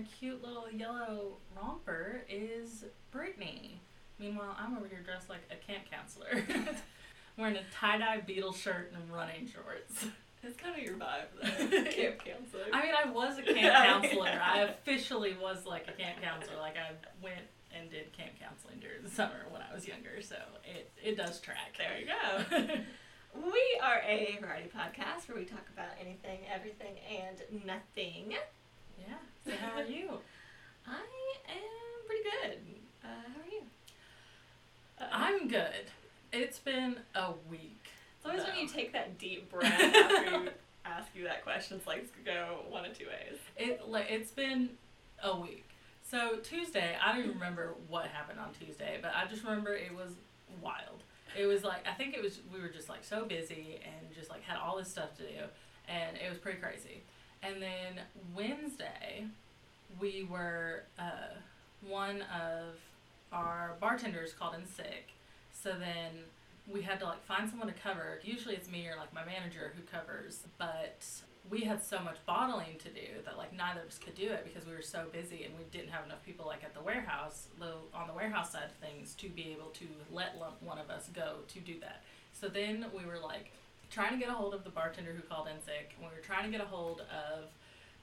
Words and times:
a 0.00 0.18
cute 0.18 0.42
little 0.42 0.70
yellow 0.70 1.36
romper 1.56 2.22
is 2.28 2.84
Brittany. 3.10 3.80
Meanwhile, 4.18 4.56
I'm 4.58 4.76
over 4.76 4.86
here 4.86 5.02
dressed 5.04 5.28
like 5.28 5.42
a 5.50 5.56
camp 5.56 5.84
counselor, 5.90 6.42
wearing 7.38 7.56
a 7.56 7.62
tie 7.72 7.98
dye 7.98 8.20
Beetle 8.20 8.52
shirt 8.52 8.92
and 8.94 9.12
running 9.12 9.46
shorts. 9.46 10.06
It's 10.42 10.56
kind 10.56 10.74
of 10.74 10.82
your 10.82 10.94
vibe, 10.94 11.28
though. 11.36 11.82
Camp 11.90 12.24
counselor. 12.24 12.64
I 12.72 12.82
mean, 12.82 12.92
I 12.96 13.10
was 13.10 13.36
a 13.38 13.42
camp 13.54 14.02
counselor. 14.02 14.40
I 14.42 14.60
officially 14.60 15.36
was 15.38 15.66
like 15.66 15.86
a 15.86 15.92
camp 15.92 16.22
counselor. 16.22 16.56
Like, 16.56 16.76
I 16.78 16.92
went 17.22 17.44
and 17.76 17.90
did 17.90 18.10
camp 18.14 18.32
counseling 18.40 18.78
during 18.80 19.02
the 19.02 19.10
summer 19.10 19.44
when 19.50 19.60
I 19.60 19.74
was 19.74 19.86
younger, 19.86 20.22
so 20.22 20.36
it, 20.64 20.90
it 21.04 21.18
does 21.18 21.40
track. 21.40 21.76
There 21.76 21.98
you 22.00 22.06
go. 22.06 22.74
we 23.52 23.80
are 23.82 24.00
a 24.08 24.38
variety 24.40 24.70
podcast 24.70 25.28
where 25.28 25.36
we 25.36 25.44
talk 25.44 25.66
about 25.74 25.90
anything, 26.00 26.38
everything, 26.50 26.96
and 27.10 27.66
nothing. 27.66 28.32
Yeah. 28.98 29.16
So, 29.44 29.52
how 29.52 29.80
are 29.80 29.84
you? 29.84 30.10
I 30.86 31.00
am 31.48 32.06
pretty 32.06 32.22
good. 32.24 32.58
Uh, 33.02 33.06
how 33.06 33.40
are 33.40 33.50
you? 33.50 33.62
Uh, 35.00 35.04
I'm 35.10 35.48
good. 35.48 35.86
It's 36.32 36.58
been 36.58 36.96
a 37.14 37.32
week. 37.48 37.88
It's 38.18 38.26
always 38.26 38.42
when 38.44 38.56
you 38.56 38.68
take 38.68 38.92
that 38.92 39.18
deep 39.18 39.50
breath 39.50 39.72
after 39.94 40.24
you 40.30 40.48
ask 40.84 41.08
you 41.14 41.24
that 41.24 41.42
question. 41.42 41.78
It's 41.78 41.86
like 41.86 42.06
go 42.24 42.58
one 42.68 42.84
of 42.84 42.96
two 42.96 43.06
ways. 43.06 43.38
It 43.56 43.88
like 43.88 44.06
it's 44.10 44.30
been 44.30 44.70
a 45.22 45.36
week. 45.38 45.64
So 46.02 46.36
Tuesday, 46.42 46.96
I 47.02 47.12
don't 47.12 47.20
even 47.20 47.34
remember 47.34 47.74
what 47.88 48.06
happened 48.08 48.40
on 48.40 48.50
Tuesday, 48.52 48.98
but 49.00 49.12
I 49.14 49.26
just 49.26 49.42
remember 49.42 49.74
it 49.74 49.94
was 49.94 50.10
wild. 50.60 51.02
It 51.38 51.46
was 51.46 51.64
like 51.64 51.86
I 51.88 51.94
think 51.94 52.14
it 52.14 52.22
was 52.22 52.40
we 52.52 52.60
were 52.60 52.68
just 52.68 52.88
like 52.88 53.04
so 53.04 53.24
busy 53.24 53.80
and 53.84 54.14
just 54.14 54.28
like 54.28 54.42
had 54.42 54.58
all 54.58 54.76
this 54.76 54.88
stuff 54.88 55.16
to 55.16 55.22
do, 55.22 55.44
and 55.88 56.16
it 56.16 56.28
was 56.28 56.38
pretty 56.38 56.58
crazy. 56.58 57.02
And 57.42 57.62
then 57.62 58.00
Wednesday, 58.34 59.26
we 59.98 60.26
were 60.30 60.84
uh, 60.98 61.34
one 61.86 62.22
of 62.22 62.74
our 63.32 63.76
bartenders 63.80 64.32
called 64.32 64.54
in 64.54 64.66
sick, 64.66 65.12
so 65.52 65.70
then 65.70 66.24
we 66.70 66.82
had 66.82 67.00
to 67.00 67.06
like 67.06 67.24
find 67.24 67.48
someone 67.48 67.68
to 67.68 67.74
cover. 67.74 68.20
Usually 68.22 68.54
it's 68.54 68.70
me 68.70 68.86
or 68.88 68.96
like 68.96 69.12
my 69.14 69.24
manager 69.24 69.72
who 69.74 69.82
covers, 69.82 70.40
but 70.58 71.02
we 71.48 71.62
had 71.62 71.82
so 71.82 71.98
much 72.00 72.16
bottling 72.26 72.76
to 72.78 72.88
do 72.88 73.22
that 73.24 73.38
like 73.38 73.56
neither 73.56 73.80
of 73.80 73.88
us 73.88 73.98
could 73.98 74.14
do 74.14 74.28
it 74.28 74.44
because 74.44 74.68
we 74.68 74.74
were 74.74 74.82
so 74.82 75.06
busy 75.12 75.44
and 75.44 75.54
we 75.56 75.64
didn't 75.72 75.90
have 75.90 76.04
enough 76.04 76.24
people 76.24 76.46
like 76.46 76.62
at 76.62 76.74
the 76.74 76.82
warehouse, 76.82 77.48
the 77.58 77.72
on 77.94 78.06
the 78.06 78.12
warehouse 78.12 78.52
side 78.52 78.64
of 78.64 78.88
things 78.88 79.14
to 79.14 79.28
be 79.28 79.50
able 79.50 79.70
to 79.70 79.86
let 80.12 80.36
one 80.60 80.78
of 80.78 80.90
us 80.90 81.08
go 81.14 81.36
to 81.48 81.60
do 81.60 81.80
that. 81.80 82.02
So 82.32 82.48
then 82.48 82.86
we 82.96 83.04
were 83.04 83.18
like 83.18 83.52
trying 83.90 84.12
to 84.12 84.18
get 84.18 84.28
a 84.28 84.32
hold 84.32 84.54
of 84.54 84.64
the 84.64 84.70
bartender 84.70 85.12
who 85.12 85.22
called 85.22 85.48
in 85.48 85.60
sick, 85.62 85.94
and 85.96 86.08
we 86.08 86.14
were 86.14 86.22
trying 86.22 86.44
to 86.44 86.50
get 86.50 86.60
a 86.60 86.68
hold 86.68 87.00
of 87.00 87.44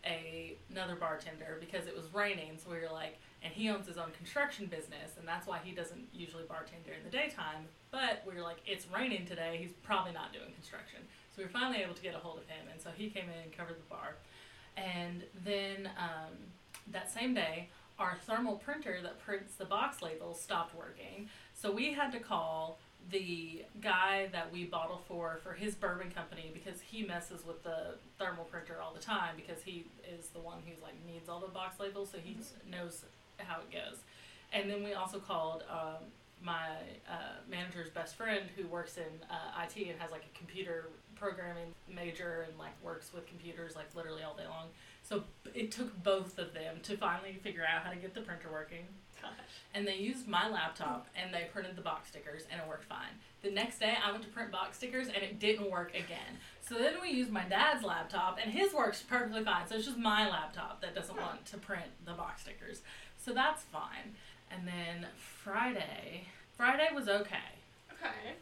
a 0.05 0.55
another 0.71 0.95
bartender 0.95 1.57
because 1.59 1.87
it 1.87 1.95
was 1.95 2.05
raining. 2.13 2.57
So 2.63 2.71
we 2.71 2.79
were 2.79 2.91
like, 2.91 3.17
and 3.43 3.53
he 3.53 3.69
owns 3.69 3.87
his 3.87 3.97
own 3.97 4.11
construction 4.11 4.65
business, 4.67 5.17
and 5.17 5.27
that's 5.27 5.47
why 5.47 5.59
he 5.63 5.71
doesn't 5.71 6.07
usually 6.13 6.43
bartend 6.43 6.85
during 6.85 7.03
the 7.03 7.09
daytime. 7.09 7.65
But 7.91 8.23
we 8.27 8.33
were 8.35 8.41
like, 8.41 8.57
it's 8.65 8.85
raining 8.93 9.25
today. 9.25 9.57
He's 9.59 9.73
probably 9.83 10.11
not 10.11 10.33
doing 10.33 10.51
construction. 10.53 10.99
So 11.35 11.41
we 11.41 11.43
were 11.45 11.49
finally 11.49 11.81
able 11.81 11.93
to 11.93 12.01
get 12.01 12.15
a 12.15 12.19
hold 12.19 12.37
of 12.37 12.47
him, 12.47 12.65
and 12.71 12.81
so 12.81 12.89
he 12.95 13.09
came 13.09 13.25
in 13.25 13.43
and 13.43 13.55
covered 13.55 13.77
the 13.77 13.89
bar. 13.89 14.15
And 14.75 15.23
then 15.43 15.89
um, 15.97 16.33
that 16.91 17.11
same 17.11 17.33
day, 17.33 17.69
our 17.99 18.17
thermal 18.27 18.55
printer 18.55 18.99
that 19.01 19.19
prints 19.19 19.55
the 19.55 19.65
box 19.65 20.01
labels 20.01 20.39
stopped 20.39 20.75
working. 20.75 21.29
So 21.55 21.71
we 21.71 21.93
had 21.93 22.11
to 22.11 22.19
call 22.19 22.77
the 23.09 23.63
guy 23.81 24.27
that 24.31 24.51
we 24.51 24.65
bottle 24.65 25.01
for 25.07 25.39
for 25.43 25.53
his 25.53 25.75
bourbon 25.75 26.11
company 26.11 26.51
because 26.53 26.81
he 26.81 27.05
messes 27.05 27.45
with 27.45 27.63
the 27.63 27.95
thermal 28.19 28.43
printer 28.45 28.77
all 28.83 28.93
the 28.93 28.99
time 28.99 29.35
because 29.35 29.63
he 29.63 29.85
is 30.17 30.27
the 30.27 30.39
one 30.39 30.57
who's 30.65 30.81
like 30.81 30.93
needs 31.05 31.29
all 31.29 31.39
the 31.39 31.47
box 31.47 31.79
labels 31.79 32.09
so 32.11 32.17
he 32.17 32.37
knows 32.69 33.05
how 33.37 33.59
it 33.59 33.71
goes. 33.71 33.99
And 34.53 34.69
then 34.69 34.83
we 34.83 34.93
also 34.93 35.19
called 35.19 35.63
um, 35.69 36.03
my 36.41 36.69
uh, 37.09 37.39
manager's 37.49 37.89
best 37.89 38.15
friend 38.15 38.43
who 38.55 38.67
works 38.67 38.97
in 38.97 39.03
uh, 39.29 39.63
IT 39.63 39.89
and 39.89 39.99
has 39.99 40.11
like 40.11 40.23
a 40.23 40.37
computer 40.37 40.89
programming 41.15 41.73
major 41.93 42.45
and 42.47 42.57
like 42.59 42.73
works 42.83 43.11
with 43.13 43.27
computers 43.27 43.75
like 43.75 43.87
literally 43.95 44.23
all 44.23 44.35
day 44.35 44.45
long 44.47 44.67
so 45.07 45.23
it 45.53 45.71
took 45.71 46.03
both 46.03 46.37
of 46.37 46.53
them 46.53 46.77
to 46.83 46.97
finally 46.97 47.37
figure 47.41 47.63
out 47.63 47.83
how 47.83 47.91
to 47.91 47.97
get 47.97 48.13
the 48.13 48.21
printer 48.21 48.49
working 48.51 48.85
Gosh. 49.21 49.31
and 49.73 49.87
they 49.87 49.95
used 49.95 50.27
my 50.27 50.49
laptop 50.49 51.07
and 51.15 51.33
they 51.33 51.47
printed 51.51 51.75
the 51.75 51.81
box 51.81 52.09
stickers 52.09 52.43
and 52.51 52.61
it 52.61 52.67
worked 52.67 52.85
fine. 52.85 53.15
The 53.41 53.51
next 53.51 53.79
day 53.79 53.95
I 54.03 54.11
went 54.11 54.23
to 54.23 54.29
print 54.29 54.51
box 54.51 54.77
stickers 54.77 55.07
and 55.07 55.17
it 55.17 55.39
didn't 55.39 55.71
work 55.71 55.91
again. 55.91 56.37
So 56.67 56.75
then 56.75 56.95
we 57.01 57.09
used 57.09 57.31
my 57.31 57.43
dad's 57.43 57.83
laptop 57.83 58.39
and 58.43 58.51
his 58.51 58.73
works 58.73 59.01
perfectly 59.01 59.43
fine. 59.43 59.67
So 59.67 59.75
it's 59.75 59.85
just 59.85 59.97
my 59.97 60.29
laptop 60.29 60.81
that 60.81 60.93
doesn't 60.93 61.15
want 61.15 61.45
to 61.45 61.57
print 61.57 61.87
the 62.05 62.13
box 62.13 62.41
stickers. 62.41 62.81
So 63.17 63.33
that's 63.33 63.63
fine. 63.63 64.15
And 64.51 64.67
then 64.67 65.07
Friday, 65.17 66.25
Friday 66.55 66.87
was 66.93 67.07
okay. 67.07 67.37
Okay. 67.93 68.35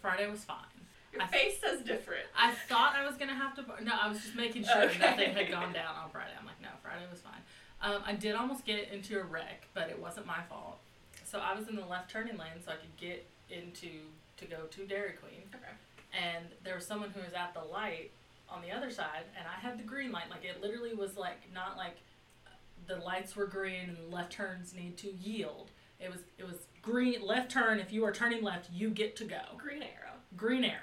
Friday 0.00 0.28
was 0.30 0.44
fine. 0.44 0.71
Your 1.12 1.22
I- 1.22 1.26
face 1.26 1.60
says 1.60 1.82
different. 1.82 2.24
I 2.36 2.52
thought 2.52 2.94
I 2.96 3.06
was 3.06 3.16
gonna 3.16 3.34
have 3.34 3.54
to. 3.56 3.84
No, 3.84 3.92
I 4.00 4.08
was 4.08 4.20
just 4.22 4.34
making 4.34 4.64
sure 4.64 4.82
Okay. 4.84 4.98
nothing 4.98 5.32
had 5.34 5.50
gone 5.50 5.72
down 5.72 5.94
on 5.96 6.10
Friday. 6.10 6.32
I'm 6.38 6.46
like, 6.46 6.60
no, 6.62 6.68
Friday 6.82 7.04
was 7.10 7.20
fine. 7.20 7.40
Um, 7.82 8.02
I 8.06 8.14
did 8.14 8.34
almost 8.34 8.64
get 8.64 8.90
into 8.90 9.18
a 9.20 9.24
wreck, 9.24 9.66
but 9.74 9.90
it 9.90 9.98
wasn't 9.98 10.26
my 10.26 10.42
fault. 10.48 10.78
So 11.24 11.38
I 11.40 11.54
was 11.54 11.68
in 11.68 11.76
the 11.76 11.84
left 11.84 12.10
turning 12.10 12.36
lane, 12.36 12.60
so 12.64 12.72
I 12.72 12.76
could 12.76 12.96
get 12.96 13.26
into 13.50 13.88
to 14.38 14.44
go 14.46 14.62
to 14.70 14.86
Dairy 14.86 15.12
Queen, 15.12 15.42
Okay. 15.54 15.72
and 16.12 16.46
there 16.64 16.74
was 16.74 16.86
someone 16.86 17.10
who 17.10 17.20
was 17.20 17.32
at 17.34 17.52
the 17.54 17.60
light 17.62 18.10
on 18.48 18.62
the 18.62 18.70
other 18.70 18.90
side, 18.90 19.24
and 19.38 19.46
I 19.46 19.60
had 19.60 19.78
the 19.78 19.82
green 19.82 20.12
light. 20.12 20.30
Like 20.30 20.44
it 20.44 20.60
literally 20.60 20.94
was 20.94 21.16
like 21.16 21.52
not 21.52 21.76
like 21.76 21.96
the 22.86 22.96
lights 22.96 23.36
were 23.36 23.46
green 23.46 23.88
and 23.90 23.96
the 23.98 24.14
left 24.14 24.32
turns 24.32 24.74
need 24.74 24.96
to 24.98 25.10
yield. 25.12 25.70
It 26.00 26.10
was 26.10 26.20
it 26.38 26.44
was 26.46 26.66
green 26.82 27.22
left 27.22 27.50
turn. 27.50 27.78
If 27.78 27.92
you 27.92 28.04
are 28.04 28.12
turning 28.12 28.42
left, 28.42 28.70
you 28.72 28.90
get 28.90 29.14
to 29.16 29.24
go 29.24 29.40
Green 29.56 29.82
arrow. 29.82 30.14
green 30.36 30.64
arrow. 30.64 30.80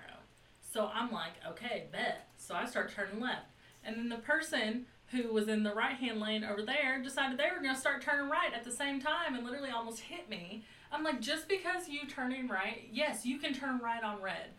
So 0.72 0.90
I'm 0.94 1.12
like, 1.12 1.34
okay, 1.48 1.88
bet. 1.92 2.28
So 2.38 2.54
I 2.56 2.66
start 2.66 2.92
turning 2.94 3.20
left. 3.20 3.48
And 3.84 3.96
then 3.96 4.10
the 4.10 4.18
person 4.18 4.86
who 5.12 5.34
was 5.34 5.48
in 5.48 5.64
the 5.64 5.74
right 5.74 5.96
hand 5.96 6.20
lane 6.20 6.44
over 6.44 6.62
there 6.62 7.02
decided 7.02 7.38
they 7.38 7.50
were 7.54 7.62
going 7.62 7.74
to 7.74 7.80
start 7.80 8.02
turning 8.02 8.30
right 8.30 8.54
at 8.54 8.64
the 8.64 8.72
same 8.72 9.02
time 9.02 9.36
and 9.36 9.44
literally 9.44 9.72
almost 9.72 10.02
hit 10.02 10.30
me. 10.30 10.64
I'm 10.92 11.04
like, 11.04 11.22
just 11.22 11.48
because 11.48 11.90
you 11.90 12.02
turning 12.08 12.48
right, 12.48 12.88
yes, 12.92 13.26
you 13.26 13.40
can 13.40 13.54
turn 13.54 13.80
right 13.80 14.04
on 14.04 14.22
red. 14.22 14.52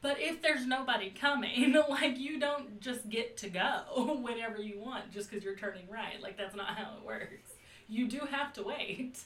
But 0.00 0.16
if 0.18 0.42
there's 0.42 0.66
nobody 0.66 1.10
coming, 1.10 1.74
like 1.88 2.18
you 2.18 2.40
don't 2.40 2.80
just 2.80 3.08
get 3.08 3.36
to 3.38 3.48
go 3.48 4.18
whenever 4.22 4.60
you 4.60 4.78
want 4.78 5.10
just 5.12 5.30
because 5.30 5.44
you're 5.44 5.56
turning 5.56 5.88
right. 5.90 6.20
Like 6.20 6.36
that's 6.36 6.56
not 6.56 6.76
how 6.76 6.96
it 6.96 7.06
works. 7.06 7.52
You 7.88 8.08
do 8.08 8.20
have 8.30 8.52
to 8.54 8.62
wait. 8.62 9.18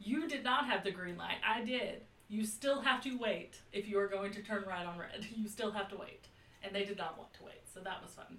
You 0.00 0.28
did 0.28 0.42
not 0.42 0.66
have 0.66 0.82
the 0.82 0.90
green 0.90 1.16
light. 1.16 1.36
I 1.46 1.64
did. 1.64 2.02
You 2.32 2.46
still 2.46 2.80
have 2.80 3.02
to 3.02 3.14
wait 3.18 3.60
if 3.74 3.86
you 3.86 3.98
are 3.98 4.08
going 4.08 4.32
to 4.32 4.40
turn 4.40 4.64
right 4.66 4.86
on 4.86 4.96
red. 4.98 5.26
You 5.36 5.46
still 5.48 5.70
have 5.72 5.90
to 5.90 5.98
wait. 5.98 6.28
And 6.62 6.74
they 6.74 6.82
did 6.82 6.96
not 6.96 7.18
want 7.18 7.34
to 7.34 7.44
wait. 7.44 7.60
So 7.74 7.80
that 7.80 8.02
was 8.02 8.12
fun. 8.12 8.38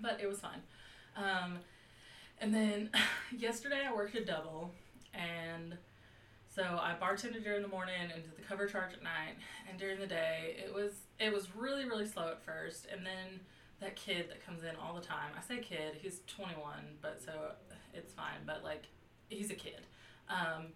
But 0.00 0.20
it 0.22 0.28
was 0.28 0.38
fun. 0.38 0.62
Um, 1.16 1.58
and 2.40 2.54
then 2.54 2.90
yesterday 3.36 3.82
I 3.84 3.92
worked 3.92 4.14
a 4.14 4.24
double. 4.24 4.70
And 5.12 5.76
so 6.54 6.62
I 6.62 6.94
bartended 7.02 7.42
during 7.42 7.62
the 7.62 7.68
morning 7.68 7.96
and 8.00 8.22
did 8.22 8.36
the 8.36 8.42
cover 8.42 8.68
charge 8.68 8.92
at 8.92 9.02
night. 9.02 9.34
And 9.68 9.76
during 9.76 9.98
the 9.98 10.06
day, 10.06 10.58
it 10.64 10.72
was 10.72 10.92
it 11.18 11.32
was 11.32 11.48
really 11.56 11.84
really 11.84 12.06
slow 12.06 12.28
at 12.28 12.44
first. 12.44 12.86
And 12.92 13.04
then 13.04 13.40
that 13.80 13.96
kid 13.96 14.26
that 14.28 14.46
comes 14.46 14.62
in 14.62 14.76
all 14.76 14.94
the 14.94 15.04
time. 15.04 15.32
I 15.36 15.42
say 15.42 15.60
kid. 15.60 15.96
He's 16.00 16.20
21, 16.28 16.74
but 17.02 17.20
so 17.24 17.32
it's 17.92 18.12
fine. 18.12 18.46
But 18.46 18.62
like 18.62 18.84
he's 19.28 19.50
a 19.50 19.54
kid. 19.54 19.80
Um, 20.28 20.66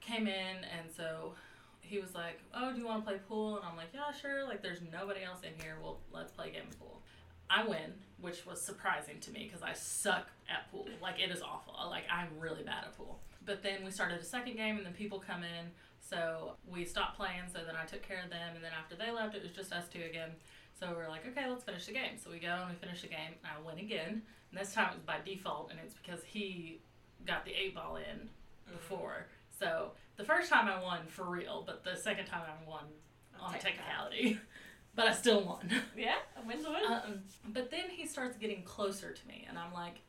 came 0.00 0.28
in 0.28 0.56
and 0.78 0.88
so 0.96 1.32
he 1.80 1.98
was 1.98 2.14
like, 2.14 2.40
"Oh, 2.54 2.72
do 2.72 2.78
you 2.78 2.86
want 2.86 3.04
to 3.04 3.10
play 3.10 3.20
pool?" 3.28 3.56
And 3.56 3.64
I'm 3.64 3.76
like, 3.76 3.88
"Yeah, 3.94 4.10
sure." 4.12 4.44
Like, 4.44 4.62
there's 4.62 4.80
nobody 4.92 5.22
else 5.22 5.40
in 5.42 5.52
here. 5.62 5.76
Well, 5.82 5.98
let's 6.12 6.32
play 6.32 6.48
a 6.48 6.52
game 6.52 6.68
of 6.68 6.78
pool. 6.78 7.02
I 7.50 7.66
win, 7.66 7.94
which 8.20 8.44
was 8.44 8.60
surprising 8.60 9.20
to 9.20 9.30
me 9.30 9.44
because 9.44 9.62
I 9.62 9.72
suck 9.72 10.26
at 10.50 10.70
pool. 10.70 10.86
Like, 11.00 11.18
it 11.18 11.30
is 11.30 11.40
awful. 11.40 11.74
Like, 11.88 12.04
I'm 12.12 12.28
really 12.38 12.62
bad 12.62 12.84
at 12.84 12.96
pool. 12.96 13.20
But 13.44 13.62
then 13.62 13.84
we 13.84 13.90
started 13.90 14.20
a 14.20 14.24
second 14.24 14.56
game, 14.56 14.76
and 14.76 14.84
then 14.84 14.92
people 14.92 15.18
come 15.18 15.42
in, 15.42 15.70
so 16.00 16.56
we 16.70 16.84
stopped 16.84 17.16
playing. 17.16 17.44
So 17.50 17.60
then 17.64 17.74
I 17.74 17.86
took 17.86 18.02
care 18.02 18.22
of 18.22 18.30
them, 18.30 18.54
and 18.54 18.62
then 18.62 18.72
after 18.78 18.94
they 18.94 19.10
left, 19.10 19.34
it 19.34 19.42
was 19.42 19.52
just 19.52 19.72
us 19.72 19.88
two 19.88 20.02
again. 20.02 20.30
So 20.78 20.92
we're 20.94 21.08
like, 21.08 21.26
okay, 21.26 21.48
let's 21.48 21.64
finish 21.64 21.86
the 21.86 21.92
game. 21.92 22.18
So 22.22 22.30
we 22.30 22.38
go 22.38 22.54
and 22.60 22.70
we 22.70 22.76
finish 22.76 23.00
the 23.02 23.08
game, 23.08 23.34
and 23.42 23.46
I 23.46 23.66
win 23.66 23.78
again. 23.78 24.22
And 24.50 24.60
this 24.60 24.74
time 24.74 24.90
it 24.90 24.94
was 24.94 25.02
by 25.02 25.16
default, 25.24 25.70
and 25.70 25.80
it's 25.82 25.94
because 25.94 26.22
he 26.24 26.80
got 27.26 27.44
the 27.44 27.52
eight 27.52 27.74
ball 27.74 27.96
in 27.96 28.02
mm-hmm. 28.02 28.76
before. 28.76 29.26
So 29.58 29.92
the 30.18 30.24
first 30.24 30.50
time 30.50 30.68
I 30.68 30.82
won 30.82 31.06
for 31.06 31.24
real, 31.24 31.62
but 31.64 31.84
the 31.84 31.96
second 31.96 32.26
time 32.26 32.42
I 32.42 32.68
won 32.68 32.84
on 33.40 33.54
a 33.54 33.58
technicality. 33.58 34.38
but 34.94 35.06
I 35.06 35.12
still 35.14 35.42
won. 35.42 35.70
Yeah, 35.96 36.16
a 36.36 36.46
win's 36.46 36.66
a 36.66 36.70
win. 36.70 36.82
Um, 36.86 37.20
but 37.48 37.70
then 37.70 37.88
he 37.88 38.06
starts 38.06 38.36
getting 38.36 38.62
closer 38.62 39.12
to 39.12 39.26
me, 39.28 39.46
and 39.48 39.56
I'm 39.56 39.72
like, 39.72 40.00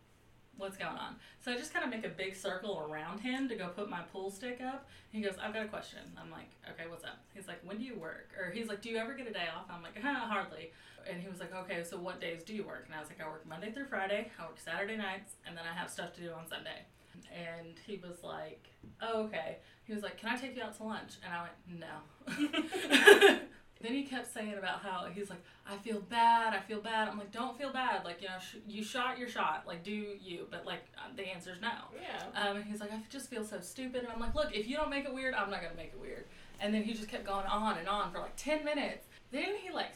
what's 0.57 0.77
going 0.77 0.97
on? 0.97 1.15
So 1.41 1.51
I 1.51 1.55
just 1.55 1.73
kind 1.73 1.85
of 1.85 1.91
make 1.91 2.05
a 2.05 2.13
big 2.13 2.35
circle 2.35 2.85
around 2.89 3.19
him 3.19 3.47
to 3.49 3.55
go 3.55 3.69
put 3.69 3.89
my 3.89 4.01
pool 4.11 4.29
stick 4.29 4.59
up. 4.61 4.87
He 5.11 5.21
goes, 5.21 5.35
I've 5.41 5.53
got 5.53 5.63
a 5.63 5.67
question. 5.69 5.99
I'm 6.21 6.29
like, 6.29 6.49
okay, 6.71 6.89
what's 6.89 7.05
up? 7.05 7.19
He's 7.33 7.47
like, 7.47 7.59
when 7.63 7.77
do 7.77 7.85
you 7.85 7.95
work? 7.95 8.31
Or 8.37 8.51
he's 8.51 8.67
like, 8.67 8.81
do 8.81 8.89
you 8.89 8.97
ever 8.97 9.13
get 9.13 9.27
a 9.27 9.31
day 9.31 9.47
off? 9.55 9.65
I'm 9.71 9.81
like, 9.81 9.97
huh, 10.01 10.27
hardly. 10.27 10.71
And 11.09 11.21
he 11.21 11.29
was 11.29 11.39
like, 11.39 11.55
okay, 11.55 11.83
so 11.83 11.97
what 11.97 12.19
days 12.19 12.43
do 12.43 12.53
you 12.53 12.63
work? 12.63 12.83
And 12.87 12.95
I 12.95 12.99
was 12.99 13.09
like, 13.09 13.21
I 13.25 13.27
work 13.29 13.47
Monday 13.47 13.71
through 13.71 13.85
Friday, 13.85 14.31
I 14.37 14.45
work 14.45 14.59
Saturday 14.59 14.97
nights, 14.97 15.35
and 15.47 15.55
then 15.55 15.63
I 15.63 15.73
have 15.79 15.89
stuff 15.89 16.13
to 16.15 16.21
do 16.21 16.31
on 16.33 16.47
Sunday. 16.47 16.85
And 17.33 17.75
he 17.85 17.97
was 17.97 18.23
like, 18.23 18.69
oh, 19.01 19.23
okay. 19.23 19.57
He 19.89 19.95
was 19.95 20.03
like, 20.03 20.17
can 20.17 20.29
I 20.29 20.35
take 20.35 20.55
you 20.55 20.61
out 20.61 20.77
to 20.77 20.83
lunch? 20.83 21.13
And 21.25 21.33
I 21.33 21.41
went, 21.41 21.81
no. 21.81 23.39
then 23.81 23.91
he 23.91 24.03
kept 24.03 24.31
saying 24.31 24.53
about 24.53 24.83
how 24.83 25.07
he's 25.11 25.31
like, 25.31 25.41
I 25.67 25.77
feel 25.77 25.99
bad, 25.99 26.53
I 26.53 26.59
feel 26.59 26.79
bad. 26.79 27.07
I'm 27.07 27.17
like, 27.17 27.31
don't 27.31 27.57
feel 27.57 27.73
bad. 27.73 28.05
Like, 28.05 28.21
you 28.21 28.27
know, 28.27 28.37
sh- 28.39 28.57
you 28.67 28.83
shot 28.83 29.17
your 29.17 29.27
shot. 29.27 29.63
Like, 29.65 29.83
do 29.83 29.91
you? 29.91 30.45
But, 30.51 30.67
like, 30.67 30.83
uh, 30.95 31.09
the 31.15 31.27
answer's 31.27 31.59
no. 31.59 31.71
Yeah. 31.99 32.39
Um, 32.39 32.57
and 32.57 32.65
he's 32.65 32.81
like, 32.81 32.93
I 32.93 32.99
just 33.09 33.31
feel 33.31 33.43
so 33.43 33.61
stupid. 33.61 34.03
And 34.03 34.09
I'm 34.09 34.19
like, 34.19 34.35
look, 34.35 34.55
if 34.55 34.67
you 34.67 34.77
don't 34.77 34.91
make 34.91 35.05
it 35.05 35.13
weird, 35.13 35.33
I'm 35.33 35.49
not 35.49 35.59
going 35.59 35.71
to 35.71 35.77
make 35.77 35.91
it 35.91 35.99
weird. 35.99 36.25
And 36.59 36.71
then 36.71 36.83
he 36.83 36.93
just 36.93 37.07
kept 37.07 37.25
going 37.25 37.47
on 37.47 37.79
and 37.79 37.87
on 37.87 38.11
for 38.11 38.19
like 38.19 38.35
10 38.35 38.63
minutes. 38.63 39.07
Then 39.31 39.55
he, 39.59 39.71
like, 39.73 39.93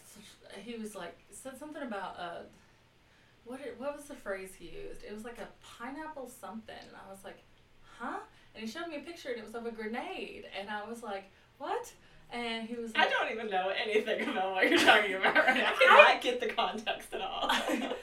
he 0.64 0.76
was 0.76 0.96
like, 0.96 1.20
said 1.30 1.60
something 1.60 1.84
about, 1.84 2.16
uh, 2.18 2.42
what, 3.46 3.60
it, 3.62 3.76
what 3.78 3.96
was 3.96 4.06
the 4.06 4.16
phrase 4.16 4.56
he 4.58 4.70
used? 4.70 5.04
It 5.04 5.14
was 5.14 5.24
like 5.24 5.38
a 5.38 5.50
pineapple 5.64 6.32
something. 6.42 6.74
And 6.82 6.96
I 6.96 7.12
was 7.12 7.24
like, 7.24 7.44
huh? 8.00 8.22
And 8.56 8.64
he 8.64 8.70
showed 8.70 8.88
me 8.88 8.98
a 8.98 9.00
picture 9.00 9.30
and 9.30 9.40
it 9.40 9.46
was 9.46 9.56
of 9.56 9.66
a 9.66 9.72
grenade. 9.72 10.46
And 10.60 10.70
I 10.70 10.88
was 10.88 11.02
like, 11.04 11.32
what? 11.58 11.92
And 12.32 12.68
he 12.68 12.76
was 12.76 12.92
I 12.96 13.08
don't 13.10 13.32
even 13.32 13.50
know 13.50 13.70
anything 13.70 14.28
about 14.30 14.52
what 14.54 14.70
you're 14.70 14.80
talking 14.80 15.14
about 15.16 15.36
right 15.36 15.56
now. 15.56 15.72
I 15.74 15.86
cannot 16.14 16.22
get 16.22 16.40
the 16.40 16.48
context 16.48 17.14
at 17.14 17.22
all. 17.22 17.52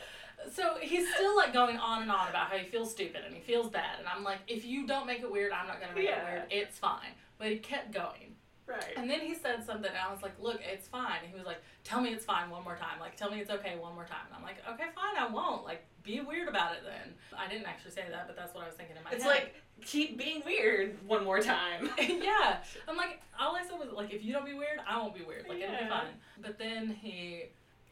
So 0.53 0.77
he's 0.81 1.07
still 1.15 1.37
like 1.37 1.53
going 1.53 1.77
on 1.77 2.01
and 2.03 2.11
on 2.11 2.29
about 2.29 2.49
how 2.51 2.57
he 2.57 2.65
feels 2.65 2.91
stupid 2.91 3.21
and 3.27 3.35
he 3.35 3.41
feels 3.43 3.69
bad, 3.69 3.99
and 3.99 4.09
I'm 4.09 4.25
like, 4.25 4.39
if 4.49 4.65
you 4.65 4.87
don't 4.87 5.07
make 5.07 5.21
it 5.21 5.31
weird, 5.31 5.53
I'm 5.53 5.67
not 5.67 5.81
gonna 5.81 5.95
make 5.95 6.05
Yeah. 6.07 6.27
it 6.27 6.33
weird. 6.33 6.43
It's 6.51 6.79
fine. 6.79 7.13
But 7.39 7.49
he 7.49 7.59
kept 7.59 7.93
going, 7.93 8.35
right. 8.67 8.83
and 8.97 9.09
then 9.09 9.21
he 9.21 9.35
said 9.35 9.65
something, 9.65 9.87
and 9.91 9.97
I 9.99 10.11
was 10.13 10.23
like, 10.23 10.33
look, 10.41 10.59
it's 10.65 10.89
fine. 10.89 11.19
And 11.23 11.31
he 11.31 11.37
was 11.37 11.45
like, 11.47 11.59
tell 11.85 12.01
me 12.01 12.11
it's 12.11 12.25
fine 12.25 12.49
one 12.49 12.65
more 12.65 12.77
time. 12.77 12.99
Like, 13.01 13.17
tell 13.17 13.31
me 13.31 13.39
it's 13.41 13.51
okay 13.51 13.77
one 13.79 13.95
more 13.95 14.07
time. 14.07 14.25
And 14.29 14.35
I'm 14.35 14.43
like, 14.43 14.57
okay, 14.73 14.89
fine, 14.95 15.23
I 15.23 15.29
won't. 15.31 15.65
Like, 15.65 15.85
be 16.03 16.21
weird 16.21 16.49
about 16.49 16.73
it 16.73 16.81
then. 16.85 17.15
I 17.39 17.47
didn't 17.47 17.67
actually 17.67 17.91
say 17.93 18.05
that, 18.11 18.27
but 18.27 18.35
that's 18.35 18.55
what 18.55 18.65
I 18.65 18.67
was 18.67 18.75
thinking 18.77 18.97
in 18.97 19.05
my 19.05 19.11
It's 19.13 19.23
head. 19.23 19.33
It's 19.37 19.45
like 19.45 19.55
keep 19.83 20.19
being 20.19 20.43
weird 20.45 20.97
one 21.07 21.25
more 21.25 21.41
time. 21.41 21.91
yeah. 21.99 22.59
I'm 22.89 22.97
like, 22.97 23.21
all 23.39 23.57
I 23.57 23.63
said 23.63 23.79
was 23.79 23.89
like, 23.93 24.13
if 24.13 24.25
you 24.25 24.33
don't 24.33 24.45
be 24.47 24.55
weird, 24.55 24.79
I 24.89 24.99
won't 24.99 25.15
be 25.15 25.23
weird. 25.23 25.47
Like 25.49 25.59
it'll 25.59 25.77
be 25.77 25.83
Yeah. 25.83 25.89
fine. 25.89 26.07
But 26.41 26.59
then 26.59 26.89
he, 27.01 27.45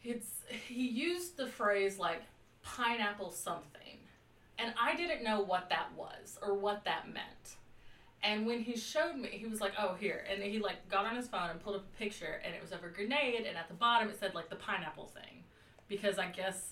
it's 0.03 0.41
he 0.67 0.87
used 0.87 1.37
the 1.37 1.47
phrase 1.47 1.99
like 1.99 2.21
pineapple 2.63 3.31
something, 3.31 3.97
and 4.57 4.73
I 4.81 4.95
didn't 4.95 5.23
know 5.23 5.41
what 5.41 5.69
that 5.69 5.89
was 5.95 6.37
or 6.41 6.53
what 6.53 6.83
that 6.85 7.07
meant. 7.13 7.55
And 8.21 8.45
when 8.45 8.59
he 8.59 8.75
showed 8.75 9.15
me, 9.15 9.29
he 9.29 9.45
was 9.45 9.61
like, 9.61 9.71
"Oh, 9.79 9.95
here," 9.97 10.25
and 10.29 10.43
he 10.43 10.59
like 10.59 10.89
got 10.89 11.05
on 11.05 11.15
his 11.15 11.27
phone 11.27 11.49
and 11.51 11.59
pulled 11.63 11.77
up 11.77 11.85
a 11.93 11.97
picture, 11.97 12.41
and 12.43 12.53
it 12.53 12.61
was 12.61 12.71
of 12.73 12.83
a 12.83 12.89
grenade, 12.89 13.45
and 13.47 13.57
at 13.57 13.67
the 13.69 13.73
bottom 13.75 14.09
it 14.09 14.19
said 14.19 14.35
like 14.35 14.49
the 14.49 14.57
pineapple 14.57 15.07
thing, 15.07 15.43
because 15.87 16.17
I 16.19 16.27
guess 16.27 16.71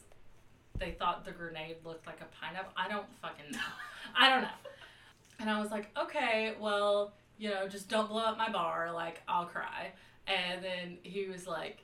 they 0.77 0.91
thought 0.91 1.23
the 1.25 1.31
grenade 1.31 1.77
looked 1.85 2.05
like 2.05 2.19
a 2.21 2.25
pineapple. 2.39 2.71
I 2.75 2.89
don't 2.89 3.05
fucking 3.21 3.51
know. 3.51 3.59
I 4.17 4.29
don't 4.29 4.41
know. 4.41 4.49
And 5.39 5.49
I 5.49 5.61
was 5.61 5.71
like, 5.71 5.89
okay, 5.97 6.53
well, 6.59 7.13
you 7.37 7.49
know, 7.49 7.67
just 7.67 7.89
don't 7.89 8.09
blow 8.09 8.23
up 8.23 8.37
my 8.37 8.49
bar. 8.49 8.91
Like, 8.93 9.21
I'll 9.27 9.45
cry. 9.45 9.91
And 10.27 10.63
then 10.63 10.97
he 11.03 11.27
was 11.27 11.47
like, 11.47 11.83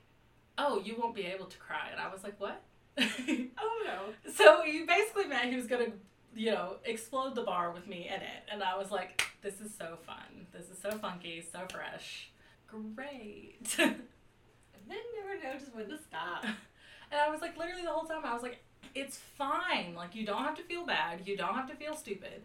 oh, 0.58 0.80
you 0.84 0.96
won't 0.98 1.14
be 1.14 1.26
able 1.26 1.46
to 1.46 1.58
cry. 1.58 1.88
And 1.90 2.00
I 2.00 2.12
was 2.12 2.22
like, 2.22 2.40
what? 2.40 2.62
oh 2.98 3.82
no. 3.84 4.30
so 4.32 4.62
he 4.62 4.84
basically 4.84 5.26
meant 5.26 5.50
he 5.50 5.56
was 5.56 5.66
going 5.66 5.86
to, 5.86 5.92
you 6.34 6.50
know, 6.50 6.76
explode 6.84 7.34
the 7.34 7.42
bar 7.42 7.72
with 7.72 7.86
me 7.86 8.08
in 8.08 8.20
it. 8.20 8.42
And 8.50 8.62
I 8.62 8.76
was 8.76 8.90
like, 8.90 9.22
this 9.42 9.60
is 9.60 9.72
so 9.76 9.98
fun. 10.06 10.46
This 10.52 10.68
is 10.70 10.78
so 10.80 10.90
funky, 10.98 11.44
so 11.52 11.60
fresh. 11.70 12.30
Great. 12.66 13.76
And 14.86 14.92
then 14.92 14.98
never 15.16 15.42
know 15.42 15.58
just 15.58 15.74
when 15.74 15.88
to 15.88 15.96
stop. 15.96 16.44
And 17.10 17.20
I 17.20 17.30
was 17.30 17.40
like, 17.40 17.56
literally 17.56 17.82
the 17.82 17.90
whole 17.90 18.08
time, 18.08 18.24
I 18.24 18.32
was 18.32 18.42
like, 18.42 18.58
it's 18.94 19.18
fine. 19.18 19.94
Like, 19.94 20.16
you 20.16 20.26
don't 20.26 20.42
have 20.42 20.56
to 20.56 20.62
feel 20.64 20.84
bad. 20.84 21.28
You 21.28 21.36
don't 21.36 21.54
have 21.54 21.68
to 21.68 21.76
feel 21.76 21.94
stupid. 21.94 22.42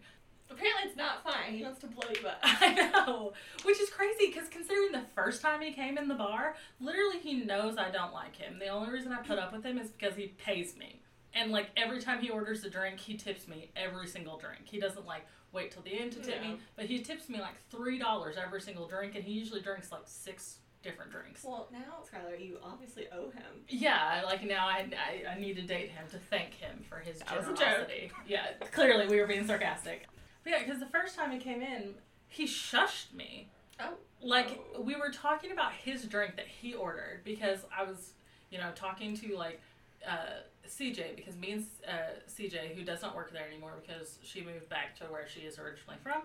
Apparently 0.50 0.84
it's 0.90 0.98
not 0.98 1.24
fine. 1.24 1.52
He 1.52 1.58
mm-hmm. 1.58 1.66
wants 1.66 1.80
to 1.82 1.88
blow 1.88 2.10
you 2.10 2.28
up. 2.28 2.40
I 2.44 2.74
know, 2.74 3.34
which 3.64 3.80
is 3.80 3.90
crazy 3.90 4.28
because 4.28 4.50
considering 4.50 4.92
the 4.92 5.04
first 5.16 5.42
time 5.42 5.62
he 5.62 5.72
came 5.72 5.98
in 5.98 6.08
the 6.08 6.16
bar, 6.16 6.56
literally 6.80 7.20
he 7.20 7.36
knows 7.36 7.78
I 7.78 7.92
don't 7.92 8.14
like 8.14 8.36
him. 8.36 8.60
The 8.60 8.68
only 8.68 8.90
reason 8.90 9.12
I 9.12 9.22
put 9.22 9.38
up 9.40 9.54
with 9.54 9.64
him 9.64 9.78
is 9.78 9.90
because 9.90 10.16
he 10.16 10.28
pays 10.28 10.76
me. 10.76 11.02
And 11.34 11.52
like 11.52 11.70
every 11.78 12.02
time 12.02 12.20
he 12.20 12.30
orders 12.30 12.64
a 12.64 12.70
drink, 12.70 13.00
he 13.00 13.16
tips 13.16 13.48
me 13.48 13.70
every 13.76 14.08
single 14.08 14.38
drink. 14.38 14.62
He 14.66 14.80
doesn't 14.80 15.06
like 15.06 15.26
wait 15.52 15.72
till 15.72 15.84
the 15.84 16.00
end 16.00 16.12
to 16.14 16.20
tip 16.20 16.40
Yeah. 16.42 16.52
me, 16.52 16.60
but 16.76 16.86
he 16.86 17.00
tips 17.00 17.30
me 17.30 17.40
like 17.40 17.56
three 17.70 18.00
dollars 18.00 18.36
every 18.38 18.62
single 18.62 18.88
drink, 18.88 19.16
and 19.16 19.24
he 19.24 19.34
usually 19.34 19.62
drinks 19.62 19.92
like 19.92 20.02
six 20.06 20.58
different 20.82 21.12
drinks. 21.12 21.44
Well, 21.44 21.68
now, 21.72 21.98
Skylar, 22.10 22.40
you 22.40 22.58
obviously 22.64 23.08
owe 23.12 23.30
him. 23.32 23.66
Yeah, 23.68 24.22
like 24.26 24.44
now 24.44 24.68
I, 24.68 24.88
I, 25.28 25.36
I 25.36 25.40
need 25.40 25.56
to 25.58 25.62
date 25.62 25.90
him 25.90 26.08
to 26.12 26.18
thank 26.18 26.54
him 26.54 26.84
for 26.88 26.98
his 27.00 27.20
That 27.20 27.38
was 27.38 27.48
a 27.48 27.54
generosity. 27.54 28.08
joke. 28.08 28.18
Yeah, 28.28 28.46
clearly 28.72 29.08
we 29.08 29.20
were 29.20 29.28
being 29.28 29.46
sarcastic. 29.46 30.08
But 30.44 30.52
yeah, 30.52 30.60
because 30.64 30.80
the 30.80 30.86
first 30.88 31.16
time 31.16 31.32
he 31.32 31.38
came 31.40 31.62
in, 31.62 31.96
he 32.28 32.46
shushed 32.46 33.14
me. 33.14 33.50
Oh. 33.80 33.94
Like 34.22 34.60
Oh. 34.76 34.82
we 34.82 34.96
were 34.96 35.10
talking 35.12 35.52
about 35.52 35.74
his 35.74 36.04
drink 36.06 36.36
that 36.36 36.48
he 36.48 36.74
ordered 36.74 37.22
because 37.24 37.60
I 37.76 37.84
was, 37.84 38.12
you 38.52 38.58
know, 38.58 38.72
talking 38.76 39.16
to 39.18 39.36
like 39.38 39.62
uh, 40.08 40.42
CJ 40.68 41.16
because 41.16 41.36
me 41.38 41.52
and 41.52 41.66
uh, 41.88 41.92
CJ, 42.30 42.76
who 42.76 42.84
does 42.84 43.02
not 43.02 43.16
work 43.16 43.32
there 43.34 43.48
anymore 43.48 43.74
because 43.82 44.18
she 44.24 44.42
moved 44.42 44.70
back 44.70 44.98
to 45.00 45.06
where 45.06 45.28
she 45.28 45.42
is 45.42 45.58
originally 45.60 45.98
from, 46.04 46.22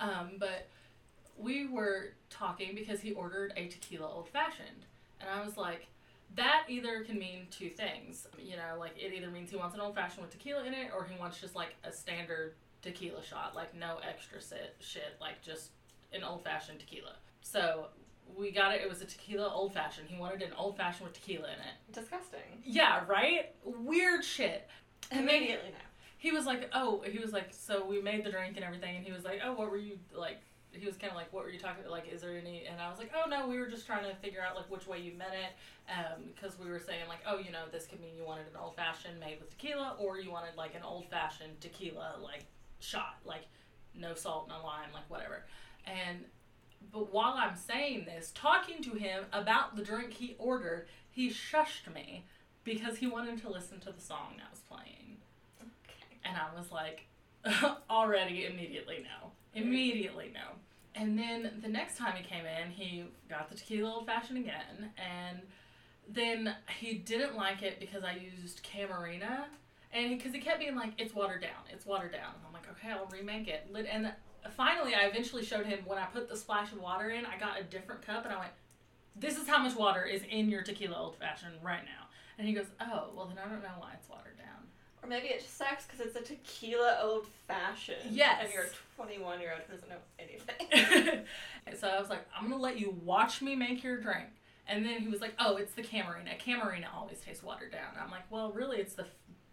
um, 0.00 0.30
but 0.38 0.68
we 1.38 1.66
were 1.68 2.12
talking 2.30 2.74
because 2.74 3.00
he 3.00 3.12
ordered 3.12 3.52
a 3.56 3.68
tequila 3.68 4.06
old 4.10 4.28
fashioned, 4.28 4.84
and 5.20 5.28
I 5.30 5.44
was 5.44 5.56
like, 5.56 5.86
that 6.36 6.64
either 6.68 7.04
can 7.04 7.18
mean 7.18 7.46
two 7.50 7.70
things. 7.70 8.26
You 8.38 8.56
know, 8.56 8.78
like 8.78 8.92
it 8.98 9.12
either 9.14 9.30
means 9.30 9.50
he 9.50 9.56
wants 9.56 9.74
an 9.74 9.80
old 9.80 9.94
fashioned 9.94 10.22
with 10.22 10.30
tequila 10.32 10.64
in 10.64 10.74
it, 10.74 10.90
or 10.94 11.04
he 11.04 11.18
wants 11.18 11.40
just 11.40 11.54
like 11.54 11.74
a 11.84 11.92
standard 11.92 12.54
tequila 12.82 13.22
shot, 13.22 13.54
like 13.54 13.74
no 13.74 13.98
extra 14.08 14.40
sit, 14.40 14.76
shit, 14.80 15.16
like 15.20 15.42
just 15.42 15.70
an 16.12 16.22
old 16.24 16.44
fashioned 16.44 16.80
tequila. 16.80 17.14
So 17.42 17.86
we 18.36 18.50
got 18.50 18.74
it. 18.74 18.80
It 18.82 18.88
was 18.88 19.00
a 19.02 19.06
tequila 19.06 19.48
old 19.52 19.74
fashioned. 19.74 20.08
He 20.08 20.18
wanted 20.18 20.42
an 20.42 20.52
old 20.56 20.76
fashioned 20.76 21.08
with 21.08 21.14
tequila 21.14 21.48
in 21.48 21.54
it. 21.60 21.92
Disgusting. 21.92 22.62
Yeah, 22.64 23.04
right. 23.08 23.54
Weird 23.64 24.24
shit. 24.24 24.68
Immediately 25.10 25.70
now. 25.70 25.86
he 26.18 26.30
was 26.32 26.44
like, 26.46 26.68
"Oh," 26.74 27.02
he 27.06 27.18
was 27.18 27.32
like, 27.32 27.48
"So 27.52 27.84
we 27.86 28.00
made 28.02 28.24
the 28.24 28.30
drink 28.30 28.56
and 28.56 28.64
everything," 28.64 28.96
and 28.96 29.04
he 29.04 29.12
was 29.12 29.24
like, 29.24 29.40
"Oh, 29.44 29.52
what 29.54 29.70
were 29.70 29.78
you 29.78 29.98
like?" 30.14 30.38
He 30.72 30.84
was 30.84 30.96
kind 30.96 31.10
of 31.10 31.16
like, 31.16 31.32
"What 31.32 31.44
were 31.44 31.50
you 31.50 31.58
talking 31.58 31.80
about? 31.80 31.92
Like, 31.92 32.12
is 32.12 32.20
there 32.20 32.36
any?" 32.36 32.66
And 32.66 32.80
I 32.80 32.90
was 32.90 32.98
like, 32.98 33.12
"Oh 33.14 33.28
no, 33.28 33.48
we 33.48 33.58
were 33.58 33.68
just 33.68 33.86
trying 33.86 34.04
to 34.04 34.14
figure 34.16 34.42
out 34.42 34.54
like 34.54 34.70
which 34.70 34.86
way 34.86 34.98
you 34.98 35.12
meant 35.16 35.32
it, 35.32 35.52
um, 35.90 36.24
because 36.34 36.58
we 36.58 36.68
were 36.68 36.78
saying 36.78 37.08
like, 37.08 37.20
oh, 37.26 37.38
you 37.38 37.50
know, 37.50 37.64
this 37.72 37.86
could 37.86 38.00
mean 38.00 38.14
you 38.16 38.24
wanted 38.24 38.46
an 38.48 38.60
old 38.60 38.76
fashioned 38.76 39.18
made 39.18 39.40
with 39.40 39.50
tequila, 39.50 39.96
or 39.98 40.18
you 40.18 40.30
wanted 40.30 40.54
like 40.56 40.74
an 40.74 40.82
old 40.82 41.08
fashioned 41.08 41.58
tequila 41.60 42.16
like 42.22 42.44
shot, 42.80 43.16
like 43.24 43.46
no 43.94 44.14
salt, 44.14 44.48
no 44.48 44.64
lime, 44.64 44.90
like 44.92 45.08
whatever." 45.08 45.44
And 45.86 46.24
but 46.92 47.12
while 47.12 47.34
I'm 47.36 47.56
saying 47.56 48.04
this, 48.04 48.32
talking 48.34 48.82
to 48.84 48.94
him 48.94 49.24
about 49.32 49.76
the 49.76 49.82
drink 49.82 50.12
he 50.14 50.36
ordered, 50.38 50.86
he 51.10 51.30
shushed 51.30 51.92
me 51.92 52.24
because 52.64 52.98
he 52.98 53.06
wanted 53.06 53.40
to 53.42 53.50
listen 53.50 53.80
to 53.80 53.92
the 53.92 54.00
song 54.00 54.34
that 54.38 54.50
was 54.50 54.60
playing. 54.60 55.16
Okay. 55.60 56.18
And 56.24 56.36
I 56.36 56.56
was 56.56 56.70
like, 56.70 57.06
already, 57.90 58.46
immediately 58.46 59.02
no. 59.02 59.30
Immediately 59.54 60.30
no. 60.34 60.56
And 60.94 61.18
then 61.18 61.60
the 61.62 61.68
next 61.68 61.96
time 61.96 62.14
he 62.16 62.24
came 62.24 62.44
in, 62.44 62.70
he 62.70 63.04
got 63.28 63.48
the 63.48 63.56
tequila 63.56 63.94
old 63.94 64.06
fashioned 64.06 64.38
again. 64.38 64.90
And 64.96 65.40
then 66.08 66.54
he 66.78 66.94
didn't 66.94 67.36
like 67.36 67.62
it 67.62 67.78
because 67.78 68.02
I 68.02 68.14
used 68.14 68.62
Camarena. 68.64 69.44
And 69.92 70.16
because 70.16 70.34
he, 70.34 70.40
kept 70.40 70.60
being 70.60 70.76
like, 70.76 70.92
it's 70.98 71.14
watered 71.14 71.40
down, 71.40 71.64
it's 71.72 71.86
watered 71.86 72.12
down. 72.12 72.34
And 72.34 72.46
I'm 72.46 72.52
like, 72.52 72.68
okay, 72.72 72.92
I'll 72.92 73.06
remake 73.06 73.48
it. 73.48 73.66
And 73.90 74.12
finally, 74.56 74.94
I 74.94 75.06
eventually 75.06 75.44
showed 75.44 75.66
him 75.66 75.80
when 75.86 75.98
I 75.98 76.04
put 76.06 76.28
the 76.28 76.36
splash 76.36 76.72
of 76.72 76.80
water 76.80 77.10
in, 77.10 77.24
I 77.24 77.38
got 77.38 77.58
a 77.58 77.62
different 77.62 78.02
cup 78.02 78.24
and 78.24 78.34
I 78.34 78.38
went, 78.38 78.52
this 79.16 79.36
is 79.36 79.48
how 79.48 79.58
much 79.58 79.76
water 79.76 80.04
is 80.04 80.22
in 80.30 80.48
your 80.48 80.62
tequila 80.62 80.96
old 80.96 81.16
fashioned 81.16 81.54
right 81.62 81.84
now. 81.84 82.06
And 82.38 82.46
he 82.46 82.54
goes, 82.54 82.66
oh, 82.80 83.10
well, 83.16 83.26
then 83.26 83.38
I 83.44 83.48
don't 83.48 83.62
know 83.62 83.68
why 83.78 83.92
it's 83.94 84.08
watered 84.08 84.38
down. 84.38 84.46
Or 85.02 85.08
maybe 85.08 85.28
it 85.28 85.40
just 85.40 85.56
sucks 85.56 85.86
because 85.86 86.00
it's 86.00 86.16
a 86.16 86.22
tequila 86.22 86.98
old 87.02 87.26
fashioned. 87.46 88.10
Yes. 88.10 88.42
And 88.44 88.52
you're 88.52 88.64
a 88.64 88.96
21 88.96 89.40
year 89.40 89.52
old 89.52 89.62
who 89.66 89.74
doesn't 89.74 89.88
know 89.88 89.96
anything. 90.18 91.24
so 91.78 91.88
I 91.88 92.00
was 92.00 92.10
like, 92.10 92.26
I'm 92.36 92.48
gonna 92.48 92.62
let 92.62 92.78
you 92.78 92.96
watch 93.04 93.42
me 93.42 93.56
make 93.56 93.82
your 93.82 93.96
drink. 93.96 94.28
And 94.68 94.84
then 94.84 95.00
he 95.00 95.08
was 95.08 95.20
like, 95.20 95.34
Oh, 95.38 95.56
it's 95.56 95.72
the 95.72 95.82
Camarena. 95.82 96.38
Camarena 96.38 96.86
always 96.94 97.20
tastes 97.20 97.42
watered 97.42 97.72
down. 97.72 97.92
And 97.94 98.02
I'm 98.02 98.10
like, 98.10 98.30
Well, 98.30 98.52
really, 98.52 98.78
it's 98.78 98.94
the 98.94 99.06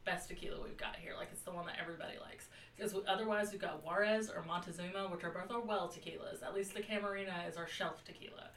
best 0.05 0.29
tequila 0.29 0.61
we've 0.63 0.77
got 0.77 0.95
here. 0.95 1.13
Like, 1.17 1.29
it's 1.31 1.41
the 1.41 1.51
one 1.51 1.65
that 1.65 1.75
everybody 1.81 2.13
likes. 2.21 2.47
Because 2.75 2.95
otherwise, 3.07 3.51
we've 3.51 3.61
got 3.61 3.83
Juarez 3.83 4.29
or 4.29 4.43
Montezuma, 4.43 5.09
which 5.11 5.23
are 5.23 5.31
both 5.31 5.51
our 5.51 5.61
well 5.61 5.89
tequilas. 5.93 6.43
At 6.43 6.53
least 6.53 6.73
the 6.73 6.81
Camarena 6.81 7.47
is 7.49 7.57
our 7.57 7.67
shelf 7.67 8.03
tequila. 8.05 8.49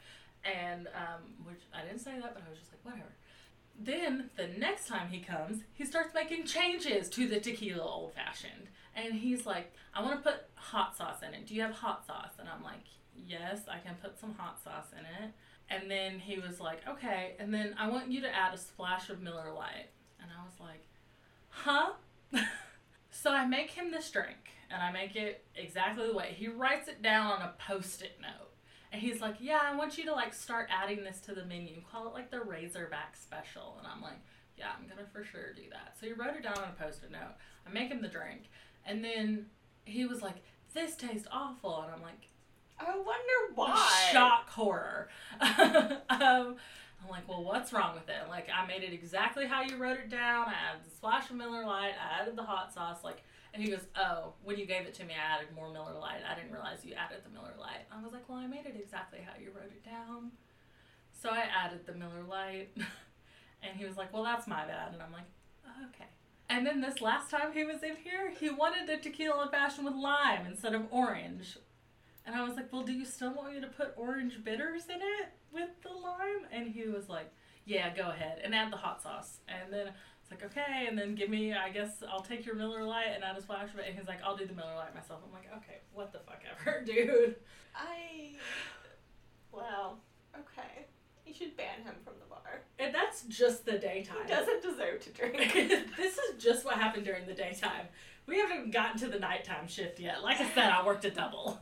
And, 0.45 0.87
um, 0.87 1.45
which 1.45 1.61
I 1.73 1.81
didn't 1.83 1.99
say 1.99 2.11
that, 2.11 2.33
but 2.33 2.43
I 2.45 2.49
was 2.49 2.59
just 2.59 2.71
like, 2.71 2.85
whatever. 2.85 3.11
then 3.81 4.29
the 4.35 4.47
next 4.59 4.87
time 4.87 5.09
he 5.09 5.19
comes, 5.19 5.63
he 5.73 5.85
starts 5.85 6.13
making 6.13 6.45
changes 6.45 7.09
to 7.09 7.27
the 7.27 7.39
tequila 7.39 7.83
old 7.83 8.13
fashioned. 8.13 8.69
And 8.95 9.13
he's 9.13 9.45
like, 9.45 9.73
I 9.93 10.01
want 10.01 10.23
to 10.23 10.29
put 10.29 10.41
hot 10.55 10.97
sauce 10.97 11.21
in 11.25 11.33
it. 11.33 11.47
Do 11.47 11.55
you 11.55 11.61
have 11.61 11.71
hot 11.71 12.05
sauce? 12.05 12.33
And 12.39 12.47
I'm 12.49 12.63
like, 12.63 12.85
Yes, 13.27 13.61
I 13.69 13.79
can 13.79 13.95
put 14.01 14.17
some 14.19 14.33
hot 14.35 14.63
sauce 14.63 14.87
in 14.93 15.05
it. 15.23 15.31
And 15.69 15.91
then 15.91 16.19
he 16.19 16.39
was 16.39 16.59
like, 16.59 16.81
Okay. 16.87 17.35
And 17.39 17.53
then 17.53 17.75
I 17.77 17.89
want 17.89 18.11
you 18.11 18.21
to 18.21 18.35
add 18.35 18.53
a 18.53 18.57
splash 18.57 19.09
of 19.09 19.21
Miller 19.21 19.51
Lite. 19.53 19.89
And 20.21 20.29
I 20.31 20.43
was 20.43 20.59
like, 20.59 20.83
Huh? 21.63 21.91
so 23.11 23.31
I 23.31 23.45
make 23.45 23.71
him 23.71 23.91
this 23.91 24.09
drink 24.09 24.51
and 24.71 24.81
I 24.81 24.91
make 24.91 25.15
it 25.15 25.45
exactly 25.55 26.07
the 26.07 26.13
way. 26.13 26.33
He 26.37 26.47
writes 26.47 26.87
it 26.87 27.01
down 27.01 27.31
on 27.31 27.41
a 27.41 27.53
post 27.59 28.01
it 28.01 28.17
note. 28.21 28.49
And 28.91 29.01
he's 29.01 29.21
like, 29.21 29.35
Yeah, 29.39 29.59
I 29.61 29.75
want 29.75 29.97
you 29.97 30.05
to 30.05 30.13
like 30.13 30.33
start 30.33 30.69
adding 30.71 31.03
this 31.03 31.19
to 31.21 31.35
the 31.35 31.45
menu. 31.45 31.81
Call 31.91 32.07
it 32.07 32.13
like 32.13 32.31
the 32.31 32.41
Razorback 32.41 33.15
special. 33.15 33.75
And 33.79 33.87
I'm 33.87 34.01
like, 34.01 34.19
Yeah, 34.57 34.69
I'm 34.77 34.87
gonna 34.87 35.07
for 35.11 35.23
sure 35.23 35.53
do 35.53 35.63
that. 35.71 35.97
So 35.99 36.05
he 36.07 36.13
wrote 36.13 36.35
it 36.35 36.43
down 36.43 36.57
on 36.57 36.69
a 36.69 36.83
post 36.83 37.03
it 37.03 37.11
note. 37.11 37.35
I 37.67 37.71
make 37.71 37.89
him 37.89 38.01
the 38.01 38.07
drink. 38.07 38.49
And 38.85 39.03
then 39.03 39.47
he 39.85 40.05
was 40.05 40.21
like, 40.21 40.37
This 40.73 40.95
tastes 40.95 41.27
awful. 41.31 41.81
And 41.81 41.91
I'm 41.93 42.01
like, 42.01 42.29
I 42.79 42.95
wonder 42.95 43.53
why. 43.55 44.09
Shock 44.11 44.49
horror. 44.49 45.09
um, 46.09 46.55
I'm 47.03 47.09
like, 47.09 47.27
well, 47.27 47.43
what's 47.43 47.71
wrong 47.71 47.95
with 47.95 48.09
it? 48.09 48.27
Like, 48.29 48.47
I 48.53 48.65
made 48.67 48.83
it 48.83 48.93
exactly 48.93 49.45
how 49.45 49.61
you 49.61 49.77
wrote 49.77 49.97
it 49.97 50.09
down. 50.09 50.47
I 50.47 50.53
added 50.69 50.85
the 50.85 50.95
splash 50.95 51.29
of 51.29 51.37
Miller 51.37 51.65
Lite. 51.65 51.93
I 51.95 52.21
added 52.21 52.35
the 52.35 52.43
hot 52.43 52.73
sauce. 52.73 53.03
Like, 53.03 53.23
and 53.53 53.63
he 53.63 53.69
goes, 53.69 53.87
oh, 53.97 54.33
when 54.43 54.57
you 54.57 54.65
gave 54.65 54.85
it 54.85 54.93
to 54.95 55.05
me, 55.05 55.13
I 55.13 55.37
added 55.37 55.47
more 55.55 55.71
Miller 55.71 55.97
Lite. 55.99 56.21
I 56.29 56.35
didn't 56.35 56.51
realize 56.51 56.83
you 56.83 56.93
added 56.93 57.19
the 57.23 57.31
Miller 57.31 57.53
Lite. 57.59 57.87
I 57.91 58.03
was 58.03 58.11
like, 58.11 58.27
well, 58.27 58.37
I 58.37 58.47
made 58.47 58.65
it 58.65 58.75
exactly 58.79 59.19
how 59.25 59.33
you 59.39 59.51
wrote 59.55 59.71
it 59.71 59.83
down. 59.85 60.31
So 61.11 61.29
I 61.29 61.45
added 61.65 61.85
the 61.85 61.93
Miller 61.93 62.23
Lite. 62.27 62.69
and 63.63 63.77
he 63.77 63.85
was 63.85 63.97
like, 63.97 64.13
well, 64.13 64.23
that's 64.23 64.47
my 64.47 64.65
bad. 64.65 64.93
And 64.93 65.01
I'm 65.01 65.13
like, 65.13 65.29
okay. 65.89 66.09
And 66.49 66.65
then 66.65 66.81
this 66.81 67.01
last 67.01 67.29
time 67.29 67.53
he 67.53 67.63
was 67.63 67.83
in 67.83 67.95
here, 67.95 68.33
he 68.39 68.49
wanted 68.49 68.87
the 68.87 68.97
tequila 68.97 69.41
old 69.41 69.51
fashioned 69.51 69.85
with 69.85 69.95
lime 69.95 70.45
instead 70.47 70.73
of 70.73 70.83
orange. 70.91 71.57
And 72.25 72.35
I 72.35 72.43
was 72.43 72.55
like, 72.55 72.71
well, 72.71 72.83
do 72.83 72.93
you 72.93 73.05
still 73.05 73.33
want 73.33 73.53
me 73.53 73.61
to 73.61 73.67
put 73.67 73.93
orange 73.97 74.43
bitters 74.43 74.85
in 74.85 75.01
it 75.01 75.29
with 75.51 75.69
the 75.81 75.89
lime? 75.89 76.45
And 76.51 76.67
he 76.67 76.87
was 76.87 77.09
like, 77.09 77.31
yeah, 77.65 77.93
go 77.95 78.09
ahead 78.09 78.41
and 78.43 78.53
add 78.53 78.71
the 78.71 78.77
hot 78.77 79.01
sauce. 79.01 79.39
And 79.47 79.71
then 79.71 79.87
it's 79.87 80.31
like, 80.31 80.43
okay, 80.51 80.87
and 80.87 80.97
then 80.97 81.15
give 81.15 81.29
me, 81.29 81.53
I 81.53 81.69
guess 81.69 82.03
I'll 82.11 82.21
take 82.21 82.45
your 82.45 82.55
Miller 82.55 82.83
Lite 82.83 83.09
and 83.15 83.23
add 83.23 83.37
a 83.37 83.41
splash 83.41 83.73
of 83.73 83.79
it. 83.79 83.85
And 83.87 83.97
he's 83.97 84.07
like, 84.07 84.19
I'll 84.23 84.37
do 84.37 84.45
the 84.45 84.53
Miller 84.53 84.75
Lite 84.75 84.93
myself. 84.93 85.21
I'm 85.25 85.31
like, 85.31 85.49
okay, 85.57 85.79
what 85.93 86.11
the 86.11 86.19
fuck 86.19 86.41
ever, 86.59 86.83
dude. 86.85 87.35
I. 87.75 88.35
Well, 89.51 89.99
okay. 90.35 90.85
You 91.25 91.33
should 91.33 91.55
ban 91.55 91.83
him 91.83 91.95
from 92.03 92.13
the 92.19 92.25
bar. 92.25 92.61
And 92.79 92.93
that's 92.93 93.23
just 93.23 93.65
the 93.65 93.77
daytime. 93.77 94.17
He 94.25 94.33
doesn't 94.33 94.63
deserve 94.63 95.01
to 95.01 95.09
drink. 95.11 95.53
this 95.97 96.17
is 96.17 96.43
just 96.43 96.65
what 96.65 96.75
happened 96.75 97.05
during 97.05 97.27
the 97.27 97.33
daytime. 97.33 97.87
We 98.25 98.39
haven't 98.39 98.71
gotten 98.71 98.99
to 98.99 99.07
the 99.07 99.19
nighttime 99.19 99.67
shift 99.67 99.99
yet. 99.99 100.23
Like 100.23 100.39
I 100.39 100.49
said, 100.49 100.69
I 100.69 100.85
worked 100.85 101.05
a 101.05 101.11
double. 101.11 101.59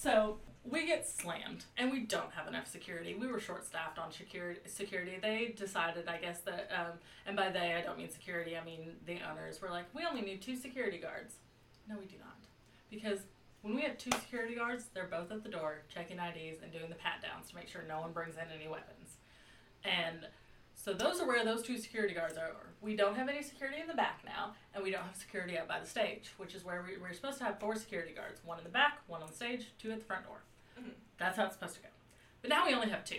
So 0.00 0.36
we 0.62 0.86
get 0.86 1.08
slammed, 1.08 1.64
and 1.76 1.90
we 1.90 2.00
don't 2.00 2.30
have 2.32 2.46
enough 2.46 2.68
security. 2.68 3.16
We 3.18 3.26
were 3.26 3.40
short 3.40 3.66
staffed 3.66 3.98
on 3.98 4.12
security. 4.12 4.60
Security. 4.66 5.18
They 5.20 5.54
decided, 5.56 6.06
I 6.06 6.18
guess 6.18 6.38
that, 6.42 6.70
um, 6.72 6.98
and 7.26 7.36
by 7.36 7.50
they 7.50 7.74
I 7.74 7.82
don't 7.82 7.98
mean 7.98 8.08
security. 8.08 8.56
I 8.56 8.64
mean 8.64 8.92
the 9.06 9.18
owners 9.28 9.60
were 9.60 9.70
like, 9.70 9.86
we 9.94 10.04
only 10.08 10.22
need 10.22 10.40
two 10.40 10.54
security 10.54 10.98
guards. 10.98 11.34
No, 11.88 11.96
we 11.98 12.04
do 12.04 12.14
not, 12.20 12.36
because 12.90 13.20
when 13.62 13.74
we 13.74 13.82
have 13.82 13.98
two 13.98 14.12
security 14.12 14.54
guards, 14.54 14.84
they're 14.94 15.08
both 15.10 15.32
at 15.32 15.42
the 15.42 15.48
door 15.48 15.82
checking 15.92 16.18
IDs 16.18 16.62
and 16.62 16.70
doing 16.70 16.88
the 16.88 16.94
pat 16.94 17.20
downs 17.20 17.48
to 17.48 17.56
make 17.56 17.66
sure 17.66 17.82
no 17.88 18.00
one 18.00 18.12
brings 18.12 18.36
in 18.36 18.44
any 18.54 18.68
weapons. 18.68 19.16
And 19.82 20.28
so 20.80 20.92
those 20.94 21.20
are 21.20 21.26
where 21.26 21.44
those 21.44 21.62
two 21.62 21.76
security 21.76 22.14
guards 22.14 22.38
are. 22.38 22.52
We 22.80 22.94
don't 22.94 23.16
have 23.16 23.28
any 23.28 23.42
security 23.42 23.80
in 23.80 23.88
the 23.88 23.94
back 23.94 24.20
now, 24.24 24.52
and 24.74 24.84
we 24.84 24.92
don't 24.92 25.02
have 25.02 25.16
security 25.16 25.58
out 25.58 25.66
by 25.66 25.80
the 25.80 25.86
stage, 25.86 26.30
which 26.36 26.54
is 26.54 26.64
where 26.64 26.84
we, 26.86 26.96
we're 26.96 27.12
supposed 27.12 27.38
to 27.38 27.44
have 27.44 27.58
four 27.58 27.74
security 27.74 28.12
guards 28.14 28.40
one 28.44 28.58
in 28.58 28.64
the 28.64 28.70
back, 28.70 29.00
one 29.08 29.20
on 29.20 29.28
the 29.28 29.34
stage, 29.34 29.66
two 29.78 29.90
at 29.90 29.98
the 29.98 30.04
front 30.04 30.24
door. 30.24 30.38
Mhm. 30.80 30.92
That's 31.18 31.36
how 31.36 31.46
it's 31.46 31.54
supposed 31.54 31.74
to 31.74 31.82
go. 31.82 31.88
But 32.40 32.50
now 32.50 32.64
we 32.66 32.74
only 32.74 32.88
have 32.90 33.04
2 33.04 33.16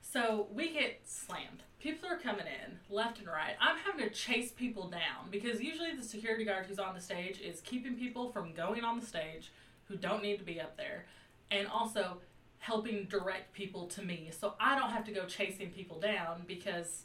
So 0.00 0.48
we 0.50 0.72
get 0.72 1.02
slammed. 1.04 1.62
People 1.78 2.08
are 2.08 2.16
coming 2.16 2.46
in 2.46 2.78
left 2.88 3.18
and 3.18 3.26
right. 3.28 3.54
I'm 3.60 3.76
having 3.76 4.08
to 4.08 4.14
chase 4.14 4.50
people 4.50 4.88
down 4.88 5.30
because 5.30 5.60
usually 5.60 5.94
the 5.94 6.02
security 6.02 6.44
guard 6.44 6.64
who's 6.66 6.78
on 6.78 6.94
the 6.94 7.00
stage 7.02 7.38
is 7.40 7.60
keeping 7.60 7.96
people 7.96 8.30
from 8.32 8.54
going 8.54 8.82
on 8.82 8.98
the 8.98 9.04
stage 9.06 9.52
who 9.88 9.96
don't 9.96 10.22
need 10.22 10.38
to 10.38 10.44
be 10.44 10.58
up 10.60 10.76
there 10.78 11.04
and 11.50 11.68
also 11.68 12.16
helping 12.58 13.04
direct 13.04 13.52
people 13.52 13.86
to 13.86 14.02
me 14.02 14.30
so 14.36 14.54
I 14.58 14.78
don't 14.78 14.90
have 14.90 15.04
to 15.04 15.12
go 15.12 15.24
chasing 15.26 15.70
people 15.70 16.00
down 16.00 16.42
because, 16.46 17.04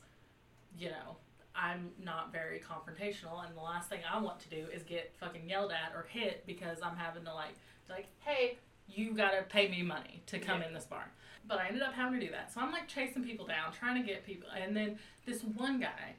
you 0.78 0.90
know, 0.90 1.18
I'm 1.56 1.92
not 2.04 2.32
very 2.32 2.60
confrontational 2.62 3.46
and 3.46 3.56
the 3.56 3.62
last 3.62 3.90
thing 3.90 4.00
I 4.10 4.20
want 4.20 4.40
to 4.42 4.50
do 4.50 4.66
is 4.74 4.84
get 4.84 5.14
fucking 5.20 5.48
yelled 5.50 5.72
at 5.72 5.94
or 5.96 6.06
hit 6.10 6.44
because 6.48 6.78
I'm 6.82 6.96
having 6.96 7.26
to 7.26 7.34
like, 7.34 7.56
like, 7.90 8.08
hey, 8.20 8.58
you 8.88 9.14
gotta 9.14 9.44
pay 9.44 9.68
me 9.70 9.84
money 9.84 10.22
to 10.28 10.40
come 10.40 10.62
Yeah. 10.62 10.68
in 10.70 10.74
this 10.74 10.86
bar. 10.86 11.12
But 11.48 11.60
I 11.60 11.68
ended 11.68 11.82
up 11.82 11.94
having 11.94 12.20
to 12.20 12.26
do 12.26 12.32
that. 12.32 12.54
So 12.54 12.62
I'm 12.62 12.72
like 12.72 12.88
chasing 12.88 13.24
people 13.24 13.46
down, 13.46 13.72
trying 13.74 14.02
to 14.02 14.08
get 14.08 14.26
people. 14.26 14.48
And 14.50 14.76
then 14.76 14.98
this 15.26 15.44
one 15.44 15.80
guy 15.80 16.16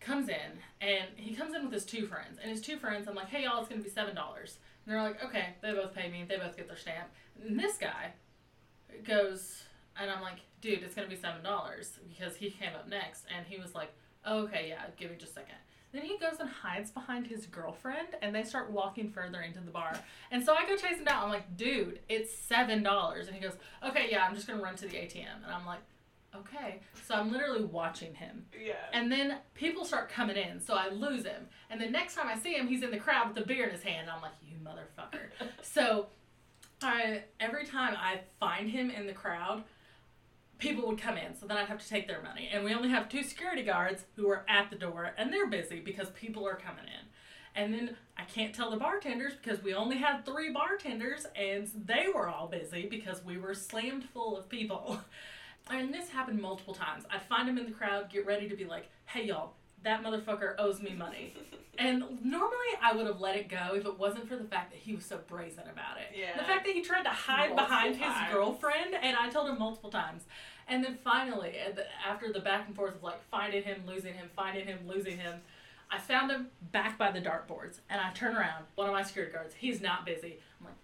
comes 0.00 0.28
in 0.28 0.58
and 0.80 1.06
he 1.16 1.34
comes 1.34 1.54
in 1.54 1.64
with 1.64 1.72
his 1.72 1.84
two 1.84 2.06
friends. 2.06 2.38
And 2.40 2.50
his 2.50 2.60
two 2.60 2.76
friends, 2.76 3.06
I'm 3.08 3.14
like, 3.14 3.28
hey, 3.28 3.44
y'all, 3.44 3.60
it's 3.60 3.68
gonna 3.68 3.82
be 3.82 3.90
$7. 3.90 4.08
And 4.08 4.48
they're 4.86 5.02
like, 5.02 5.22
okay, 5.24 5.50
they 5.62 5.72
both 5.72 5.94
pay 5.94 6.10
me, 6.10 6.24
they 6.28 6.36
both 6.36 6.56
get 6.56 6.68
their 6.68 6.76
stamp. 6.76 7.08
And 7.44 7.58
this 7.58 7.76
guy 7.76 8.12
goes, 9.04 9.62
and 9.98 10.10
I'm 10.10 10.22
like, 10.22 10.38
dude, 10.60 10.82
it's 10.82 10.94
gonna 10.94 11.08
be 11.08 11.16
$7 11.16 11.42
because 12.08 12.36
he 12.36 12.50
came 12.50 12.74
up 12.74 12.88
next 12.88 13.24
and 13.34 13.46
he 13.46 13.58
was 13.58 13.74
like, 13.74 13.92
oh, 14.24 14.40
okay, 14.40 14.66
yeah, 14.68 14.82
give 14.96 15.10
me 15.10 15.16
just 15.18 15.32
a 15.32 15.34
second. 15.34 15.56
Then 15.92 16.02
he 16.02 16.18
goes 16.18 16.40
and 16.40 16.48
hides 16.48 16.90
behind 16.90 17.26
his 17.26 17.46
girlfriend, 17.46 18.08
and 18.20 18.34
they 18.34 18.42
start 18.42 18.70
walking 18.70 19.08
further 19.08 19.40
into 19.40 19.60
the 19.60 19.70
bar. 19.70 19.98
And 20.30 20.44
so 20.44 20.54
I 20.54 20.66
go 20.66 20.76
chase 20.76 20.98
him 20.98 21.04
down. 21.04 21.24
I'm 21.24 21.30
like, 21.30 21.56
dude, 21.56 22.00
it's 22.08 22.36
seven 22.36 22.82
dollars. 22.82 23.28
And 23.28 23.36
he 23.36 23.40
goes, 23.40 23.54
okay, 23.86 24.08
yeah, 24.10 24.26
I'm 24.26 24.34
just 24.34 24.46
gonna 24.46 24.62
run 24.62 24.76
to 24.76 24.86
the 24.86 24.96
ATM. 24.96 25.44
And 25.44 25.54
I'm 25.54 25.64
like, 25.64 25.78
okay. 26.34 26.80
So 27.06 27.14
I'm 27.14 27.32
literally 27.32 27.64
watching 27.64 28.14
him. 28.14 28.44
Yeah. 28.62 28.74
And 28.92 29.10
then 29.10 29.38
people 29.54 29.84
start 29.84 30.10
coming 30.10 30.36
in, 30.36 30.60
so 30.60 30.74
I 30.74 30.88
lose 30.88 31.24
him. 31.24 31.46
And 31.70 31.80
the 31.80 31.88
next 31.88 32.14
time 32.14 32.26
I 32.28 32.36
see 32.36 32.54
him, 32.54 32.66
he's 32.66 32.82
in 32.82 32.90
the 32.90 32.98
crowd 32.98 33.28
with 33.28 33.42
a 33.42 33.46
beer 33.46 33.64
in 33.64 33.70
his 33.70 33.82
hand. 33.82 34.10
I'm 34.10 34.20
like, 34.20 34.32
you 34.42 34.56
motherfucker. 34.58 35.28
so 35.62 36.08
I 36.82 37.24
every 37.40 37.64
time 37.64 37.94
I 37.96 38.20
find 38.38 38.70
him 38.70 38.90
in 38.90 39.06
the 39.06 39.12
crowd, 39.12 39.64
people 40.58 40.86
would 40.88 41.00
come 41.00 41.16
in. 41.16 41.34
So 41.34 41.46
then 41.46 41.56
I'd 41.56 41.68
have 41.68 41.82
to 41.82 41.88
take 41.88 42.06
their 42.06 42.22
money. 42.22 42.50
And 42.52 42.64
we 42.64 42.74
only 42.74 42.88
have 42.90 43.08
two 43.08 43.22
security 43.22 43.62
guards 43.62 44.04
who 44.14 44.28
are 44.30 44.44
at 44.48 44.70
the 44.70 44.76
door, 44.76 45.12
and 45.16 45.32
they're 45.32 45.46
busy 45.48 45.80
because 45.80 46.10
people 46.10 46.46
are 46.46 46.56
coming 46.56 46.84
in. 46.84 47.06
And 47.56 47.72
then 47.72 47.96
I 48.18 48.24
can't 48.24 48.54
tell 48.54 48.70
the 48.70 48.76
bartenders 48.76 49.32
because 49.34 49.62
we 49.62 49.72
only 49.72 49.96
had 49.96 50.26
three 50.26 50.52
bartenders 50.52 51.26
and 51.34 51.70
they 51.86 52.06
were 52.14 52.28
all 52.28 52.48
busy 52.48 52.86
because 52.86 53.24
we 53.24 53.38
were 53.38 53.54
slammed 53.54 54.04
full 54.04 54.36
of 54.36 54.48
people. 54.48 55.00
And 55.68 55.92
this 55.92 56.10
happened 56.10 56.40
multiple 56.40 56.74
times. 56.74 57.06
I'd 57.10 57.22
find 57.22 57.48
him 57.48 57.58
in 57.58 57.64
the 57.64 57.72
crowd, 57.72 58.08
get 58.08 58.24
ready 58.24 58.48
to 58.48 58.54
be 58.54 58.66
like, 58.66 58.88
hey 59.06 59.24
y'all, 59.24 59.54
that 59.86 60.02
motherfucker 60.02 60.54
owes 60.58 60.80
me 60.80 60.92
money. 60.92 61.34
and 61.78 62.00
normally 62.24 62.72
I 62.82 62.94
would 62.94 63.06
have 63.06 63.20
let 63.20 63.36
it 63.36 63.48
go 63.48 63.74
if 63.74 63.84
it 63.84 63.98
wasn't 63.98 64.28
for 64.28 64.36
the 64.36 64.44
fact 64.44 64.72
that 64.72 64.80
he 64.80 64.94
was 64.94 65.04
so 65.04 65.18
brazen 65.26 65.64
about 65.70 65.98
it. 65.98 66.16
Yeah. 66.18 66.36
The 66.36 66.44
fact 66.44 66.64
that 66.66 66.74
he 66.74 66.82
tried 66.82 67.04
to 67.04 67.10
hide 67.10 67.50
Multiple 67.50 67.64
behind 67.64 67.96
his 67.96 68.14
girlfriend, 68.32 68.94
and 69.00 69.16
I 69.16 69.28
told 69.28 69.48
him 69.48 69.58
multiple 69.58 69.90
times. 69.90 70.24
And 70.68 70.84
then 70.84 70.98
finally, 71.04 71.54
after 72.06 72.32
the 72.32 72.40
back 72.40 72.66
and 72.66 72.74
forth 72.74 72.96
of 72.96 73.02
like 73.02 73.22
finding 73.30 73.62
him, 73.62 73.82
losing 73.86 74.14
him, 74.14 74.28
finding 74.34 74.66
him, 74.66 74.80
losing 74.86 75.16
him, 75.16 75.34
I 75.90 75.98
found 75.98 76.30
him 76.30 76.48
back 76.72 76.98
by 76.98 77.12
the 77.12 77.20
dartboards. 77.20 77.80
And 77.88 78.00
I 78.00 78.12
turn 78.12 78.36
around, 78.36 78.64
one 78.74 78.88
of 78.88 78.92
my 78.92 79.02
security 79.02 79.32
guards, 79.32 79.54
he's 79.54 79.80
not 79.80 80.04
busy. 80.04 80.38
I'm 80.58 80.66
like, 80.66 80.74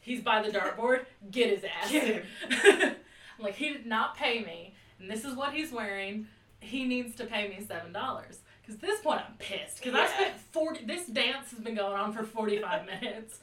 he's 0.00 0.20
by 0.20 0.42
the 0.42 0.48
dartboard, 0.56 1.06
get 1.30 1.50
his 1.50 1.64
ass. 1.64 1.90
Get 1.90 2.04
him. 2.04 2.22
I'm 3.38 3.44
like, 3.44 3.56
he 3.56 3.70
did 3.70 3.86
not 3.86 4.16
pay 4.16 4.44
me, 4.44 4.74
and 5.00 5.10
this 5.10 5.24
is 5.24 5.34
what 5.34 5.52
he's 5.52 5.72
wearing. 5.72 6.28
He 6.66 6.84
needs 6.84 7.14
to 7.16 7.24
pay 7.24 7.48
me 7.48 7.64
seven 7.66 7.92
dollars. 7.92 8.38
Because 8.60 8.80
this 8.80 9.00
point 9.00 9.20
I'm 9.20 9.34
pissed. 9.38 9.82
Because 9.82 9.94
I 9.94 10.06
spent 10.06 10.40
forty. 10.52 10.84
This 10.84 11.06
dance 11.06 11.50
has 11.50 11.60
been 11.60 11.76
going 11.76 11.96
on 11.96 12.12
for 12.12 12.24
forty 12.24 12.58
five 12.60 12.84
minutes. 13.00 13.38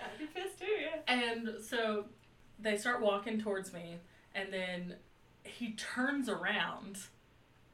I'd 0.00 0.18
be 0.18 0.26
pissed 0.26 0.58
too, 0.58 0.66
yeah. 0.66 1.00
And 1.06 1.50
so 1.64 2.06
they 2.58 2.76
start 2.76 3.00
walking 3.00 3.40
towards 3.40 3.72
me, 3.72 3.96
and 4.34 4.52
then 4.52 4.96
he 5.44 5.72
turns 5.72 6.28
around 6.28 6.98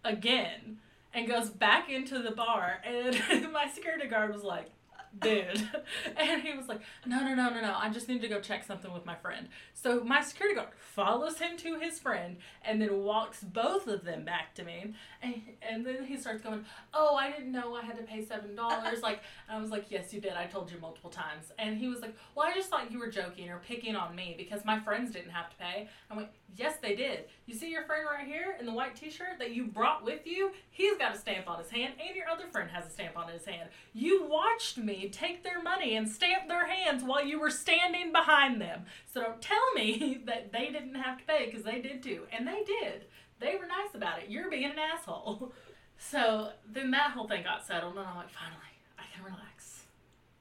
again 0.05 0.79
and 1.13 1.27
goes 1.27 1.51
back 1.51 1.91
into 1.91 2.21
the 2.21 2.31
bar. 2.31 2.81
And 2.85 3.17
my 3.53 3.69
security 3.69 4.07
guard 4.07 4.33
was 4.33 4.45
like, 4.45 4.71
dude. 5.19 5.69
and 6.17 6.43
he 6.43 6.57
was 6.57 6.69
like, 6.69 6.81
no, 7.07 7.21
no, 7.21 7.35
no, 7.35 7.51
no, 7.51 7.61
no. 7.61 7.75
I 7.77 7.91
just 7.91 8.09
need 8.09 8.21
to 8.23 8.29
go 8.29 8.41
check 8.41 8.65
something 8.65 8.93
with 8.93 9.05
my 9.05 9.17
friend. 9.17 9.49
So 9.75 10.03
my 10.05 10.23
security 10.23 10.57
guard 10.57 10.69
follows 10.79 11.39
him 11.39 11.57
to 11.59 11.79
his 11.79 11.99
friend 11.99 12.37
and 12.63 12.81
then 12.81 13.03
walks 13.03 13.43
both 13.43 13.87
of 13.87 14.05
them 14.05 14.25
back 14.25 14.55
to 14.55 14.65
me. 14.65 14.95
And, 15.23 15.43
and 15.63 15.87
then 15.87 16.05
he 16.05 16.17
starts 16.17 16.43
going, 16.43 16.65
oh, 16.95 17.17
I 17.17 17.31
didn't 17.31 17.53
know 17.53 17.75
I 17.75 17.83
had 17.83 17.97
to 17.97 18.05
pay 18.05 18.25
$7. 18.25 19.03
like, 19.03 19.23
I 19.49 19.61
was 19.61 19.71
like, 19.71 19.87
yes, 19.91 20.13
you 20.13 20.21
did. 20.21 20.33
I 20.33 20.47
told 20.47 20.71
you 20.71 20.79
multiple 20.81 21.11
times. 21.11 21.53
And 21.59 21.77
he 21.77 21.89
was 21.89 22.01
like, 22.01 22.15
well, 22.35 22.47
I 22.47 22.55
just 22.55 22.71
thought 22.71 22.93
you 22.93 22.99
were 22.99 23.11
joking 23.11 23.51
or 23.51 23.59
picking 23.59 23.97
on 23.97 24.15
me 24.15 24.35
because 24.37 24.65
my 24.65 24.79
friends 24.81 25.11
didn't 25.11 25.31
have 25.31 25.51
to 25.51 25.57
pay. 25.57 25.89
I 26.11 26.17
went, 26.17 26.29
yes, 26.57 26.77
they 26.81 26.95
did. 26.95 27.25
You 27.51 27.57
see 27.57 27.73
your 27.73 27.83
friend 27.83 28.07
right 28.09 28.25
here 28.25 28.55
in 28.61 28.65
the 28.65 28.73
white 28.73 28.95
t-shirt 28.95 29.41
that 29.41 29.51
you 29.51 29.67
brought 29.67 30.05
with 30.05 30.25
you? 30.25 30.53
He's 30.71 30.97
got 30.99 31.17
a 31.17 31.19
stamp 31.19 31.51
on 31.51 31.59
his 31.59 31.69
hand 31.69 31.95
and 31.99 32.15
your 32.15 32.29
other 32.29 32.47
friend 32.47 32.71
has 32.71 32.87
a 32.87 32.91
stamp 32.91 33.19
on 33.19 33.29
his 33.29 33.45
hand. 33.45 33.71
You 33.93 34.25
watched 34.25 34.79
me 34.79 35.09
take 35.09 35.43
their 35.43 35.61
money 35.61 35.97
and 35.97 36.09
stamp 36.09 36.47
their 36.47 36.69
hands 36.69 37.03
while 37.03 37.25
you 37.25 37.41
were 37.41 37.51
standing 37.51 38.13
behind 38.13 38.61
them. 38.61 38.85
So 39.13 39.21
don't 39.21 39.43
tell 39.43 39.73
me 39.75 40.21
that 40.27 40.53
they 40.53 40.67
didn't 40.67 40.95
have 40.95 41.19
to 41.19 41.25
pay 41.25 41.47
because 41.47 41.65
they 41.65 41.81
did 41.81 42.05
too. 42.05 42.21
And 42.31 42.47
they 42.47 42.63
did. 42.65 43.07
They 43.41 43.57
were 43.57 43.67
nice 43.67 43.97
about 43.97 44.23
it. 44.23 44.31
You're 44.31 44.49
being 44.49 44.67
an 44.67 44.79
asshole. 44.79 45.53
So 46.03 46.53
then 46.67 46.93
that 46.93 47.11
whole 47.11 47.29
thing 47.29 47.43
got 47.43 47.67
settled, 47.67 47.95
and 47.99 48.07
I'm 48.07 48.17
like, 48.17 48.31
finally, 48.31 48.73
I 48.99 49.03
can 49.15 49.23
relax. 49.23 49.83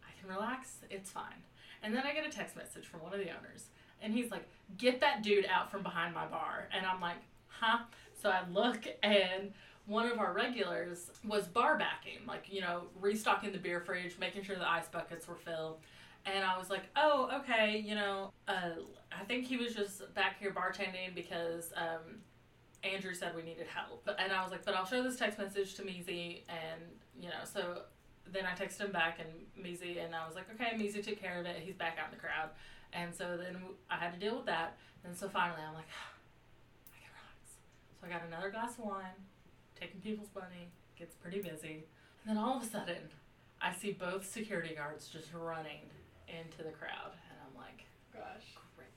I 0.02 0.18
can 0.18 0.30
relax. 0.34 0.78
It's 0.90 1.12
fine. 1.12 1.44
And 1.84 1.94
then 1.94 2.04
I 2.08 2.14
get 2.14 2.26
a 2.26 2.30
text 2.30 2.56
message 2.56 2.88
from 2.88 3.02
one 3.02 3.12
of 3.12 3.20
the 3.20 3.28
owners, 3.28 3.66
and 4.02 4.14
he's 4.14 4.32
like, 4.32 4.48
get 4.78 5.02
that 5.02 5.24
dude 5.24 5.46
out 5.46 5.72
from 5.72 5.84
behind 5.84 6.14
my 6.14 6.26
bar. 6.26 6.68
And 6.76 6.86
I'm 6.86 7.02
like, 7.02 7.18
huh? 7.48 7.80
So 8.22 8.30
I 8.30 8.42
look, 8.52 8.88
and 9.04 9.52
one 9.86 10.06
of 10.06 10.20
our 10.20 10.34
regulars 10.34 11.10
was 11.28 11.48
bar 11.48 11.78
backing, 11.78 12.20
like, 12.28 12.46
you 12.52 12.62
know, 12.62 12.84
restocking 13.00 13.52
the 13.52 13.58
beer 13.58 13.80
fridge, 13.80 14.18
making 14.20 14.44
sure 14.44 14.56
the 14.56 14.70
ice 14.70 14.88
buckets 14.88 15.28
were 15.28 15.36
filled. 15.36 15.78
And 16.26 16.44
I 16.44 16.58
was 16.58 16.70
like, 16.70 16.84
oh, 16.96 17.30
okay, 17.42 17.84
you 17.84 17.96
know, 17.96 18.32
uh, 18.48 18.72
I 19.12 19.24
think 19.26 19.46
he 19.46 19.58
was 19.58 19.74
just 19.74 20.14
back 20.14 20.40
here 20.40 20.52
bartending 20.52 21.16
because 21.16 21.72
um, 21.76 22.20
Andrew 22.84 23.14
said 23.14 23.36
we 23.36 23.42
needed 23.42 23.68
help. 23.68 24.08
And 24.20 24.32
I 24.32 24.44
was 24.44 24.52
like, 24.52 24.64
but 24.66 24.76
I'll 24.76 24.86
show 24.86 25.02
this 25.02 25.18
text 25.18 25.40
message 25.40 25.76
to 25.76 25.82
Meezy. 25.82 26.42
And, 26.50 26.82
you 27.20 27.30
know, 27.30 27.46
so 27.52 27.84
then 28.32 28.44
I 28.46 28.52
texted 28.52 28.82
him 28.82 28.92
back 28.92 29.20
and 29.20 29.66
Meezy, 29.66 30.04
and 30.04 30.14
I 30.14 30.28
was 30.28 30.36
like, 30.36 30.46
okay, 30.54 30.78
Meezy 30.78 31.04
took 31.04 31.20
care 31.20 31.40
of 31.40 31.46
it. 31.46 31.58
He's 31.62 31.76
back 31.76 31.98
out 32.00 32.12
in 32.12 32.16
the 32.16 32.22
crowd. 32.22 32.50
And 32.94 33.14
so 33.14 33.38
then 33.38 33.58
I 33.90 33.98
had 33.98 34.14
to 34.14 34.20
deal 34.20 34.36
with 34.38 34.46
that. 34.48 34.78
And 35.04 35.16
so 35.16 35.30
finally 35.30 35.62
I'm 35.68 35.74
like, 35.74 35.88
I 36.94 36.98
can 37.00 37.12
relax. 37.14 37.60
So 38.00 38.08
I 38.08 38.10
got 38.10 38.28
another 38.28 38.50
glass 38.50 38.78
of 38.78 38.86
wine, 38.86 39.18
taking 39.80 40.02
people's 40.02 40.30
money, 40.36 40.70
gets 40.98 41.16
pretty 41.16 41.42
busy. 41.42 41.86
And 42.24 42.36
then 42.36 42.38
all 42.38 42.58
of 42.58 42.64
a 42.64 42.66
sudden, 42.66 43.10
I 43.62 43.74
see 43.74 43.92
both 43.92 44.26
security 44.30 44.76
guards 44.76 45.08
just 45.08 45.28
running 45.34 45.88
into 46.28 46.58
the 46.64 46.72
crowd. 46.72 47.14
And 47.30 47.38
I'm 47.46 47.56
like, 47.62 47.86
Gosh. 48.14 48.46
great. 48.76 48.90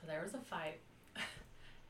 So 0.00 0.06
there 0.06 0.22
was 0.22 0.34
a 0.34 0.38
fight 0.38 0.80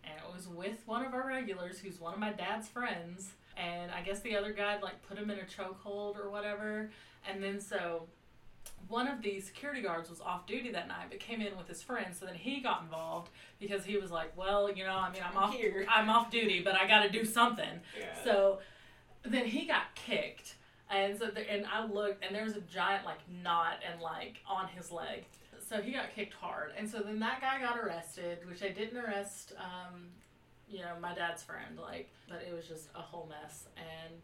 and 0.04 0.14
it 0.16 0.34
was 0.34 0.48
with 0.48 0.78
one 0.86 1.04
of 1.04 1.14
our 1.14 1.26
regulars 1.26 1.78
who's 1.78 2.00
one 2.00 2.12
of 2.14 2.18
my 2.20 2.32
dad's 2.32 2.68
friends 2.68 3.30
and 3.56 3.90
i 3.90 4.00
guess 4.00 4.20
the 4.20 4.36
other 4.36 4.52
guy 4.52 4.78
like 4.80 5.02
put 5.08 5.18
him 5.18 5.30
in 5.30 5.38
a 5.38 5.42
chokehold 5.42 6.16
or 6.16 6.30
whatever 6.30 6.90
and 7.28 7.42
then 7.42 7.60
so 7.60 8.04
one 8.90 9.06
of 9.08 9.22
the 9.22 9.40
security 9.40 9.80
guards 9.80 10.10
was 10.10 10.20
off 10.20 10.46
duty 10.46 10.70
that 10.72 10.88
night 10.88 11.06
but 11.08 11.18
came 11.20 11.40
in 11.40 11.56
with 11.56 11.66
his 11.68 11.82
friend 11.82 12.14
so 12.14 12.26
then 12.26 12.34
he 12.34 12.60
got 12.60 12.82
involved 12.82 13.30
because 13.58 13.84
he 13.84 13.96
was 13.96 14.10
like 14.10 14.36
well 14.36 14.70
you 14.70 14.84
know 14.84 14.94
i 14.96 15.10
mean 15.10 15.22
i'm 15.28 15.36
off 15.36 15.54
Here. 15.54 15.86
i'm 15.88 16.10
off 16.10 16.30
duty 16.30 16.60
but 16.62 16.74
i 16.74 16.86
got 16.86 17.02
to 17.04 17.08
do 17.10 17.24
something 17.24 17.80
Yeah. 17.98 18.06
so 18.24 18.58
then 19.22 19.44
he 19.44 19.66
got 19.66 19.94
kicked, 19.94 20.54
and 20.90 21.18
so 21.18 21.26
the, 21.26 21.40
and 21.52 21.66
I 21.66 21.84
looked, 21.84 22.24
and 22.24 22.34
there 22.34 22.42
was 22.44 22.56
a 22.56 22.62
giant 22.62 23.04
like 23.04 23.18
knot 23.42 23.74
and 23.86 24.00
like 24.00 24.36
on 24.48 24.66
his 24.68 24.90
leg. 24.90 25.26
So 25.68 25.82
he 25.82 25.92
got 25.92 26.14
kicked 26.14 26.32
hard, 26.32 26.72
and 26.76 26.88
so 26.88 27.00
then 27.00 27.18
that 27.20 27.42
guy 27.42 27.60
got 27.60 27.78
arrested, 27.78 28.38
which 28.48 28.62
I 28.62 28.70
didn't 28.70 28.96
arrest. 28.96 29.52
Um, 29.58 30.06
you 30.70 30.78
know, 30.78 30.94
my 31.02 31.14
dad's 31.14 31.42
friend, 31.42 31.78
like, 31.78 32.08
but 32.30 32.42
it 32.48 32.54
was 32.56 32.66
just 32.66 32.88
a 32.94 33.00
whole 33.02 33.28
mess. 33.28 33.66
And 33.76 34.14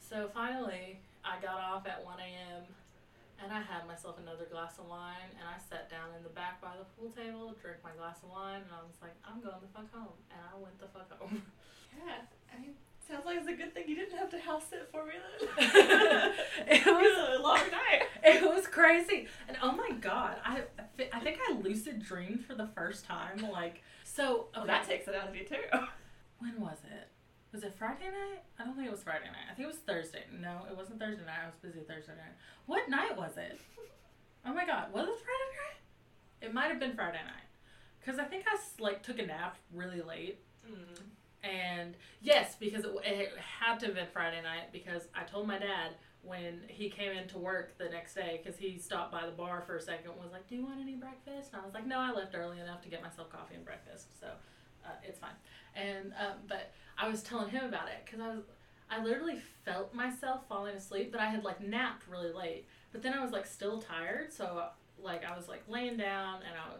so 0.00 0.28
finally, 0.34 0.98
I 1.24 1.40
got 1.40 1.60
off 1.60 1.86
at 1.86 2.04
1 2.04 2.16
a.m. 2.18 2.62
and 3.42 3.52
I 3.52 3.60
had 3.62 3.86
myself 3.86 4.18
another 4.18 4.44
glass 4.50 4.78
of 4.78 4.86
wine, 4.88 5.30
and 5.38 5.44
I 5.48 5.56
sat 5.58 5.90
down 5.90 6.12
in 6.16 6.22
the 6.22 6.28
back 6.30 6.60
by 6.60 6.76
the 6.78 6.84
pool 6.96 7.10
table, 7.10 7.54
drank 7.60 7.78
my 7.82 7.92
glass 7.96 8.18
of 8.22 8.30
wine, 8.30 8.62
and 8.62 8.72
I 8.72 8.82
was 8.84 8.96
like, 9.00 9.16
I'm 9.24 9.40
going 9.40 9.56
the 9.60 9.72
fuck 9.72 9.88
home, 9.92 10.16
and 10.30 10.40
I 10.40 10.56
went 10.58 10.78
the 10.78 10.88
fuck 10.92 11.10
home. 11.18 11.42
yeah. 11.96 12.22
I 12.52 12.60
mean, 12.60 12.74
sounds 13.06 13.24
like 13.26 13.38
it's 13.38 13.48
a 13.48 13.52
good 13.52 13.72
thing 13.74 13.84
you 13.88 13.96
didn't 13.96 14.16
have 14.18 14.30
to 14.30 14.38
house 14.38 14.64
sit 14.70 14.88
for 14.92 15.04
me 15.06 15.14
then. 15.18 15.48
It 16.68 16.86
was- 16.86 17.38
a 17.38 17.42
long 17.42 17.58
night. 17.70 18.02
It 18.22 18.42
was 18.42 18.66
crazy. 18.66 19.26
And 19.48 19.56
oh 19.62 19.72
my 19.72 19.90
god, 20.00 20.36
I 20.44 20.62
I 21.12 21.20
think 21.20 21.38
I 21.48 21.52
lucid 21.54 22.02
dreamed 22.02 22.44
for 22.44 22.54
the 22.54 22.66
first 22.74 23.04
time. 23.06 23.38
Like, 23.50 23.82
so 24.04 24.22
oh, 24.22 24.46
Well, 24.54 24.62
okay, 24.64 24.72
that 24.72 24.86
takes 24.86 25.08
it 25.08 25.14
out 25.14 25.28
of 25.28 25.34
you 25.36 25.44
too. 25.44 25.56
when 26.38 26.60
was 26.60 26.76
it? 26.84 27.08
Was 27.52 27.64
it 27.64 27.74
Friday 27.76 28.06
night? 28.06 28.42
I 28.58 28.64
don't 28.64 28.74
think 28.76 28.86
it 28.86 28.92
was 28.92 29.02
Friday 29.02 29.26
night. 29.26 29.50
I 29.50 29.54
think 29.54 29.68
it 29.68 29.72
was 29.72 29.82
Thursday. 29.82 30.22
No, 30.40 30.62
it 30.70 30.76
wasn't 30.76 31.00
Thursday 31.00 31.24
night. 31.24 31.42
I 31.42 31.46
was 31.46 31.56
busy 31.60 31.84
Thursday 31.84 32.12
night. 32.12 32.34
What 32.66 32.88
night 32.88 33.16
was 33.16 33.36
it? 33.36 33.58
Oh 34.42 34.54
my 34.54 34.64
god, 34.64 34.90
was 34.90 35.06
it 35.06 35.18
Friday 35.20 35.50
night? 35.52 36.48
It 36.48 36.54
might 36.54 36.68
have 36.68 36.80
been 36.80 36.94
Friday 36.94 37.20
night. 37.22 37.44
Cause 38.06 38.18
I 38.18 38.24
think 38.24 38.46
I 38.48 38.56
like 38.82 39.02
took 39.02 39.18
a 39.18 39.26
nap 39.26 39.58
really 39.70 40.00
late. 40.00 40.38
Mm. 40.66 41.02
And 41.44 41.94
yes, 42.22 42.56
because 42.58 42.86
it, 42.86 42.90
it 43.04 43.32
had 43.36 43.78
to 43.80 43.86
have 43.86 43.94
been 43.94 44.06
Friday 44.14 44.40
night 44.42 44.72
because 44.72 45.08
I 45.14 45.24
told 45.24 45.46
my 45.46 45.58
dad 45.58 45.92
when 46.22 46.60
he 46.68 46.90
came 46.90 47.12
into 47.12 47.38
work 47.38 47.76
the 47.78 47.88
next 47.88 48.14
day 48.14 48.40
because 48.42 48.58
he 48.58 48.78
stopped 48.78 49.12
by 49.12 49.24
the 49.24 49.32
bar 49.32 49.62
for 49.66 49.76
a 49.76 49.80
second 49.80 50.12
was 50.16 50.32
like, 50.32 50.46
"Do 50.48 50.54
you 50.54 50.64
want 50.64 50.80
any 50.80 50.94
breakfast?" 50.94 51.50
And 51.52 51.62
I 51.62 51.64
was 51.64 51.74
like, 51.74 51.86
"No, 51.86 51.98
I 51.98 52.12
left 52.12 52.34
early 52.34 52.60
enough 52.60 52.82
to 52.82 52.88
get 52.88 53.02
myself 53.02 53.30
coffee 53.30 53.54
and 53.54 53.64
breakfast, 53.64 54.18
so 54.20 54.26
uh, 54.84 54.90
it's 55.02 55.18
fine." 55.18 55.36
And 55.74 56.12
um, 56.18 56.38
but 56.46 56.72
I 57.00 57.08
was 57.08 57.22
telling 57.22 57.48
him 57.48 57.64
about 57.64 57.88
it 57.88 58.04
because 58.04 58.20
I 58.20 58.28
was 58.28 58.42
I 58.90 59.02
literally 59.02 59.38
felt 59.64 59.94
myself 59.94 60.42
falling 60.48 60.74
asleep, 60.74 61.12
but 61.12 61.20
I 61.20 61.26
had 61.26 61.44
like 61.44 61.60
napped 61.60 62.08
really 62.08 62.32
late. 62.32 62.66
But 62.92 63.02
then 63.02 63.12
I 63.12 63.22
was 63.22 63.30
like 63.30 63.46
still 63.46 63.80
tired, 63.80 64.32
so 64.32 64.64
like 64.98 65.24
I 65.24 65.36
was 65.36 65.48
like 65.48 65.62
laying 65.68 65.96
down 65.96 66.40
and 66.42 66.54
I 66.56 66.74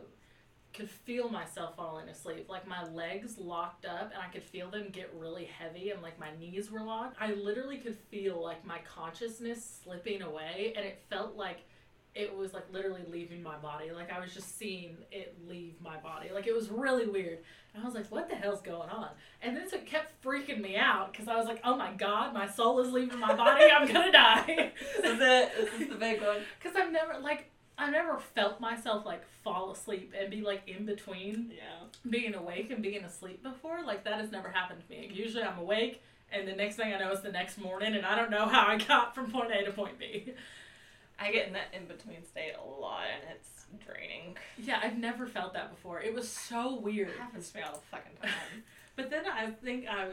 could 0.72 0.90
feel 0.90 1.28
myself 1.28 1.76
falling 1.76 2.08
asleep. 2.08 2.48
Like 2.48 2.66
my 2.66 2.84
legs 2.90 3.38
locked 3.38 3.84
up 3.84 4.12
and 4.12 4.22
I 4.22 4.28
could 4.32 4.42
feel 4.42 4.70
them 4.70 4.88
get 4.92 5.12
really 5.16 5.44
heavy 5.44 5.90
and 5.90 6.02
like 6.02 6.18
my 6.18 6.30
knees 6.38 6.70
were 6.70 6.82
locked. 6.82 7.16
I 7.20 7.32
literally 7.32 7.78
could 7.78 7.96
feel 8.10 8.42
like 8.42 8.64
my 8.64 8.78
consciousness 8.80 9.80
slipping 9.82 10.22
away 10.22 10.72
and 10.76 10.84
it 10.84 11.02
felt 11.08 11.36
like 11.36 11.58
it 12.14 12.36
was 12.36 12.52
like 12.52 12.64
literally 12.72 13.02
leaving 13.10 13.42
my 13.42 13.56
body. 13.56 13.90
Like 13.92 14.12
I 14.12 14.18
was 14.20 14.34
just 14.34 14.58
seeing 14.58 14.96
it 15.12 15.36
leave 15.48 15.74
my 15.80 15.96
body. 15.98 16.30
Like 16.34 16.46
it 16.46 16.54
was 16.54 16.68
really 16.68 17.06
weird. 17.06 17.38
And 17.72 17.82
I 17.82 17.86
was 17.86 17.94
like, 17.94 18.10
what 18.10 18.28
the 18.28 18.34
hell's 18.34 18.60
going 18.62 18.90
on? 18.90 19.10
And 19.42 19.56
then 19.56 19.68
so 19.70 19.76
it 19.76 19.86
kept 19.86 20.20
freaking 20.24 20.60
me 20.60 20.76
out 20.76 21.12
because 21.12 21.28
I 21.28 21.36
was 21.36 21.46
like, 21.46 21.60
oh 21.64 21.76
my 21.76 21.92
god, 21.92 22.34
my 22.34 22.48
soul 22.48 22.80
is 22.80 22.92
leaving 22.92 23.18
my 23.20 23.34
body. 23.34 23.64
I'm 23.72 23.86
gonna 23.86 24.10
die. 24.12 24.72
This 24.96 25.12
is 25.12 25.20
it. 25.20 25.52
This 25.56 25.80
is 25.82 25.88
the 25.88 25.94
big 25.94 26.20
one. 26.20 26.38
Because 26.60 26.76
I've 26.76 26.90
never, 26.92 27.18
like, 27.20 27.48
I've 27.78 27.92
never 27.92 28.18
felt 28.18 28.60
myself 28.60 29.06
like 29.06 29.22
fall 29.44 29.70
asleep 29.70 30.12
and 30.18 30.30
be 30.30 30.40
like 30.42 30.62
in 30.66 30.84
between 30.84 31.52
Yeah. 31.56 31.86
being 32.10 32.34
awake 32.34 32.70
and 32.70 32.82
being 32.82 33.04
asleep 33.04 33.42
before. 33.44 33.82
Like 33.86 34.02
that 34.04 34.14
has 34.20 34.32
never 34.32 34.50
happened 34.50 34.80
to 34.86 34.90
me. 34.94 35.08
Usually 35.12 35.44
I'm 35.44 35.58
awake 35.58 36.02
and 36.32 36.46
the 36.46 36.52
next 36.52 36.74
thing 36.76 36.92
I 36.92 36.98
know 36.98 37.12
is 37.12 37.22
the 37.22 37.32
next 37.32 37.56
morning 37.58 37.94
and 37.94 38.04
I 38.04 38.16
don't 38.16 38.30
know 38.30 38.46
how 38.46 38.66
I 38.66 38.76
got 38.78 39.14
from 39.14 39.30
point 39.30 39.50
A 39.52 39.64
to 39.64 39.70
point 39.72 39.98
B. 39.98 40.32
I 41.20 41.30
get 41.30 41.46
in 41.46 41.52
that 41.52 41.74
in 41.74 41.86
between 41.86 42.24
state 42.24 42.54
a 42.58 42.80
lot 42.80 43.02
and 43.12 43.36
it's 43.36 43.66
draining. 43.84 44.36
Yeah, 44.58 44.80
I've 44.82 44.96
never 44.96 45.26
felt 45.26 45.52
that 45.52 45.70
before. 45.70 46.00
It 46.00 46.14
was 46.14 46.28
so 46.28 46.80
weird. 46.80 47.10
It 47.10 47.18
happens 47.18 47.50
to 47.50 47.58
me 47.58 47.62
all 47.62 47.74
the 47.74 47.80
fucking 47.90 48.16
time. 48.22 48.64
But 48.96 49.08
then 49.08 49.22
I 49.26 49.46
think 49.46 49.86
I 49.88 50.08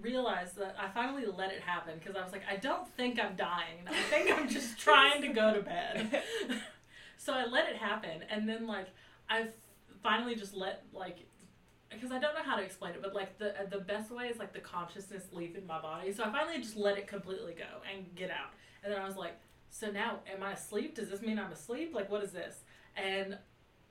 realized 0.00 0.56
that 0.56 0.76
I 0.78 0.88
finally 0.88 1.24
let 1.26 1.52
it 1.52 1.60
happen 1.60 1.94
because 1.98 2.16
I 2.16 2.22
was 2.22 2.32
like, 2.32 2.42
I 2.48 2.56
don't 2.56 2.86
think 2.96 3.18
I'm 3.18 3.34
dying. 3.34 3.88
I 3.88 4.02
think 4.02 4.30
I'm 4.30 4.48
just 4.48 4.78
trying 4.86 5.22
to 5.22 5.28
go 5.28 5.54
to 5.54 5.62
bed. 5.62 6.22
so 7.16 7.32
I 7.32 7.46
let 7.46 7.68
it 7.68 7.76
happen, 7.76 8.22
and 8.30 8.48
then 8.48 8.66
like 8.66 8.88
I 9.28 9.48
finally 10.02 10.34
just 10.34 10.54
let 10.54 10.84
like 10.92 11.26
because 11.90 12.12
I 12.12 12.18
don't 12.20 12.34
know 12.34 12.42
how 12.44 12.56
to 12.56 12.62
explain 12.62 12.92
it, 12.92 13.02
but 13.02 13.14
like 13.14 13.38
the 13.38 13.54
the 13.70 13.78
best 13.78 14.10
way 14.10 14.26
is 14.26 14.38
like 14.38 14.52
the 14.52 14.60
consciousness 14.60 15.24
leaving 15.32 15.66
my 15.66 15.80
body. 15.80 16.12
So 16.12 16.22
I 16.24 16.30
finally 16.30 16.58
just 16.58 16.76
let 16.76 16.98
it 16.98 17.06
completely 17.08 17.54
go 17.54 17.64
and 17.92 18.14
get 18.14 18.30
out, 18.30 18.52
and 18.84 18.92
then 18.92 19.00
I 19.00 19.06
was 19.06 19.16
like, 19.16 19.36
so 19.70 19.90
now 19.90 20.18
am 20.32 20.42
I 20.42 20.52
asleep? 20.52 20.94
Does 20.96 21.08
this 21.10 21.22
mean 21.22 21.38
I'm 21.38 21.52
asleep? 21.52 21.94
Like 21.94 22.10
what 22.10 22.22
is 22.22 22.32
this? 22.32 22.56
And 22.96 23.38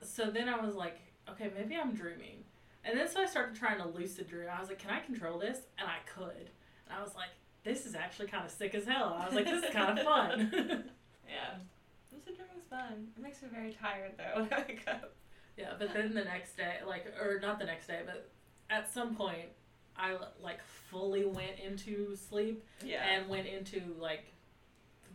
so 0.02 0.30
then 0.30 0.48
I 0.48 0.60
was 0.64 0.74
like, 0.74 0.98
okay, 1.30 1.50
maybe 1.56 1.76
I'm 1.76 1.92
dreaming. 1.94 2.44
And 2.84 2.98
then 2.98 3.08
so 3.08 3.20
I 3.20 3.26
started 3.26 3.54
trying 3.56 3.78
to 3.78 3.86
lucid 3.88 4.28
dream. 4.28 4.48
I 4.54 4.60
was 4.60 4.68
like, 4.68 4.78
can 4.78 4.90
I 4.90 5.00
control 5.00 5.38
this? 5.38 5.58
And 5.78 5.88
I 5.88 5.98
could. 6.14 6.50
And 6.86 6.98
I 6.98 7.02
was 7.02 7.14
like, 7.14 7.28
this 7.64 7.84
is 7.86 7.94
actually 7.94 8.28
kind 8.28 8.44
of 8.44 8.50
sick 8.50 8.74
as 8.74 8.86
hell. 8.86 9.16
I 9.20 9.26
was 9.26 9.34
like, 9.34 9.44
this 9.44 9.64
is 9.64 9.70
kind 9.70 9.98
of 9.98 10.04
fun. 10.12 10.50
yeah. 11.28 11.58
Lucid 12.12 12.36
dreaming's 12.36 12.64
fun. 12.70 13.08
It 13.16 13.22
makes 13.22 13.42
me 13.42 13.48
very 13.52 13.72
tired 13.72 14.12
though 14.16 14.42
when 14.42 14.52
I 14.52 14.64
wake 14.66 14.84
up. 14.88 15.14
yeah, 15.56 15.72
but 15.78 15.92
then 15.92 16.14
the 16.14 16.24
next 16.24 16.56
day, 16.56 16.76
like, 16.86 17.06
or 17.20 17.38
not 17.40 17.58
the 17.58 17.66
next 17.66 17.86
day, 17.86 18.00
but 18.06 18.30
at 18.70 18.90
some 18.92 19.14
point, 19.14 19.48
I 19.96 20.16
like 20.42 20.60
fully 20.90 21.24
went 21.26 21.58
into 21.62 22.16
sleep 22.16 22.64
Yeah. 22.82 23.02
and 23.04 23.28
went 23.28 23.46
into 23.46 23.82
like 24.00 24.32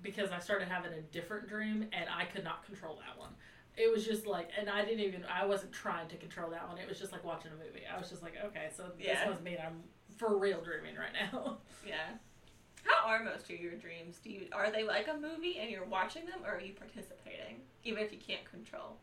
because 0.05 0.31
I 0.31 0.39
started 0.39 0.69
having 0.69 0.93
a 0.93 1.01
different 1.01 1.49
dream 1.49 1.87
and 1.91 2.05
I 2.09 2.23
could 2.25 2.43
not 2.45 2.65
control 2.65 2.97
that 3.05 3.19
one. 3.19 3.31
It 3.75 3.91
was 3.91 4.05
just 4.05 4.25
like, 4.25 4.49
and 4.57 4.69
I 4.69 4.85
didn't 4.85 5.01
even, 5.01 5.25
I 5.25 5.45
wasn't 5.45 5.73
trying 5.73 6.07
to 6.07 6.15
control 6.15 6.49
that 6.51 6.65
one. 6.69 6.77
It 6.77 6.87
was 6.87 6.97
just 6.97 7.11
like 7.11 7.25
watching 7.25 7.51
a 7.51 7.55
movie. 7.55 7.81
I 7.93 7.97
was 7.99 8.09
just 8.09 8.23
like, 8.23 8.35
okay, 8.45 8.69
so 8.73 8.85
Yeah. 8.97 9.15
this 9.19 9.29
must 9.29 9.43
mean 9.43 9.57
I'm 9.65 9.83
for 10.15 10.37
real 10.37 10.61
dreaming 10.61 10.95
right 10.95 11.11
now. 11.13 11.57
Yeah. 11.85 12.11
How 12.83 13.07
are 13.09 13.23
most 13.23 13.49
of 13.49 13.59
your 13.59 13.73
dreams? 13.73 14.19
Do 14.23 14.29
you 14.29 14.47
are 14.53 14.71
they 14.71 14.83
like 14.83 15.07
a 15.07 15.15
movie 15.17 15.57
and 15.59 15.69
you're 15.71 15.85
watching 15.85 16.25
them, 16.25 16.39
or 16.45 16.55
are 16.55 16.61
you 16.61 16.73
participating, 16.73 17.61
even 17.83 18.03
if 18.03 18.11
you 18.11 18.19
can't 18.19 18.45
control? 18.49 18.97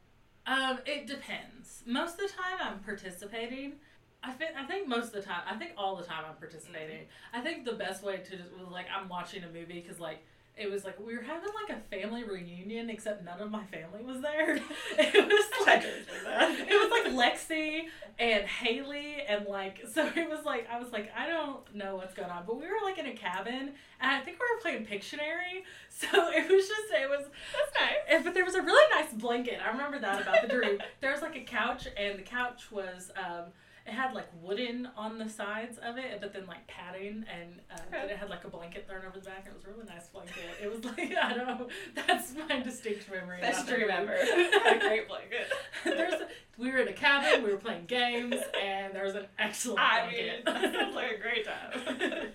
Um, 0.47 0.79
it 0.87 1.07
depends. 1.09 1.83
Most 1.85 2.15
of 2.15 2.19
the 2.21 2.29
time, 2.29 2.59
I'm 2.61 2.79
participating. 2.81 3.75
I 4.23 4.31
think 4.33 4.53
I 4.57 4.65
think 4.67 4.87
most 4.89 5.07
of 5.07 5.13
the 5.15 5.23
time, 5.23 5.43
I 5.51 5.57
think 5.57 5.73
all 5.77 5.97
the 5.97 6.05
time, 6.05 6.25
I'm 6.29 6.37
participating. 6.37 7.07
I 7.33 7.41
think 7.41 7.65
the 7.65 7.73
best 7.73 8.05
way 8.05 8.19
to 8.19 8.37
just 8.37 8.53
was 8.53 8.69
like 8.71 8.87
I'm 8.95 9.09
watching 9.09 9.43
a 9.43 9.49
movie 9.49 9.81
because 9.81 9.99
like 9.99 10.25
it 10.57 10.71
was 10.71 10.85
like 10.85 11.01
we 11.01 11.17
were 11.17 11.23
having 11.23 11.49
like 11.67 11.77
a 11.77 11.81
family 11.97 12.25
reunion, 12.25 12.91
except 12.91 13.25
none 13.25 13.41
of 13.41 13.51
my 13.51 13.65
family 13.65 14.03
was 14.05 14.21
there. 14.21 14.57
It 14.99 15.27
was 15.27 15.45
like 15.67 15.83
it 15.85 16.69
was 16.69 16.91
like 16.91 17.13
Lexi 17.15 17.85
and 18.19 18.45
Haley 18.45 19.23
and 19.27 19.47
like 19.47 19.83
so 19.91 20.07
it 20.15 20.29
was 20.29 20.45
like 20.45 20.69
I 20.71 20.79
was 20.79 20.93
like 20.93 21.11
I 21.17 21.27
don't 21.27 21.75
know 21.75 21.97
what's 21.97 22.15
going 22.15 22.31
on, 22.31 22.45
but 22.47 22.57
we 22.61 22.67
were 22.67 22.81
like 22.85 22.99
in 22.99 23.07
a 23.07 23.15
cabin 23.15 23.73
and 24.01 24.11
I 24.11 24.21
think 24.21 24.39
we 24.39 24.47
were 24.55 24.61
playing 24.61 24.85
Pictionary. 24.87 25.65
So 25.89 26.07
it 26.13 26.51
was 26.51 26.69
just 26.69 26.93
it 26.93 27.09
was 27.09 27.27
That's 27.53 27.81
nice. 27.81 27.97
and, 28.11 28.25
but 28.25 28.35
there 28.35 28.45
was 28.45 28.55
a 28.55 28.63
really 28.63 28.85
nice 28.95 29.13
blanket. 29.13 29.59
I 29.65 29.71
remember 29.71 29.99
that 30.01 30.23
about 30.23 30.43
the 30.43 30.49
dream. 30.49 30.79
there 31.01 31.13
was 31.13 31.23
like 31.23 31.37
a 31.37 31.45
couch, 31.45 31.87
and 31.97 32.19
the 32.19 32.23
couch 32.23 32.71
was 32.73 33.11
um, 33.17 33.45
it 33.87 33.93
had 33.93 34.15
like 34.15 34.29
wooden 34.41 34.89
on 34.97 35.19
the 35.19 35.29
sides 35.29 35.79
of 35.79 35.99
it, 35.99 36.21
but 36.21 36.33
then 36.33 36.47
like 36.47 36.67
padding, 36.69 37.25
and 37.33 37.61
uh, 37.71 37.97
Okay. 37.97 38.13
it 38.13 38.17
had 38.17 38.31
like 38.31 38.45
a 38.45 38.49
blanket 38.49 38.87
thrown 38.89 39.05
over 39.05 39.19
the 39.19 39.25
back. 39.25 39.45
It 39.47 39.53
was 39.55 39.65
a 39.65 39.71
really 39.71 39.87
nice 39.93 40.09
blanket. 40.09 40.37
It 40.63 40.71
was 40.71 40.85
like 40.85 41.15
I 41.23 41.33
don't 41.35 41.47
know. 41.47 41.69
That's 41.95 42.33
my 42.49 42.61
distinct 42.61 43.11
memory. 43.11 43.41
Best 43.41 43.67
dream 43.67 43.89
ever. 43.91 44.13
a 44.15 44.79
great 44.79 45.09
blanket. 45.09 45.53
There's 45.85 46.15
a, 46.15 46.29
we 46.59 46.71
were 46.71 46.79
in 46.79 46.89
a 46.89 46.93
cabin. 46.93 47.43
We 47.43 47.51
were 47.51 47.59
playing 47.59 47.87
games, 47.87 48.37
and 48.63 48.95
there 48.95 49.05
was 49.05 49.15
an 49.17 49.27
excellent 49.39 49.81
I 49.81 50.07
mean, 50.07 50.45
blanket. 50.45 50.73
that 50.73 50.75
sounds 50.81 50.95
like 50.95 51.11
a 51.13 51.21
great 51.21 51.45
time. 51.45 51.71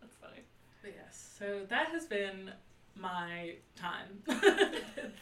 That's 0.00 0.16
funny. 0.20 0.42
But 0.82 0.92
yes, 0.96 1.34
so 1.38 1.60
that 1.68 1.88
has 1.88 2.06
been 2.06 2.50
my 2.96 3.54
time 3.76 4.22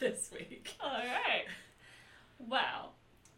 this 0.01 0.31
week. 0.33 0.75
All 0.81 0.91
right. 0.91 1.45
Wow. 2.39 2.91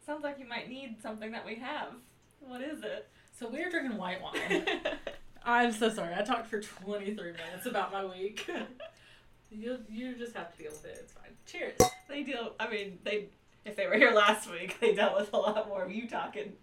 Sounds 0.08 0.24
like 0.24 0.38
you 0.38 0.48
might 0.48 0.70
need 0.70 1.02
something 1.02 1.32
that 1.32 1.44
we 1.44 1.56
have. 1.56 1.92
What 2.40 2.62
is 2.62 2.82
it? 2.82 3.10
So 3.38 3.46
we 3.46 3.62
are 3.62 3.68
drinking 3.68 3.98
white 3.98 4.22
wine. 4.22 4.64
I'm 5.44 5.70
so 5.70 5.90
sorry. 5.90 6.14
I 6.14 6.22
talked 6.22 6.46
for 6.46 6.62
23 6.62 7.14
minutes 7.14 7.66
about 7.66 7.92
my 7.92 8.06
week. 8.06 8.48
you 9.50 9.76
you 9.86 10.14
just 10.14 10.34
have 10.34 10.50
to 10.56 10.62
deal 10.62 10.70
with 10.70 10.86
it. 10.86 10.96
It's 11.02 11.12
fine. 11.12 11.32
Cheers. 11.44 11.76
they 12.08 12.22
deal. 12.22 12.54
I 12.58 12.70
mean, 12.70 12.98
they. 13.04 13.26
If 13.66 13.76
they 13.76 13.86
were 13.86 13.96
here 13.96 14.12
last 14.12 14.50
week, 14.50 14.80
they 14.80 14.94
dealt 14.94 15.14
with 15.14 15.30
a 15.34 15.36
lot 15.36 15.68
more 15.68 15.82
of 15.82 15.92
you 15.92 16.08
talking. 16.08 16.54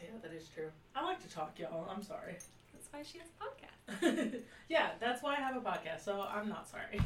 Yeah, 0.00 0.10
that 0.22 0.32
is 0.32 0.46
true. 0.54 0.70
I 0.94 1.02
like 1.02 1.20
to 1.24 1.28
talk, 1.28 1.58
y'all. 1.58 1.90
I'm 1.92 2.04
sorry. 2.04 2.36
That's 2.72 2.86
why 2.92 3.02
she 3.02 3.18
has 3.18 3.26
a 3.26 4.06
podcast. 4.06 4.42
yeah, 4.68 4.90
that's 5.00 5.24
why 5.24 5.32
I 5.32 5.40
have 5.40 5.56
a 5.56 5.60
podcast. 5.60 6.04
So 6.04 6.20
I'm 6.20 6.48
not 6.48 6.68
sorry. 6.68 7.00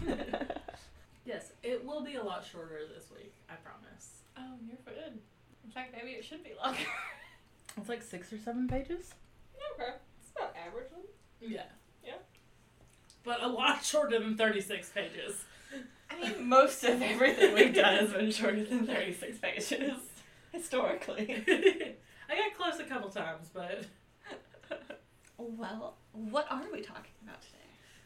yes, 1.25 1.53
it 1.62 1.83
will 1.87 2.03
be 2.03 2.16
a 2.16 2.23
lot 2.23 2.45
shorter 2.45 2.81
this 2.95 3.07
week. 3.16 3.33
I 3.49 3.55
promise. 3.55 4.25
Oh, 4.37 4.57
you're 4.66 4.77
good. 4.85 5.21
In 5.64 5.70
fact, 5.70 5.94
maybe 5.96 6.12
it 6.16 6.25
should 6.25 6.42
be 6.44 6.53
longer. 6.62 6.79
It's 7.77 7.88
like 7.88 8.03
six 8.03 8.33
or 8.33 8.38
seven 8.38 8.66
pages. 8.66 9.14
okay. 9.75 9.92
It's 10.20 10.31
about 10.37 10.55
average 10.57 10.90
one. 10.90 11.03
Yeah. 11.40 11.62
Yeah. 12.05 12.14
But 13.23 13.42
a 13.42 13.46
lot 13.49 13.85
shorter 13.85 14.18
than 14.18 14.37
36 14.37 14.88
pages. 14.90 15.44
I 16.11 16.20
mean, 16.20 16.49
most 16.49 16.83
of 16.83 17.01
everything 17.01 17.55
we've 17.55 17.73
done 17.73 17.96
has 17.99 18.12
been 18.12 18.33
shorter 18.33 18.64
than 18.64 18.87
36 18.87 19.38
pages. 19.38 19.99
Historically. 20.53 21.44
I 22.29 22.37
got 22.37 22.55
close 22.57 22.81
a 22.81 22.85
couple 22.85 23.09
times, 23.09 23.49
but 23.55 23.85
well, 25.38 25.94
what 26.12 26.46
are 26.51 26.64
we 26.73 26.83
talking 26.83 27.12
about 27.23 27.40
today? 27.40 27.57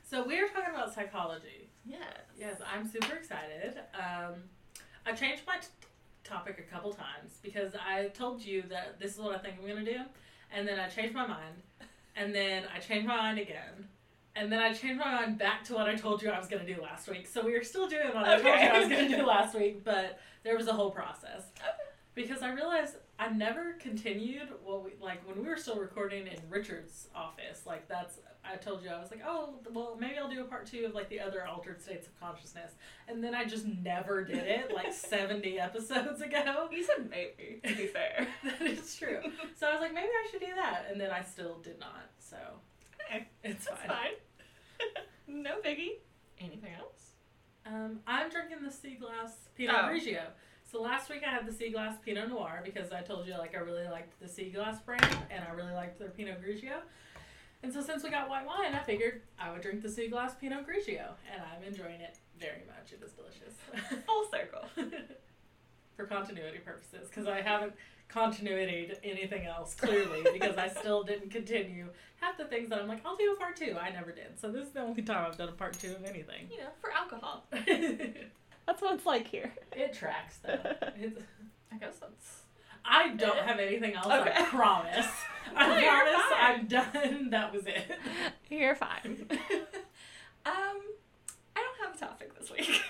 so 0.09 0.23
we 0.25 0.39
are 0.39 0.47
talking 0.49 0.75
about 0.75 0.95
psychology. 0.95 1.71
Yes. 1.87 2.01
Yes, 2.39 2.57
I'm 2.71 2.87
super 2.87 3.15
excited. 3.17 3.79
Um, 3.95 4.35
I 5.07 5.13
changed 5.13 5.43
my 5.47 5.57
t- 5.57 5.67
topic 6.25 6.59
a 6.59 6.75
couple 6.75 6.93
times 6.93 7.39
because 7.43 7.73
I 7.75 8.09
told 8.09 8.43
you 8.43 8.63
that 8.71 8.99
this 8.99 9.15
is 9.15 9.19
what 9.21 9.35
I 9.35 9.39
think 9.39 9.57
I'm 9.61 9.69
gonna 9.69 9.85
do, 9.85 10.01
and 10.55 10.67
then 10.67 10.79
I 10.79 10.89
changed 10.89 11.15
my 11.15 11.27
mind, 11.27 11.63
and 12.17 12.35
then 12.35 12.65
I 12.75 12.79
changed 12.79 13.07
my 13.07 13.17
mind 13.17 13.39
again, 13.39 13.89
and 14.37 14.51
then 14.51 14.61
I 14.61 14.73
changed 14.73 14.99
my 14.99 15.13
mind 15.13 15.39
back 15.39 15.65
to 15.65 15.75
what 15.75 15.89
I 15.89 15.95
told 15.95 16.23
you 16.23 16.31
I 16.31 16.39
was 16.39 16.49
gonna 16.49 16.67
do 16.67 16.81
last 16.83 17.09
week. 17.09 17.27
So 17.27 17.45
we 17.45 17.55
are 17.55 17.65
still 17.65 17.89
doing 17.89 18.09
what 18.15 18.25
I 18.25 18.41
told 18.41 18.45
you 18.45 18.69
I 18.69 18.79
was 18.81 18.89
gonna 18.89 19.09
do 19.09 19.27
last 19.27 19.55
week, 19.55 19.85
but 19.85 20.19
there 20.43 20.57
was 20.57 20.67
a 20.67 20.73
whole 20.73 20.91
process 20.91 21.45
because 22.15 22.43
I 22.43 22.53
realized 22.53 22.97
I 23.19 23.29
never 23.29 23.75
continued 23.75 24.49
what 24.65 24.85
we 24.85 24.93
like 25.01 25.27
when 25.29 25.43
we 25.43 25.49
were 25.49 25.57
still 25.57 25.77
recording 25.77 26.27
in 26.27 26.39
Richard's 26.49 27.09
office. 27.15 27.67
Like 27.67 27.89
that's 27.89 28.19
I 28.51 28.57
told 28.57 28.83
you 28.83 28.91
I 28.91 28.99
was 29.01 29.11
like, 29.11 29.23
oh 29.27 29.55
well, 29.73 29.97
maybe 29.99 30.19
I'll 30.19 30.29
do 30.29 30.41
a 30.43 30.45
part 30.45 30.67
two 30.67 30.85
of 30.87 30.95
like 30.95 31.09
the 31.09 31.21
other 31.21 31.47
altered 31.47 31.81
states 31.83 32.07
of 32.07 32.19
consciousness, 32.21 32.73
and 33.09 33.23
then 33.25 33.35
I 33.35 33.45
just 33.45 33.67
never 33.67 34.23
did 34.25 34.39
it. 34.47 34.73
Like 34.75 34.93
seventy 34.93 35.59
episodes 35.59 36.21
ago. 36.21 36.69
You 36.71 36.83
said 36.85 37.09
maybe, 37.11 37.61
to 37.67 37.75
be 37.75 37.87
fair. 37.87 38.27
that 38.45 38.61
is 38.63 38.97
true. 38.97 39.19
So 39.57 39.67
I 39.69 39.73
was 39.73 39.81
like, 39.81 39.95
maybe 39.95 40.09
I 40.09 40.29
should 40.31 40.41
do 40.41 40.55
that, 40.57 40.87
and 40.91 41.01
then 41.01 41.11
I 41.11 41.23
still 41.23 41.59
did 41.63 41.79
not. 41.81 42.11
So 42.19 42.37
Okay, 43.11 43.27
it's 43.43 43.67
That's 43.67 43.81
fine. 43.81 43.89
fine. 43.89 45.05
no 45.43 45.61
biggie. 45.65 45.99
Anything 46.41 46.73
else? 46.79 47.13
Um, 47.67 48.01
I'm 48.07 48.29
drinking 48.31 48.59
the 48.65 48.71
Sea 48.71 48.97
Glass 49.01 49.49
Pinot 49.57 49.75
Oh. 49.79 49.89
Grigio. 49.89 50.23
So 50.71 50.81
last 50.83 51.09
week 51.09 51.23
I 51.27 51.31
had 51.31 51.47
the 51.47 51.53
Sea 51.53 51.71
Glass 51.71 51.97
Pinot 52.05 52.29
Noir 52.29 52.61
because 52.65 52.93
I 52.93 53.01
told 53.03 53.27
you 53.27 53.39
like 53.39 53.55
I 53.55 53.59
really 53.61 53.85
liked 53.87 54.19
the 54.21 54.29
Sea 54.29 54.51
Glass 54.51 54.81
brand 54.81 55.07
and 55.31 55.45
I 55.45 55.53
really 55.53 55.73
liked 55.73 55.99
their 55.99 56.09
Pinot 56.09 56.43
Grigio. 56.43 56.79
And 57.65 57.73
so 57.73 57.81
since 57.81 58.05
we 58.05 58.11
got 58.11 58.29
white 58.29 58.45
wine, 58.45 58.75
I 58.75 58.83
figured 58.83 59.23
I 59.41 59.51
would 59.51 59.63
drink 59.63 59.81
the 59.81 59.89
Sea 59.89 60.09
Glass 60.09 60.35
Pinot 60.35 60.67
Grigio, 60.67 61.13
and 61.33 61.43
I'm 61.43 61.67
enjoying 61.67 62.03
it 62.03 62.19
very 62.39 62.63
much. 62.67 62.93
It 62.93 63.03
is 63.03 63.13
delicious. 63.13 64.03
Full 64.07 64.27
circle. 64.31 64.69
For 65.97 66.05
continuity 66.05 66.59
purposes, 66.59 67.09
because 67.09 67.27
I 67.27 67.41
haven't 67.41 67.73
continuity 68.09 68.93
anything 69.03 69.47
else 69.47 69.75
clearly 69.75 70.27
because 70.31 70.59
I 70.59 70.69
still 70.69 71.03
didn't 71.11 71.31
continue 71.31 71.87
half 72.21 72.37
the 72.37 72.45
things 72.45 72.69
that 72.69 72.81
I'm 72.81 72.87
like 72.87 73.01
I'll 73.07 73.17
do 73.17 73.33
a 73.33 73.37
part 73.37 73.57
two. 73.57 73.77
I 73.81 73.91
never 73.91 74.13
did. 74.13 74.39
So 74.39 74.51
this 74.51 74.67
is 74.67 74.73
the 74.73 74.81
only 74.81 75.01
time 75.01 75.25
I've 75.27 75.39
done 75.39 75.49
a 75.49 75.53
part 75.53 75.73
two 75.79 75.93
of 75.93 76.05
anything. 76.05 76.49
You 76.51 76.59
know, 76.59 76.71
for 76.83 76.91
alcohol. 76.93 77.47
That's 77.51 78.83
what 78.83 78.95
it's 78.95 79.07
like 79.07 79.27
here. 79.27 79.53
It 79.73 79.95
tracks 79.95 80.39
though. 80.45 80.59
It's, 80.97 81.19
I 81.73 81.79
guess 81.79 81.95
that's. 81.99 82.44
I 82.85 83.09
don't 83.09 83.39
have 83.39 83.59
anything 83.59 83.95
else. 83.95 84.07
Okay. 84.07 84.33
I 84.35 84.43
promise. 84.51 85.07
I 85.57 85.81
no, 85.81 85.87
promise 85.87 86.23
I'm 86.41 86.67
done. 86.67 87.29
That 87.31 87.53
was 87.53 87.67
it. 87.67 87.99
You're 88.51 88.75
fine. 88.75 89.27
um, 89.31 90.81
I 91.57 91.63
don't 91.63 91.87
have 91.87 91.95
a 91.95 91.99
topic 91.99 92.39
this 92.39 92.51
week. 92.51 92.83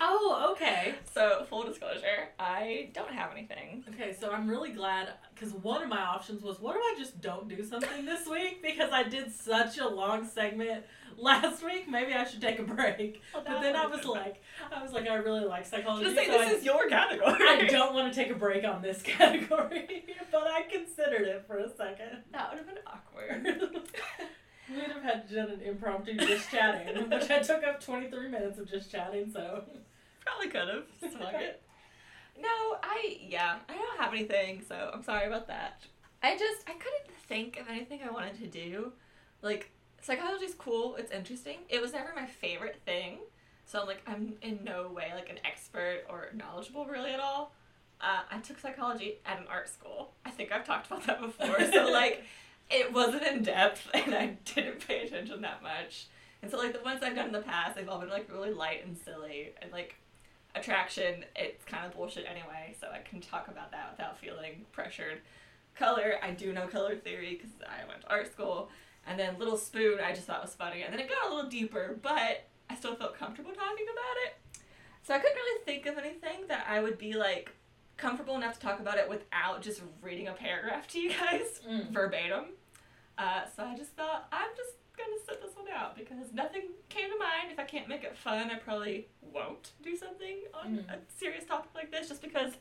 Oh, 0.00 0.52
okay. 0.52 0.94
So, 1.12 1.44
full 1.48 1.64
disclosure, 1.64 2.28
I 2.38 2.90
don't 2.94 3.12
have 3.12 3.32
anything. 3.32 3.84
Okay, 3.94 4.14
so 4.18 4.30
I'm 4.30 4.48
really 4.48 4.70
glad 4.72 5.08
because 5.34 5.52
one 5.54 5.82
of 5.82 5.88
my 5.88 6.00
options 6.00 6.42
was, 6.42 6.60
what 6.60 6.76
if 6.76 6.82
I 6.82 6.94
just 6.98 7.20
don't 7.20 7.48
do 7.48 7.64
something 7.64 8.04
this 8.04 8.26
week 8.30 8.62
because 8.62 8.90
I 8.92 9.02
did 9.04 9.32
such 9.32 9.78
a 9.78 9.88
long 9.88 10.26
segment 10.26 10.84
last 11.16 11.64
week? 11.64 11.88
Maybe 11.88 12.12
I 12.12 12.24
should 12.24 12.40
take 12.40 12.58
a 12.58 12.62
break. 12.62 13.22
Oh, 13.34 13.42
well, 13.44 13.54
But 13.56 13.62
then 13.62 13.76
I 13.76 13.86
was 13.86 14.04
like, 14.04 14.42
I 14.74 14.82
was 14.82 14.92
like, 14.92 15.08
I 15.08 15.14
really 15.14 15.44
like 15.44 15.66
psychology. 15.66 16.04
Just 16.04 16.16
say 16.16 16.26
so 16.26 16.38
this 16.38 16.48
I, 16.48 16.52
is 16.52 16.64
your 16.64 16.88
category. 16.88 17.34
I 17.40 17.66
don't 17.66 17.94
want 17.94 18.12
to 18.12 18.18
take 18.18 18.30
a 18.32 18.38
break 18.38 18.64
on 18.64 18.82
this 18.82 19.02
category, 19.02 20.06
but 20.30 20.46
I 20.46 20.62
considered 20.62 21.26
it 21.26 21.44
for 21.46 21.58
a 21.58 21.68
second. 21.68 22.18
That 22.32 22.50
would 22.50 22.58
have 22.58 22.66
been 22.66 22.84
awkward. 22.86 23.82
We'd 24.74 24.92
have 24.92 25.02
had 25.02 25.28
to 25.28 25.34
done 25.34 25.50
an 25.50 25.60
impromptu 25.60 26.16
just 26.16 26.50
chatting, 26.50 27.10
which 27.10 27.30
I 27.30 27.40
took 27.40 27.64
up 27.64 27.82
23 27.82 28.28
minutes 28.28 28.58
of 28.58 28.68
just 28.68 28.90
chatting, 28.90 29.30
so. 29.32 29.64
Probably 30.24 30.48
could 30.48 30.68
have. 30.68 30.84
Smug 31.12 31.34
it. 31.34 31.62
No, 32.40 32.48
I 32.82 33.18
yeah, 33.20 33.56
I 33.68 33.74
don't 33.74 33.98
have 33.98 34.14
anything, 34.14 34.62
so 34.66 34.90
I'm 34.94 35.02
sorry 35.02 35.26
about 35.26 35.48
that. 35.48 35.82
I 36.22 36.36
just 36.36 36.68
I 36.68 36.72
couldn't 36.72 37.14
think 37.28 37.58
of 37.58 37.68
anything 37.68 38.00
I 38.06 38.10
wanted 38.10 38.38
to 38.38 38.46
do. 38.46 38.92
Like 39.42 39.70
psychology's 40.00 40.54
cool, 40.54 40.96
it's 40.96 41.12
interesting. 41.12 41.58
It 41.68 41.82
was 41.82 41.92
never 41.92 42.12
my 42.14 42.26
favorite 42.26 42.80
thing. 42.84 43.18
So 43.66 43.80
I'm 43.80 43.86
like 43.86 44.02
I'm 44.06 44.34
in 44.42 44.60
no 44.64 44.90
way 44.90 45.12
like 45.14 45.28
an 45.28 45.38
expert 45.44 46.04
or 46.08 46.30
knowledgeable 46.34 46.86
really 46.86 47.12
at 47.12 47.20
all. 47.20 47.52
Uh, 48.00 48.20
I 48.30 48.38
took 48.38 48.58
psychology 48.58 49.18
at 49.26 49.38
an 49.38 49.44
art 49.50 49.68
school. 49.68 50.12
I 50.24 50.30
think 50.30 50.52
I've 50.52 50.64
talked 50.64 50.86
about 50.86 51.06
that 51.06 51.20
before. 51.20 51.60
So 51.70 51.90
like 51.90 52.24
it 52.70 52.92
wasn't 52.92 53.22
in 53.24 53.42
depth 53.42 53.88
and 53.94 54.14
I 54.14 54.36
didn't 54.54 54.86
pay 54.86 55.06
attention 55.06 55.40
that 55.42 55.62
much. 55.62 56.06
And 56.42 56.50
so 56.50 56.56
like 56.58 56.72
the 56.72 56.82
ones 56.82 57.02
I've 57.02 57.14
done 57.16 57.26
in 57.26 57.32
the 57.32 57.40
past, 57.42 57.76
they've 57.76 57.88
all 57.88 57.98
been 57.98 58.08
like 58.08 58.30
really 58.32 58.52
light 58.52 58.84
and 58.86 58.96
silly 58.96 59.50
and 59.60 59.70
like 59.72 59.96
attraction, 60.54 61.24
it's 61.36 61.64
kind 61.64 61.86
of 61.86 61.92
bullshit 61.94 62.24
anyway, 62.28 62.74
so 62.80 62.88
I 62.92 62.98
can 62.98 63.20
talk 63.20 63.48
about 63.48 63.70
that 63.72 63.90
without 63.92 64.18
feeling 64.18 64.64
pressured. 64.72 65.20
Color, 65.76 66.14
I 66.22 66.30
do 66.32 66.52
know 66.52 66.66
color 66.66 66.96
theory 66.96 67.34
because 67.36 67.50
I 67.62 67.86
went 67.88 68.00
to 68.02 68.10
art 68.10 68.30
school. 68.32 68.68
And 69.06 69.18
then 69.18 69.38
Little 69.38 69.56
Spoon, 69.56 69.98
I 70.04 70.12
just 70.12 70.26
thought 70.26 70.42
was 70.42 70.54
funny. 70.54 70.82
And 70.82 70.92
then 70.92 71.00
it 71.00 71.08
got 71.08 71.30
a 71.30 71.34
little 71.34 71.48
deeper, 71.50 71.98
but 72.02 72.44
I 72.68 72.74
still 72.76 72.94
felt 72.96 73.16
comfortable 73.16 73.52
talking 73.52 73.86
about 73.86 74.16
it. 74.26 74.60
So 75.02 75.14
I 75.14 75.18
couldn't 75.18 75.36
really 75.36 75.64
think 75.64 75.86
of 75.86 75.96
anything 75.98 76.46
that 76.48 76.66
I 76.68 76.80
would 76.80 76.98
be 76.98 77.14
like 77.14 77.50
comfortable 77.96 78.34
enough 78.36 78.54
to 78.54 78.60
talk 78.60 78.78
about 78.80 78.98
it 78.98 79.08
without 79.08 79.62
just 79.62 79.80
reading 80.02 80.28
a 80.28 80.32
paragraph 80.32 80.86
to 80.88 81.00
you 81.00 81.10
guys 81.10 81.60
Mm. 81.68 81.90
verbatim. 81.90 82.44
Uh, 83.20 83.42
so 83.54 83.64
I 83.64 83.76
just 83.76 83.90
thought 83.92 84.28
I'm 84.32 84.48
just 84.56 84.76
gonna 84.96 85.20
sit 85.28 85.42
this 85.42 85.54
one 85.54 85.66
out 85.70 85.94
because 85.94 86.32
nothing 86.32 86.62
came 86.88 87.10
to 87.10 87.18
mind. 87.18 87.50
If 87.52 87.58
I 87.58 87.64
can't 87.64 87.86
make 87.86 88.02
it 88.02 88.16
fun, 88.16 88.50
I 88.50 88.54
probably 88.56 89.08
won't 89.20 89.72
do 89.82 89.94
something 89.94 90.38
on 90.54 90.78
Mhm. 90.78 90.88
a 90.90 90.98
serious 91.18 91.44
topic 91.44 91.70
like 91.74 91.90
this 91.90 92.08
just 92.08 92.22
because 92.22 92.52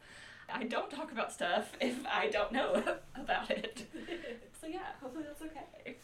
I 0.51 0.63
don't 0.65 0.91
talk 0.91 1.11
about 1.13 1.31
stuff 1.31 1.71
if 1.79 2.05
I 2.05 2.27
don't 2.27 2.51
know 2.51 2.83
about 3.15 3.49
it. 3.51 3.85
So 4.61 4.67
yeah, 4.67 4.91
hopefully 5.01 5.23
that's 5.23 5.41
okay. 5.41 5.95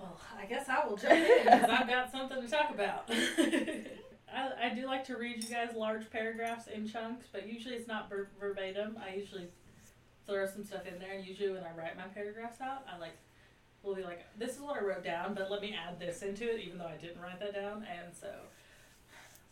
Well, 0.00 0.18
I 0.36 0.44
guess 0.46 0.68
I 0.68 0.84
will 0.84 0.96
jump 0.96 1.12
in 1.12 1.44
because 1.44 1.70
I've 1.70 1.86
got 1.86 2.10
something 2.10 2.42
to 2.42 2.48
talk 2.48 2.70
about. 2.70 3.08
I, 4.34 4.50
I 4.66 4.74
do 4.74 4.86
like 4.86 5.04
to 5.04 5.16
read 5.16 5.44
you 5.44 5.48
guys 5.48 5.76
large 5.76 6.10
paragraphs 6.10 6.66
in 6.66 6.88
chunks, 6.88 7.26
but 7.30 7.46
usually 7.46 7.76
it's 7.76 7.86
not 7.86 8.08
ver- 8.10 8.28
verbatim. 8.40 8.98
I 9.00 9.14
usually 9.14 9.46
throw 10.26 10.46
some 10.46 10.64
stuff 10.64 10.84
in 10.88 10.98
there, 10.98 11.12
and 11.12 11.24
usually 11.24 11.52
when 11.52 11.62
I 11.62 11.70
write 11.78 11.96
my 11.96 12.08
paragraphs 12.12 12.60
out, 12.60 12.84
I 12.92 12.98
like 12.98 13.14
will 13.82 13.94
be 13.94 14.02
like, 14.02 14.24
"This 14.38 14.56
is 14.56 14.60
what 14.60 14.76
I 14.76 14.84
wrote 14.84 15.04
down, 15.04 15.34
but 15.34 15.50
let 15.50 15.60
me 15.60 15.74
add 15.74 15.98
this 15.98 16.22
into 16.22 16.48
it," 16.48 16.60
even 16.60 16.78
though 16.78 16.86
I 16.86 16.96
didn't 16.96 17.20
write 17.20 17.40
that 17.40 17.54
down. 17.54 17.86
And 17.90 18.14
so, 18.14 18.32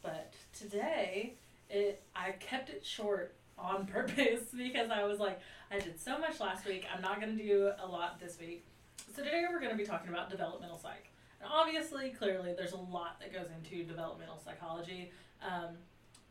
but 0.02 0.32
today, 0.56 1.34
it 1.70 2.02
I 2.14 2.32
kept 2.32 2.70
it 2.70 2.84
short 2.84 3.34
on 3.58 3.86
purpose 3.92 4.44
because 4.56 4.90
I 4.90 5.04
was 5.04 5.18
like, 5.18 5.40
I 5.70 5.78
did 5.78 6.00
so 6.00 6.18
much 6.18 6.40
last 6.40 6.66
week. 6.66 6.86
I'm 6.94 7.02
not 7.02 7.20
gonna 7.20 7.32
do 7.32 7.72
a 7.82 7.86
lot 7.86 8.20
this 8.20 8.38
week. 8.38 8.64
So 9.14 9.24
today 9.24 9.44
we're 9.50 9.58
going 9.58 9.72
to 9.72 9.76
be 9.76 9.84
talking 9.84 10.10
about 10.10 10.30
developmental 10.30 10.78
psych. 10.78 11.10
And 11.40 11.50
obviously, 11.52 12.10
clearly, 12.10 12.54
there's 12.56 12.72
a 12.72 12.76
lot 12.76 13.18
that 13.20 13.32
goes 13.32 13.48
into 13.50 13.84
developmental 13.84 14.38
psychology. 14.44 15.10
Um, 15.42 15.76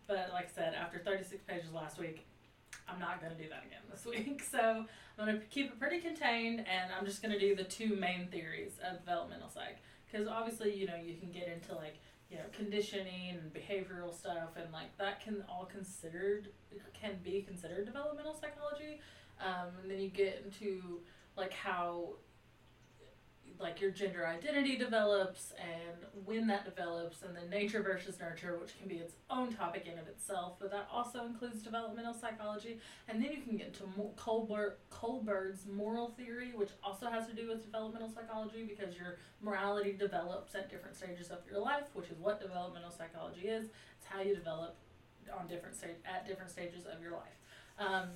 but 0.07 0.29
like 0.31 0.45
I 0.45 0.55
said, 0.55 0.73
after 0.73 0.99
36 0.99 1.43
pages 1.43 1.73
last 1.73 1.99
week, 1.99 2.25
I'm 2.87 2.99
not 2.99 3.21
going 3.21 3.35
to 3.35 3.41
do 3.41 3.49
that 3.49 3.63
again 3.65 3.81
this 3.91 4.05
week. 4.27 4.43
So 4.43 4.85
I'm 5.19 5.25
going 5.25 5.39
to 5.39 5.45
keep 5.47 5.71
it 5.71 5.79
pretty 5.79 5.99
contained, 5.99 6.59
and 6.59 6.91
I'm 6.97 7.05
just 7.05 7.21
going 7.21 7.33
to 7.33 7.39
do 7.39 7.55
the 7.55 7.63
two 7.63 7.95
main 7.95 8.27
theories 8.27 8.73
of 8.87 8.99
developmental 8.99 9.49
psych. 9.49 9.77
Because 10.09 10.27
obviously, 10.27 10.73
you 10.73 10.87
know, 10.87 10.95
you 10.95 11.15
can 11.15 11.31
get 11.31 11.47
into 11.47 11.75
like 11.75 11.99
you 12.29 12.37
know 12.37 12.43
conditioning 12.53 13.31
and 13.31 13.53
behavioral 13.53 14.13
stuff, 14.13 14.55
and 14.55 14.71
like 14.71 14.97
that 14.97 15.21
can 15.21 15.43
all 15.49 15.65
considered 15.65 16.49
can 16.93 17.17
be 17.23 17.41
considered 17.41 17.85
developmental 17.85 18.33
psychology. 18.33 19.01
Um, 19.39 19.69
and 19.81 19.91
then 19.91 19.99
you 19.99 20.09
get 20.09 20.43
into 20.43 21.01
like 21.35 21.53
how 21.53 22.15
like 23.59 23.81
your 23.81 23.89
gender 23.89 24.27
identity 24.27 24.75
develops 24.75 25.53
and 25.59 26.25
when 26.25 26.45
that 26.47 26.63
develops 26.63 27.23
and 27.23 27.35
then 27.35 27.49
nature 27.49 27.81
versus 27.81 28.19
nurture 28.19 28.57
which 28.61 28.77
can 28.77 28.87
be 28.87 28.95
its 28.95 29.13
own 29.29 29.51
topic 29.51 29.87
in 29.91 29.97
of 29.97 30.07
itself 30.07 30.53
but 30.59 30.69
that 30.69 30.87
also 30.91 31.25
includes 31.25 31.61
developmental 31.61 32.13
psychology. 32.13 32.79
And 33.07 33.23
then 33.23 33.31
you 33.31 33.41
can 33.41 33.57
get 33.57 33.67
into 33.67 33.83
Kohlberg 34.15 34.73
Kohlberg's 34.91 35.65
moral 35.65 36.09
theory 36.09 36.51
which 36.53 36.69
also 36.83 37.09
has 37.09 37.27
to 37.27 37.33
do 37.33 37.47
with 37.47 37.63
developmental 37.63 38.09
psychology 38.09 38.63
because 38.63 38.95
your 38.95 39.17
morality 39.41 39.93
develops 39.93 40.53
at 40.55 40.69
different 40.69 40.95
stages 40.95 41.29
of 41.29 41.39
your 41.49 41.59
life 41.59 41.85
which 41.93 42.09
is 42.09 42.17
what 42.19 42.39
developmental 42.39 42.91
psychology 42.91 43.47
is. 43.47 43.67
It's 43.99 44.07
how 44.07 44.21
you 44.21 44.35
develop 44.35 44.75
on 45.37 45.47
different 45.47 45.75
stage 45.75 45.95
at 46.05 46.27
different 46.27 46.51
stages 46.51 46.85
of 46.85 47.01
your 47.01 47.11
life. 47.11 47.37
Um, 47.79 48.09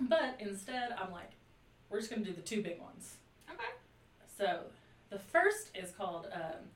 but 0.00 0.36
instead 0.38 0.94
I'm 1.00 1.12
like 1.12 1.30
we're 1.88 1.98
just 1.98 2.10
gonna 2.10 2.24
do 2.24 2.32
the 2.32 2.42
two 2.42 2.62
big 2.62 2.80
ones. 2.80 3.16
Okay. 3.50 3.81
So 4.42 4.58
the 5.08 5.20
first 5.20 5.70
is 5.72 5.92
called 5.92 6.26
um, 6.34 6.66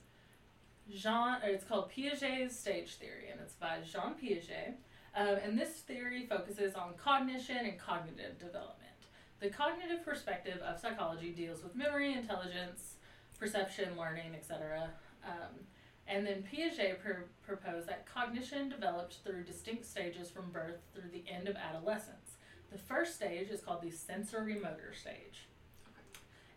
Jean, 0.89 1.39
or 1.43 1.49
it's 1.49 1.65
called 1.65 1.91
Piaget's 1.91 2.57
stage 2.57 2.95
theory, 2.95 3.29
and 3.29 3.41
it's 3.41 3.55
by 3.55 3.79
Jean 3.85 4.15
Piaget. 4.15 4.75
Um, 5.17 5.37
and 5.43 5.59
this 5.59 5.71
theory 5.81 6.27
focuses 6.27 6.77
on 6.77 6.95
cognition 6.97 7.57
and 7.57 7.77
cognitive 7.77 8.39
development. 8.39 9.09
The 9.41 9.49
cognitive 9.49 10.05
perspective 10.05 10.61
of 10.63 10.79
psychology 10.79 11.31
deals 11.31 11.65
with 11.65 11.75
memory, 11.75 12.13
intelligence, 12.13 12.99
perception, 13.37 13.99
learning, 13.99 14.37
etc. 14.37 14.91
Um, 15.25 15.67
and 16.07 16.25
then 16.25 16.45
Piaget 16.45 17.01
pr- 17.01 17.27
proposed 17.45 17.89
that 17.89 18.07
cognition 18.07 18.69
develops 18.69 19.17
through 19.17 19.43
distinct 19.43 19.87
stages 19.87 20.31
from 20.31 20.53
birth 20.53 20.79
through 20.95 21.11
the 21.11 21.25
end 21.29 21.49
of 21.49 21.57
adolescence. 21.57 22.37
The 22.71 22.79
first 22.79 23.17
stage 23.17 23.49
is 23.51 23.61
called 23.61 23.83
the 23.83 23.91
sensorimotor 23.91 24.95
stage. 24.95 25.49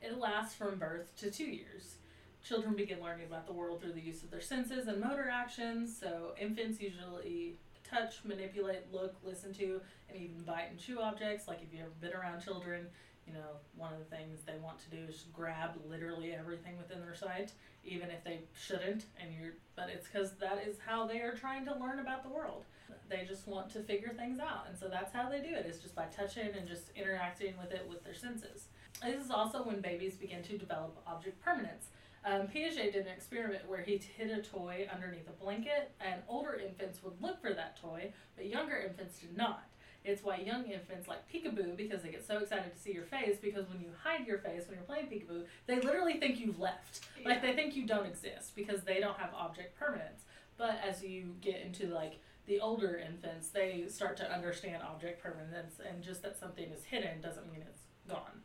It 0.02 0.18
lasts 0.18 0.56
from 0.56 0.78
birth 0.78 1.16
to 1.18 1.30
two 1.30 1.46
years. 1.46 1.96
Children 2.44 2.76
begin 2.76 3.02
learning 3.02 3.28
about 3.28 3.46
the 3.46 3.54
world 3.54 3.82
through 3.82 3.94
the 3.94 4.02
use 4.02 4.24
of 4.24 4.32
their 4.32 4.42
senses 4.42 4.88
and 4.88 5.02
motor 5.02 5.30
actions. 5.30 5.98
So, 5.98 6.34
infants 6.40 6.80
usually 6.80 7.58
touch, 7.84 8.24
manipulate, 8.24 8.92
look, 8.94 9.16
listen 9.24 9.54
to, 9.56 9.82
and 10.08 10.18
even 10.18 10.42
bite 10.44 10.68
and 10.70 10.80
chew 10.80 11.00
objects. 11.02 11.48
Like, 11.48 11.62
if 11.62 11.74
you've 11.74 11.82
ever 11.82 11.92
been 12.00 12.14
around 12.14 12.42
children, 12.42 12.88
you 13.28 13.34
know, 13.34 13.58
one 13.76 13.92
of 13.94 14.00
the 14.00 14.16
things 14.16 14.40
they 14.46 14.58
want 14.64 14.80
to 14.80 14.90
do 14.90 15.04
is 15.08 15.26
grab 15.34 15.72
literally 15.88 16.34
everything 16.34 16.78
within 16.78 17.02
their 17.02 17.16
sight, 17.16 17.52
even 17.84 18.10
if 18.10 18.24
they 18.24 18.40
shouldn't. 18.58 19.06
And 19.22 19.34
you're, 19.38 19.54
but 19.76 19.90
it's 19.90 20.08
because 20.08 20.32
that 20.38 20.64
is 20.66 20.78
how 20.86 21.06
they 21.06 21.20
are 21.20 21.34
trying 21.34 21.66
to 21.66 21.78
learn 21.78 22.00
about 22.00 22.24
the 22.24 22.30
world. 22.30 22.64
They 23.10 23.26
just 23.28 23.48
want 23.48 23.70
to 23.74 23.82
figure 23.82 24.14
things 24.16 24.40
out, 24.40 24.66
and 24.68 24.78
so 24.78 24.88
that's 24.88 25.14
how 25.14 25.30
they 25.30 25.42
do 25.42 25.54
it. 25.54 25.66
Is 25.66 25.80
just 25.80 25.96
by 25.96 26.06
touching 26.06 26.50
and 26.58 26.68
just 26.68 26.90
interacting 26.96 27.56
with 27.60 27.72
it 27.72 27.86
with 27.90 28.04
their 28.04 28.14
senses. 28.16 28.68
This 29.04 29.24
is 29.24 29.32
also 29.32 29.64
when 29.64 29.82
babies 29.82 30.16
begin 30.16 30.44
to 30.44 30.58
develop 30.58 31.02
object 31.08 31.42
permanence. 31.44 31.88
Um, 32.26 32.48
Piaget 32.48 32.92
did 32.92 33.08
an 33.08 33.14
experiment 33.14 33.68
where 33.68 33.82
he 33.82 33.98
hid 34.18 34.30
a 34.30 34.42
toy 34.42 34.88
underneath 34.94 35.28
a 35.30 35.44
blanket, 35.44 35.92
and 36.02 36.22
older 36.28 36.54
infants 36.54 37.02
would 37.04 37.22
look 37.22 37.42
for 37.42 37.54
that 37.54 37.80
toy, 37.80 38.12
but 38.36 38.48
younger 38.48 38.76
infants 38.76 39.20
did 39.20 39.38
not. 39.38 39.64
It's 40.04 40.24
why 40.24 40.38
young 40.38 40.66
infants 40.66 41.08
like 41.08 41.30
peekaboo 41.32 41.76
because 41.76 42.02
they 42.02 42.10
get 42.10 42.26
so 42.26 42.40
excited 42.40 42.74
to 42.74 42.80
see 42.80 42.94
your 42.94 43.04
face 43.04 43.38
because 43.42 43.68
when 43.68 43.82
you 43.82 43.90
hide 44.02 44.26
your 44.26 44.38
face 44.40 44.64
when 44.68 44.78
you're 44.78 44.86
playing 44.86 45.08
peekaboo, 45.08 45.44
they 45.68 45.80
literally 45.82 46.20
think 46.20 46.40
you've 46.40 46.60
left. 46.60 47.02
Like 47.26 47.42
they 47.42 47.54
think 47.54 47.76
you 47.76 47.86
don't 47.86 48.06
exist 48.06 48.56
because 48.56 48.82
they 48.84 49.00
don't 49.00 49.18
have 49.18 49.34
object 49.34 49.78
permanence. 49.78 50.24
But 50.58 50.80
as 50.86 51.04
you 51.04 51.36
get 51.42 51.62
into 51.62 51.88
like 51.88 52.20
the 52.48 52.60
older 52.60 52.98
infants, 52.98 53.50
they 53.50 53.86
start 53.90 54.16
to 54.18 54.32
understand 54.32 54.84
object 54.84 55.22
permanence 55.22 55.76
and 55.86 56.02
just 56.02 56.22
that 56.24 56.40
something 56.40 56.70
is 56.72 56.86
hidden 56.86 57.22
doesn't 57.22 57.52
mean 57.52 57.64
it's 57.68 57.82
gone. 58.10 58.42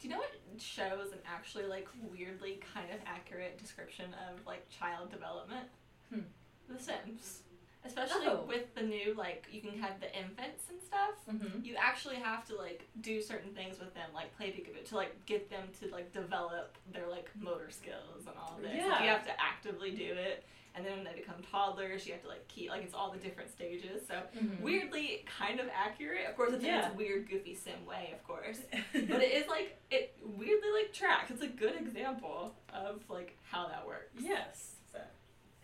Do 0.00 0.06
you 0.08 0.14
know 0.14 0.20
what 0.20 0.30
shows 0.60 1.12
an 1.12 1.18
actually 1.26 1.64
like 1.66 1.88
weirdly 2.12 2.60
kind 2.74 2.90
of 2.92 3.00
accurate 3.06 3.58
description 3.58 4.06
of 4.30 4.44
like 4.46 4.68
child 4.70 5.10
development? 5.10 5.66
Hmm. 6.12 6.20
The 6.68 6.78
Sims. 6.78 7.42
Especially 7.84 8.26
Oh. 8.26 8.44
with 8.46 8.74
the 8.74 8.82
new 8.82 9.14
like 9.14 9.46
you 9.50 9.60
can 9.60 9.78
have 9.78 10.00
the 10.00 10.06
infants 10.16 10.64
and 10.68 10.80
stuff. 10.82 11.14
Mm-hmm. 11.30 11.64
You 11.64 11.76
actually 11.78 12.16
have 12.16 12.44
to 12.48 12.56
like 12.56 12.86
do 13.00 13.20
certain 13.22 13.52
things 13.54 13.78
with 13.78 13.94
them, 13.94 14.10
like 14.14 14.36
play 14.36 14.48
peekaboo, 14.48 14.84
to 14.88 14.96
like 14.96 15.14
get 15.26 15.48
them 15.50 15.68
to 15.80 15.90
like 15.92 16.12
develop 16.12 16.76
their 16.92 17.08
like 17.08 17.30
motor 17.38 17.70
skills 17.70 18.26
and 18.26 18.36
all 18.38 18.58
this. 18.60 18.70
Like, 18.72 18.76
Yeah. 18.76 19.02
you 19.02 19.08
have 19.08 19.24
to 19.26 19.40
actively 19.40 19.92
do 19.92 20.12
it, 20.12 20.44
and 20.78 20.86
then 20.86 20.96
when 20.96 21.04
they 21.04 21.12
become 21.20 21.34
toddlers, 21.50 22.06
you 22.06 22.12
have 22.12 22.22
to 22.22 22.28
like 22.28 22.46
keep 22.48 22.70
like 22.70 22.82
it's 22.84 22.94
all 22.94 23.10
the 23.10 23.18
different 23.18 23.50
stages. 23.50 24.06
So 24.06 24.14
Mm-hmm. 24.38 24.62
weirdly 24.62 25.24
kind 25.38 25.58
of 25.60 25.66
accurate. 25.74 26.26
Of 26.30 26.36
course, 26.36 26.52
it's 26.54 26.62
in 26.62 26.70
its 26.70 26.96
weird, 26.96 27.28
goofy 27.28 27.54
sim 27.54 27.84
way, 27.86 28.14
of 28.14 28.22
course. 28.26 28.60
but 28.92 29.20
it 29.22 29.32
is 29.34 29.48
like 29.48 29.76
it 29.90 30.16
weirdly 30.24 30.70
like 30.80 30.92
tracks. 30.92 31.30
It's 31.32 31.42
a 31.42 31.48
good 31.48 31.74
example 31.76 32.54
of 32.72 33.02
like 33.10 33.36
how 33.50 33.66
that 33.68 33.84
works. 33.86 34.12
Yes. 34.20 34.76
So, 34.92 35.00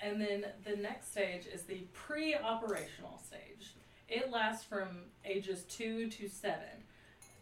and 0.00 0.20
then 0.20 0.44
the 0.68 0.76
next 0.76 1.12
stage 1.12 1.46
is 1.46 1.62
the 1.62 1.84
pre-operational 1.92 3.20
stage. 3.24 3.74
It 4.08 4.30
lasts 4.30 4.64
from 4.64 4.88
ages 5.24 5.62
two 5.68 6.08
to 6.10 6.28
seven. 6.28 6.82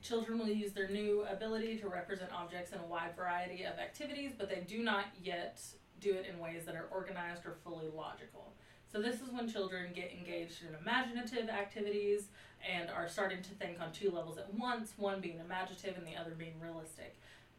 Children 0.03 0.39
will 0.41 0.49
use 0.49 0.73
their 0.73 0.89
new 0.89 1.25
ability 1.31 1.77
to 1.79 1.89
represent 1.89 2.31
objects 2.33 2.73
in 2.73 2.79
a 2.81 2.85
wide 2.87 3.15
variety 3.17 3.63
of 3.65 3.79
activities, 3.79 4.33
but 4.37 4.49
they 4.49 4.61
do 4.67 4.83
not 4.83 5.07
yet 5.23 5.61
do 6.03 6.13
it 6.15 6.27
in 6.31 6.39
ways 6.39 6.65
that 6.67 6.75
are 6.75 6.89
organized 6.91 7.47
or 7.47 7.57
fully 7.65 7.89
logical. 7.95 8.53
So 8.93 9.01
this 9.01 9.23
is 9.23 9.31
when 9.31 9.49
children 9.49 9.93
get 9.95 10.13
engaged 10.13 10.63
in 10.69 10.75
imaginative 10.75 11.49
activities 11.49 12.29
and 12.71 12.91
are 12.91 13.09
starting 13.09 13.43
to 13.43 13.51
think 13.51 13.81
on 13.81 13.93
two 13.93 14.11
levels 14.11 14.37
at 14.37 14.53
once, 14.55 14.93
one 14.97 15.21
being 15.21 15.39
imaginative 15.39 15.97
and 15.97 16.07
the 16.07 16.21
other 16.21 16.33
being 16.33 16.61
realistic. 16.61 17.17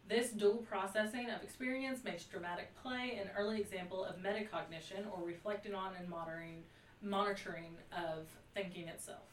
This 0.08 0.30
dual 0.32 0.58
processing 0.58 1.30
of 1.30 1.42
experience 1.42 2.04
makes 2.04 2.26
dramatic 2.26 2.76
play 2.84 3.20
an 3.22 3.30
early 3.38 3.60
example 3.60 4.04
of 4.04 4.18
metacognition 4.18 5.06
or 5.12 5.26
reflecting 5.26 5.74
on 5.74 5.94
and 5.98 6.08
monitoring, 6.10 6.64
monitoring 7.02 7.78
of 7.92 8.28
thinking 8.54 8.88
itself. 8.90 9.24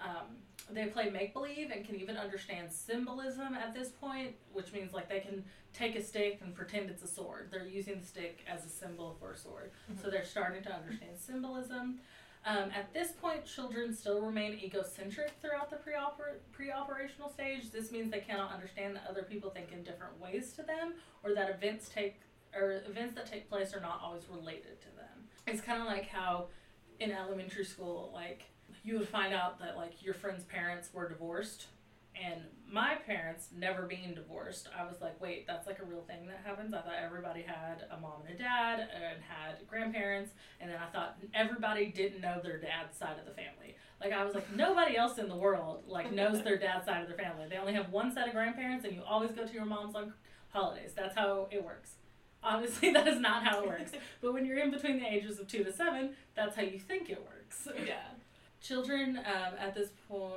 Um, 0.00 0.36
they 0.72 0.86
play 0.86 1.10
make 1.10 1.32
believe 1.32 1.70
and 1.70 1.84
can 1.84 1.96
even 1.96 2.16
understand 2.16 2.72
symbolism 2.72 3.54
at 3.54 3.74
this 3.74 3.88
point, 3.88 4.34
which 4.52 4.72
means 4.72 4.92
like 4.92 5.08
they 5.08 5.20
can 5.20 5.44
take 5.72 5.96
a 5.96 6.02
stick 6.02 6.40
and 6.42 6.54
pretend 6.54 6.90
it's 6.90 7.02
a 7.02 7.08
sword. 7.08 7.48
They're 7.50 7.66
using 7.66 8.00
the 8.00 8.06
stick 8.06 8.44
as 8.48 8.64
a 8.64 8.68
symbol 8.68 9.16
for 9.20 9.32
a 9.32 9.36
sword. 9.36 9.70
So 10.02 10.10
they're 10.10 10.24
starting 10.24 10.62
to 10.64 10.72
understand 10.72 11.12
symbolism. 11.18 12.00
Um, 12.46 12.70
at 12.74 12.92
this 12.94 13.12
point, 13.12 13.44
children 13.44 13.94
still 13.94 14.22
remain 14.22 14.54
egocentric 14.54 15.32
throughout 15.42 15.68
the 15.68 15.76
pre-oper- 15.76 16.38
pre-operational 16.52 17.28
stage. 17.28 17.70
This 17.70 17.92
means 17.92 18.10
they 18.10 18.20
cannot 18.20 18.52
understand 18.52 18.96
that 18.96 19.06
other 19.08 19.22
people 19.22 19.50
think 19.50 19.72
in 19.72 19.82
different 19.82 20.18
ways 20.18 20.52
to 20.54 20.62
them, 20.62 20.94
or 21.22 21.34
that 21.34 21.50
events 21.50 21.90
take 21.94 22.20
or 22.54 22.82
events 22.88 23.14
that 23.14 23.30
take 23.30 23.48
place 23.48 23.74
are 23.74 23.80
not 23.80 24.00
always 24.02 24.22
related 24.28 24.80
to 24.80 24.88
them. 24.96 25.28
It's 25.46 25.60
kind 25.60 25.80
of 25.80 25.86
like 25.86 26.08
how 26.08 26.48
in 26.98 27.12
elementary 27.12 27.64
school, 27.64 28.10
like 28.12 28.50
you 28.82 28.98
would 28.98 29.08
find 29.08 29.32
out 29.34 29.58
that 29.60 29.76
like 29.76 30.02
your 30.02 30.14
friend's 30.14 30.44
parents 30.44 30.88
were 30.92 31.08
divorced 31.08 31.66
and 32.20 32.40
my 32.70 32.94
parents 33.06 33.48
never 33.56 33.82
being 33.82 34.14
divorced 34.14 34.68
i 34.78 34.84
was 34.84 35.00
like 35.00 35.20
wait 35.20 35.46
that's 35.46 35.66
like 35.66 35.78
a 35.80 35.84
real 35.84 36.02
thing 36.02 36.26
that 36.26 36.40
happens? 36.44 36.74
I 36.74 36.78
thought 36.80 36.94
everybody 37.02 37.42
had 37.42 37.84
a 37.90 38.00
mom 38.00 38.22
and 38.26 38.34
a 38.34 38.38
dad 38.38 38.80
and 38.80 39.22
had 39.22 39.66
grandparents 39.68 40.32
and 40.60 40.70
then 40.70 40.78
i 40.78 40.86
thought 40.92 41.16
everybody 41.34 41.86
didn't 41.86 42.20
know 42.20 42.40
their 42.42 42.58
dad's 42.58 42.96
side 42.96 43.18
of 43.18 43.24
the 43.26 43.32
family. 43.32 43.76
Like 44.00 44.12
i 44.12 44.24
was 44.24 44.34
like 44.34 44.54
nobody 44.54 44.96
else 44.96 45.18
in 45.18 45.28
the 45.28 45.36
world 45.36 45.84
like 45.86 46.12
knows 46.12 46.42
their 46.42 46.58
dad's 46.58 46.86
side 46.86 47.02
of 47.02 47.08
their 47.08 47.16
family. 47.16 47.46
They 47.48 47.58
only 47.58 47.74
have 47.74 47.90
one 47.90 48.12
set 48.12 48.26
of 48.28 48.34
grandparents 48.34 48.84
and 48.84 48.94
you 48.94 49.02
always 49.08 49.30
go 49.32 49.46
to 49.46 49.52
your 49.52 49.64
mom's 49.66 49.94
on 49.94 50.12
holidays. 50.50 50.92
That's 50.96 51.14
how 51.14 51.48
it 51.50 51.64
works. 51.64 51.92
Obviously 52.42 52.92
that 52.96 53.06
is 53.06 53.20
not 53.20 53.44
how 53.44 53.62
it 53.62 53.68
works. 53.68 53.92
But 54.20 54.32
when 54.34 54.44
you're 54.46 54.58
in 54.58 54.70
between 54.70 54.98
the 54.98 55.06
ages 55.06 55.38
of 55.38 55.46
two 55.48 55.64
to 55.64 55.72
seven 55.72 56.14
that's 56.34 56.56
how 56.56 56.62
you 56.62 56.78
think 56.78 57.08
it 57.10 57.22
works. 57.22 57.68
Yeah. 57.86 58.02
Children 58.60 59.18
um, 59.18 59.54
at 59.58 59.74
this 59.74 59.88
point, 60.08 60.32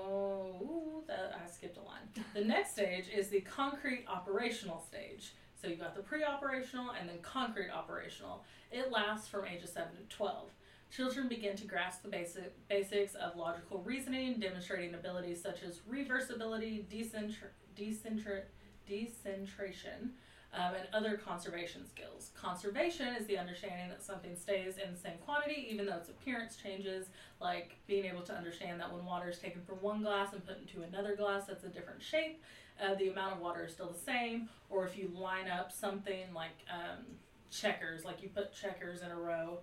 ooh, 0.62 1.04
that, 1.08 1.38
I 1.44 1.50
skipped 1.50 1.78
a 1.78 1.82
line. 1.82 2.26
The 2.34 2.44
next 2.44 2.72
stage 2.72 3.06
is 3.14 3.28
the 3.28 3.42
concrete 3.42 4.06
operational 4.08 4.80
stage. 4.82 5.34
So 5.62 5.68
you 5.68 5.76
got 5.76 5.96
the 5.96 6.02
pre-operational 6.02 6.92
and 7.00 7.10
then 7.10 7.18
concrete 7.22 7.70
operational. 7.70 8.44
It 8.72 8.92
lasts 8.92 9.28
from 9.28 9.46
ages 9.46 9.72
seven 9.74 9.92
to 9.98 10.16
twelve. 10.16 10.50
Children 10.90 11.28
begin 11.28 11.56
to 11.58 11.66
grasp 11.66 12.04
the 12.04 12.10
basic 12.10 12.68
basics 12.70 13.16
of 13.16 13.36
logical 13.36 13.80
reasoning, 13.80 14.40
demonstrating 14.40 14.94
abilities 14.94 15.42
such 15.42 15.64
as 15.64 15.80
reversibility, 15.90 16.86
decentr- 16.86 17.54
decentr- 17.78 18.44
decentration, 18.88 20.12
um, 20.54 20.76
and 20.76 20.88
other 20.94 21.18
conservation 21.18 21.88
skills. 21.88 22.32
Conservation 22.36 23.16
is 23.16 23.26
the 23.26 23.38
understanding 23.38 23.89
that 23.89 24.04
something 24.04 24.36
stays 24.36 24.78
in 24.78 24.94
the 24.94 25.00
same 25.00 25.18
quantity 25.26 25.68
even 25.72 25.86
though 25.86 25.98
its 25.98 26.10
appearance 26.10 26.56
changes, 26.56 27.08
like 27.42 27.76
being 27.88 28.06
able 28.06 28.22
to 28.22 28.34
understand 28.34 28.80
that 28.80 28.94
when 28.94 29.04
water 29.06 29.30
is 29.30 29.39
taken 29.39 29.62
from 29.63 29.76
one 29.78 30.02
glass 30.02 30.34
and 30.34 30.46
put 30.46 30.60
into 30.60 30.84
another 30.84 31.16
glass 31.16 31.46
that's 31.48 31.63
a 31.63 31.70
different 31.70 32.02
shape, 32.02 32.42
uh, 32.82 32.96
the 32.96 33.10
amount 33.10 33.34
of 33.34 33.39
water 33.39 33.66
is 33.66 33.74
still 33.74 33.89
the 33.89 34.00
same. 34.00 34.50
Or 34.70 34.86
if 34.86 34.98
you 34.98 35.12
line 35.16 35.48
up 35.48 35.72
something 35.72 36.34
like 36.34 36.66
um, 36.72 37.06
checkers, 37.50 38.06
like 38.06 38.22
you 38.22 38.30
put 38.30 38.54
checkers 38.54 39.02
in 39.02 39.12
a 39.12 39.16
row, 39.16 39.60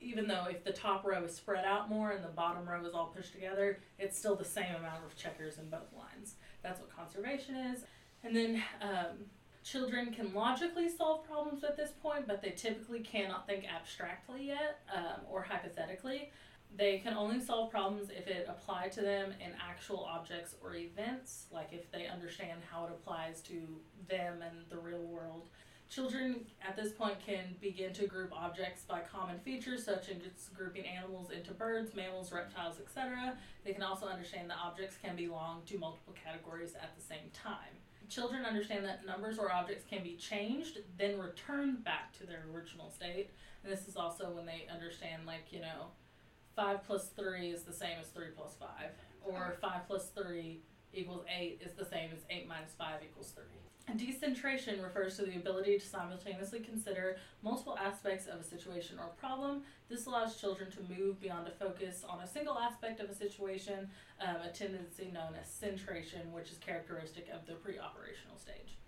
even 0.00 0.26
though 0.26 0.46
if 0.50 0.64
the 0.64 0.72
top 0.72 1.04
row 1.04 1.22
is 1.24 1.34
spread 1.34 1.64
out 1.64 1.88
more 1.88 2.10
and 2.10 2.24
the 2.24 2.28
bottom 2.28 2.68
row 2.68 2.84
is 2.84 2.94
all 2.94 3.06
pushed 3.06 3.32
together, 3.32 3.78
it's 3.98 4.18
still 4.18 4.34
the 4.34 4.44
same 4.44 4.74
amount 4.74 5.04
of 5.04 5.16
checkers 5.16 5.58
in 5.58 5.68
both 5.68 5.92
lines. 5.96 6.34
That's 6.62 6.80
what 6.80 6.94
conservation 6.94 7.54
is. 7.56 7.84
And 8.24 8.34
then 8.34 8.62
um, 8.80 9.26
children 9.62 10.12
can 10.12 10.32
logically 10.34 10.88
solve 10.88 11.24
problems 11.26 11.64
at 11.64 11.76
this 11.76 11.90
point, 12.02 12.26
but 12.26 12.42
they 12.42 12.50
typically 12.50 13.00
cannot 13.00 13.46
think 13.46 13.64
abstractly 13.64 14.46
yet 14.46 14.80
um, 14.94 15.20
or 15.30 15.42
hypothetically. 15.42 16.30
They 16.74 16.98
can 16.98 17.14
only 17.14 17.38
solve 17.38 17.70
problems 17.70 18.08
if 18.10 18.26
it 18.26 18.46
applied 18.48 18.92
to 18.92 19.02
them 19.02 19.34
in 19.44 19.52
actual 19.60 20.04
objects 20.04 20.54
or 20.62 20.74
events, 20.74 21.46
like 21.52 21.68
if 21.70 21.90
they 21.92 22.06
understand 22.06 22.60
how 22.70 22.86
it 22.86 22.90
applies 22.90 23.42
to 23.42 23.60
them 24.08 24.42
and 24.42 24.64
the 24.70 24.78
real 24.78 25.02
world. 25.02 25.48
Children 25.90 26.46
at 26.66 26.74
this 26.74 26.92
point 26.92 27.20
can 27.20 27.54
begin 27.60 27.92
to 27.92 28.06
group 28.06 28.32
objects 28.32 28.84
by 28.84 29.00
common 29.00 29.38
features, 29.40 29.84
such 29.84 30.08
as 30.08 30.48
grouping 30.56 30.86
animals 30.86 31.30
into 31.30 31.52
birds, 31.52 31.94
mammals, 31.94 32.32
reptiles, 32.32 32.80
etc. 32.80 33.36
They 33.62 33.74
can 33.74 33.82
also 33.82 34.06
understand 34.06 34.48
that 34.48 34.56
objects 34.64 34.96
can 34.96 35.16
belong 35.16 35.60
to 35.66 35.76
multiple 35.76 36.14
categories 36.24 36.74
at 36.74 36.96
the 36.96 37.02
same 37.02 37.28
time. 37.34 37.81
Children 38.12 38.44
understand 38.44 38.84
that 38.84 39.06
numbers 39.06 39.38
or 39.38 39.50
objects 39.50 39.86
can 39.88 40.02
be 40.02 40.16
changed, 40.16 40.80
then 40.98 41.18
returned 41.18 41.82
back 41.82 42.12
to 42.18 42.26
their 42.26 42.44
original 42.54 42.90
state. 42.90 43.30
And 43.64 43.72
this 43.72 43.88
is 43.88 43.96
also 43.96 44.30
when 44.30 44.44
they 44.44 44.66
understand, 44.70 45.22
like, 45.26 45.50
you 45.50 45.60
know, 45.60 45.86
5 46.54 46.84
plus 46.84 47.08
3 47.16 47.48
is 47.48 47.62
the 47.62 47.72
same 47.72 47.96
as 47.98 48.08
3 48.08 48.26
plus 48.36 48.54
5, 48.60 48.68
or 49.24 49.56
5 49.62 49.86
plus 49.86 50.10
3 50.10 50.60
equals 50.92 51.24
8 51.34 51.62
is 51.64 51.72
the 51.72 51.86
same 51.86 52.10
as 52.12 52.18
8 52.28 52.46
minus 52.46 52.72
5 52.72 53.00
equals 53.02 53.32
3. 53.34 53.44
Decentration 53.96 54.80
refers 54.80 55.16
to 55.16 55.22
the 55.22 55.36
ability 55.36 55.78
to 55.78 55.86
simultaneously 55.86 56.60
consider 56.60 57.16
multiple 57.42 57.76
aspects 57.78 58.26
of 58.26 58.40
a 58.40 58.44
situation 58.44 58.98
or 58.98 59.08
problem. 59.18 59.62
This 59.88 60.06
allows 60.06 60.40
children 60.40 60.70
to 60.70 60.98
move 60.98 61.20
beyond 61.20 61.46
a 61.46 61.50
focus 61.50 62.02
on 62.08 62.20
a 62.20 62.26
single 62.26 62.58
aspect 62.58 63.00
of 63.00 63.10
a 63.10 63.14
situation, 63.14 63.90
um, 64.20 64.36
a 64.36 64.50
tendency 64.50 65.10
known 65.12 65.34
as 65.40 65.48
centration, 65.48 66.30
which 66.32 66.50
is 66.50 66.58
characteristic 66.58 67.28
of 67.34 67.46
the 67.46 67.54
pre 67.54 67.78
operational 67.78 68.38
stage. 68.38 68.78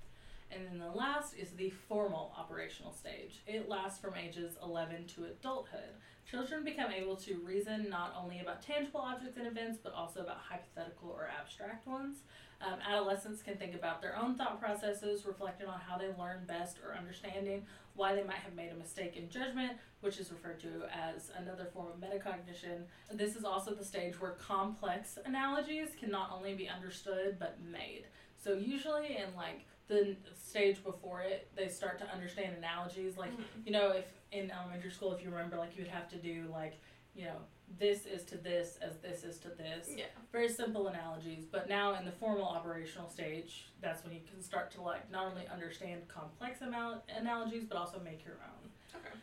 And 0.51 0.67
then 0.67 0.79
the 0.79 0.97
last 0.97 1.35
is 1.35 1.51
the 1.51 1.71
formal 1.89 2.33
operational 2.39 2.93
stage. 2.93 3.43
It 3.47 3.69
lasts 3.69 3.99
from 3.99 4.15
ages 4.15 4.57
11 4.63 5.07
to 5.17 5.25
adulthood. 5.25 5.99
Children 6.31 6.65
become 6.65 6.93
able 6.93 7.17
to 7.17 7.39
reason 7.45 7.89
not 7.91 8.15
only 8.17 8.41
about 8.41 8.63
tangible 8.63 9.01
objects 9.01 9.37
and 9.37 9.47
events, 9.47 9.79
but 9.83 9.93
also 9.93 10.21
about 10.21 10.39
hypothetical 10.49 11.11
or 11.11 11.29
abstract 11.29 11.87
ones. 11.87 12.19
Um, 12.65 12.79
adolescents 12.89 13.43
can 13.43 13.57
think 13.57 13.75
about 13.75 14.01
their 14.01 14.17
own 14.17 14.37
thought 14.37 14.59
processes, 14.61 15.27
reflecting 15.27 15.67
on 15.67 15.79
how 15.81 15.99
they 15.99 16.09
learn 16.19 16.45
best 16.47 16.79
or 16.85 16.97
understanding 16.97 17.67
why 17.95 18.15
they 18.15 18.23
might 18.25 18.37
have 18.37 18.55
made 18.55 18.71
a 18.71 18.75
mistake 18.75 19.17
in 19.17 19.29
judgment, 19.29 19.73
which 20.01 20.19
is 20.19 20.33
referred 20.33 20.59
to 20.61 20.69
as 20.93 21.31
another 21.39 21.67
form 21.73 21.89
of 21.89 22.01
metacognition. 22.01 22.85
This 23.13 23.37
is 23.37 23.45
also 23.45 23.75
the 23.75 23.85
stage 23.85 24.21
where 24.21 24.33
complex 24.33 25.19
analogies 25.25 25.91
can 25.99 26.11
not 26.11 26.31
only 26.33 26.55
be 26.55 26.69
understood 26.69 27.37
but 27.39 27.59
made. 27.63 28.05
So, 28.43 28.55
usually 28.55 29.17
in 29.17 29.35
like 29.37 29.67
the 29.87 30.17
stage 30.35 30.83
before 30.83 31.21
it, 31.21 31.49
they 31.55 31.69
start 31.69 31.99
to 31.99 32.07
understand 32.11 32.57
analogies. 32.57 33.17
Like, 33.19 33.33
Mhm. 33.33 33.45
you 33.67 33.73
know, 33.73 33.91
if 33.91 34.07
in 34.33 34.51
elementary 34.51 34.91
school, 34.91 35.13
if 35.13 35.23
you 35.23 35.31
remember, 35.31 35.57
like 35.59 35.77
you 35.77 35.83
would 35.83 35.93
have 35.93 36.09
to 36.11 36.17
do 36.17 36.47
like, 36.51 36.81
you 37.15 37.27
know, 37.27 37.37
this 37.79 38.07
is 38.07 38.23
to 38.25 38.37
this 38.37 38.79
as 38.81 38.97
this 38.99 39.25
is 39.25 39.39
to 39.39 39.49
this. 39.49 39.89
Yeah. 39.97 40.05
very 40.33 40.49
simple 40.49 40.87
analogies 40.89 41.45
but 41.51 41.69
now 41.69 41.95
in 41.99 42.05
the 42.05 42.13
formal 42.13 42.45
operational 42.45 43.09
stage 43.09 43.67
that's 43.81 44.05
when 44.05 44.13
you 44.15 44.21
can 44.31 44.41
start 44.43 44.71
to 44.73 44.81
like 44.83 45.11
not 45.11 45.27
only 45.27 45.47
understand 45.53 46.07
complex 46.09 46.61
anal- 46.63 47.03
analogies 47.09 47.65
but 47.69 47.77
also 47.77 48.01
make 48.05 48.25
your 48.25 48.37
own. 48.45 48.71
Okay. 48.97 49.19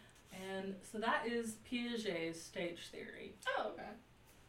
and 0.54 0.76
so 0.92 0.98
that 0.98 1.28
is 1.28 1.56
piaget's 1.70 2.42
stage 2.42 2.90
theory. 2.92 3.36
Oh, 3.58 3.70
okay. 3.74 3.90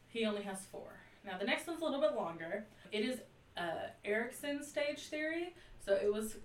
he 0.08 0.24
only 0.24 0.42
has 0.42 0.64
four. 0.66 0.92
Now 1.24 1.38
the 1.38 1.44
next 1.44 1.66
one's 1.68 1.80
a 1.80 1.84
little 1.84 2.00
bit 2.00 2.14
longer. 2.16 2.66
It 2.90 3.04
is 3.04 3.20
uh, 3.56 3.88
erikson's 4.04 4.66
stage 4.66 5.06
theory. 5.08 5.54
So 5.84 5.94
it 5.94 6.12
was 6.12 6.36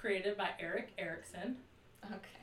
created 0.00 0.36
by 0.36 0.50
erik 0.58 0.92
erikson 0.98 1.56
Okay. 2.06 2.40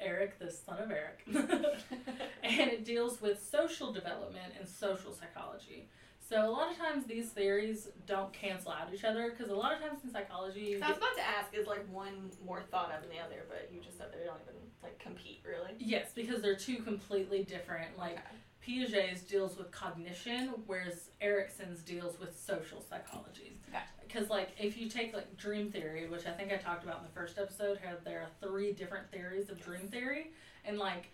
Eric 0.00 0.38
the 0.38 0.50
son 0.50 0.78
of 0.78 0.90
eric 0.90 1.24
and 2.42 2.70
it 2.70 2.84
deals 2.84 3.20
with 3.20 3.42
social 3.42 3.92
development 3.92 4.54
and 4.58 4.68
social 4.68 5.12
psychology. 5.12 5.88
So 6.28 6.46
a 6.46 6.50
lot 6.50 6.70
of 6.70 6.76
times 6.76 7.06
these 7.06 7.30
theories 7.30 7.88
don't 8.06 8.30
cancel 8.34 8.70
out 8.70 8.92
each 8.92 9.04
other 9.04 9.30
because 9.30 9.50
a 9.50 9.54
lot 9.54 9.72
of 9.72 9.80
times 9.80 10.00
in 10.04 10.12
psychology, 10.12 10.74
I 10.80 10.88
was 10.88 10.98
about 10.98 11.16
to 11.16 11.22
ask, 11.22 11.54
is 11.54 11.66
like 11.66 11.90
one 11.90 12.30
more 12.44 12.60
thought 12.70 12.92
of 12.92 13.00
than 13.00 13.10
the 13.10 13.18
other, 13.18 13.46
but 13.48 13.70
you 13.72 13.80
just 13.80 13.96
said 13.96 14.08
they 14.12 14.26
don't 14.26 14.40
even 14.42 14.60
like 14.82 14.98
compete 14.98 15.42
really. 15.46 15.72
yes, 15.78 16.10
because 16.14 16.42
they're 16.42 16.54
two 16.54 16.76
completely 16.82 17.44
different. 17.44 17.96
Like 17.96 18.18
okay. 18.18 18.36
Piaget's 18.62 19.22
deals 19.22 19.56
with 19.56 19.70
cognition, 19.70 20.52
whereas 20.66 21.08
Erikson's 21.22 21.82
deals 21.82 22.20
with 22.20 22.38
social 22.38 22.82
psychology. 22.82 23.58
Gotcha. 23.72 23.86
Because 24.08 24.30
like 24.30 24.50
if 24.58 24.76
you 24.78 24.88
take 24.88 25.14
like 25.14 25.36
dream 25.36 25.70
theory, 25.70 26.08
which 26.08 26.26
I 26.26 26.30
think 26.30 26.52
I 26.52 26.56
talked 26.56 26.84
about 26.84 26.98
in 26.98 27.04
the 27.04 27.12
first 27.12 27.38
episode, 27.38 27.78
how 27.84 27.92
there 28.04 28.20
are 28.20 28.48
three 28.48 28.72
different 28.72 29.10
theories 29.10 29.50
of 29.50 29.62
dream 29.62 29.88
theory, 29.88 30.30
and 30.64 30.78
like 30.78 31.10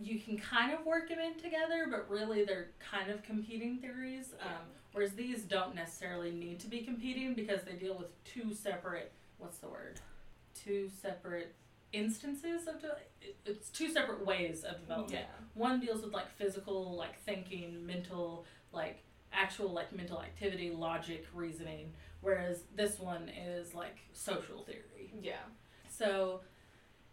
you 0.00 0.18
can 0.18 0.38
kind 0.38 0.72
of 0.72 0.86
work 0.86 1.08
them 1.08 1.18
in 1.18 1.34
together, 1.34 1.86
but 1.90 2.08
really 2.08 2.44
they're 2.44 2.68
kind 2.78 3.10
of 3.10 3.22
competing 3.22 3.78
theories. 3.78 4.30
Yeah. 4.38 4.46
Um, 4.46 4.62
whereas 4.92 5.12
these 5.12 5.42
don't 5.42 5.74
necessarily 5.74 6.30
need 6.30 6.60
to 6.60 6.68
be 6.68 6.80
competing 6.80 7.34
because 7.34 7.62
they 7.62 7.74
deal 7.74 7.96
with 7.98 8.08
two 8.24 8.54
separate 8.54 9.12
what's 9.40 9.58
the 9.58 9.68
word? 9.68 10.00
Two 10.54 10.88
separate 11.02 11.54
instances 11.92 12.68
of 12.68 12.80
de- 12.80 12.96
it's 13.44 13.70
two 13.70 13.90
separate 13.90 14.24
ways 14.24 14.62
of 14.64 14.80
development. 14.80 15.12
Yeah. 15.12 15.44
One 15.54 15.80
deals 15.80 16.02
with 16.02 16.12
like 16.12 16.30
physical, 16.36 16.96
like 16.96 17.20
thinking, 17.24 17.84
mental, 17.84 18.44
like 18.72 19.02
actual 19.32 19.70
like 19.72 19.94
mental 19.94 20.22
activity, 20.22 20.70
logic, 20.70 21.26
reasoning, 21.34 21.92
whereas 22.20 22.64
this 22.74 22.98
one 22.98 23.28
is 23.28 23.74
like 23.74 23.98
social 24.12 24.62
theory. 24.64 25.12
Yeah. 25.20 25.42
So 25.88 26.40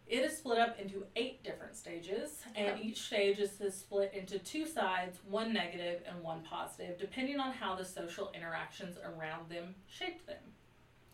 it 0.08 0.24
is 0.24 0.38
split 0.38 0.58
up 0.58 0.80
into 0.80 1.06
eight 1.16 1.44
different 1.44 1.76
stages, 1.76 2.44
and 2.56 2.80
each 2.80 3.02
stage 3.02 3.40
is 3.40 3.52
split 3.76 4.14
into 4.14 4.40
two 4.40 4.66
sides, 4.66 5.20
one 5.30 5.52
negative 5.52 6.02
and 6.08 6.24
one 6.24 6.44
positive, 6.50 6.98
depending 6.98 7.40
on 7.40 7.52
how 7.52 7.76
the 7.76 7.84
social 7.84 8.32
interactions 8.34 8.98
around 9.04 9.50
them 9.50 9.76
shaped 9.88 10.26
them. 10.26 10.38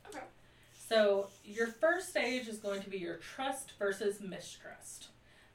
Okay. 0.08 0.24
So 0.88 1.30
your 1.44 1.68
first 1.68 2.10
stage 2.10 2.48
is 2.48 2.60
going 2.60 2.82
to 2.84 2.90
be 2.90 3.00
your 3.00 3.18
trust 3.18 3.74
versus 3.80 4.22
mistrust. 4.22 5.08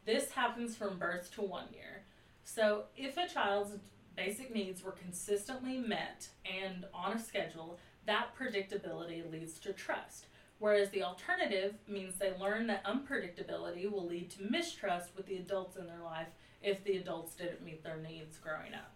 This 0.05 0.31
happens 0.33 0.75
from 0.75 0.99
birth 0.99 1.31
to 1.35 1.43
one 1.43 1.67
year. 1.73 2.03
So 2.43 2.85
if 2.97 3.17
a 3.19 3.29
child's 3.29 3.73
basic 4.19 4.53
needs 4.53 4.83
were 4.83 4.93
consistently 4.93 5.79
met 5.79 6.29
and 6.45 6.85
on 6.93 7.13
a 7.13 7.19
schedule, 7.19 7.79
that 8.05 8.35
predictability 8.37 9.31
leads 9.31 9.61
to 9.61 9.73
trust. 9.73 10.27
Whereas 10.59 10.91
the 10.91 11.05
alternative 11.05 11.75
means 11.87 12.17
they 12.17 12.33
learn 12.37 12.67
that 12.67 12.85
unpredictability 12.85 13.89
will 13.91 14.07
lead 14.07 14.31
to 14.33 14.43
mistrust 14.43 15.11
with 15.17 15.27
the 15.27 15.37
adults 15.37 15.77
in 15.77 15.87
their 15.87 16.03
life 16.03 16.27
if 16.63 16.83
the 16.83 16.97
adults 16.97 17.37
didn't 17.37 17.65
meet 17.65 17.85
their 17.85 17.99
needs 17.99 18.39
growing 18.39 18.75
up. 18.75 18.93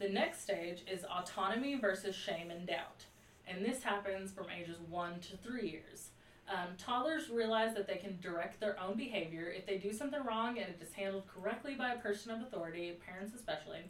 The 0.00 0.08
next 0.08 0.42
stage 0.42 0.82
is 0.90 1.04
autonomy 1.04 1.78
versus 1.78 2.16
shame 2.16 2.50
and 2.50 2.66
doubt, 2.66 3.04
and 3.46 3.64
this 3.64 3.84
happens 3.84 4.32
from 4.32 4.46
ages 4.50 4.78
1 4.90 5.20
to 5.20 5.36
3 5.36 5.68
years. 5.70 6.08
Um, 6.48 6.76
toddlers 6.78 7.28
realize 7.28 7.74
that 7.74 7.88
they 7.88 7.96
can 7.96 8.18
direct 8.20 8.60
their 8.60 8.78
own 8.80 8.96
behavior 8.96 9.52
if 9.56 9.66
they 9.66 9.78
do 9.78 9.92
something 9.92 10.22
wrong 10.24 10.58
and 10.58 10.68
it 10.68 10.78
is 10.80 10.92
handled 10.92 11.24
correctly 11.26 11.74
by 11.74 11.92
a 11.92 11.98
person 11.98 12.30
of 12.30 12.40
authority, 12.40 12.96
parents 13.04 13.34
especially. 13.34 13.80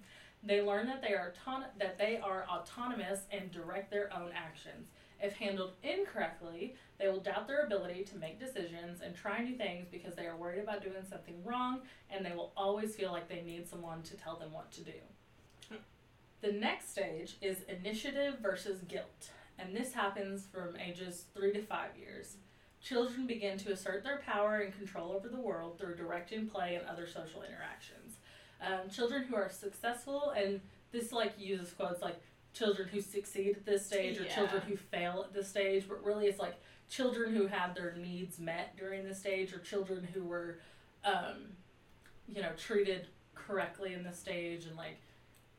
They 0.47 0.63
learn 0.63 0.87
that 0.87 1.03
they 1.03 1.13
are 1.15 1.33
auton- 1.33 1.71
that 1.79 1.99
they 1.99 2.19
are 2.19 2.47
autonomous 2.49 3.23
and 3.33 3.51
direct 3.51 3.91
their 3.91 4.13
own 4.17 4.31
actions. 4.33 4.89
If 5.21 5.37
handled 5.37 5.73
incorrectly, 5.83 6.77
they 6.99 7.09
will 7.09 7.21
doubt 7.21 7.49
their 7.49 7.65
ability 7.65 8.05
to 8.05 8.17
make 8.17 8.39
decisions 8.39 9.01
and 9.01 9.17
try 9.17 9.43
new 9.43 9.57
things 9.57 9.89
because 9.91 10.15
they 10.15 10.27
are 10.27 10.37
worried 10.37 10.63
about 10.63 10.83
doing 10.83 11.05
something 11.09 11.43
wrong 11.45 11.81
and 12.11 12.25
they 12.25 12.33
will 12.33 12.53
always 12.57 12.95
feel 12.95 13.11
like 13.11 13.29
they 13.29 13.43
need 13.43 13.67
someone 13.67 14.03
to 14.03 14.17
tell 14.17 14.37
them 14.37 14.53
what 14.53 14.71
to 14.73 14.83
do. 14.85 14.93
The 16.43 16.53
next 16.53 16.91
stage 16.91 17.39
is 17.41 17.63
initiative 17.63 18.39
versus 18.41 18.83
guilt, 18.83 19.31
and 19.59 19.75
this 19.75 19.95
happens 19.95 20.47
from 20.47 20.77
ages 20.77 21.25
3 21.35 21.53
to 21.55 21.63
5 21.63 21.97
years. 21.99 22.37
Children 22.81 23.27
begin 23.27 23.59
to 23.59 23.73
assert 23.73 24.05
their 24.05 24.19
power 24.19 24.59
and 24.59 24.73
control 24.73 25.13
over 25.13 25.29
the 25.29 25.41
world 25.41 25.79
through 25.79 25.97
directing 25.97 26.47
play 26.47 26.77
and 26.77 26.87
other 26.87 27.07
social 27.07 27.43
interactions. 27.43 28.06
Um, 28.61 28.89
children 28.91 29.25
who 29.25 29.37
are 29.37 29.51
successful, 29.51 30.31
and 30.31 30.61
this 30.93 31.13
like 31.13 31.35
uses 31.39 31.73
quotes 31.73 32.01
like 32.03 32.17
children 32.55 32.89
who 32.89 33.01
succeed 33.01 33.57
at 33.57 33.67
this 33.67 33.85
stage 33.85 34.19
or 34.19 34.23
Yeah. 34.25 34.35
children 34.35 34.63
who 34.63 34.77
fail 34.77 35.25
at 35.27 35.35
this 35.35 35.49
stage, 35.49 35.87
but 35.89 36.03
really 36.03 36.27
it's 36.27 36.39
like 36.39 36.55
children 36.89 37.35
who 37.35 37.47
had 37.49 37.75
their 37.75 37.95
needs 37.97 38.39
met 38.39 38.77
during 38.77 39.05
this 39.05 39.19
stage 39.19 39.53
or 39.53 39.59
children 39.59 40.09
who 40.15 40.25
were, 40.25 40.59
um, 41.05 41.53
you 42.27 42.41
know, 42.41 42.53
treated 42.57 43.09
correctly 43.35 43.93
in 43.93 44.03
this 44.03 44.19
stage 44.19 44.65
and 44.65 44.75
like 44.77 44.97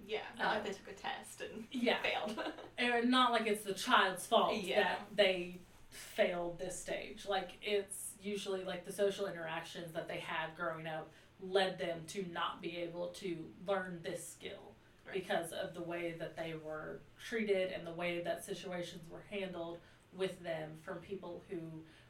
Yeah, 0.06 0.22
not 0.40 0.56
like 0.56 0.64
they 0.66 0.72
took 0.72 0.88
a 0.88 0.94
test 0.94 1.42
and 1.42 1.66
yeah 1.72 1.98
failed. 2.02 2.40
and 2.80 3.12
not 3.12 3.32
like 3.32 3.46
it's 3.46 3.64
the 3.64 3.74
child's 3.76 4.26
fault 4.26 4.56
Yeah. 4.58 4.82
that 4.84 5.02
they 5.16 5.60
failed 5.90 6.58
this 6.58 6.80
stage. 6.82 7.28
Like 7.28 7.52
it's 7.62 8.14
usually 8.24 8.64
like 8.64 8.86
the 8.86 8.92
social 8.92 9.28
interactions 9.28 9.92
that 9.94 10.08
they 10.08 10.18
had 10.20 10.56
growing 10.58 10.88
up 10.88 11.10
led 11.42 11.78
them 11.80 12.02
to 12.08 12.26
not 12.32 12.62
be 12.62 12.78
able 12.78 13.08
to 13.08 13.38
learn 13.68 14.00
this 14.04 14.28
skill 14.28 14.74
Right. 15.06 15.14
because 15.14 15.52
of 15.54 15.74
the 15.74 15.82
way 15.82 16.16
that 16.20 16.36
they 16.36 16.54
were 16.66 17.00
treated 17.18 17.72
and 17.72 17.88
the 17.88 17.94
way 17.94 18.20
that 18.22 18.44
situations 18.44 19.04
were 19.10 19.24
handled 19.30 19.78
with 20.12 20.44
them 20.44 20.72
from 20.84 20.98
people 20.98 21.44
who 21.50 21.60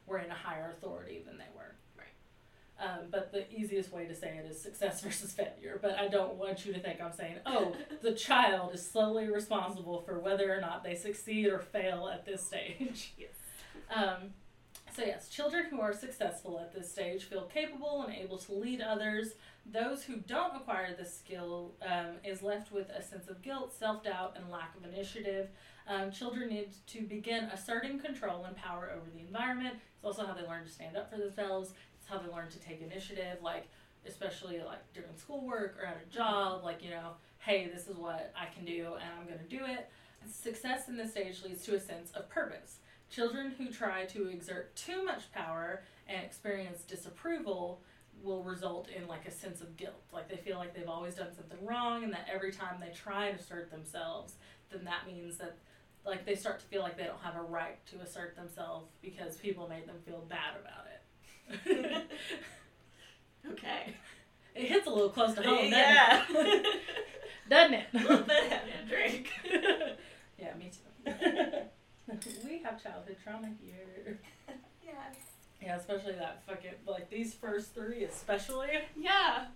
were 0.08 0.18
in 0.18 0.32
a 0.32 0.36
higher 0.36 0.72
authority 0.72 1.22
than 1.28 1.38
they 1.38 1.46
were. 1.56 1.76
Right. 1.96 2.08
Um, 2.84 3.08
but 3.12 3.32
the 3.32 3.52
easiest 3.54 3.92
way 3.92 4.06
to 4.08 4.16
say 4.16 4.38
it 4.44 4.50
is 4.50 4.60
success 4.60 5.02
versus 5.04 5.32
failure. 5.32 5.78
But 5.80 6.00
I 6.00 6.08
don't 6.08 6.36
want 6.36 6.66
you 6.66 6.74
to 6.74 6.80
think 6.80 7.00
I'm 7.00 7.12
saying, 7.14 7.36
oh, 7.46 7.76
the 8.02 8.14
child 8.14 8.74
is 8.74 8.90
solely 8.90 9.30
responsible 9.30 10.02
for 10.02 10.18
whether 10.20 10.52
or 10.52 10.60
not 10.62 10.84
they 10.84 10.96
succeed 10.96 11.48
or 11.48 11.60
fail 11.60 12.10
at 12.12 12.26
this 12.26 12.44
stage. 12.48 13.14
yes. 13.18 13.30
Um, 13.96 14.34
so, 14.98 15.04
yes, 15.04 15.30
children 15.30 15.66
who 15.70 15.80
are 15.80 15.94
successful 15.94 16.60
at 16.60 16.74
this 16.74 16.92
stage 16.92 17.26
feel 17.26 17.44
capable 17.44 18.02
and 18.02 18.16
able 18.16 18.40
to 18.40 18.52
lead 18.52 18.82
others. 18.82 19.34
Those 19.72 20.02
who 20.02 20.16
don't 20.16 20.56
acquire 20.56 20.96
this 20.98 21.16
skill 21.16 21.76
um, 21.84 22.16
is 22.24 22.42
left 22.42 22.72
with 22.72 22.90
a 22.90 23.04
sense 23.04 23.28
of 23.28 23.44
guilt, 23.44 23.72
self 23.72 24.04
doubt, 24.04 24.34
and 24.36 24.50
lack 24.50 24.76
of 24.76 24.92
initiative. 24.92 25.50
Um, 25.88 26.10
children 26.10 26.50
need 26.50 26.70
to 26.88 27.02
begin 27.04 27.44
asserting 27.44 28.00
control 28.00 28.46
and 28.46 28.56
power 28.56 28.92
over 28.92 29.06
the 29.14 29.20
environment. 29.20 29.76
It's 29.76 30.04
also 30.04 30.26
how 30.26 30.34
they 30.34 30.48
learn 30.48 30.66
to 30.66 30.72
stand 30.72 30.98
up 30.98 31.12
for 31.12 31.20
themselves. 31.20 31.74
It's 32.00 32.10
how 32.10 32.18
they 32.18 32.34
learn 32.34 32.50
to 32.50 32.60
take 32.60 32.82
initiative, 32.82 33.38
like 33.44 33.68
especially 34.08 34.58
like 34.66 34.82
during 34.96 35.16
schoolwork 35.16 35.78
or 35.80 35.86
at 35.86 36.02
a 36.02 36.12
job. 36.12 36.64
Like 36.64 36.84
you 36.84 36.90
know, 36.90 37.12
hey, 37.38 37.70
this 37.72 37.88
is 37.88 37.98
what 37.98 38.34
I 38.36 38.52
can 38.52 38.66
do, 38.66 38.96
and 38.96 39.10
I'm 39.20 39.28
going 39.28 39.48
to 39.48 39.58
do 39.58 39.64
it. 39.64 39.92
Success 40.28 40.88
in 40.88 40.98
this 40.98 41.12
stage 41.12 41.44
leads 41.44 41.64
to 41.66 41.76
a 41.76 41.80
sense 41.80 42.10
of 42.16 42.28
purpose. 42.30 42.80
Children 43.10 43.54
who 43.58 43.70
try 43.70 44.06
to 44.06 44.28
exert 44.28 44.76
too 44.76 45.04
much 45.04 45.32
power 45.32 45.84
and 46.08 46.24
experience 46.24 46.82
disapproval 46.82 47.82
will 48.24 48.44
result 48.44 48.90
in 48.90 49.08
like 49.08 49.28
a 49.28 49.32
sense 49.32 49.62
of 49.62 49.78
guilt. 49.78 50.04
Like 50.12 50.28
they 50.30 50.38
feel 50.38 50.58
like 50.58 50.74
they've 50.76 50.90
always 50.90 51.16
done 51.16 51.34
something 51.36 51.66
wrong 51.66 52.04
and 52.04 52.14
that 52.14 52.28
every 52.32 52.52
time 52.52 52.80
they 52.80 52.92
try 52.94 53.32
to 53.32 53.38
assert 53.38 53.72
themselves, 53.72 54.36
then 54.72 54.84
that 54.86 55.06
means 55.08 55.38
that 55.38 55.58
like 56.06 56.26
they 56.26 56.36
start 56.36 56.60
to 56.60 56.66
feel 56.66 56.82
like 56.82 56.98
they 56.98 57.04
don't 57.04 57.22
have 57.22 57.36
a 57.36 57.42
right 57.42 57.86
to 57.88 58.00
assert 58.00 58.36
themselves 58.36 58.88
because 59.02 59.38
people 59.38 59.68
made 59.68 59.88
them 59.88 59.98
feel 60.06 60.26
bad 60.30 60.56
about 60.60 60.86
it. 60.88 62.12
Okay. 63.52 63.94
it 64.56 64.68
hits 64.68 64.88
a 64.88 64.90
little 64.90 65.10
close 65.10 65.36
to 65.36 65.42
home, 65.44 65.70
yeah. 65.72 66.24
doesn't 66.28 66.48
it? 66.48 66.66
doesn't 67.50 67.74
it? 67.74 67.88
a 67.94 67.98
little 67.98 68.18
bit 68.24 68.52
having 68.52 68.74
a 68.84 68.90
drink. 68.90 69.30
yeah, 70.38 70.54
me 70.56 70.72
too. 70.72 71.62
we 72.46 72.60
have 72.64 72.82
childhood 72.82 73.18
trauma 73.24 73.50
here. 73.64 74.20
Yes. 74.86 75.16
Yeah, 75.62 75.76
especially 75.76 76.14
that 76.14 76.44
fucking 76.48 76.72
like 76.88 77.10
these 77.10 77.34
first 77.34 77.74
three, 77.74 78.06
especially 78.06 78.70
Yeah. 78.96 79.48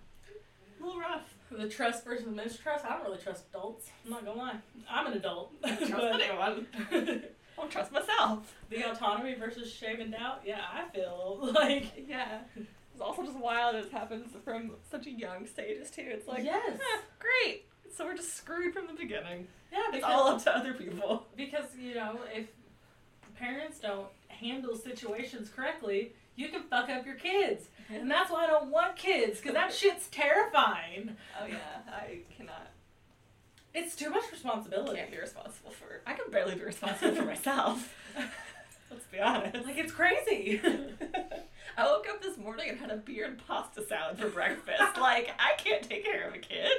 A 0.78 0.84
little 0.84 1.00
rough. 1.00 1.22
the 1.50 1.68
trust 1.68 2.04
versus 2.04 2.26
mistrust. 2.26 2.84
I 2.84 2.90
don't 2.90 3.04
really 3.04 3.16
trust 3.18 3.44
adults. 3.48 3.88
I'm 4.04 4.10
not 4.10 4.24
gonna 4.26 4.38
lie. 4.38 4.56
I'm 4.90 5.06
an 5.06 5.14
adult. 5.14 5.52
I 5.64 5.70
don't 5.74 5.88
trust 5.88 6.20
anyone. 6.22 6.66
I 6.90 7.22
don't 7.56 7.70
trust 7.70 7.92
myself. 7.92 8.54
the 8.68 8.90
autonomy 8.90 9.34
versus 9.36 9.72
shame 9.72 10.00
and 10.02 10.12
doubt. 10.12 10.42
Yeah, 10.44 10.60
I 10.70 10.86
feel 10.94 11.50
like 11.54 12.06
Yeah. 12.06 12.40
It's 12.56 13.00
also 13.00 13.22
just 13.22 13.38
wild 13.38 13.74
it 13.76 13.90
happens 13.90 14.32
from 14.44 14.72
such 14.90 15.06
a 15.06 15.10
young 15.10 15.46
stages 15.46 15.90
too. 15.90 16.04
It's 16.06 16.28
like 16.28 16.44
yes, 16.44 16.78
"Huh, 16.82 17.00
great. 17.18 17.64
So 17.96 18.06
we're 18.06 18.16
just 18.16 18.34
screwed 18.36 18.72
from 18.72 18.86
the 18.86 18.94
beginning. 18.94 19.46
yeah, 19.72 19.78
It's 19.92 20.04
all 20.04 20.28
up 20.28 20.42
to 20.44 20.56
other 20.56 20.72
people. 20.74 21.26
because 21.36 21.66
you 21.78 21.94
know 21.94 22.18
if 22.34 22.46
parents 23.38 23.78
don't 23.80 24.06
handle 24.28 24.76
situations 24.76 25.50
correctly, 25.54 26.12
you 26.36 26.48
can 26.48 26.62
fuck 26.62 26.88
up 26.88 27.04
your 27.04 27.16
kids, 27.16 27.66
and 27.90 28.10
that's 28.10 28.30
why 28.30 28.44
I 28.44 28.46
don't 28.46 28.70
want 28.70 28.96
kids 28.96 29.38
because 29.40 29.54
that 29.54 29.72
shit's 29.80 30.08
terrifying. 30.08 31.16
Oh 31.40 31.46
yeah, 31.46 31.58
I 31.88 32.20
cannot. 32.36 32.70
It's 33.74 33.94
too 33.96 34.10
much 34.10 34.24
responsibility. 34.30 34.96
Can't 34.98 35.10
be 35.10 35.18
responsible 35.18 35.70
for. 35.70 36.00
I 36.06 36.12
can 36.14 36.30
barely 36.30 36.54
be 36.54 36.62
responsible 36.64 37.14
for 37.14 37.24
myself. 37.24 37.94
Let's 38.92 39.06
be 39.06 39.20
honest. 39.20 39.64
Like 39.66 39.78
it's 39.78 39.92
crazy. 39.92 40.60
I 41.76 41.84
woke 41.86 42.06
up 42.10 42.20
this 42.22 42.36
morning 42.36 42.68
and 42.68 42.78
had 42.78 42.90
a 42.90 42.96
beer 42.96 43.24
and 43.24 43.38
pasta 43.46 43.82
salad 43.86 44.18
for 44.18 44.28
breakfast. 44.28 44.98
like 45.00 45.30
I 45.38 45.54
can't 45.56 45.82
take 45.82 46.04
care 46.04 46.28
of 46.28 46.34
a 46.34 46.38
kid. 46.38 46.70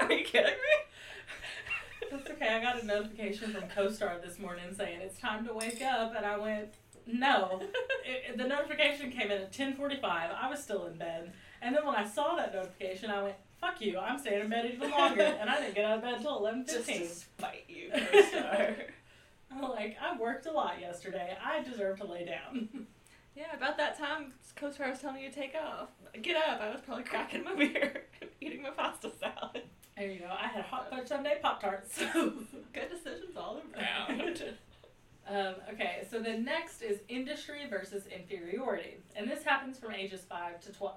Are 0.00 0.12
you 0.12 0.24
kidding 0.24 0.52
me? 0.52 2.10
That's 2.10 2.30
okay. 2.30 2.48
I 2.48 2.60
got 2.60 2.82
a 2.82 2.86
notification 2.86 3.52
from 3.52 3.62
Co-Star 3.68 4.18
this 4.22 4.38
morning 4.38 4.74
saying 4.76 5.00
it's 5.00 5.18
time 5.18 5.46
to 5.46 5.54
wake 5.54 5.80
up, 5.82 6.14
and 6.14 6.26
I 6.26 6.36
went, 6.38 6.74
no. 7.06 7.62
It, 8.04 8.36
the 8.36 8.44
notification 8.46 9.10
came 9.10 9.30
in 9.30 9.42
at 9.42 9.52
10:45. 9.52 10.02
I 10.04 10.50
was 10.50 10.62
still 10.62 10.84
in 10.86 10.98
bed, 10.98 11.32
and 11.62 11.74
then 11.74 11.86
when 11.86 11.94
I 11.94 12.06
saw 12.06 12.36
that 12.36 12.52
notification, 12.54 13.10
I 13.10 13.22
went, 13.22 13.34
fuck 13.60 13.80
you. 13.80 13.98
I'm 13.98 14.18
staying 14.18 14.42
in 14.42 14.50
bed 14.50 14.70
even 14.74 14.90
longer, 14.90 15.22
and 15.22 15.48
I 15.48 15.58
didn't 15.60 15.74
get 15.74 15.86
out 15.86 15.96
of 15.96 16.02
bed 16.02 16.14
until 16.14 16.38
eleven 16.38 16.64
fifteen. 16.66 16.98
Just 16.98 17.20
to 17.38 17.42
11:15. 17.42 17.48
spite 17.48 17.64
you, 17.68 17.90
co-star. 18.12 18.76
Like, 19.74 19.96
I 20.00 20.18
worked 20.18 20.46
a 20.46 20.52
lot 20.52 20.80
yesterday. 20.80 21.36
I 21.42 21.62
deserve 21.62 21.98
to 21.98 22.06
lay 22.06 22.24
down. 22.24 22.68
yeah, 23.36 23.54
about 23.56 23.76
that 23.78 23.98
time, 23.98 24.32
co-star 24.56 24.90
was 24.90 25.00
telling 25.00 25.22
you 25.22 25.30
to 25.30 25.34
take 25.34 25.54
off. 25.54 25.88
Get 26.22 26.36
up. 26.36 26.60
I 26.60 26.70
was 26.70 26.80
probably 26.80 27.04
cracking 27.04 27.44
my 27.44 27.54
beer 27.56 28.04
eating 28.40 28.62
my 28.62 28.70
pasta 28.70 29.10
salad. 29.18 29.62
There 29.96 30.10
you 30.10 30.20
go. 30.20 30.26
I 30.26 30.48
had 30.48 30.64
hot 30.64 30.90
fudge 30.90 31.08
sundae 31.08 31.38
pop 31.40 31.60
tarts. 31.60 31.98
Good 31.98 32.90
decisions 32.90 33.36
all 33.36 33.60
around. 33.76 34.42
Um, 35.26 35.54
okay, 35.72 36.06
so 36.10 36.20
the 36.20 36.34
next 36.34 36.82
is 36.82 37.00
industry 37.08 37.66
versus 37.70 38.06
inferiority, 38.06 38.98
and 39.16 39.30
this 39.30 39.42
happens 39.42 39.78
from 39.78 39.92
ages 39.94 40.20
5 40.28 40.60
to 40.62 40.72
12. 40.72 40.96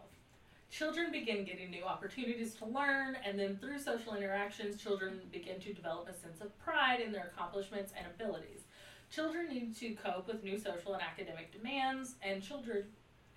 Children 0.70 1.12
begin 1.12 1.46
getting 1.46 1.72
new 1.72 1.84
opportunities 1.84 2.54
to 2.56 2.66
learn, 2.66 3.18
and 3.26 3.40
then 3.40 3.58
through 3.58 3.80
social 3.80 4.16
interactions, 4.16 4.82
children 4.82 5.22
begin 5.32 5.60
to 5.62 5.74
develop 5.74 6.10
a 6.10 6.14
sense 6.14 6.42
of 6.42 6.58
pride 6.60 7.00
in 7.00 7.12
their 7.12 7.32
accomplishments 7.34 7.94
and 7.98 8.06
abilities. 8.08 8.66
Children 9.10 9.48
need 9.50 9.76
to 9.78 9.96
cope 9.96 10.28
with 10.28 10.44
new 10.44 10.58
social 10.58 10.94
and 10.94 11.02
academic 11.02 11.52
demands, 11.52 12.16
and 12.22 12.44
children 12.44 12.84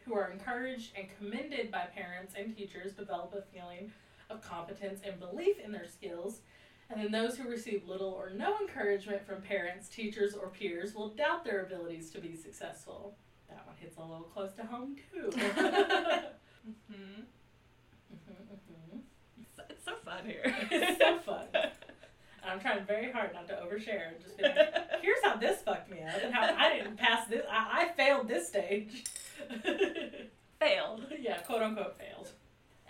who 0.05 0.15
are 0.15 0.31
encouraged 0.31 0.93
and 0.99 1.09
commended 1.19 1.71
by 1.71 1.85
parents 1.95 2.35
and 2.37 2.57
teachers 2.57 2.93
develop 2.93 3.33
a 3.33 3.43
feeling 3.55 3.93
of 4.29 4.43
competence 4.43 5.01
and 5.05 5.21
belief 5.21 5.59
in 5.63 5.71
their 5.71 5.87
skills 5.87 6.41
and 6.91 7.01
then 7.01 7.13
those 7.13 7.37
who 7.37 7.49
receive 7.49 7.87
little 7.87 8.09
or 8.09 8.31
no 8.31 8.59
encouragement 8.59 9.25
from 9.25 9.43
parents, 9.43 9.89
teachers, 9.89 10.35
or 10.35 10.49
peers 10.49 10.95
will 10.95 11.11
doubt 11.11 11.45
their 11.45 11.63
abilities 11.63 12.11
to 12.11 12.21
be 12.21 12.35
successful. 12.35 13.17
That 13.49 13.65
one 13.67 13.77
hits 13.79 13.97
a 13.97 14.01
little 14.01 14.25
close 14.25 14.53
to 14.55 14.65
home 14.65 14.97
too. 15.13 15.31
hmm 16.65 17.21
Mhm, 18.13 18.35
mhm. 18.53 19.01
It's, 19.41 19.61
it's 19.71 19.85
so 19.85 19.95
fun 20.05 20.25
here. 20.27 20.43
It's 20.71 20.99
so 20.99 21.19
fun. 21.19 21.47
And 21.55 22.51
I'm 22.53 22.61
trying 22.61 22.85
very 22.85 23.13
hard 23.13 23.33
not 23.35 23.47
to 23.49 23.55
overshare 23.55 24.09
and 24.09 24.21
just 24.23 24.37
be 24.37 24.43
like, 24.45 24.57
here's 25.03 25.23
how 25.23 25.37
this 25.37 25.61
fucked 25.63 25.91
me 25.91 26.03
up 26.03 26.21
and 26.25 26.33
how 26.35 26.55
I 26.57 26.75
didn't 26.77 26.97
pass 26.97 27.27
this. 27.29 27.45
I, 27.51 27.85
I 27.85 27.89
failed 27.97 28.29
this 28.29 28.49
stage. 28.49 29.05
Failed. 30.59 31.07
yeah, 31.19 31.39
quote 31.43 31.63
unquote 31.63 31.99
failed. 31.99 32.29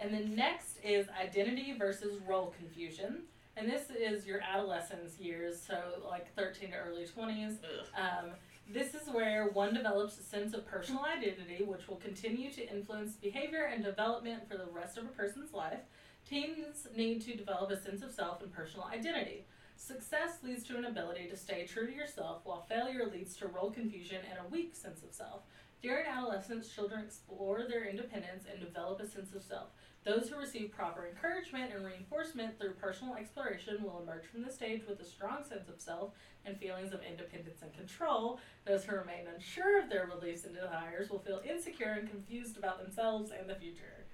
And 0.01 0.13
then 0.15 0.35
next 0.35 0.79
is 0.83 1.07
identity 1.21 1.75
versus 1.79 2.19
role 2.27 2.55
confusion. 2.59 3.23
And 3.57 3.69
this 3.69 3.91
is 3.91 4.27
your 4.27 4.41
adolescence 4.41 5.19
years, 5.19 5.61
so 5.61 5.77
like 6.09 6.35
13 6.35 6.71
to 6.71 6.77
early 6.77 7.05
20s. 7.05 7.57
Um, 7.97 8.31
this 8.73 8.95
is 8.95 9.09
where 9.09 9.49
one 9.49 9.75
develops 9.75 10.19
a 10.19 10.23
sense 10.23 10.55
of 10.55 10.67
personal 10.67 11.05
identity, 11.05 11.65
which 11.65 11.89
will 11.89 11.97
continue 11.97 12.53
to 12.53 12.71
influence 12.71 13.15
behavior 13.15 13.65
and 13.65 13.83
development 13.83 14.49
for 14.49 14.57
the 14.57 14.67
rest 14.73 14.97
of 14.97 15.05
a 15.05 15.09
person's 15.09 15.53
life. 15.53 15.81
Teens 16.29 16.87
need 16.97 17.21
to 17.23 17.37
develop 17.37 17.71
a 17.71 17.81
sense 17.81 18.03
of 18.03 18.13
self 18.13 18.43
and 18.43 18.53
personal 18.53 18.87
identity. 18.87 19.45
Success 19.77 20.39
leads 20.43 20.63
to 20.65 20.77
an 20.77 20.85
ability 20.85 21.27
to 21.29 21.37
stay 21.37 21.67
true 21.67 21.87
to 21.87 21.93
yourself, 21.93 22.43
while 22.45 22.67
failure 22.69 23.11
leads 23.11 23.35
to 23.37 23.49
role 23.49 23.71
confusion 23.71 24.19
and 24.31 24.39
a 24.39 24.49
weak 24.51 24.77
sense 24.77 25.03
of 25.03 25.13
self. 25.13 25.41
During 25.83 26.07
adolescence, 26.07 26.69
children 26.69 27.03
explore 27.03 27.63
their 27.67 27.87
independence 27.87 28.45
and 28.51 28.61
develop 28.61 29.01
a 29.01 29.09
sense 29.09 29.35
of 29.35 29.43
self. 29.43 29.69
Those 30.05 30.29
who 30.29 30.37
receive 30.37 30.73
proper 30.73 31.07
encouragement 31.07 31.73
and 31.75 31.85
reinforcement 31.85 32.59
through 32.59 32.73
personal 32.73 33.17
exploration 33.17 33.83
will 33.83 34.01
emerge 34.03 34.25
from 34.25 34.43
the 34.43 34.51
stage 34.51 34.83
with 34.89 34.99
a 35.01 35.05
strong 35.05 35.45
sense 35.47 35.69
of 35.69 35.79
self 35.79 36.13
and 36.47 36.57
feelings 36.57 36.95
of 36.95 37.03
independence 37.03 37.61
and 37.63 37.73
control. 37.75 38.41
Those 38.67 38.85
who 38.85 38.97
remain 38.97 39.27
unsure 39.33 39.83
of 39.83 39.91
their 39.91 40.07
beliefs 40.07 40.45
and 40.45 40.55
desires 40.55 41.11
will 41.11 41.19
feel 41.19 41.43
insecure 41.49 41.93
and 41.93 42.09
confused 42.09 42.57
about 42.57 42.83
themselves 42.83 43.31
and 43.39 43.49
the 43.49 43.55
future. 43.55 44.07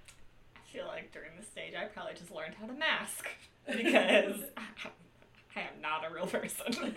I 0.57 0.72
feel 0.72 0.87
like 0.87 1.12
during 1.12 1.30
this 1.39 1.47
stage, 1.47 1.74
I 1.80 1.84
probably 1.84 2.14
just 2.14 2.32
learned 2.32 2.55
how 2.55 2.66
to 2.66 2.72
mask 2.72 3.28
because 3.66 4.43
I 4.57 5.61
am 5.61 5.80
not 5.80 6.05
a 6.05 6.12
real 6.12 6.26
person. 6.26 6.95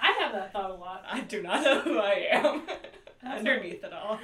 I 0.00 0.12
have 0.20 0.32
that 0.32 0.52
thought 0.52 0.70
a 0.70 0.74
lot. 0.74 1.04
I 1.06 1.20
do 1.20 1.42
not 1.42 1.62
know 1.62 1.80
who 1.80 1.98
I 1.98 2.26
am 2.30 2.62
underneath 3.22 3.84
it 3.84 3.92
all. 3.92 4.18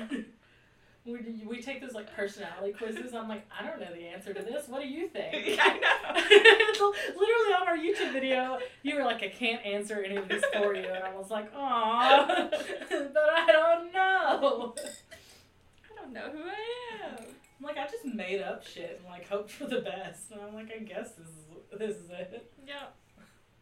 We, 1.07 1.44
we 1.46 1.61
take 1.61 1.82
those 1.82 1.92
like 1.92 2.14
personality 2.16 2.72
quizzes. 2.72 3.12
I'm 3.12 3.28
like, 3.28 3.46
I 3.57 3.66
don't 3.66 3.78
know 3.78 3.92
the 3.92 4.07
answer 4.07 4.32
to 4.32 4.42
this. 4.42 4.68
What 4.68 4.80
do 4.80 4.88
you 4.88 5.09
think? 5.09 5.34
Yeah, 5.55 5.62
I 5.62 5.78
know. 5.78 6.94
Literally 7.09 7.55
on 7.61 7.68
our 7.68 7.76
YouTube 7.76 8.12
video, 8.12 8.59
you 8.82 8.96
were 8.96 9.05
like, 9.05 9.22
I 9.22 9.28
can't 9.28 9.64
answer 9.66 10.02
any 10.02 10.16
of 10.16 10.28
these 10.28 10.42
for 10.55 10.74
you, 10.74 10.86
and 10.86 11.05
I 11.05 11.14
was 11.14 11.30
like, 11.30 11.50
aw, 11.55 12.26
but 12.50 12.61
I 12.90 13.46
don't 13.52 13.92
know. 13.92 14.74
I 14.78 16.02
don't 16.02 16.12
know 16.12 16.30
who 16.32 16.42
I 16.42 17.05
am. 17.05 17.24
I'm 17.59 17.64
like, 17.64 17.76
I 17.76 17.86
just 17.86 18.07
made 18.07 18.40
up 18.40 18.66
shit 18.66 19.00
and 19.02 19.11
like 19.11 19.28
hoped 19.28 19.50
for 19.50 19.66
the 19.66 19.82
best, 19.82 20.30
and 20.30 20.40
I'm 20.40 20.55
like, 20.55 20.72
I 20.74 20.82
guess 20.82 21.11
this 21.12 21.28
is 21.28 21.78
this 21.78 21.96
is 21.96 22.11
it. 22.11 22.50
Yeah. 22.66 22.86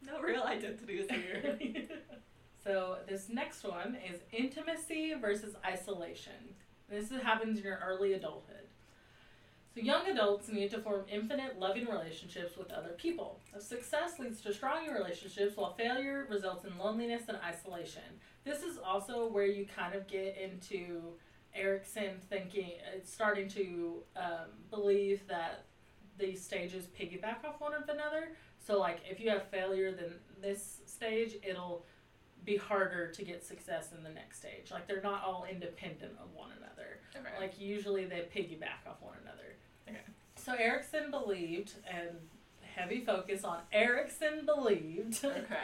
No 0.05 0.21
real 0.21 0.43
identity 0.43 0.93
is 0.93 1.09
here. 1.09 1.57
so 2.63 2.97
this 3.07 3.27
next 3.29 3.63
one 3.63 3.97
is 4.09 4.21
intimacy 4.31 5.13
versus 5.19 5.55
isolation. 5.65 6.55
This 6.93 7.09
happens 7.21 7.57
in 7.57 7.63
your 7.63 7.79
early 7.85 8.13
adulthood. 8.13 8.57
So, 9.73 9.81
young 9.81 10.07
adults 10.07 10.49
need 10.49 10.69
to 10.71 10.79
form 10.79 11.05
infinite, 11.11 11.59
loving 11.59 11.87
relationships 11.87 12.55
with 12.55 12.69
other 12.69 12.95
people. 12.95 13.39
Success 13.57 14.19
leads 14.19 14.39
to 14.41 14.53
stronger 14.53 14.93
relationships, 14.93 15.57
while 15.57 15.73
failure 15.73 16.27
results 16.29 16.63
in 16.65 16.77
loneliness 16.77 17.23
and 17.27 17.39
isolation. 17.43 18.03
This 18.43 18.61
is 18.61 18.77
also 18.77 19.27
where 19.27 19.47
you 19.47 19.65
kind 19.65 19.95
of 19.95 20.05
get 20.05 20.37
into 20.37 21.13
Erikson 21.55 22.19
thinking, 22.29 22.73
it's 22.95 23.11
starting 23.11 23.47
to 23.49 24.03
um, 24.15 24.49
believe 24.69 25.21
that 25.27 25.65
these 26.19 26.43
stages 26.43 26.85
piggyback 26.99 27.43
off 27.43 27.59
one 27.59 27.73
of 27.73 27.89
another. 27.89 28.29
So, 28.59 28.79
like, 28.79 28.99
if 29.09 29.19
you 29.19 29.29
have 29.31 29.47
failure, 29.49 29.91
then 29.91 30.13
this 30.41 30.81
stage, 30.85 31.35
it'll 31.43 31.85
be 32.45 32.57
harder 32.57 33.07
to 33.11 33.23
get 33.23 33.43
success 33.45 33.89
in 33.95 34.03
the 34.03 34.09
next 34.09 34.37
stage. 34.39 34.71
Like 34.71 34.87
they're 34.87 35.01
not 35.01 35.23
all 35.23 35.45
independent 35.49 36.13
of 36.21 36.33
one 36.35 36.49
another. 36.57 36.99
Okay. 37.15 37.39
Like 37.39 37.59
usually 37.59 38.05
they 38.05 38.27
piggyback 38.35 38.87
off 38.87 39.01
one 39.01 39.15
another. 39.21 39.55
Okay. 39.87 39.99
So 40.35 40.53
Erikson 40.53 41.09
believed, 41.11 41.73
and 41.89 42.09
heavy 42.75 43.01
focus 43.05 43.43
on 43.43 43.59
Erikson 43.71 44.45
believed 44.45 45.19
Okay. 45.25 45.57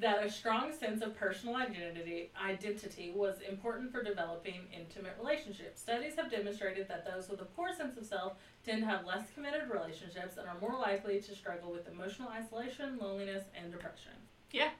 that 0.00 0.24
a 0.24 0.30
strong 0.30 0.72
sense 0.72 1.02
of 1.02 1.16
personal 1.16 1.56
identity 1.56 2.30
identity 2.42 3.12
was 3.14 3.36
important 3.48 3.92
for 3.92 4.02
developing 4.02 4.60
intimate 4.74 5.14
relationships. 5.18 5.80
Studies 5.80 6.14
have 6.16 6.30
demonstrated 6.30 6.88
that 6.88 7.04
those 7.04 7.28
with 7.28 7.40
a 7.42 7.44
poor 7.44 7.72
sense 7.74 7.96
of 7.96 8.06
self 8.06 8.34
tend 8.64 8.80
to 8.80 8.86
have 8.86 9.04
less 9.04 9.24
committed 9.34 9.68
relationships 9.70 10.36
and 10.38 10.48
are 10.48 10.58
more 10.60 10.78
likely 10.80 11.20
to 11.20 11.34
struggle 11.34 11.70
with 11.70 11.86
emotional 11.88 12.28
isolation, 12.28 12.98
loneliness, 12.98 13.44
and 13.60 13.70
depression. 13.72 14.12
Yeah. 14.52 14.70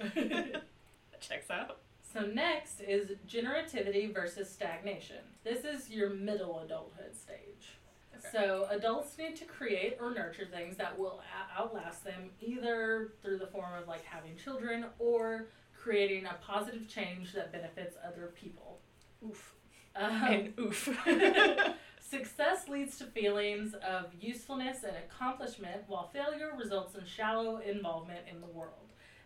Checks 1.20 1.50
out. 1.50 1.78
So 2.12 2.20
next 2.20 2.80
is 2.80 3.10
generativity 3.28 4.12
versus 4.12 4.48
stagnation. 4.48 5.16
This 5.42 5.64
is 5.64 5.90
your 5.90 6.10
middle 6.10 6.60
adulthood 6.60 7.16
stage. 7.16 7.78
Okay. 8.16 8.28
So 8.30 8.68
adults 8.70 9.18
need 9.18 9.34
to 9.36 9.44
create 9.44 9.98
or 10.00 10.14
nurture 10.14 10.46
things 10.46 10.76
that 10.76 10.96
will 10.96 11.20
outlast 11.58 12.04
them, 12.04 12.30
either 12.40 13.12
through 13.20 13.38
the 13.38 13.48
form 13.48 13.74
of 13.80 13.88
like 13.88 14.04
having 14.04 14.36
children 14.36 14.86
or 14.98 15.46
creating 15.76 16.26
a 16.26 16.36
positive 16.40 16.88
change 16.88 17.32
that 17.32 17.52
benefits 17.52 17.96
other 18.06 18.32
people. 18.40 18.78
Oof. 19.28 19.54
Um, 19.96 20.22
and 20.24 20.52
oof. 20.58 20.98
Success 22.00 22.68
leads 22.68 22.96
to 22.98 23.06
feelings 23.06 23.74
of 23.74 24.06
usefulness 24.20 24.84
and 24.84 24.96
accomplishment, 24.96 25.82
while 25.88 26.10
failure 26.12 26.52
results 26.56 26.94
in 26.94 27.04
shallow 27.04 27.58
involvement 27.58 28.20
in 28.30 28.40
the 28.40 28.46
world. 28.46 28.83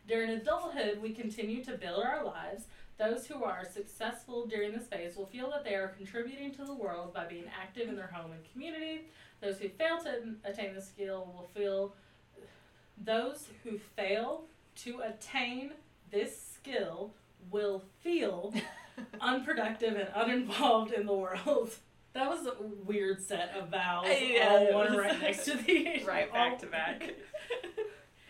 During 0.08 0.30
adulthood, 0.30 1.00
we 1.02 1.10
continue 1.12 1.62
to 1.64 1.72
build 1.72 2.02
our 2.02 2.24
lives. 2.24 2.64
Those 2.98 3.26
who 3.26 3.44
are 3.44 3.62
successful 3.64 4.46
during 4.46 4.72
this 4.72 4.86
phase 4.86 5.16
will 5.16 5.26
feel 5.26 5.50
that 5.50 5.64
they 5.64 5.74
are 5.74 5.88
contributing 5.88 6.52
to 6.54 6.64
the 6.64 6.74
world 6.74 7.12
by 7.12 7.26
being 7.26 7.44
active 7.60 7.88
in 7.88 7.94
their 7.94 8.06
home 8.06 8.32
and 8.32 8.40
community. 8.50 9.02
Those 9.42 9.58
who 9.58 9.68
fail 9.68 9.98
to 10.02 10.34
attain 10.44 10.74
the 10.74 10.80
skill 10.80 11.30
will 11.34 11.48
feel 11.54 11.94
those 13.04 13.48
who 13.62 13.78
fail 13.96 14.44
to 14.76 15.00
attain 15.00 15.72
this 16.10 16.40
skill 16.54 17.12
will 17.50 17.82
feel 18.00 18.54
unproductive 19.20 19.94
and 19.94 20.08
uninvolved 20.14 20.92
in 20.92 21.06
the 21.06 21.14
world. 21.14 21.70
That 22.14 22.30
was 22.30 22.46
a 22.46 22.54
weird 22.84 23.22
set 23.22 23.54
of 23.54 23.68
vowels, 23.68 24.08
Yeah, 24.08 24.70
all 24.72 24.74
one 24.74 24.96
right 24.96 25.20
next 25.20 25.44
to 25.44 25.56
the 25.56 26.02
right 26.04 26.32
back 26.32 26.58
to 26.60 26.66
back. 26.66 27.10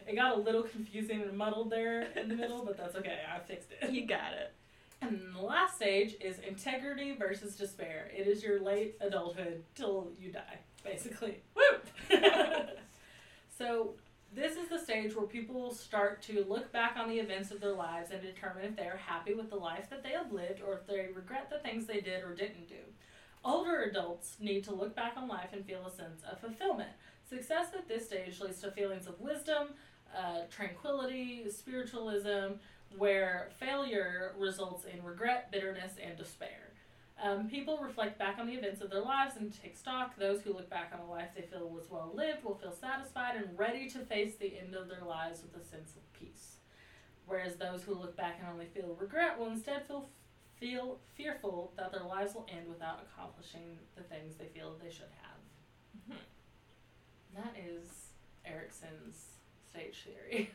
It 0.09 0.17
got 0.17 0.37
a 0.37 0.41
little 0.41 0.63
confusing 0.63 1.21
and 1.21 1.37
muddled 1.37 1.71
there 1.71 2.03
in 2.17 2.29
the 2.29 2.35
middle, 2.35 2.65
but 2.65 2.79
that's 2.79 2.97
okay. 2.97 3.19
I 3.31 3.39
fixed 3.41 3.69
it. 3.81 3.91
You 3.91 4.07
got 4.07 4.33
it. 4.33 4.53
And 5.01 5.35
the 5.35 5.43
last 5.43 5.77
stage 5.77 6.17
is 6.21 6.39
integrity 6.41 7.15
versus 7.15 7.57
despair. 7.57 8.11
It 8.17 8.27
is 8.27 8.43
your 8.43 8.61
late 8.61 8.97
adulthood 9.01 9.63
till 9.75 10.09
you 10.21 10.33
die, 10.33 10.59
basically. 10.83 11.43
Woo! 11.55 12.19
so, 13.59 13.95
this 14.35 14.57
is 14.57 14.69
the 14.69 14.79
stage 14.79 15.15
where 15.15 15.27
people 15.27 15.73
start 15.73 16.23
to 16.23 16.45
look 16.49 16.73
back 16.73 16.97
on 16.97 17.09
the 17.09 17.19
events 17.19 17.51
of 17.51 17.61
their 17.61 17.75
lives 17.75 18.11
and 18.11 18.21
determine 18.21 18.65
if 18.65 18.77
they 18.77 18.87
are 18.87 19.01
happy 19.05 19.35
with 19.35 19.51
the 19.51 19.57
life 19.57 19.89
that 19.91 20.03
they 20.03 20.11
have 20.11 20.33
lived 20.33 20.61
or 20.67 20.75
if 20.75 20.87
they 20.87 21.09
regret 21.15 21.49
the 21.51 21.59
things 21.59 21.87
they 21.87 22.01
did 22.01 22.25
or 22.25 22.35
didn't 22.35 22.69
do. 22.69 22.75
Older 23.45 23.83
adults 23.83 24.37
need 24.41 24.65
to 24.65 24.75
look 24.75 24.97
back 24.97 25.15
on 25.17 25.29
life 25.29 25.51
and 25.53 25.65
feel 25.65 25.87
a 25.87 25.91
sense 25.91 26.23
of 26.31 26.41
fulfillment. 26.41 26.91
Success 27.29 27.69
at 27.75 27.89
this 27.89 28.07
stage 28.07 28.41
leads 28.41 28.61
to 28.63 28.71
feelings 28.71 29.07
of 29.07 29.21
wisdom, 29.21 29.69
uh, 30.17 30.43
tranquility, 30.51 31.51
spiritualism, 31.51 32.55
where 32.97 33.51
failure 33.59 34.35
results 34.39 34.85
in 34.85 35.03
regret, 35.05 35.51
bitterness, 35.51 35.95
and 36.03 36.17
despair. 36.17 36.73
Um, 37.23 37.49
people 37.49 37.79
reflect 37.79 38.17
back 38.19 38.39
on 38.39 38.47
the 38.47 38.55
events 38.55 38.81
of 38.81 38.91
their 38.91 39.03
lives 39.03 39.35
and 39.37 39.53
take 39.61 39.77
stock. 39.77 40.17
Those 40.17 40.41
who 40.43 40.53
look 40.53 40.71
back 40.71 40.93
on 40.95 41.01
a 41.01 41.11
life 41.11 41.31
they 41.35 41.43
feel 41.43 41.69
was 41.69 41.91
well 41.91 42.13
lived 42.15 42.45
will 42.45 42.55
feel 42.55 42.73
satisfied 42.73 43.35
and 43.37 43.59
ready 43.59 43.89
to 43.91 43.99
face 44.01 44.37
the 44.37 44.57
end 44.59 44.75
of 44.75 44.89
their 44.89 45.03
lives 45.03 45.43
with 45.43 45.61
a 45.61 45.67
sense 45.67 45.97
of 45.97 46.13
peace. 46.13 46.57
Whereas 47.27 47.57
those 47.57 47.83
who 47.83 47.95
look 47.95 48.17
back 48.17 48.39
and 48.41 48.49
only 48.49 48.67
feel 48.67 48.97
regret 48.99 49.39
will 49.39 49.49
instead 49.49 49.87
feel 49.87 50.09
feel 50.59 50.99
fearful 51.15 51.73
that 51.77 51.93
their 51.93 52.03
lives 52.03 52.35
will 52.35 52.47
end 52.49 52.69
without 52.69 53.01
accomplishing 53.05 53.79
the 53.97 54.03
things 54.03 54.35
they 54.37 54.47
feel 54.47 54.75
they 54.83 54.91
should 54.91 55.11
have. 55.23 56.11
Mhm. 56.11 56.17
That 57.35 57.55
is 57.57 58.13
Erikson's 58.45 59.38
stage 59.79 60.05
theory. 60.05 60.51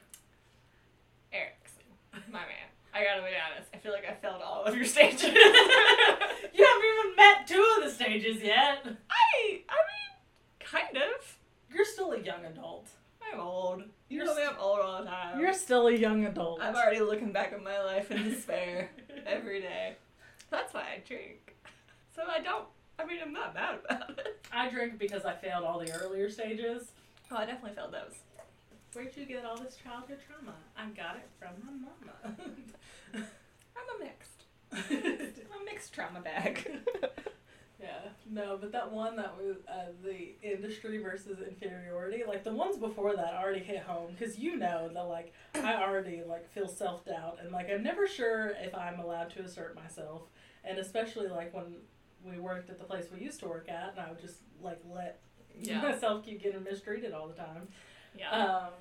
Erikson, 1.34 1.84
my 2.32 2.40
man. 2.40 2.70
I 2.94 3.04
gotta 3.04 3.22
be 3.22 3.28
honest. 3.28 3.70
I 3.74 3.78
feel 3.78 3.92
like 3.92 4.06
I 4.06 4.14
failed 4.14 4.42
all 4.46 4.64
of 4.66 4.76
your 4.76 4.86
stages. 4.86 5.24
you 5.24 5.30
haven't 5.32 6.54
even 6.54 7.16
met 7.16 7.48
two 7.48 7.74
of 7.78 7.84
the 7.84 7.90
stages 7.90 8.44
yet. 8.44 8.86
I, 8.86 9.62
I 9.70 9.80
mean, 9.90 10.60
kind 10.60 10.98
of. 10.98 11.38
You're 11.74 11.86
still 11.86 12.12
a 12.12 12.20
young 12.20 12.46
adult. 12.46 12.90
I'm 13.32 13.40
old. 13.40 13.84
You 14.10 14.18
You're 14.18 14.26
know 14.26 14.36
me, 14.36 14.44
I'm 14.44 14.60
old 14.60 14.80
all 14.82 15.02
the 15.02 15.10
time. 15.10 15.40
You're 15.40 15.54
still 15.54 15.88
a 15.88 15.94
young 15.94 16.26
adult. 16.26 16.62
I'm 16.62 16.76
already 16.76 17.00
looking 17.00 17.32
back 17.32 17.52
at 17.52 17.64
my 17.64 17.82
life 17.82 18.12
in 18.12 18.30
despair 18.30 18.92
every 19.26 19.62
day. 19.62 19.96
That's 20.52 20.74
why 20.74 20.82
I 20.82 21.02
drink. 21.08 21.56
So 22.16 22.22
I 22.30 22.42
don't. 22.42 22.66
I 23.00 23.06
mean, 23.06 23.20
I'm 23.26 23.34
not 23.34 23.56
mad 23.56 23.80
about 23.84 24.12
it. 24.12 24.44
I 24.52 24.70
drink 24.70 25.00
because 25.00 25.26
I 25.26 25.34
failed 25.34 25.64
all 25.64 25.80
the 25.80 25.92
earlier 25.94 26.30
stages. 26.30 26.92
Oh, 27.32 27.38
I 27.38 27.46
definitely 27.46 27.76
failed 27.76 27.94
those. 27.94 28.20
Where'd 28.94 29.16
you 29.18 29.26
get 29.26 29.44
all 29.46 29.58
this 29.58 29.76
childhood 29.84 30.20
trauma? 30.28 30.56
I 30.78 30.86
got 30.90 31.16
it 31.16 31.30
from 31.40 31.50
my 31.66 31.72
mama. 31.72 32.38
I'm 33.76 34.02
a 34.02 34.04
mixed. 34.04 34.44
I'm 35.52 35.62
a 35.62 35.66
mixed 35.66 35.94
trauma 35.94 36.22
bag. 36.22 36.70
yeah, 37.82 38.10
no, 38.30 38.58
but 38.60 38.72
that 38.72 38.92
one 38.92 39.16
that 39.16 39.36
was 39.36 39.58
uh, 39.68 39.92
the 40.04 40.36
industry 40.44 41.00
versus 41.00 41.40
inferiority, 41.48 42.24
like 42.28 42.44
the 42.44 42.54
ones 42.54 42.78
before 42.78 43.16
that 43.16 43.34
already 43.34 43.60
hit 43.64 43.80
home 43.82 44.12
because 44.18 44.38
you 44.38 44.58
know 44.58 44.90
that 44.94 45.04
like 45.04 45.34
I 45.56 45.76
already 45.82 46.22
like 46.28 46.48
feel 46.54 46.68
self 46.68 47.04
doubt 47.06 47.40
and 47.42 47.52
like 47.52 47.70
I'm 47.72 47.84
never 47.84 48.08
sure 48.08 48.54
if 48.62 48.76
I'm 48.76 49.00
allowed 49.00 49.32
to 49.32 49.42
assert 49.42 49.76
myself, 49.76 50.24
and 50.64 50.78
especially 50.78 51.28
like 51.30 51.54
when 51.54 51.78
we 52.24 52.40
worked 52.40 52.70
at 52.70 52.78
the 52.78 52.86
place 52.86 53.06
we 53.14 53.22
used 53.24 53.40
to 53.40 53.48
work 53.48 53.70
at, 53.70 53.94
and 53.98 54.00
I 54.00 54.10
would 54.10 54.22
just 54.22 54.38
like 54.62 54.80
let 54.94 55.20
Yeah. 55.60 55.82
myself 55.82 56.24
keep 56.26 56.44
getting 56.44 56.64
mistreated 56.64 57.12
all 57.14 57.28
the 57.28 57.34
time. 57.34 57.68
Yeah. 58.18 58.32
Um, 58.32 58.74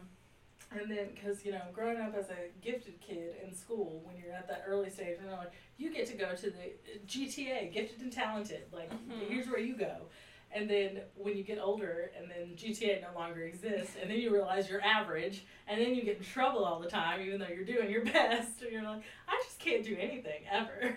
and 0.78 0.90
then, 0.90 1.08
because, 1.14 1.44
you 1.44 1.52
know, 1.52 1.60
growing 1.72 2.00
up 2.00 2.14
as 2.16 2.30
a 2.30 2.48
gifted 2.62 2.98
kid 3.00 3.34
in 3.44 3.54
school, 3.54 4.00
when 4.04 4.16
you're 4.16 4.32
at 4.32 4.48
that 4.48 4.64
early 4.66 4.88
stage, 4.88 5.18
and 5.20 5.28
they're 5.28 5.36
like, 5.36 5.52
you 5.76 5.92
get 5.92 6.06
to 6.06 6.14
go 6.14 6.34
to 6.34 6.50
the 6.50 6.72
GTA, 7.06 7.72
gifted 7.72 8.00
and 8.00 8.12
talented. 8.12 8.62
Like, 8.72 8.90
Mhm. 8.90 9.28
here's 9.28 9.48
where 9.48 9.60
you 9.60 9.74
go. 9.76 10.06
And 10.54 10.68
then 10.68 11.00
when 11.14 11.36
you 11.36 11.42
get 11.44 11.58
older, 11.58 12.10
and 12.18 12.30
then 12.30 12.54
GTA 12.56 13.00
no 13.02 13.18
longer 13.18 13.42
exists, 13.42 13.96
and 14.00 14.10
then 14.10 14.18
you 14.18 14.30
realize 14.32 14.68
you're 14.70 14.82
average, 14.82 15.44
and 15.66 15.80
then 15.80 15.94
you 15.94 16.02
get 16.02 16.18
in 16.18 16.24
trouble 16.24 16.64
all 16.64 16.78
the 16.78 16.88
time, 16.88 17.20
even 17.22 17.38
though 17.40 17.48
you're 17.48 17.64
doing 17.64 17.90
your 17.90 18.04
best, 18.12 18.60
and 18.62 18.70
you're 18.72 18.82
like, 18.82 19.02
I 19.28 19.42
just 19.44 19.58
can't 19.58 19.82
do 19.84 19.96
anything 19.98 20.42
ever. 20.50 20.96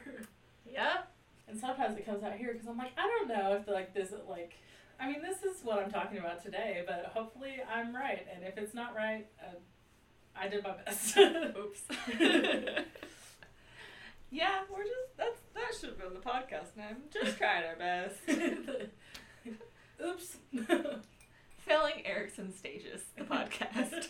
yeah. 0.69 1.03
And 1.47 1.59
sometimes 1.59 1.97
it 1.97 2.05
comes 2.05 2.23
out 2.23 2.33
here 2.33 2.53
because 2.53 2.67
I'm 2.67 2.77
like, 2.77 2.91
I 2.97 3.01
don't 3.07 3.27
know 3.27 3.53
if 3.53 3.67
like 3.67 3.93
this 3.93 4.11
like, 4.27 4.55
I 4.99 5.07
mean, 5.07 5.21
this 5.21 5.43
is 5.43 5.63
what 5.63 5.79
I'm 5.79 5.91
talking 5.91 6.17
about 6.17 6.43
today, 6.43 6.83
but 6.85 7.11
hopefully 7.13 7.61
I'm 7.71 7.95
right. 7.95 8.25
And 8.33 8.43
if 8.43 8.57
it's 8.57 8.73
not 8.73 8.95
right, 8.95 9.27
uh, 9.41 9.55
I 10.35 10.47
did 10.47 10.63
my 10.63 10.73
best. 10.85 11.17
Oops. 11.17 11.81
yeah, 14.31 14.61
we're 14.71 14.83
just 14.83 15.17
that's 15.17 15.39
that 15.53 15.71
should 15.79 15.89
have 15.89 15.99
been 15.99 16.13
the 16.13 16.19
podcast 16.19 16.75
name. 16.77 16.97
Just 17.11 17.37
trying 17.39 17.63
our 17.63 17.75
best. 17.75 18.15
Oops. 20.05 20.37
Failing 21.65 22.05
Erikson 22.05 22.53
stages, 22.55 23.01
the 23.17 23.23
podcast. 23.23 24.09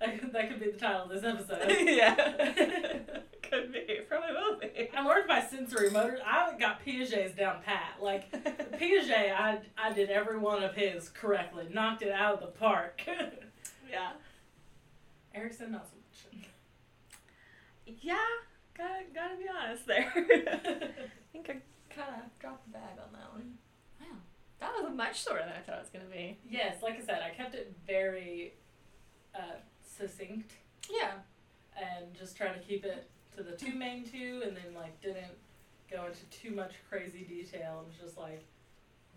that, 0.00 0.20
could, 0.20 0.32
that 0.32 0.48
could 0.48 0.60
be 0.60 0.70
the 0.70 0.78
title 0.78 1.02
of 1.02 1.10
this 1.10 1.24
episode. 1.24 1.76
yeah. 1.86 3.20
Could 3.50 3.72
be. 3.72 3.98
Probably 4.08 4.32
will 4.32 4.58
be. 4.60 4.88
I 4.96 5.04
learned 5.04 5.26
my 5.26 5.40
sensorimotor. 5.40 6.18
I 6.24 6.56
got 6.58 6.84
Piaget's 6.84 7.34
down 7.34 7.62
pat. 7.64 7.96
Like 8.00 8.30
Piaget, 8.78 9.34
I 9.36 9.58
I 9.76 9.92
did 9.92 10.08
every 10.10 10.38
one 10.38 10.62
of 10.62 10.74
his 10.74 11.08
correctly. 11.08 11.66
Knocked 11.72 12.02
it 12.02 12.12
out 12.12 12.34
of 12.34 12.40
the 12.40 12.46
park. 12.46 13.02
yeah. 13.90 14.12
Erikson, 15.34 15.72
not 15.72 15.86
so 15.88 15.96
much. 15.96 16.44
Yeah. 18.00 18.14
Gotta 18.76 19.02
gotta 19.14 19.36
be 19.36 19.44
honest 19.48 19.86
there. 19.86 20.12
I 20.16 21.32
think 21.32 21.50
I 21.50 21.56
kind 21.94 22.08
of 22.22 22.38
dropped 22.40 22.66
the 22.66 22.72
bag 22.72 22.98
on 23.04 23.12
that 23.12 23.32
one. 23.32 23.54
Wow. 24.00 24.16
That 24.60 24.72
was 24.82 24.92
much 24.94 25.24
shorter 25.24 25.40
than 25.40 25.52
I 25.54 25.60
thought 25.60 25.76
it 25.78 25.80
was 25.82 25.90
gonna 25.92 26.04
be. 26.10 26.38
Yes, 26.48 26.82
like 26.82 26.96
I 26.98 27.04
said, 27.04 27.20
I 27.22 27.30
kept 27.34 27.54
it 27.54 27.74
very 27.86 28.54
uh, 29.34 29.58
succinct 29.82 30.52
Yeah. 30.88 31.12
and 31.76 32.14
just 32.14 32.36
tried 32.36 32.52
to 32.54 32.60
keep 32.60 32.84
it 32.84 33.08
to 33.42 33.50
the 33.50 33.56
two 33.56 33.74
main 33.76 34.04
two, 34.04 34.42
and 34.46 34.56
then 34.56 34.74
like 34.74 35.00
didn't 35.00 35.32
go 35.90 36.06
into 36.06 36.24
too 36.26 36.54
much 36.54 36.72
crazy 36.88 37.22
detail. 37.28 37.82
It 37.84 37.88
was 37.88 37.96
just 38.02 38.18
like, 38.18 38.44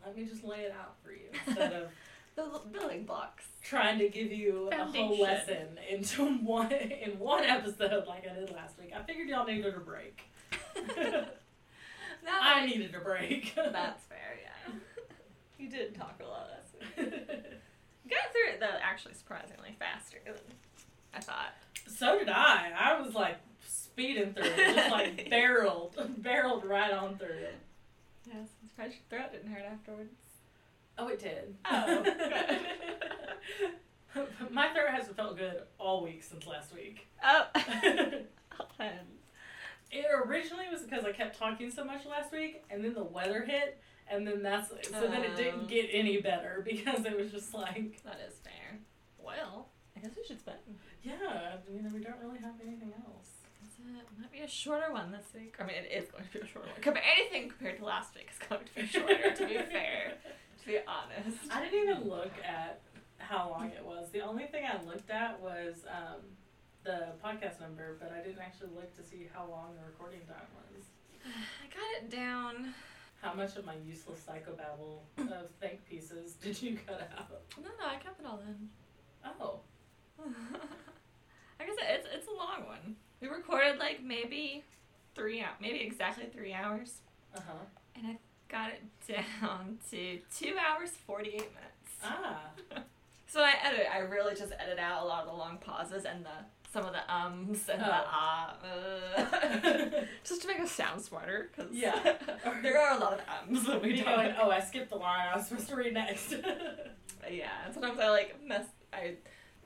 let 0.06 0.16
me 0.18 0.26
just 0.26 0.44
lay 0.44 0.60
it 0.62 0.76
out 0.80 0.96
for 1.04 1.12
you 1.12 1.28
instead 1.48 1.74
of 1.74 1.90
The 2.36 2.62
building 2.72 3.04
blocks. 3.06 3.44
trying 3.64 4.00
to 4.00 4.10
give 4.10 4.32
you 4.32 4.70
a 4.72 4.84
whole 4.86 5.20
lesson 5.22 5.78
into 5.90 6.26
one 6.44 6.72
in 6.72 7.20
one 7.20 7.44
episode 7.44 8.06
like 8.08 8.26
I 8.30 8.34
did 8.34 8.52
last 8.52 8.80
week. 8.80 8.92
I 8.98 9.04
figured 9.04 9.28
y'all 9.30 9.46
needed 9.46 9.74
a 9.76 9.80
break. 9.80 10.22
No, 12.26 12.32
I 12.42 12.66
needed 12.66 12.96
a 12.96 13.00
break. 13.00 13.54
That's 13.54 14.06
fair, 14.06 14.40
yeah. 14.42 14.74
You 15.60 15.70
did 15.70 15.94
talk 15.94 16.22
a 16.24 16.26
lot 16.26 16.48
last 16.52 16.74
week. 16.98 17.12
Got 17.12 18.32
through 18.32 18.54
it 18.54 18.60
though 18.62 18.78
actually 18.82 19.14
surprisingly 19.16 19.76
faster 19.78 20.20
than 20.26 20.36
I 21.14 21.20
thought. 21.20 21.54
so 21.88 22.18
did 22.20 22.30
I. 22.30 22.72
I 22.80 23.02
was 23.02 23.14
like 23.14 23.38
speeding 23.94 24.34
through 24.34 24.44
it, 24.46 24.76
just 24.76 24.91
like 24.91 25.30
barreled, 25.30 25.96
barreled 26.18 26.66
right 26.66 26.91
on 26.91 27.18
through 27.18 27.28
it. 27.28 27.56
Yes, 28.26 28.48
I'm 28.62 28.68
surprised 28.70 28.96
your 29.10 29.20
throat 29.20 29.32
didn't 29.32 29.52
hurt 29.54 29.64
afterwards. 29.72 30.14
Oh, 30.98 31.08
it 31.08 31.20
did. 31.20 31.56
Oh, 31.66 32.04
My 34.52 34.70
throat 34.74 34.89
hasn't 34.91 35.16
felt 35.16 35.38
good 35.38 35.62
all 35.80 36.04
week 36.04 36.24
since 36.24 36.46
last 36.46 36.74
week. 36.74 37.08
Oh. 37.24 37.48
it 39.91 40.06
originally 40.26 40.66
was 40.72 40.82
because 40.82 41.04
I 41.04 41.12
kept 41.12 41.38
talking 41.38 41.72
so 41.72 41.84
much 41.84 42.06
last 42.06 42.32
week, 42.32 42.64
and 42.70 42.84
then 42.84 42.94
the 42.94 43.04
weather 43.04 43.44
hit, 43.44 43.80
and 44.08 44.28
then 44.28 44.44
that's 44.44 44.70
so 44.70 45.02
then 45.02 45.24
it 45.24 45.32
Oh. 45.34 45.38
didn't 45.38 45.68
get 45.68 45.89
any 45.91 46.22
better 46.22 46.62
because 46.64 47.06
it 47.06 47.18
was 47.18 47.32
just 47.32 47.54
like, 47.56 48.02
That 48.04 48.20
is 48.28 48.36
fair. 48.44 48.78
Well, 49.18 49.70
I 49.96 50.00
guess 50.02 50.12
we 50.16 50.24
should 50.26 50.39
spend. 50.39 50.58
yeah, 51.04 51.58
you 51.74 51.82
know, 51.82 51.89
we 51.94 52.00
don't 52.02 52.20
really 52.22 52.39
have 52.39 52.54
anything 52.66 52.94
else. 53.08 53.30
It 53.84 54.20
might 54.20 54.32
be 54.32 54.40
a 54.40 54.48
shorter 54.48 54.92
one 54.92 55.12
this 55.12 55.26
week. 55.34 55.56
I 55.60 55.64
mean, 55.64 55.76
it 55.76 55.92
is 55.92 56.10
going 56.12 56.24
to 56.24 56.32
be 56.32 56.40
a 56.40 56.48
shorter 56.48 56.70
one. 56.70 56.82
Com- 56.82 56.96
anything 56.98 57.50
compared 57.50 57.80
to 57.80 57.86
last 57.86 58.16
week 58.16 58.30
is 58.32 58.48
going 58.48 58.62
to 58.64 58.74
be 58.76 58.88
shorter, 59.00 59.32
to 59.36 59.46
be 59.48 59.56
fair. 59.56 60.14
To 60.62 60.66
be 60.68 60.78
honest. 60.88 61.38
I 61.52 61.62
didn't 61.64 61.90
even 61.90 62.10
look 62.10 62.32
at 62.44 62.82
how 63.18 63.50
long 63.50 63.68
it 63.68 63.84
was. 63.84 64.10
The 64.12 64.22
only 64.22 64.46
thing 64.46 64.64
I 64.66 64.82
looked 64.86 65.10
at 65.10 65.40
was 65.42 65.84
um, 65.90 66.22
the 66.84 67.14
podcast 67.24 67.60
number, 67.60 67.98
but 68.00 68.12
I 68.12 68.24
didn't 68.26 68.40
actually 68.42 68.70
look 68.76 68.96
to 68.96 69.04
see 69.04 69.28
how 69.34 69.48
long 69.50 69.76
the 69.76 69.86
recording 69.86 70.22
time 70.28 70.48
was. 70.56 70.86
I 71.26 71.68
got 71.74 72.04
it 72.04 72.10
down. 72.10 72.74
How 73.22 73.34
much 73.34 73.56
of 73.56 73.66
my 73.66 73.76
useless 73.86 74.20
psychobabble 74.28 75.00
of 75.18 75.50
think 75.62 75.86
pieces 75.90 76.34
did 76.44 76.62
you 76.62 76.78
cut 76.86 77.10
out? 77.18 77.30
No, 77.58 77.70
no, 77.80 77.86
I 77.88 77.96
kept 77.96 78.20
it 78.20 78.26
all 78.26 78.42
in. 78.46 78.70
Oh, 79.40 79.60
I 81.60 81.66
guess 81.66 81.76
it's 81.90 82.08
it's 82.14 82.28
a 82.28 82.32
long 82.32 82.66
one. 82.68 82.96
We 83.24 83.30
recorded 83.30 83.80
like 83.80 84.04
maybe 84.04 84.64
three 85.16 85.42
maybe 85.62 85.80
exactly 85.80 86.26
three 86.26 86.52
hours, 86.54 86.96
uh 87.34 87.40
huh. 87.48 87.54
and 87.96 88.06
I 88.06 88.18
got 88.50 88.72
it 88.72 88.82
down 89.42 89.78
to 89.92 90.20
two 90.38 90.56
hours 90.60 90.90
forty 91.08 91.30
eight 91.30 91.50
minutes. 91.56 91.94
Ah, 92.04 92.42
So 93.28 93.40
I 93.42 93.54
edit. 93.64 93.88
I 93.92 94.00
really 94.00 94.36
just 94.36 94.52
edit 94.60 94.78
out 94.78 95.04
a 95.04 95.06
lot 95.06 95.24
of 95.24 95.30
the 95.30 95.36
long 95.38 95.58
pauses 95.58 96.04
and 96.04 96.26
the 96.26 96.30
some 96.74 96.84
of 96.86 96.92
the 96.92 97.14
ums 97.16 97.70
and 97.70 97.80
the 97.82 97.86
Oh. 97.88 98.04
ah, 98.08 98.56
uh, 98.62 99.22
just 100.26 100.42
to 100.42 100.48
make 100.50 100.60
us 100.60 100.72
sound 100.72 101.02
smarter. 101.02 101.50
Cause 101.56 101.68
Yeah. 101.72 102.18
there 102.62 102.78
are 102.78 102.98
a 102.98 103.00
lot 103.00 103.14
of 103.14 103.22
ums 103.48 103.66
that 103.68 103.82
we 103.82 103.96
don't. 103.96 104.06
going, 104.06 104.34
oh, 104.38 104.52
I 104.52 104.60
skipped 104.60 104.90
the 104.90 104.98
line 104.98 105.30
I 105.32 105.38
was 105.38 105.48
supposed 105.48 105.70
to 105.70 105.76
read 105.78 105.94
next. 105.94 106.34
Yeah, 107.32 107.48
and 107.66 107.74
sometimes 107.74 107.98
I 108.00 108.10
like 108.10 108.36
mess. 108.46 108.66
I 108.92 109.16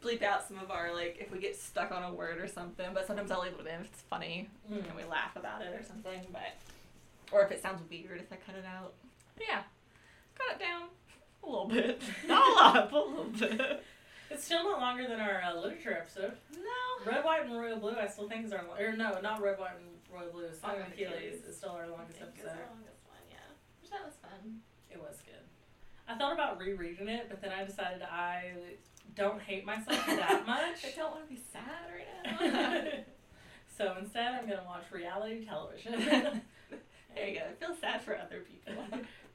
bleep 0.02 0.22
out 0.24 0.48
some 0.48 0.58
of 0.60 0.70
our 0.72 0.94
like 0.94 1.18
if 1.20 1.32
we 1.32 1.40
get 1.40 1.56
stuck 1.56 1.92
on 1.92 2.04
a 2.04 2.14
word 2.14 2.40
or 2.40 2.48
something. 2.48 2.88
But 2.94 3.08
sometimes 3.08 3.32
I'll 3.32 3.42
leave 3.42 3.54
it 3.54 3.60
in 3.68 3.82
if 3.82 3.88
it's 3.88 4.02
funny 4.10 4.50
Mm. 4.72 4.86
and 4.88 4.96
we 4.96 5.04
laugh 5.04 5.36
about 5.36 5.62
it 5.62 5.74
or 5.80 5.84
something. 5.84 6.22
But 6.32 6.56
or 7.32 7.44
if 7.44 7.52
it 7.52 7.62
sounds 7.62 7.82
weird, 7.90 8.20
if 8.20 8.32
I 8.32 8.36
cut 8.38 8.56
it 8.56 8.66
out. 8.66 8.94
But 9.36 9.46
yeah, 9.50 9.62
cut 10.36 10.56
it 10.56 10.60
down 10.60 10.84
a 11.44 11.46
little 11.50 11.68
bit, 11.68 12.02
not 12.28 12.48
a 12.48 12.54
lot, 12.54 12.92
but 12.92 13.06
a 13.06 13.10
little 13.10 13.26
bit. 13.58 13.84
It's 14.30 14.44
still 14.44 14.64
not 14.66 14.82
longer 14.82 15.08
than 15.08 15.20
our 15.22 15.42
uh, 15.42 15.56
literature 15.62 15.94
episode. 15.94 16.34
No. 16.54 17.10
Red, 17.12 17.24
white, 17.24 17.46
and 17.46 17.54
royal 17.58 17.78
blue. 17.80 17.96
I 17.98 18.08
still 18.08 18.28
think 18.28 18.46
is 18.46 18.52
our 18.52 18.66
or 18.78 18.92
no, 18.92 19.20
not 19.22 19.42
red, 19.42 19.58
white, 19.58 19.78
and 19.80 19.88
royal 20.14 20.32
blue. 20.34 20.50
Song 20.54 20.76
of 20.82 20.88
Achilles 20.92 21.44
is 21.48 21.56
still 21.56 21.70
our 21.72 21.84
I 21.86 21.88
longest 21.88 22.20
think 22.20 22.32
it's 22.36 22.40
episode. 22.44 22.58
the 22.60 22.74
longest 22.76 23.00
one, 23.08 23.24
yeah. 23.30 23.38
Which 23.82 23.90
that 23.92 24.04
was 24.04 24.16
fun. 24.22 24.60
It 24.92 25.00
was 25.00 25.22
good. 25.24 25.46
I 26.10 26.18
thought 26.18 26.34
about 26.34 26.60
rereading 26.60 27.08
it, 27.08 27.28
but 27.30 27.42
then 27.42 27.52
I 27.52 27.64
decided 27.64 28.02
I 28.02 28.52
don't 29.16 29.42
hate 29.42 29.66
myself 29.66 30.06
that 30.06 30.46
much. 30.48 30.86
I 30.86 30.96
don't 30.96 31.12
want 31.12 31.28
to 31.28 31.34
be 31.34 31.42
sad 31.52 31.64
right 31.94 32.54
now. 32.54 32.92
so 33.78 33.96
instead, 34.00 34.34
I'm 34.34 34.48
gonna 34.48 34.64
watch 34.66 34.84
reality 34.92 35.46
television. 35.46 35.94
there 37.16 37.28
you 37.28 37.40
go. 37.40 37.42
I 37.50 37.66
feel 37.66 37.76
sad 37.80 38.02
for 38.02 38.18
other 38.18 38.42
people. 38.42 38.84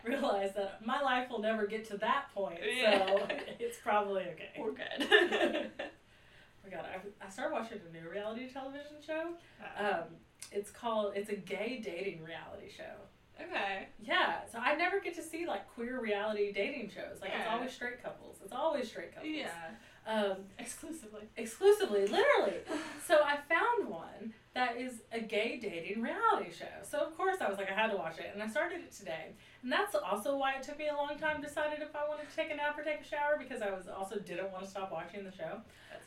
Realize 0.05 0.53
that 0.57 0.85
my 0.85 1.01
life 1.01 1.31
will 1.31 1.41
never 1.41 1.67
get 1.67 1.87
to 1.89 1.97
that 1.99 2.27
point, 2.35 2.59
so 2.59 3.27
it's 3.61 3.79
probably 3.79 4.23
okay. 4.23 4.51
We're 4.59 4.73
good. 4.73 5.71
Oh 5.79 6.69
my 6.69 6.71
god, 6.77 6.87
I, 6.87 7.25
I 7.25 7.31
started 7.31 7.53
watching 7.53 7.79
a 7.89 7.93
new 7.93 8.09
reality 8.09 8.49
television 8.49 8.97
show. 9.05 9.31
Um, 9.79 10.05
it's 10.51 10.71
called 10.71 11.13
it's 11.15 11.31
a 11.31 11.37
gay 11.37 11.81
dating 11.85 12.23
reality 12.25 12.71
show. 12.77 12.95
Okay. 13.41 13.89
Yeah, 14.03 14.41
so 14.51 14.59
I 14.59 14.75
never 14.77 15.01
get 15.01 15.15
to 15.17 15.23
see 15.23 15.47
like 15.47 15.69
queer 15.75 16.01
reality 16.01 16.53
dating 16.53 16.91
shows. 16.95 17.21
Like 17.21 17.33
it's 17.39 17.49
always 17.51 17.73
straight 17.73 18.03
couples. 18.03 18.39
It's 18.43 18.53
always 18.53 18.89
straight 18.89 19.15
couples. 19.15 19.33
Yeah. 19.35 19.49
Um, 20.05 20.39
Exclusively. 20.59 21.23
exclusively, 21.37 22.01
literally. 22.09 22.57
so 23.07 23.21
I 23.25 23.37
found 23.49 23.89
one 23.89 24.35
that 24.53 24.77
is 24.77 24.95
a 25.13 25.21
gay 25.21 25.61
dating 25.63 26.03
reality 26.03 26.51
show. 26.53 26.67
So 26.83 26.99
of 26.99 27.17
course 27.17 27.37
I 27.41 27.49
was 27.49 27.57
like 27.57 27.71
I 27.71 27.75
had 27.75 27.91
to 27.93 27.97
watch 27.97 28.19
it, 28.19 28.31
and 28.35 28.43
I 28.43 28.49
started 28.49 28.81
it 28.81 28.93
today. 28.93 29.33
And 29.63 29.71
that's 29.71 29.95
also 29.95 30.37
why 30.37 30.55
it 30.55 30.63
took 30.65 30.79
me 30.79 30.89
a 30.89 30.95
long 30.97 31.17
time 31.19 31.41
to 31.41 31.47
decide 31.47 31.79
if 31.81 31.95
I 31.95 32.09
wanted 32.09 32.29
to 32.29 32.35
take 32.35 32.51
a 32.51 32.57
nap 32.57 32.77
or 32.77 32.83
take 32.83 33.01
a 33.01 33.05
shower 33.05 33.37
because 33.39 33.63
I 33.63 33.71
was 33.71 33.87
also 33.87 34.19
didn't 34.19 34.51
want 34.51 34.65
to 34.65 34.71
stop 34.71 34.91
watching 34.91 35.25
the 35.25 35.31
show. 35.31 35.61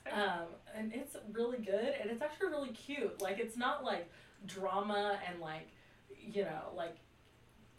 that's 0.03 0.13
Um, 0.17 0.47
and 0.75 0.91
it's 0.93 1.15
really 1.31 1.57
good, 1.59 1.95
and 2.01 2.11
it's 2.11 2.21
actually 2.21 2.49
really 2.49 2.71
cute. 2.71 3.21
Like 3.21 3.39
it's 3.39 3.55
not 3.55 3.83
like 3.85 4.11
drama 4.45 5.17
and 5.27 5.39
like 5.39 5.69
you 6.19 6.43
know 6.43 6.73
like 6.75 6.97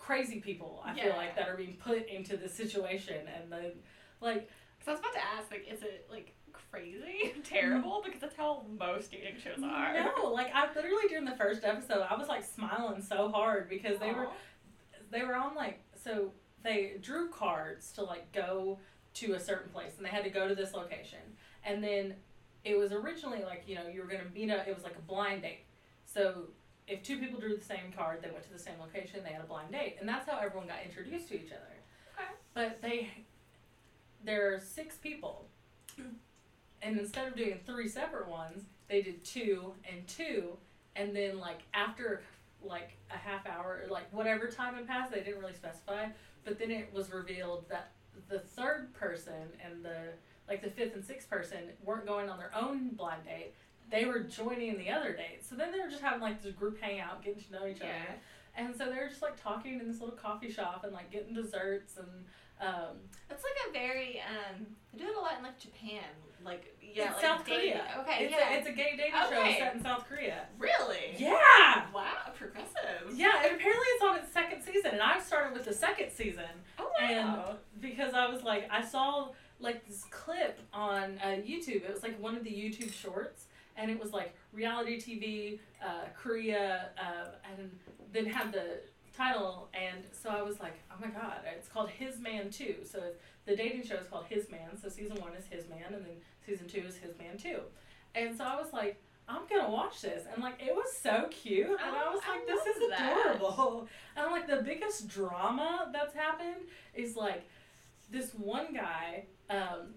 crazy 0.06 0.40
people. 0.40 0.82
I 0.84 0.94
Yeah. 0.94 1.04
feel 1.04 1.16
like 1.16 1.34
that 1.36 1.48
are 1.48 1.56
being 1.56 1.76
put 1.76 2.06
into 2.08 2.36
this 2.36 2.54
situation, 2.54 3.26
and 3.28 3.50
then 3.52 3.72
like 4.20 4.48
So 4.84 4.92
I 4.92 4.94
was 4.94 5.00
about 5.00 5.14
to 5.14 5.24
ask, 5.24 5.50
like, 5.50 5.66
is 5.68 5.82
it 5.82 6.06
like 6.08 6.34
crazy, 6.52 7.32
terrible? 7.44 8.02
Because 8.04 8.20
that's 8.20 8.36
how 8.36 8.64
most 8.78 9.10
dating 9.10 9.38
shows 9.38 9.62
are. 9.64 9.94
no, 9.94 10.28
like 10.30 10.50
I 10.54 10.68
literally 10.74 11.08
during 11.08 11.24
the 11.24 11.34
first 11.36 11.64
episode 11.64 12.06
I 12.08 12.14
was 12.16 12.28
like 12.28 12.44
smiling 12.44 13.02
so 13.02 13.28
hard 13.30 13.68
because 13.68 13.98
they 13.98 14.12
were 14.12 14.28
they 15.10 15.22
were 15.22 15.34
on 15.36 15.54
like 15.54 15.80
so 15.94 16.32
they 16.62 16.96
drew 17.00 17.28
cards 17.28 17.92
to 17.92 18.02
like 18.04 18.30
go 18.32 18.78
to 19.14 19.32
a 19.34 19.40
certain 19.40 19.70
place 19.70 19.92
and 19.96 20.04
they 20.06 20.10
had 20.10 20.24
to 20.24 20.30
go 20.30 20.46
to 20.48 20.54
this 20.54 20.74
location 20.74 21.20
and 21.64 21.82
then 21.82 22.14
it 22.64 22.76
was 22.76 22.92
originally 22.92 23.42
like 23.44 23.64
you 23.66 23.74
know 23.74 23.86
you 23.86 24.00
were 24.00 24.08
gonna 24.08 24.24
meet 24.34 24.50
up 24.50 24.66
it 24.66 24.74
was 24.74 24.84
like 24.84 24.96
a 24.96 25.00
blind 25.02 25.42
date 25.42 25.64
so 26.04 26.48
if 26.86 27.02
two 27.02 27.18
people 27.18 27.40
drew 27.40 27.56
the 27.56 27.64
same 27.64 27.92
card 27.96 28.22
they 28.22 28.30
went 28.30 28.44
to 28.44 28.52
the 28.52 28.58
same 28.58 28.74
location 28.80 29.20
they 29.24 29.32
had 29.32 29.42
a 29.42 29.46
blind 29.46 29.72
date 29.72 29.96
and 30.00 30.08
that's 30.08 30.28
how 30.28 30.38
everyone 30.38 30.68
got 30.68 30.78
introduced 30.84 31.28
to 31.28 31.34
each 31.34 31.52
other. 31.52 31.74
Okay. 32.18 32.30
but 32.54 32.80
they 32.82 33.10
there 34.24 34.54
are 34.54 34.58
six 34.58 34.96
people. 34.96 35.46
Mm-hmm. 36.00 36.10
And 36.82 36.98
instead 36.98 37.28
of 37.28 37.36
doing 37.36 37.60
three 37.66 37.88
separate 37.88 38.28
ones 38.28 38.64
they 38.88 39.02
did 39.02 39.24
two 39.24 39.72
and 39.90 40.06
two 40.06 40.56
and 40.94 41.14
then 41.14 41.38
like 41.38 41.62
after 41.74 42.22
like 42.62 42.96
a 43.10 43.16
half 43.16 43.46
hour 43.46 43.82
like 43.90 44.12
whatever 44.12 44.46
time 44.46 44.74
had 44.74 44.86
passed 44.86 45.12
they 45.12 45.20
didn't 45.20 45.40
really 45.40 45.54
specify 45.54 46.06
but 46.44 46.58
then 46.58 46.70
it 46.70 46.88
was 46.92 47.12
revealed 47.12 47.64
that 47.68 47.90
the 48.28 48.38
third 48.38 48.92
person 48.94 49.50
and 49.64 49.84
the 49.84 50.12
like 50.48 50.62
the 50.62 50.70
fifth 50.70 50.94
and 50.94 51.04
sixth 51.04 51.28
person 51.28 51.58
weren't 51.84 52.06
going 52.06 52.28
on 52.28 52.38
their 52.38 52.52
own 52.54 52.90
blind 52.90 53.24
date 53.24 53.52
they 53.90 54.04
were 54.04 54.20
joining 54.20 54.76
the 54.78 54.90
other 54.90 55.12
date 55.12 55.44
so 55.48 55.54
then 55.54 55.70
they 55.72 55.78
were 55.80 55.88
just 55.88 56.02
having 56.02 56.20
like 56.20 56.42
this 56.42 56.52
group 56.54 56.80
hangout 56.80 57.22
getting 57.22 57.42
to 57.42 57.52
know 57.52 57.66
each 57.66 57.80
other 57.80 57.90
and 58.56 58.74
so 58.74 58.86
they 58.86 58.96
were 58.98 59.08
just 59.08 59.22
like 59.22 59.40
talking 59.42 59.78
in 59.80 59.86
this 59.88 60.00
little 60.00 60.16
coffee 60.16 60.50
shop 60.50 60.82
and 60.84 60.92
like 60.92 61.10
getting 61.10 61.34
desserts 61.34 61.96
and 61.96 62.08
um 62.60 62.96
It's 63.30 63.44
like 63.44 63.68
a 63.68 63.72
very 63.72 64.18
um. 64.20 64.66
They 64.94 65.00
do 65.04 65.10
it 65.10 65.14
a 65.16 65.20
lot 65.20 65.36
in 65.36 65.42
like 65.44 65.58
Japan, 65.58 66.04
like 66.42 66.74
yeah, 66.80 67.12
like 67.12 67.20
South 67.20 67.44
dating- 67.44 67.72
Korea. 67.72 67.84
Okay, 68.00 68.24
it's 68.24 68.32
yeah. 68.32 68.54
A, 68.54 68.56
it's 68.58 68.66
a 68.66 68.72
gay 68.72 68.94
dating 68.96 69.12
Okay. 69.26 69.52
show 69.52 69.58
set 69.58 69.74
in 69.74 69.82
South 69.82 70.08
Korea. 70.08 70.46
really. 70.58 71.14
Yeah. 71.18 71.84
Wow, 71.94 72.32
progressive. 72.34 73.12
Yeah, 73.14 73.42
and 73.44 73.56
apparently 73.56 73.86
it's 73.94 74.02
on 74.04 74.16
its 74.20 74.32
second 74.32 74.62
season, 74.62 74.92
and 74.92 75.02
I 75.02 75.20
started 75.20 75.52
with 75.52 75.66
the 75.66 75.74
second 75.74 76.10
season. 76.12 76.48
Oh 76.78 76.90
wow. 76.98 77.56
because 77.78 78.14
I 78.14 78.26
was 78.26 78.42
like, 78.42 78.66
I 78.70 78.82
saw 78.82 79.28
like 79.60 79.86
this 79.86 80.04
clip 80.10 80.58
on 80.72 81.18
uh, 81.22 81.26
YouTube. 81.46 81.84
It 81.84 81.92
was 81.92 82.02
like 82.02 82.18
one 82.18 82.34
of 82.38 82.42
the 82.42 82.50
YouTube 82.50 82.90
shorts, 82.90 83.44
and 83.76 83.90
it 83.90 83.98
was 84.00 84.12
like 84.12 84.34
reality 84.52 85.00
TV, 85.00 85.58
uh, 85.84 86.06
Korea, 86.16 86.90
uh, 86.98 87.28
and 87.50 87.70
then 88.12 88.26
had 88.26 88.52
the 88.52 88.80
title. 89.16 89.68
And 89.74 90.04
so 90.12 90.30
I 90.30 90.42
was 90.42 90.60
like, 90.60 90.74
oh 90.90 90.96
my 91.00 91.08
god, 91.08 91.40
it's 91.56 91.68
called 91.68 91.90
His 91.90 92.18
Man 92.18 92.50
Two. 92.50 92.76
So 92.90 93.02
the 93.46 93.54
dating 93.56 93.84
show 93.86 93.96
is 93.96 94.06
called 94.06 94.26
His 94.28 94.50
Man. 94.50 94.76
So 94.82 94.88
season 94.88 95.16
one 95.20 95.32
is 95.34 95.46
His 95.46 95.68
Man, 95.68 95.92
and 95.94 96.04
then 96.04 96.16
season 96.44 96.66
two 96.68 96.80
is 96.86 96.96
His 96.96 97.16
Man 97.18 97.36
Two. 97.38 97.60
And 98.14 98.36
so 98.36 98.44
I 98.44 98.56
was 98.56 98.72
like. 98.72 99.00
I'm 99.28 99.40
gonna 99.50 99.68
watch 99.68 100.02
this, 100.02 100.22
and 100.32 100.40
like 100.40 100.62
it 100.64 100.72
was 100.72 100.86
so 101.02 101.26
cute, 101.32 101.66
and 101.66 101.76
I 101.80 102.02
Oh, 102.06 102.12
was 102.12 102.20
I 102.24 102.30
like, 102.36 102.46
"This 102.46 102.64
is 102.76 102.80
love 102.80 102.90
that. 102.90 103.34
adorable." 103.34 103.88
And 104.16 104.30
like 104.30 104.46
the 104.46 104.62
biggest 104.62 105.08
drama 105.08 105.90
that's 105.92 106.14
happened 106.14 106.68
is 106.94 107.16
like 107.16 107.42
this 108.08 108.30
one 108.34 108.72
guy 108.72 109.24
um, 109.50 109.94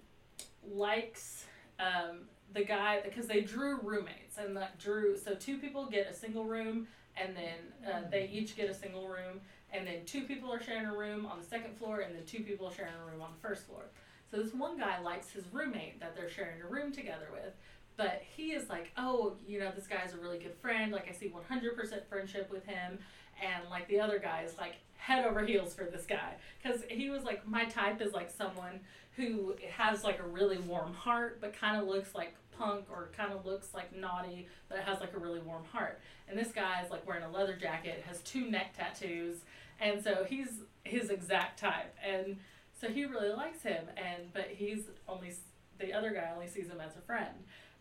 likes 0.68 1.46
um, 1.80 2.22
the 2.54 2.64
guy 2.64 3.00
because 3.04 3.28
they 3.28 3.42
drew 3.42 3.80
roommates 3.82 4.38
and 4.38 4.56
like 4.56 4.78
drew 4.80 5.18
so 5.18 5.36
two 5.36 5.58
people 5.58 5.86
get 5.86 6.08
a 6.08 6.14
single 6.14 6.46
room 6.46 6.88
and 7.18 7.36
then 7.36 7.92
uh, 7.92 8.02
they 8.10 8.28
each 8.28 8.56
get 8.56 8.70
a 8.70 8.74
single 8.74 9.08
room 9.08 9.40
and 9.72 9.86
then 9.86 10.06
two 10.06 10.24
people 10.24 10.52
are 10.52 10.62
sharing 10.62 10.86
a 10.86 10.96
room 10.96 11.26
on 11.26 11.40
the 11.40 11.46
second 11.46 11.78
floor 11.78 12.00
and 12.00 12.16
then 12.16 12.26
two 12.26 12.42
people 12.42 12.68
are 12.68 12.74
sharing 12.74 12.94
a 12.94 13.12
room 13.12 13.22
on 13.22 13.32
the 13.32 13.48
first 13.48 13.68
floor. 13.68 13.86
So 14.32 14.38
this 14.38 14.54
one 14.54 14.78
guy 14.78 15.00
likes 15.00 15.30
his 15.30 15.46
roommate 15.52 16.00
that 16.00 16.16
they're 16.16 16.30
sharing 16.30 16.62
a 16.62 16.68
room 16.68 16.92
together 16.92 17.28
with. 17.32 17.54
But 18.00 18.24
he 18.34 18.54
is 18.54 18.70
like, 18.70 18.94
oh, 18.96 19.34
you 19.46 19.60
know, 19.60 19.74
this 19.76 19.86
guy's 19.86 20.14
a 20.14 20.18
really 20.18 20.38
good 20.38 20.56
friend. 20.62 20.94
Like, 20.94 21.10
I 21.10 21.12
see 21.12 21.30
100% 21.30 22.08
friendship 22.08 22.50
with 22.50 22.66
him. 22.66 22.98
And, 23.44 23.70
like, 23.70 23.90
the 23.90 24.00
other 24.00 24.20
guy 24.20 24.44
is, 24.44 24.58
like, 24.58 24.76
head 24.96 25.26
over 25.26 25.42
heels 25.46 25.74
for 25.74 25.84
this 25.84 26.06
guy. 26.06 26.36
Because 26.64 26.82
he 26.88 27.10
was 27.10 27.26
like, 27.26 27.46
my 27.46 27.66
type 27.66 28.00
is, 28.02 28.14
like, 28.14 28.32
someone 28.32 28.80
who 29.18 29.54
has, 29.76 30.06
like, 30.06 30.22
a 30.22 30.24
really 30.26 30.60
warm 30.60 30.94
heart, 30.94 31.42
but 31.42 31.52
kind 31.52 31.76
of 31.76 31.90
looks 31.90 32.16
like 32.16 32.36
punk 32.58 32.86
or 32.90 33.10
kind 33.18 33.34
of 33.34 33.46
looks 33.46 33.74
like 33.74 33.94
naughty, 33.94 34.48
but 34.70 34.80
has, 34.80 35.02
like, 35.02 35.14
a 35.14 35.20
really 35.20 35.42
warm 35.42 35.66
heart. 35.66 36.00
And 36.30 36.40
this 36.40 36.54
guy 36.54 36.82
is, 36.82 36.90
like, 36.90 37.06
wearing 37.06 37.26
a 37.26 37.30
leather 37.30 37.58
jacket, 37.58 38.02
has 38.08 38.22
two 38.22 38.50
neck 38.50 38.78
tattoos. 38.78 39.40
And 39.82 40.02
so 40.02 40.24
he's 40.24 40.62
his 40.86 41.10
exact 41.10 41.60
type. 41.60 41.94
And 42.02 42.38
so 42.80 42.88
he 42.88 43.04
really 43.04 43.34
likes 43.34 43.62
him. 43.62 43.88
And, 43.98 44.32
but 44.32 44.48
he's 44.48 44.84
only, 45.06 45.34
the 45.80 45.92
other 45.92 46.12
guy 46.12 46.32
only 46.34 46.48
sees 46.48 46.70
him 46.70 46.80
as 46.80 46.96
a 46.96 47.02
friend. 47.02 47.36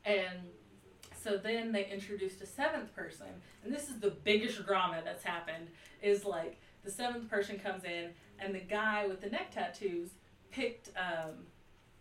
And 0.09 0.49
so 1.23 1.37
then 1.37 1.71
they 1.71 1.87
introduced 1.91 2.41
a 2.41 2.47
seventh 2.47 2.95
person, 2.97 3.27
and 3.63 3.73
this 3.73 3.91
is 3.91 4.01
the 4.01 4.11
biggest 4.11 4.65
drama 4.65 5.03
that's 5.05 5.23
happened. 5.23 5.69
Is 6.03 6.25
like 6.25 6.59
the 6.83 6.91
seventh 6.91 7.29
person 7.29 7.59
comes 7.59 7.85
in, 7.85 8.11
and 8.39 8.55
the 8.55 8.61
guy 8.61 9.07
with 9.07 9.21
the 9.21 9.29
neck 9.29 9.53
tattoos 9.53 10.11
picked 10.51 10.91
um, 10.97 11.35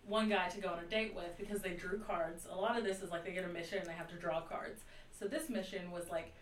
one 0.06 0.30
guy 0.30 0.48
to 0.48 0.62
go 0.62 0.70
on 0.70 0.80
a 0.80 0.86
date 0.86 1.14
with 1.14 1.38
because 1.38 1.62
they 1.62 1.72
drew 1.72 2.00
cards. 2.00 2.48
A 2.50 2.56
lot 2.56 2.78
of 2.78 2.86
this 2.86 3.02
is 3.02 3.12
like 3.12 3.26
they 3.26 3.34
get 3.34 3.44
a 3.44 3.50
mission 3.50 3.80
and 3.80 3.88
they 3.88 3.94
have 3.94 4.08
to 4.10 4.16
draw 4.16 4.40
cards. 4.42 4.84
So 5.12 5.26
this 5.26 5.50
mission 5.50 5.92
was 5.92 6.10
like, 6.10 6.34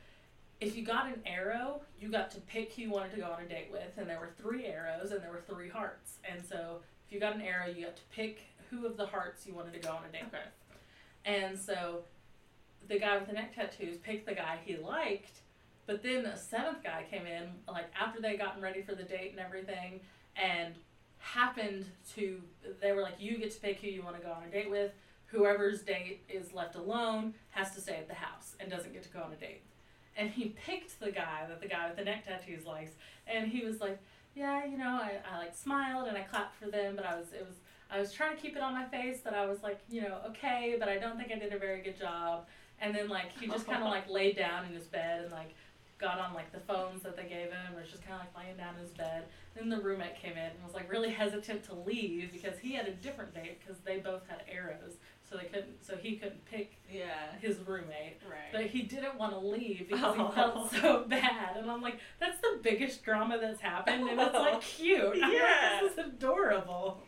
if 0.61 0.77
you 0.77 0.85
got 0.85 1.07
an 1.07 1.21
arrow, 1.25 1.81
you 1.99 2.09
got 2.09 2.29
to 2.31 2.41
pick 2.41 2.73
who 2.73 2.83
you 2.83 2.91
wanted 2.91 3.11
to 3.11 3.17
go 3.17 3.25
on 3.25 3.41
a 3.41 3.47
date 3.47 3.69
with, 3.71 3.97
and 3.97 4.07
there 4.07 4.19
were 4.19 4.29
three 4.37 4.65
arrows 4.65 5.11
and 5.11 5.21
there 5.21 5.31
were 5.31 5.43
three 5.49 5.69
hearts. 5.69 6.19
And 6.29 6.45
so 6.45 6.81
if 7.07 7.13
you 7.13 7.19
got 7.19 7.33
an 7.33 7.41
arrow, 7.41 7.67
you 7.67 7.85
got 7.85 7.95
to 7.95 8.03
pick 8.11 8.41
who 8.69 8.85
of 8.85 8.97
the 8.97 9.05
hearts 9.07 9.47
you 9.47 9.55
wanted 9.55 9.73
to 9.73 9.79
go 9.79 9.89
on 9.89 10.03
a 10.07 10.11
date 10.11 10.31
with. 10.31 10.41
And 11.25 11.59
so 11.59 12.03
the 12.87 12.99
guy 12.99 13.17
with 13.17 13.27
the 13.27 13.33
neck 13.33 13.55
tattoos 13.55 13.97
picked 13.97 14.27
the 14.27 14.35
guy 14.35 14.59
he 14.63 14.77
liked, 14.77 15.39
but 15.87 16.03
then 16.03 16.25
a 16.25 16.37
seventh 16.37 16.83
guy 16.83 17.03
came 17.09 17.25
in, 17.25 17.49
like 17.67 17.85
after 17.99 18.21
they 18.21 18.37
gotten 18.37 18.61
ready 18.61 18.81
for 18.81 18.95
the 18.95 19.03
date 19.03 19.31
and 19.31 19.39
everything, 19.39 19.99
and 20.35 20.75
happened 21.17 21.85
to, 22.15 22.41
they 22.81 22.91
were 22.91 23.01
like, 23.01 23.15
you 23.19 23.37
get 23.37 23.51
to 23.51 23.59
pick 23.59 23.79
who 23.81 23.87
you 23.87 24.03
want 24.03 24.15
to 24.15 24.21
go 24.21 24.31
on 24.31 24.43
a 24.43 24.51
date 24.51 24.69
with. 24.69 24.91
Whoever's 25.27 25.81
date 25.81 26.23
is 26.29 26.53
left 26.53 26.75
alone 26.75 27.33
has 27.49 27.73
to 27.73 27.81
stay 27.81 27.95
at 27.95 28.07
the 28.07 28.13
house 28.13 28.55
and 28.59 28.69
doesn't 28.69 28.93
get 28.93 29.03
to 29.03 29.09
go 29.09 29.21
on 29.21 29.31
a 29.31 29.35
date. 29.35 29.63
And 30.15 30.29
he 30.29 30.55
picked 30.65 30.99
the 30.99 31.11
guy 31.11 31.45
that 31.47 31.59
the 31.59 31.67
guy 31.67 31.87
with 31.87 31.97
the 31.97 32.03
neck 32.03 32.25
tattoos 32.25 32.65
likes, 32.65 32.91
and 33.27 33.47
he 33.47 33.65
was 33.65 33.81
like, 33.81 33.99
yeah, 34.35 34.65
you 34.65 34.77
know, 34.77 34.99
I, 35.01 35.19
I 35.31 35.37
like 35.37 35.55
smiled 35.55 36.07
and 36.07 36.17
I 36.17 36.21
clapped 36.21 36.55
for 36.55 36.69
them, 36.69 36.95
but 36.95 37.05
I 37.05 37.17
was, 37.17 37.27
it 37.33 37.45
was, 37.45 37.55
I 37.95 37.99
was 37.99 38.11
trying 38.11 38.35
to 38.35 38.41
keep 38.41 38.57
it 38.57 38.61
on 38.61 38.73
my 38.73 38.83
face 38.85 39.21
that 39.21 39.33
I 39.33 39.45
was 39.45 39.63
like, 39.63 39.79
you 39.89 40.01
know, 40.01 40.17
okay, 40.29 40.75
but 40.77 40.89
I 40.89 40.97
don't 40.97 41.17
think 41.17 41.31
I 41.31 41.39
did 41.39 41.53
a 41.53 41.57
very 41.57 41.81
good 41.81 41.97
job. 41.97 42.45
And 42.81 42.93
then 42.93 43.07
like 43.07 43.31
he 43.39 43.47
just 43.47 43.65
kind 43.65 43.81
of 43.81 43.89
like 43.89 44.09
laid 44.09 44.35
down 44.35 44.65
in 44.65 44.73
his 44.73 44.85
bed 44.85 45.23
and 45.23 45.31
like 45.31 45.55
got 45.97 46.19
on 46.19 46.33
like 46.33 46.51
the 46.51 46.59
phones 46.59 47.03
that 47.03 47.15
they 47.15 47.23
gave 47.23 47.47
him 47.51 47.57
and 47.67 47.75
was 47.75 47.89
just 47.89 48.05
kind 48.05 48.15
of 48.19 48.27
like 48.27 48.45
laying 48.45 48.57
down 48.57 48.75
in 48.75 48.81
his 48.81 48.91
bed. 48.91 49.23
Then 49.55 49.69
the 49.69 49.79
roommate 49.79 50.17
came 50.21 50.33
in 50.33 50.37
and 50.39 50.63
was 50.65 50.73
like 50.73 50.91
really 50.91 51.09
hesitant 51.09 51.63
to 51.65 51.73
leave 51.73 52.33
because 52.33 52.59
he 52.59 52.73
had 52.73 52.85
a 52.87 52.91
different 52.91 53.33
date 53.33 53.61
because 53.61 53.81
they 53.85 53.99
both 53.99 54.27
had 54.27 54.41
arrows, 54.51 54.95
so 55.29 55.37
they 55.37 55.45
couldn't, 55.45 55.81
so 55.85 55.95
he 55.95 56.17
couldn't 56.17 56.43
pick 56.43 56.73
Yeah. 56.91 57.31
his 57.41 57.59
roommate. 57.65 58.19
Right. 58.29 58.51
But 58.51 58.65
he 58.65 58.81
didn't 58.81 59.17
want 59.17 59.31
to 59.31 59.39
leave 59.39 59.87
because 59.89 60.15
Oh. 60.19 60.27
he 60.27 60.35
felt 60.35 60.53
oh. 60.57 60.69
so 60.81 61.05
bad. 61.07 61.55
And 61.55 61.71
I'm 61.71 61.81
like, 61.81 61.99
that's 62.19 62.39
the 62.41 62.59
biggest 62.61 63.05
drama 63.05 63.37
that's 63.39 63.61
happened. 63.61 64.09
And 64.09 64.19
it's 64.19 64.33
like 64.33 64.59
cute. 64.77 65.17
I'm 65.23 65.31
Yeah. 65.31 65.79
like, 65.81 65.95
this 65.95 66.05
is 66.05 66.11
adorable. 66.11 67.01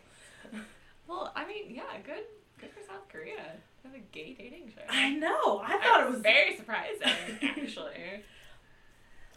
Well, 1.08 1.32
I 1.34 1.46
mean, 1.46 1.74
yeah, 1.74 1.82
good. 2.04 2.22
Good 2.60 2.70
for 2.70 2.80
South 2.86 3.08
Korea. 3.08 3.36
They 3.82 3.88
have 3.88 3.96
a 3.98 4.02
gay 4.12 4.34
dating 4.38 4.72
show. 4.74 4.82
I 4.88 5.10
know. 5.14 5.60
I 5.64 5.78
thought 5.78 6.06
it 6.06 6.10
was 6.10 6.20
very 6.20 6.56
surprising, 6.56 7.02
actually. 7.42 8.22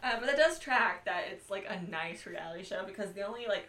Uh, 0.04 0.16
but 0.18 0.26
that 0.26 0.36
does 0.36 0.58
track 0.58 1.04
that 1.04 1.26
it's 1.30 1.48
like 1.48 1.64
a 1.68 1.80
nice 1.88 2.26
reality 2.26 2.64
show 2.64 2.82
because 2.84 3.12
the 3.12 3.22
only 3.22 3.46
like 3.46 3.68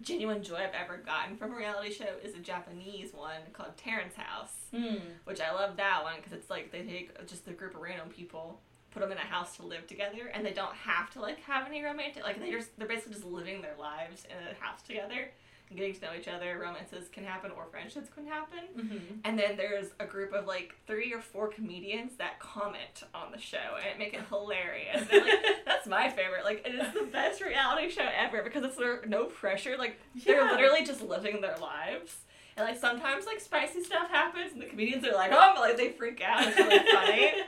genuine 0.00 0.42
joy 0.42 0.56
I've 0.56 0.72
ever 0.72 0.96
gotten 0.96 1.36
from 1.36 1.52
a 1.52 1.56
reality 1.56 1.92
show 1.92 2.06
is 2.24 2.34
a 2.34 2.38
Japanese 2.38 3.12
one 3.12 3.42
called 3.52 3.76
Terrace 3.76 4.14
House, 4.16 4.54
Mm. 4.72 5.00
which 5.24 5.42
I 5.42 5.52
love 5.52 5.76
that 5.76 6.02
one 6.04 6.14
because 6.16 6.32
it's 6.32 6.48
like 6.48 6.72
they 6.72 6.80
take 6.84 7.26
just 7.28 7.46
a 7.48 7.52
group 7.52 7.74
of 7.74 7.82
random 7.82 8.08
people, 8.08 8.62
put 8.92 9.00
them 9.00 9.12
in 9.12 9.18
a 9.18 9.20
house 9.20 9.54
to 9.56 9.66
live 9.66 9.86
together, 9.86 10.30
and 10.32 10.46
they 10.46 10.52
don't 10.54 10.74
have 10.74 11.10
to 11.10 11.20
like 11.20 11.38
have 11.40 11.66
any 11.66 11.82
romantic 11.84 12.22
like 12.22 12.40
they 12.40 12.50
just 12.50 12.74
they're 12.78 12.88
basically 12.88 13.12
just 13.12 13.26
living 13.26 13.60
their 13.60 13.76
lives 13.78 14.24
in 14.24 14.36
a 14.48 14.54
house 14.64 14.80
together. 14.80 15.30
Getting 15.76 15.94
to 15.94 16.00
know 16.02 16.10
each 16.18 16.28
other, 16.28 16.58
romances 16.58 17.08
can 17.08 17.24
happen 17.24 17.50
or 17.56 17.66
friendships 17.70 18.08
can 18.14 18.26
happen. 18.26 18.58
Mm-hmm. 18.76 19.14
And 19.24 19.38
then 19.38 19.56
there's 19.56 19.88
a 20.00 20.06
group 20.06 20.32
of 20.32 20.46
like 20.46 20.74
three 20.86 21.12
or 21.12 21.20
four 21.20 21.48
comedians 21.48 22.16
that 22.16 22.38
comment 22.40 23.02
on 23.14 23.32
the 23.32 23.38
show 23.38 23.76
and 23.88 23.98
make 23.98 24.14
it 24.14 24.22
hilarious. 24.28 25.02
And, 25.12 25.24
like, 25.24 25.34
that's 25.66 25.86
my 25.86 26.08
favorite. 26.08 26.44
Like 26.44 26.66
it 26.66 26.74
is 26.74 26.92
the 26.94 27.04
best 27.10 27.40
reality 27.42 27.90
show 27.90 28.06
ever 28.16 28.42
because 28.42 28.64
it's 28.64 28.76
there 28.76 29.02
no 29.06 29.24
pressure. 29.24 29.76
Like 29.78 29.98
they're 30.24 30.44
Yeah. 30.44 30.50
literally 30.52 30.84
just 30.84 31.02
living 31.02 31.40
their 31.40 31.56
lives. 31.58 32.16
And 32.56 32.66
like 32.66 32.78
sometimes 32.78 33.24
like 33.26 33.40
spicy 33.40 33.82
stuff 33.82 34.10
happens 34.10 34.52
and 34.52 34.60
the 34.60 34.66
comedians 34.66 35.06
are 35.06 35.14
like, 35.14 35.30
oh, 35.32 35.54
like 35.58 35.76
they 35.76 35.88
freak 35.90 36.20
out. 36.22 36.46
It's 36.46 36.56
really 36.56 36.78
funny. 36.92 37.32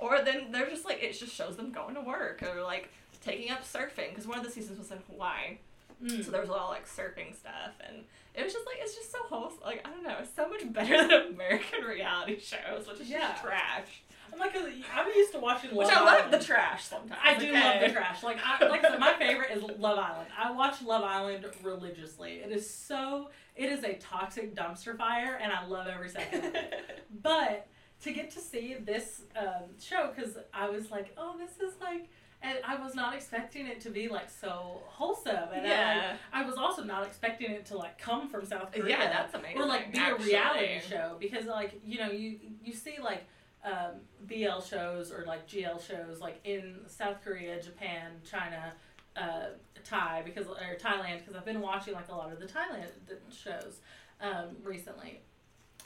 Or 0.00 0.22
then 0.24 0.52
they're 0.52 0.70
just 0.70 0.84
like 0.84 1.02
it 1.02 1.18
just 1.18 1.34
shows 1.34 1.56
them 1.56 1.72
going 1.72 1.96
to 1.96 2.00
work 2.00 2.40
or 2.44 2.62
like 2.62 2.90
taking 3.24 3.50
up 3.50 3.64
surfing 3.64 4.10
because 4.10 4.28
one 4.28 4.38
of 4.38 4.44
the 4.44 4.50
seasons 4.50 4.78
was 4.78 4.92
in 4.92 4.98
Hawaii. 5.10 5.58
Mm. 6.04 6.24
So 6.24 6.30
there 6.30 6.40
was 6.40 6.48
a 6.50 6.52
lot 6.52 6.62
of 6.64 6.70
like 6.70 6.86
surfing 6.86 7.34
stuff, 7.36 7.74
and 7.86 8.04
it 8.34 8.44
was 8.44 8.52
just 8.52 8.66
like 8.66 8.76
it's 8.80 8.94
just 8.94 9.10
so 9.10 9.18
wholesome. 9.24 9.60
Like 9.64 9.86
I 9.86 9.90
don't 9.90 10.02
know, 10.04 10.16
it's 10.20 10.34
so 10.34 10.48
much 10.48 10.70
better 10.72 10.96
than 11.08 11.34
American 11.34 11.82
reality 11.84 12.38
shows, 12.38 12.86
which 12.88 13.00
is 13.00 13.08
Yeah. 13.10 13.30
just 13.30 13.42
trash. 13.42 14.02
I'm 14.30 14.38
like, 14.38 14.54
I'm 14.54 15.06
used 15.16 15.32
to 15.32 15.38
watching 15.38 15.70
Love 15.70 15.78
Which 15.88 15.96
I 15.96 16.04
love 16.04 16.18
Island. 16.18 16.32
the 16.34 16.44
trash 16.44 16.84
sometimes. 16.84 17.18
I 17.24 17.38
do 17.38 17.48
okay? 17.48 17.64
love 17.64 17.80
the 17.80 17.88
trash. 17.88 18.22
Like, 18.22 18.36
I, 18.44 18.66
like 18.68 18.82
said, 18.82 18.98
my 19.00 19.14
favorite 19.14 19.50
is 19.52 19.62
Love 19.62 19.98
Island. 19.98 20.28
I 20.38 20.50
watch 20.50 20.82
Love 20.82 21.02
Island 21.02 21.46
religiously. 21.62 22.32
It 22.44 22.52
is 22.52 22.68
so. 22.68 23.30
It 23.56 23.70
is 23.72 23.84
a 23.84 23.94
toxic 23.94 24.54
dumpster 24.54 24.96
fire, 24.98 25.38
and 25.42 25.50
I 25.50 25.64
love 25.66 25.86
every 25.88 26.10
second 26.10 26.44
of 26.44 26.54
it. 26.54 26.74
But 27.22 27.68
to 28.02 28.12
get 28.12 28.30
to 28.32 28.38
see 28.38 28.74
this 28.78 29.22
um, 29.34 29.70
show, 29.80 30.12
because 30.14 30.36
I 30.52 30.68
was 30.68 30.90
like, 30.90 31.14
oh, 31.16 31.34
this 31.38 31.52
is 31.66 31.74
like, 31.80 32.08
and 32.40 32.58
I 32.64 32.76
was 32.76 32.94
not 32.94 33.14
expecting 33.14 33.66
it 33.66 33.80
to 33.80 33.90
be 33.90 34.08
like 34.08 34.30
so 34.30 34.82
wholesome, 34.86 35.48
and 35.52 35.66
I, 35.66 35.68
yeah, 35.68 35.96
like, 36.10 36.18
I 36.32 36.46
was 36.46 36.56
also 36.56 36.84
not 36.84 37.04
expecting 37.04 37.50
it 37.50 37.66
to 37.66 37.76
like 37.76 37.98
come 37.98 38.28
from 38.28 38.44
South 38.44 38.72
Korea 38.72 38.96
yeah, 38.96 39.08
that's 39.08 39.34
amazing. 39.34 39.60
or 39.60 39.66
like 39.66 39.92
be 39.92 39.98
actually. 39.98 40.24
a 40.24 40.28
reality 40.28 40.80
show 40.88 41.16
because 41.18 41.46
like 41.46 41.80
you 41.84 41.98
know 41.98 42.10
you 42.10 42.38
you 42.62 42.72
see 42.72 42.96
like 43.02 43.24
um, 43.64 44.00
BL 44.26 44.60
shows 44.60 45.10
or 45.10 45.24
like 45.26 45.48
GL 45.48 45.84
shows 45.84 46.20
like 46.20 46.40
in 46.44 46.76
South 46.86 47.22
Korea, 47.24 47.60
Japan, 47.60 48.12
China, 48.28 48.72
uh, 49.16 49.46
Thai 49.84 50.22
because 50.24 50.46
or 50.46 50.76
Thailand 50.80 51.18
because 51.18 51.34
I've 51.34 51.44
been 51.44 51.60
watching 51.60 51.94
like 51.94 52.08
a 52.08 52.14
lot 52.14 52.32
of 52.32 52.38
the 52.38 52.46
Thailand 52.46 52.90
shows 53.30 53.80
um, 54.20 54.56
recently, 54.62 55.22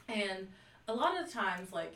and 0.08 0.48
a 0.86 0.92
lot 0.92 1.18
of 1.18 1.26
the 1.26 1.32
times 1.32 1.72
like 1.72 1.94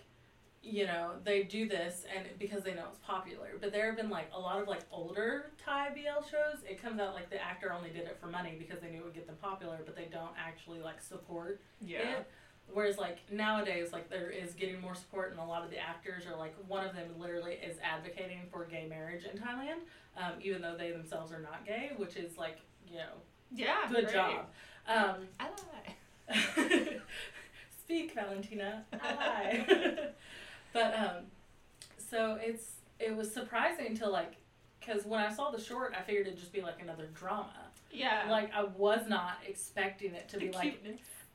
you 0.67 0.85
know 0.85 1.13
they 1.25 1.45
do 1.45 1.69
this 1.69 2.05
and 2.15 2.27
because 2.39 2.63
they 2.65 2.75
know 2.75 2.85
it's 2.89 2.99
popular 2.99 3.51
but 3.61 3.71
there 3.73 3.87
have 3.87 3.97
been 3.97 4.11
like 4.11 4.29
a 4.35 4.39
lot 4.39 4.61
of 4.61 4.67
like 4.67 4.81
older 4.91 5.51
thai 5.65 5.91
bl 5.91 6.21
shows 6.29 6.59
it 6.69 6.83
comes 6.83 6.99
out 6.99 7.15
like 7.15 7.31
the 7.31 7.41
actor 7.41 7.73
only 7.73 7.91
did 7.91 8.03
it 8.03 8.19
for 8.21 8.27
money 8.27 8.57
because 8.59 8.81
they 8.81 8.91
knew 8.91 8.99
it 8.99 9.05
would 9.05 9.15
get 9.15 9.27
them 9.27 9.37
popular 9.41 9.79
but 9.85 9.95
they 9.95 10.09
don't 10.13 10.33
actually 10.37 10.81
like 10.81 11.01
support 11.01 11.61
Yeah, 11.81 11.99
it. 11.99 12.27
Whereas 12.73 12.99
like 12.99 13.19
nowadays, 13.31 13.93
like 13.93 14.11
there 14.11 14.29
is 14.29 14.53
getting 14.55 14.81
more 14.81 14.97
support, 14.97 15.31
and 15.31 15.39
a 15.39 15.45
lot 15.45 15.63
of 15.63 15.71
the 15.71 15.79
actors 15.79 16.25
are 16.27 16.37
like 16.37 16.53
one 16.67 16.85
of 16.85 16.97
them 16.97 17.07
literally 17.17 17.53
is 17.55 17.77
advocating 17.81 18.41
for 18.51 18.65
gay 18.65 18.87
marriage 18.89 19.23
in 19.25 19.39
Thailand, 19.39 19.83
um, 20.17 20.33
even 20.43 20.61
though 20.63 20.77
they 20.77 20.91
themselves 20.91 21.31
are 21.31 21.39
not 21.39 21.65
gay, 21.65 21.93
which 21.97 22.17
is 22.17 22.37
like 22.37 22.59
you 22.91 22.97
know 22.99 23.13
yeah, 23.55 23.87
good 23.89 24.07
great. 24.07 24.13
job. 24.15 24.47
Um, 24.89 25.29
I 25.39 25.49
it. 26.29 27.03
speak, 27.85 28.15
Valentina. 28.15 28.85
Hi. 29.01 29.65
but 30.77 30.95
um, 30.99 31.25
so 32.11 32.39
it's 32.41 32.73
it 33.01 33.17
was 33.17 33.33
surprising 33.33 33.97
to 33.97 34.09
like 34.09 34.35
because 34.79 35.05
when 35.07 35.21
I 35.21 35.33
saw 35.33 35.51
the 35.51 35.61
short, 35.61 35.95
I 35.99 36.03
figured 36.03 36.27
it'd 36.27 36.39
just 36.39 36.53
be 36.53 36.61
like 36.61 36.81
another 36.81 37.07
drama. 37.15 37.51
Yeah, 37.91 38.27
Like 38.31 38.53
I 38.55 38.65
was 38.65 39.09
not 39.09 39.39
expecting 39.49 40.15
it 40.15 40.29
to 40.29 40.39
the 40.39 40.49
be 40.49 40.53
like 40.53 40.81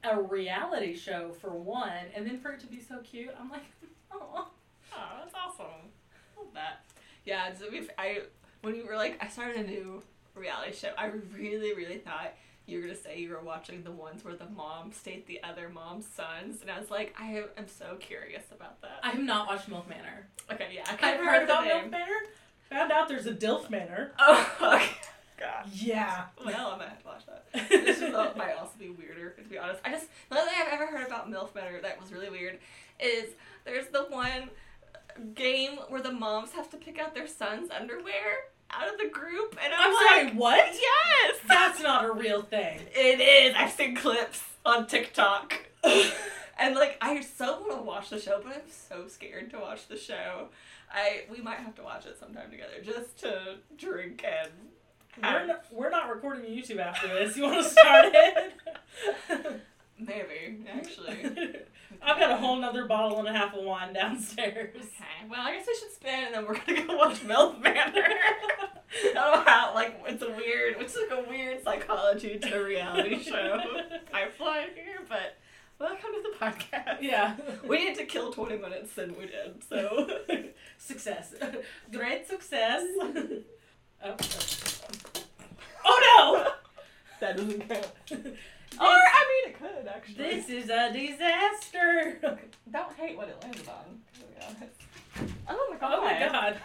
a 0.03 0.21
reality 0.21 0.95
show 0.95 1.31
for 1.31 1.49
one, 1.49 2.05
and 2.15 2.25
then 2.25 2.39
for 2.39 2.51
it 2.51 2.59
to 2.61 2.67
be 2.67 2.79
so 2.79 2.99
cute, 2.99 3.31
I'm 3.39 3.49
like, 3.49 3.65
oh. 4.11 4.47
Oh, 4.93 5.19
that's 5.23 5.33
awesome. 5.33 5.89
Love 6.37 6.47
that. 6.53 6.83
Yeah, 7.25 7.53
so 7.53 7.65
if 7.71 7.89
I 7.97 8.19
when 8.61 8.75
you 8.75 8.85
were 8.85 8.95
like 8.95 9.17
I 9.23 9.27
started 9.27 9.65
a 9.65 9.67
new 9.67 10.03
reality 10.35 10.73
show, 10.73 10.91
I 10.97 11.11
really, 11.33 11.73
really 11.73 11.97
thought 11.97 12.33
you 12.65 12.77
were 12.77 12.83
gonna 12.83 12.95
say 12.95 13.19
you 13.19 13.29
were 13.29 13.41
watching 13.41 13.83
the 13.83 13.91
ones 13.91 14.23
where 14.23 14.35
the 14.35 14.45
moms 14.49 15.01
date 15.01 15.27
the 15.27 15.41
other 15.43 15.69
mom's 15.69 16.05
sons, 16.07 16.61
and 16.61 16.69
I 16.71 16.79
was 16.79 16.89
like, 16.89 17.15
I 17.19 17.43
am 17.57 17.67
so 17.67 17.97
curious 17.99 18.43
about 18.51 18.81
that. 18.81 18.99
I 19.03 19.09
have 19.11 19.23
not 19.23 19.47
watched 19.47 19.69
MILF 19.69 19.87
Manor. 19.89 20.27
okay, 20.51 20.69
yeah, 20.73 20.83
I 20.87 20.93
I've 20.93 20.99
kind 20.99 21.19
of 21.19 21.25
heard 21.25 21.33
heard 21.33 21.43
about 21.43 21.65
name. 21.65 21.85
MILF 21.85 21.91
Manor. 21.91 22.19
Found 22.69 22.91
out 22.91 23.09
there's 23.09 23.25
a 23.25 23.33
DILF 23.33 23.69
Manor. 23.69 24.11
Oh, 24.19 24.75
okay. 24.75 24.89
God. 25.39 25.67
Yeah. 25.73 26.25
Well, 26.45 26.67
I 26.73 26.77
might 26.77 26.89
have 26.89 27.01
to 27.01 27.07
watch 27.07 27.25
that. 27.25 27.45
this 27.69 27.97
is, 27.97 28.13
uh, 28.13 28.31
might 28.37 28.53
also 28.53 28.73
be 28.77 28.89
weirder, 28.89 29.31
to 29.31 29.49
be 29.49 29.57
honest. 29.57 29.81
I 29.83 29.89
just 29.89 30.05
the 30.29 30.37
only 30.37 30.51
thing 30.51 30.61
I've 30.61 30.73
ever 30.73 30.85
heard 30.85 31.07
about 31.07 31.29
MILF 31.31 31.55
Manor 31.55 31.81
that 31.81 31.99
was 31.99 32.11
really 32.13 32.29
weird 32.29 32.59
is 32.99 33.31
there's 33.65 33.87
the 33.87 34.03
one 34.03 34.51
game 35.33 35.79
where 35.89 36.01
the 36.01 36.11
moms 36.11 36.51
have 36.51 36.69
to 36.71 36.77
pick 36.77 36.99
out 36.99 37.15
their 37.15 37.27
son's 37.27 37.71
underwear 37.71 38.45
out 38.73 38.91
of 38.93 38.97
the 38.99 39.07
group, 39.09 39.57
and 39.63 39.73
I'm, 39.73 39.89
I'm 39.89 39.93
like, 39.93 40.07
sorry, 40.27 40.37
what? 40.37 40.73
yes, 40.73 41.35
That's 41.47 41.81
not 41.81 42.05
a 42.05 42.11
real 42.11 42.41
thing. 42.41 42.79
it 42.93 43.19
is. 43.19 43.55
I've 43.57 43.71
seen 43.71 43.95
clips 43.95 44.43
on 44.65 44.87
TikTok. 44.87 45.53
And 46.59 46.75
like 46.75 46.95
I 47.01 47.21
so 47.21 47.59
want 47.61 47.71
to 47.77 47.81
watch 47.81 48.09
the 48.11 48.19
show, 48.19 48.39
but 48.43 48.53
I'm 48.53 48.61
so 48.69 49.07
scared 49.07 49.49
to 49.49 49.57
watch 49.57 49.87
the 49.87 49.97
show. 49.97 50.49
I 50.93 51.23
we 51.31 51.41
might 51.41 51.57
have 51.57 51.73
to 51.75 51.81
watch 51.81 52.05
it 52.05 52.19
sometime 52.19 52.51
together 52.51 52.73
just 52.83 53.17
to 53.21 53.55
drink 53.77 54.23
and 54.23 54.51
We're 55.23 55.47
not, 55.47 55.65
we're 55.71 55.89
not 55.89 56.13
recording 56.13 56.43
YouTube 56.45 56.77
after 56.77 57.07
this. 57.07 57.35
You 57.35 57.43
want 57.43 57.63
to 57.63 57.69
start 57.69 58.09
it? 58.13 58.53
maybe 59.99 60.63
actually. 60.71 61.55
I've 62.03 62.19
got 62.19 62.31
a 62.31 62.35
whole 62.37 62.57
nother 62.57 62.85
bottle 62.85 63.19
and 63.19 63.27
a 63.27 63.33
half 63.33 63.53
of 63.53 63.63
wine 63.63 63.93
downstairs. 63.93 64.75
Okay, 64.75 65.29
well, 65.29 65.41
I 65.41 65.55
guess 65.55 65.67
we 65.67 65.75
should 65.75 65.91
spin 65.91 66.25
and 66.25 66.33
then 66.33 66.45
we're 66.45 66.57
gonna 66.65 66.85
go 66.87 66.97
watch 66.97 67.23
MILF 67.23 67.61
Manor. 67.61 67.93
I 67.93 69.13
don't 69.13 69.15
know 69.15 69.43
how, 69.45 69.73
like, 69.73 70.01
it's 70.07 70.21
a 70.23 70.29
weird, 70.29 70.75
it's 70.79 70.95
like 70.97 71.25
a 71.25 71.29
weird 71.29 71.63
psychology 71.63 72.37
to 72.39 72.61
a 72.61 72.63
reality 72.63 73.23
show 73.23 73.59
I 73.59 73.97
pipeline 74.11 74.69
here, 74.75 74.99
but 75.07 75.37
welcome 75.79 76.09
to 76.13 76.21
the 76.23 76.45
podcast. 76.45 77.01
Yeah. 77.01 77.35
We 77.65 77.85
need 77.85 77.95
to 77.97 78.05
kill 78.05 78.33
20 78.33 78.57
minutes 78.57 78.97
and 78.97 79.15
we 79.15 79.27
did, 79.27 79.63
so. 79.67 80.09
success. 80.77 81.33
Great 81.93 82.27
success. 82.27 82.83
oh, 84.03 84.15
oh 85.85 85.99
no! 86.17 86.51
That 87.21 87.37
doesn't 87.37 87.69
count. 87.69 88.35
Or, 88.79 88.87
I 88.87 89.43
mean, 89.45 89.53
it 89.53 89.59
could, 89.59 89.87
actually. 89.87 90.15
this 90.15 90.49
is 90.49 90.69
a 90.69 90.91
disaster. 90.91 92.19
Don't 92.71 92.93
hate 92.93 93.17
what 93.17 93.27
it 93.27 93.37
landed 93.43 93.67
on, 93.67 93.99
honest. 94.41 94.81
Oh 95.49 95.67
my 95.69 95.77
god. 95.77 95.93
Oh 95.93 96.03
my 96.03 96.19
god. 96.19 96.57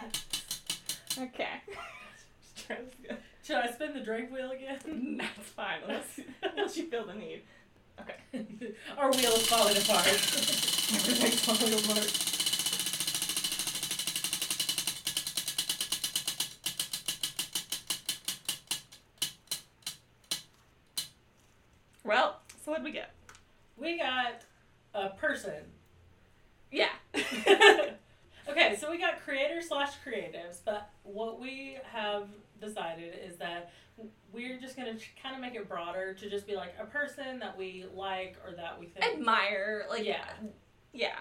Okay. 1.19 1.61
Should 3.43 3.55
I 3.55 3.71
spin 3.71 3.93
the 3.93 4.01
drink 4.01 4.31
wheel 4.31 4.51
again? 4.51 5.17
That's 5.19 5.49
fine, 5.49 5.79
unless, 5.83 6.19
unless 6.41 6.77
you 6.77 6.89
feel 6.89 7.05
the 7.05 7.13
need. 7.13 7.43
Okay. 7.99 8.15
Our 8.97 9.11
wheel 9.11 9.31
is 9.31 9.47
falling 9.47 9.77
apart. 9.77 10.07
Everything's 10.07 11.39
falling 11.41 11.73
apart. 11.73 12.36
So 22.67 22.71
what'd 22.71 22.83
we 22.83 22.91
get? 22.91 23.11
We 23.77 23.97
got 23.97 24.41
a 24.93 25.07
person. 25.11 25.63
Yeah. 26.69 26.89
okay, 27.15 28.75
so 28.77 28.91
we 28.91 28.97
got 28.97 29.21
creators 29.23 29.69
slash 29.69 29.93
creatives, 30.05 30.57
but 30.65 30.89
what 31.03 31.39
we 31.39 31.77
have 31.89 32.27
decided 32.59 33.13
is 33.25 33.37
that 33.37 33.71
we're 34.33 34.59
just 34.59 34.75
gonna 34.75 34.97
kind 35.23 35.33
of 35.33 35.39
make 35.39 35.55
it 35.55 35.69
broader 35.69 36.13
to 36.15 36.29
just 36.29 36.45
be 36.45 36.57
like 36.57 36.73
a 36.77 36.83
person 36.83 37.39
that 37.39 37.57
we 37.57 37.85
like 37.95 38.35
or 38.45 38.53
that 38.57 38.77
we 38.77 38.87
think 38.87 39.13
Admire, 39.13 39.85
like, 39.89 40.03
Yeah. 40.03 40.25
Yeah. 40.91 41.19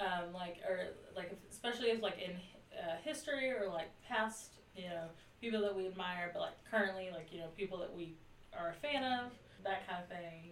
um, 0.00 0.32
like 0.34 0.56
or 0.68 0.88
like 1.14 1.30
especially 1.48 1.90
if 1.90 2.02
like 2.02 2.18
in 2.18 2.32
uh, 2.76 2.96
history 3.04 3.52
or 3.52 3.68
like 3.68 3.90
past 4.08 4.54
you 4.74 4.88
know 4.88 5.04
people 5.40 5.60
that 5.60 5.76
we 5.76 5.86
admire 5.86 6.32
but 6.32 6.40
like 6.40 6.64
currently 6.68 7.10
like 7.14 7.32
you 7.32 7.38
know 7.38 7.46
people 7.56 7.78
that 7.78 7.94
we 7.94 8.14
are 8.58 8.70
a 8.70 8.74
fan 8.74 9.04
of 9.04 9.30
that 9.64 9.86
kind 9.88 10.02
of 10.02 10.08
thing 10.08 10.42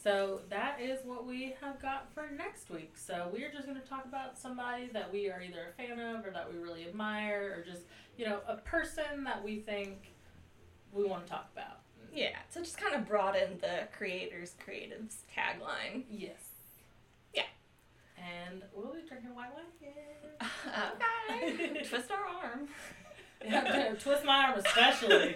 so 0.00 0.40
that 0.48 0.80
is 0.80 0.98
what 1.04 1.26
we 1.26 1.54
have 1.60 1.80
got 1.82 2.06
for 2.14 2.28
next 2.36 2.70
week 2.70 2.92
so 2.96 3.28
we're 3.32 3.50
just 3.50 3.66
going 3.66 3.80
to 3.80 3.86
talk 3.88 4.04
about 4.04 4.38
somebody 4.38 4.88
that 4.92 5.12
we 5.12 5.28
are 5.30 5.42
either 5.42 5.66
a 5.70 5.72
fan 5.82 5.98
of 5.98 6.24
or 6.24 6.30
that 6.30 6.50
we 6.52 6.58
really 6.58 6.86
admire 6.86 7.54
or 7.58 7.62
just 7.70 7.82
you 8.16 8.24
know 8.24 8.38
a 8.48 8.56
person 8.56 9.24
that 9.24 9.42
we 9.44 9.58
think 9.60 10.12
we 10.92 11.04
want 11.04 11.24
to 11.26 11.30
talk 11.30 11.48
about 11.52 11.80
Yeah. 12.14 12.36
So 12.48 12.60
just 12.62 12.78
kind 12.78 12.94
of 12.94 13.06
broaden 13.06 13.58
the 13.60 13.88
creators, 13.96 14.54
creatives 14.66 15.16
tagline. 15.36 16.04
yes 16.10 16.40
Yeah. 17.34 17.42
and 18.16 18.62
we'll 18.74 18.94
be 18.94 19.00
drinking 19.06 19.34
white 19.34 19.50
wine 19.54 19.64
okay. 20.94 21.82
Twist 21.88 22.10
our 22.10 22.24
arm. 22.50 22.68
Yeah, 23.44 23.94
twist 24.00 24.24
my 24.24 24.44
arm 24.46 24.58
especially. 24.58 25.34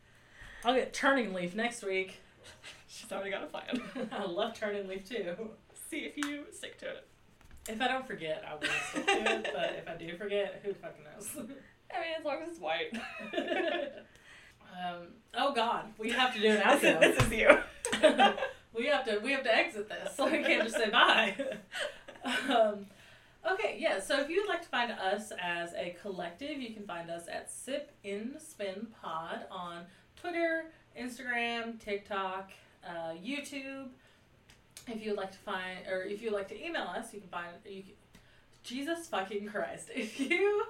I'll 0.64 0.74
get 0.74 0.92
turning 0.92 1.32
leaf 1.34 1.54
next 1.54 1.82
week. 1.84 2.20
She's 2.88 3.10
already 3.12 3.30
got 3.30 3.44
a 3.44 3.46
plan. 3.46 3.80
a 4.12 4.26
left 4.26 4.60
turn 4.60 4.76
and 4.76 4.88
leave 4.88 5.08
too. 5.08 5.34
See 5.90 6.00
if 6.00 6.16
you 6.16 6.44
stick 6.52 6.78
to 6.78 6.88
it. 6.88 7.06
If 7.68 7.80
I 7.80 7.88
don't 7.88 8.06
forget, 8.06 8.44
I 8.48 8.54
will 8.54 8.72
stick 8.90 9.06
to 9.06 9.34
it. 9.36 9.50
But 9.54 9.76
if 9.78 9.88
I 9.88 9.96
do 9.96 10.16
forget, 10.16 10.60
who 10.64 10.72
fucking 10.74 11.04
knows? 11.04 11.28
I 11.94 12.00
mean, 12.00 12.14
as 12.18 12.24
long 12.24 12.42
as 12.42 12.48
it's 12.50 12.60
white. 12.60 12.92
um, 14.72 15.08
oh 15.34 15.52
God, 15.54 15.84
we 15.98 16.10
have 16.10 16.34
to 16.34 16.40
do 16.40 16.48
an 16.48 16.60
outro. 16.60 17.00
this 17.00 17.22
is 17.24 17.32
you. 17.32 17.58
we 18.74 18.86
have 18.86 19.04
to 19.06 19.18
we 19.18 19.32
have 19.32 19.44
to 19.44 19.54
exit 19.54 19.88
this, 19.88 20.16
so 20.16 20.26
we 20.26 20.42
can't 20.42 20.64
just 20.64 20.76
say 20.76 20.90
bye. 20.90 21.34
um, 22.48 22.86
okay, 23.50 23.76
yeah. 23.78 24.00
So 24.00 24.20
if 24.20 24.28
you 24.28 24.40
would 24.40 24.48
like 24.48 24.62
to 24.62 24.68
find 24.68 24.92
us 24.92 25.32
as 25.40 25.72
a 25.74 25.96
collective, 26.00 26.60
you 26.60 26.74
can 26.74 26.84
find 26.84 27.10
us 27.10 27.24
at 27.30 27.50
Sip 27.50 27.92
in 28.04 28.34
Spin 28.38 28.88
Pod 29.00 29.44
on 29.50 29.84
Twitter, 30.20 30.66
Instagram, 30.98 31.82
TikTok, 31.82 32.50
uh, 32.86 33.14
YouTube. 33.24 33.88
If 34.86 35.02
you 35.02 35.10
would 35.10 35.18
like 35.18 35.32
to 35.32 35.38
find, 35.38 35.86
or 35.90 36.02
if 36.02 36.22
you 36.22 36.30
would 36.30 36.36
like 36.36 36.48
to 36.48 36.64
email 36.64 36.84
us, 36.84 37.12
you 37.12 37.20
can 37.20 37.28
find 37.28 37.48
you. 37.64 37.82
Can, 37.82 37.92
Jesus 38.68 39.06
fucking 39.08 39.46
Christ. 39.46 39.90
If 39.96 40.20
you 40.20 40.64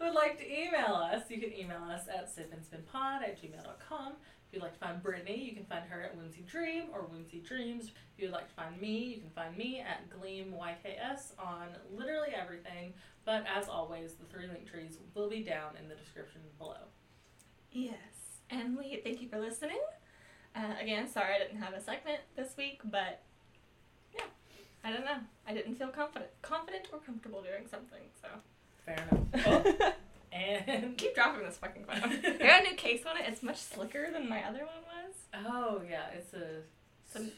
would 0.00 0.12
like 0.12 0.38
to 0.38 0.46
email 0.46 0.94
us, 0.94 1.30
you 1.30 1.40
can 1.40 1.52
email 1.52 1.82
us 1.90 2.02
at 2.08 2.28
sipandspinpod 2.28 3.22
at 3.22 3.40
gmail.com. 3.40 4.12
If 4.12 4.52
you'd 4.52 4.62
like 4.62 4.74
to 4.74 4.78
find 4.78 5.02
Brittany, 5.02 5.42
you 5.42 5.52
can 5.54 5.64
find 5.64 5.84
her 5.88 6.02
at 6.02 6.14
Whimsy 6.14 6.42
Dream 6.42 6.84
or 6.92 7.00
Whimsy 7.02 7.38
Dreams. 7.38 7.86
If 7.86 8.22
you'd 8.22 8.32
like 8.32 8.48
to 8.48 8.54
find 8.54 8.78
me, 8.78 8.98
you 8.98 9.20
can 9.20 9.30
find 9.30 9.56
me 9.56 9.80
at 9.80 10.10
Gleam 10.10 10.52
YKS 10.52 11.32
on 11.38 11.68
literally 11.90 12.34
everything. 12.38 12.92
But 13.24 13.46
as 13.46 13.66
always, 13.68 14.12
the 14.14 14.26
three 14.26 14.46
link 14.46 14.70
trees 14.70 14.98
will 15.14 15.30
be 15.30 15.42
down 15.42 15.76
in 15.80 15.88
the 15.88 15.94
description 15.94 16.42
below. 16.58 16.84
Yes. 17.70 18.11
And 18.52 18.76
we 18.76 19.00
thank 19.02 19.22
you 19.22 19.28
for 19.28 19.40
listening. 19.40 19.80
Uh, 20.54 20.74
again, 20.78 21.08
sorry 21.08 21.34
I 21.34 21.38
didn't 21.38 21.62
have 21.62 21.72
a 21.72 21.80
segment 21.80 22.20
this 22.36 22.54
week, 22.58 22.82
but 22.84 23.22
yeah, 24.14 24.26
I 24.84 24.92
don't 24.92 25.06
know. 25.06 25.20
I 25.48 25.54
didn't 25.54 25.76
feel 25.76 25.88
confident, 25.88 26.30
confident 26.42 26.88
or 26.92 26.98
comfortable 26.98 27.40
doing 27.42 27.66
something. 27.70 28.02
So 28.20 28.28
fair 28.84 29.04
enough. 29.10 29.94
And 30.34 30.96
keep 30.96 31.14
dropping 31.14 31.44
this 31.44 31.58
fucking 31.58 31.84
phone. 31.84 32.20
I 32.24 32.38
got 32.38 32.60
a 32.60 32.70
new 32.70 32.74
case 32.74 33.02
on 33.06 33.18
it. 33.18 33.24
It's 33.28 33.42
much 33.42 33.58
slicker 33.58 34.08
than 34.10 34.30
my 34.30 34.42
other 34.42 34.60
one 34.60 34.82
was. 34.86 35.14
Oh 35.46 35.82
yeah, 35.88 36.06
it's 36.16 36.32
a 36.32 36.62
some 37.12 37.30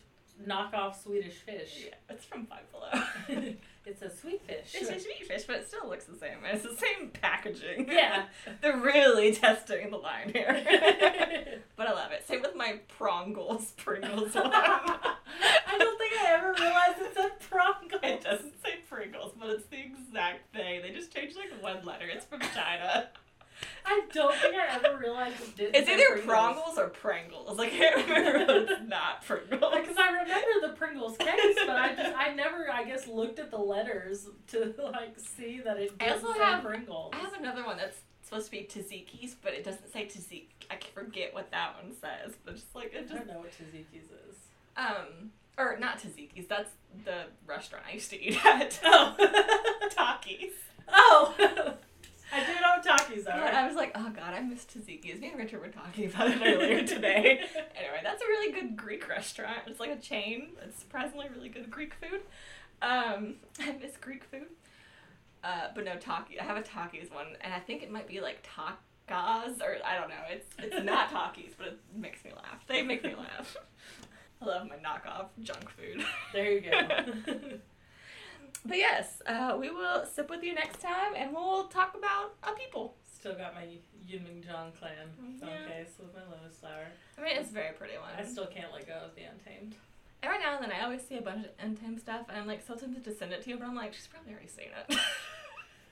knockoff 0.43 1.03
Swedish 1.03 1.35
fish. 1.35 1.87
Yeah, 1.87 1.95
it's 2.15 2.25
from 2.25 2.47
Five 2.47 2.71
Below. 2.71 3.55
it's 3.87 4.03
a 4.03 4.11
sweet 4.11 4.43
fish. 4.47 4.75
It's 4.75 4.91
a 4.91 5.01
sweet 5.01 5.27
fish, 5.27 5.45
but 5.45 5.57
it 5.57 5.69
still 5.69 5.89
looks 5.89 6.05
the 6.05 6.17
same. 6.17 6.39
It's 6.51 6.63
the 6.63 6.77
same 6.77 7.11
packaging. 7.11 7.89
Yeah, 7.91 8.25
they're 8.61 8.77
really 8.77 9.35
testing 9.35 9.91
the 9.91 9.97
line 9.97 10.31
here. 10.33 11.59
but 11.77 11.87
I 11.89 11.93
love 11.93 12.13
it. 12.13 12.27
Same 12.27 12.43
with 12.43 12.57
my 12.57 12.81
Prongles 12.99 13.77
Pringles 13.77 14.35
one. 14.35 14.51
I 14.53 15.79
don't 15.79 15.99
think 15.99 16.13
I 16.21 16.33
ever 16.33 16.55
realized 16.55 16.99
it's 16.99 17.17
a 17.17 17.55
Prongles. 17.55 18.05
It 18.05 18.25
doesn't 18.25 18.63
say 18.63 18.77
Pringles, 18.89 19.33
but 19.39 19.51
it's 19.51 19.67
the 19.67 19.81
exact 19.81 20.55
thing. 20.55 20.83
They 20.83 20.91
just 20.91 21.15
changed 21.15 21.37
like 21.37 21.63
one 21.63 21.85
letter. 21.85 22.07
It's 22.07 22.25
from 22.25 22.41
China. 22.41 23.09
I 23.87 24.03
don't 24.13 24.35
think 24.37 24.55
I 24.55 24.75
ever 24.77 24.97
realized 24.99 25.41
it 25.43 25.57
did. 25.57 25.77
It's 25.77 25.89
either 25.89 26.23
Prongles 26.23 26.79
or 26.79 26.89
Pringles. 26.89 27.59
Like 27.59 27.73
I 27.75 27.77
can't 27.77 28.07
remember. 28.09 28.73
it's 28.73 28.89
not 28.89 29.25
Pringles. 29.25 29.75
Because 29.75 29.97
I 29.99 30.09
remember 30.11 30.69
the 30.69 30.73
Pringles 30.77 31.17
case, 31.19 31.57
but 31.67 31.77
I 31.77 31.95
just 31.95 32.17
I 32.17 32.33
never 32.35 32.71
I 32.73 32.85
guess 32.85 33.07
looked 33.07 33.39
at 33.39 33.51
the 33.51 33.59
letters 33.59 34.27
to 34.49 34.75
like 34.93 35.15
see 35.19 35.61
that 35.65 35.79
it 35.79 35.93
I 36.01 36.07
doesn't 36.07 36.37
have- 36.39 36.63
Pringles. 36.65 37.13
I 37.15 37.19
have 37.19 37.35
another 37.35 37.65
one 37.65 37.77
that's 37.77 37.99
supposed 38.23 38.47
to 38.47 38.51
be 38.53 38.63
Taziki's, 38.71 39.35
but 39.43 39.53
it 39.53 39.65
doesn't 39.65 39.93
say 39.93 40.07
Taziki. 40.07 40.47
I 40.71 40.77
forget 40.95 41.35
what 41.35 41.51
that 41.51 41.75
one 41.83 41.93
says, 41.93 42.35
but 42.45 42.55
just 42.55 42.75
like 42.75 42.93
I 42.95 43.01
it 43.01 43.03
just 43.09 43.15
don't 43.15 43.27
know 43.27 43.39
what 43.41 43.51
Taziki's 43.53 44.11
is. 44.29 44.37
um 44.77 45.31
or 45.59 45.77
not 45.79 45.99
Taziki's. 46.01 46.47
That's 46.49 46.71
the 47.05 47.25
restaurant 47.47 47.85
I 47.89 47.93
used 47.95 48.11
to 48.11 48.21
eat 48.21 48.45
at. 48.45 48.81
Oh. 48.85 49.15
Takis. 49.91 50.53
oh. 50.89 51.75
I 52.35 52.41
do 52.45 52.53
know 52.61 52.71
what 52.77 52.85
Takis 52.85 53.27
are. 53.33 53.45
I 53.45 53.67
was 53.67 53.77
like, 53.77 53.93
oh 53.95 54.11
god, 54.11 54.35
I 54.35 54.41
miss 54.41 54.65
Taziki's. 54.65 55.21
Me 55.21 55.29
and 55.29 55.39
Richard 55.39 55.61
were 55.61 55.69
talking 55.69 56.07
about 56.07 56.29
it 56.33 56.41
earlier 56.43 56.83
today. 56.87 57.41
anyway, 57.77 58.01
that's 58.03 58.21
a 58.23 58.27
really 58.27 58.53
good 58.53 58.77
Greek 58.77 59.09
restaurant. 59.09 59.59
It's 59.69 59.79
like 59.79 59.91
a 59.91 59.97
chain. 59.97 60.49
It's 60.63 60.79
surprisingly 60.81 61.27
really 61.35 61.49
good 61.49 61.71
Greek 61.71 61.95
food. 61.95 62.23
Um, 62.83 63.37
I 63.61 63.77
miss 63.81 63.97
Greek 64.01 64.25
food. 64.25 64.47
Uh, 65.45 65.69
but 65.75 65.85
no 65.85 65.97
Taki. 65.97 66.41
I 66.41 66.45
have 66.45 66.57
a 66.57 66.63
Takis 66.63 67.13
one, 67.15 67.37
and 67.41 67.55
I 67.55 67.61
think 67.61 67.83
it 67.83 67.91
might 67.93 68.09
be 68.09 68.21
like 68.21 68.45
takas 68.45 69.61
or 69.61 69.77
I 69.85 69.97
don't 69.99 70.09
know. 70.09 70.25
It's 70.31 70.55
it's 70.59 70.85
not 70.85 71.11
Takis, 71.11 71.53
but 71.57 71.69
it 71.69 71.79
makes 71.95 72.25
me 72.25 72.33
laugh. 72.35 72.67
They 72.67 72.83
make 72.83 73.05
me 73.05 73.15
laugh. 73.15 73.57
I 74.43 74.47
love 74.47 74.69
my 74.69 74.77
knockoff 74.77 75.27
junk 75.41 75.71
food. 75.71 76.05
There 76.33 76.51
you 76.51 76.61
go. 76.63 77.59
But 78.67 78.79
yes, 78.79 79.21
uh, 79.27 79.57
we 79.61 79.71
will 79.71 80.07
sip 80.07 80.31
with 80.31 80.43
you 80.43 80.55
next 80.55 80.81
time, 80.81 81.13
and 81.17 81.35
we'll 81.35 81.65
talk 81.65 81.95
about 81.97 82.35
a 82.43 82.53
people. 82.53 82.95
Still 83.13 83.35
got 83.35 83.55
my 83.55 83.63
Yunmeng 84.09 84.43
Jiang 84.45 84.75
clan 84.79 85.09
phone 85.41 85.49
Yeah. 85.51 85.69
case 85.69 85.93
with 85.99 86.15
my 86.15 86.23
lotus 86.35 86.59
flower. 86.59 86.87
I 87.19 87.23
mean, 87.23 87.37
it's 87.39 87.51
a 87.51 87.53
very 87.55 87.73
pretty 87.73 87.95
one. 87.99 88.11
I 88.19 88.25
still 88.25 88.47
can't 88.47 88.73
let 88.73 88.87
go 88.87 88.95
of 88.95 89.15
the 89.15 89.23
Untamed. 89.25 89.75
Every 90.23 90.39
now 90.39 90.55
and 90.57 90.65
then, 90.65 90.73
I 90.73 90.83
always 90.85 91.03
see 91.07 91.17
a 91.19 91.23
bunch 91.23 91.45
of 91.45 91.51
untamed 91.61 92.01
stuff, 92.01 92.27
and 92.31 92.39
I'm 92.39 92.47
like 92.47 92.63
so 92.67 92.75
tempted 92.75 93.05
to 93.05 93.15
send 93.15 93.33
it 93.33 93.43
to 93.43 93.51
you, 93.51 93.59
but 93.59 93.67
I'm 93.67 93.75
like, 93.75 93.93
she's 93.93 94.07
probably 94.07 94.33
already 94.33 94.49
seen 94.49 94.69
it. 94.89 94.97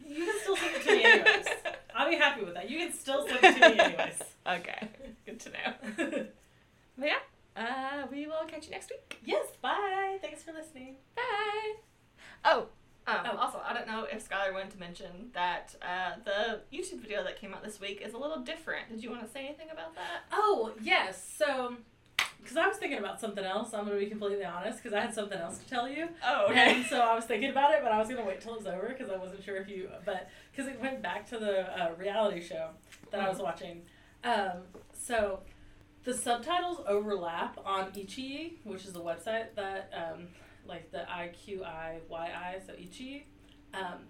You 0.04 0.24
can 0.26 0.40
still 0.40 0.56
send 0.56 0.74
it 0.74 0.82
to 0.82 0.90
me 0.96 1.04
anyways. 1.04 1.46
I'll 1.94 2.10
be 2.10 2.16
happy 2.16 2.42
with 2.44 2.54
that. 2.54 2.68
You 2.68 2.78
can 2.80 2.92
still 2.92 3.24
send 3.28 3.38
it 3.44 3.54
to 3.54 3.68
me 3.70 3.78
anyways. 3.78 4.20
okay, 4.48 4.88
good 5.24 5.38
to 5.40 5.50
know. 5.50 6.26
But 6.98 7.06
yeah, 7.08 7.18
uh, 7.56 8.06
we 8.10 8.26
will 8.26 8.44
catch 8.48 8.64
you 8.64 8.72
next 8.72 8.90
week. 8.90 9.18
yes, 9.24 9.46
bye. 9.62 10.18
Thanks 10.20 10.42
for 10.42 10.52
listening. 10.52 10.96
Bye. 11.14 11.74
Oh. 12.44 12.66
Um, 13.06 13.16
Oh. 13.24 13.36
Also, 13.36 13.60
I 13.66 13.72
don't 13.74 13.86
know 13.88 14.06
if 14.10 14.28
Skylar 14.28 14.52
wanted 14.52 14.70
to 14.70 14.78
mention 14.78 15.30
that 15.34 15.74
uh, 15.82 16.12
the 16.24 16.60
YouTube 16.76 17.00
video 17.00 17.24
that 17.24 17.40
came 17.40 17.52
out 17.52 17.64
this 17.64 17.80
week 17.80 18.00
is 18.00 18.14
a 18.14 18.18
little 18.18 18.38
different. 18.40 18.88
Did 18.90 19.02
you 19.02 19.10
want 19.10 19.24
to 19.26 19.28
say 19.30 19.44
anything 19.46 19.68
about 19.72 19.94
that? 19.96 20.22
Oh, 20.32 20.70
yes. 20.80 21.34
So, 21.36 21.74
because 22.40 22.56
I 22.56 22.68
was 22.68 22.76
thinking 22.76 22.98
about 22.98 23.20
something 23.20 23.44
else, 23.44 23.74
I'm 23.74 23.86
going 23.86 23.98
to 23.98 24.04
be 24.04 24.08
completely 24.10 24.44
honest, 24.44 24.78
because 24.80 24.96
I 24.96 25.00
had 25.00 25.14
something 25.14 25.38
else 25.38 25.58
to 25.58 25.68
tell 25.68 25.88
you. 25.88 26.08
Oh, 26.24 26.46
And 26.52 26.86
so 26.86 27.00
I 27.00 27.14
was 27.16 27.24
thinking 27.24 27.50
about 27.50 27.72
it, 27.74 27.80
but 27.82 27.90
I 27.90 27.98
was 27.98 28.06
going 28.08 28.20
to 28.20 28.26
wait 28.26 28.40
till 28.40 28.54
it 28.54 28.58
was 28.58 28.66
over 28.68 28.88
because 28.96 29.10
I 29.10 29.16
wasn't 29.16 29.42
sure 29.42 29.56
if 29.56 29.68
you, 29.68 29.88
but 30.04 30.28
because 30.52 30.70
it 30.70 30.80
went 30.80 31.02
back 31.02 31.26
to 31.30 31.38
the 31.38 31.60
uh, 31.80 31.90
reality 31.98 32.40
show 32.40 32.68
that 33.10 33.20
I 33.20 33.28
was 33.28 33.38
watching. 33.38 33.82
Um, 34.22 34.62
so 34.92 35.40
the 36.04 36.14
subtitles 36.14 36.80
overlap 36.86 37.58
on 37.64 37.90
Ichi, 37.96 38.60
which 38.62 38.84
is 38.84 38.92
the 38.92 39.00
website 39.00 39.54
that, 39.56 39.90
um, 39.92 40.28
like 40.66 40.90
the 40.92 41.10
I 41.10 41.28
Q 41.28 41.64
I 41.64 41.98
Y 42.08 42.30
I, 42.34 42.60
so 42.66 42.72
Ichi. 42.74 43.26
Um, 43.74 44.00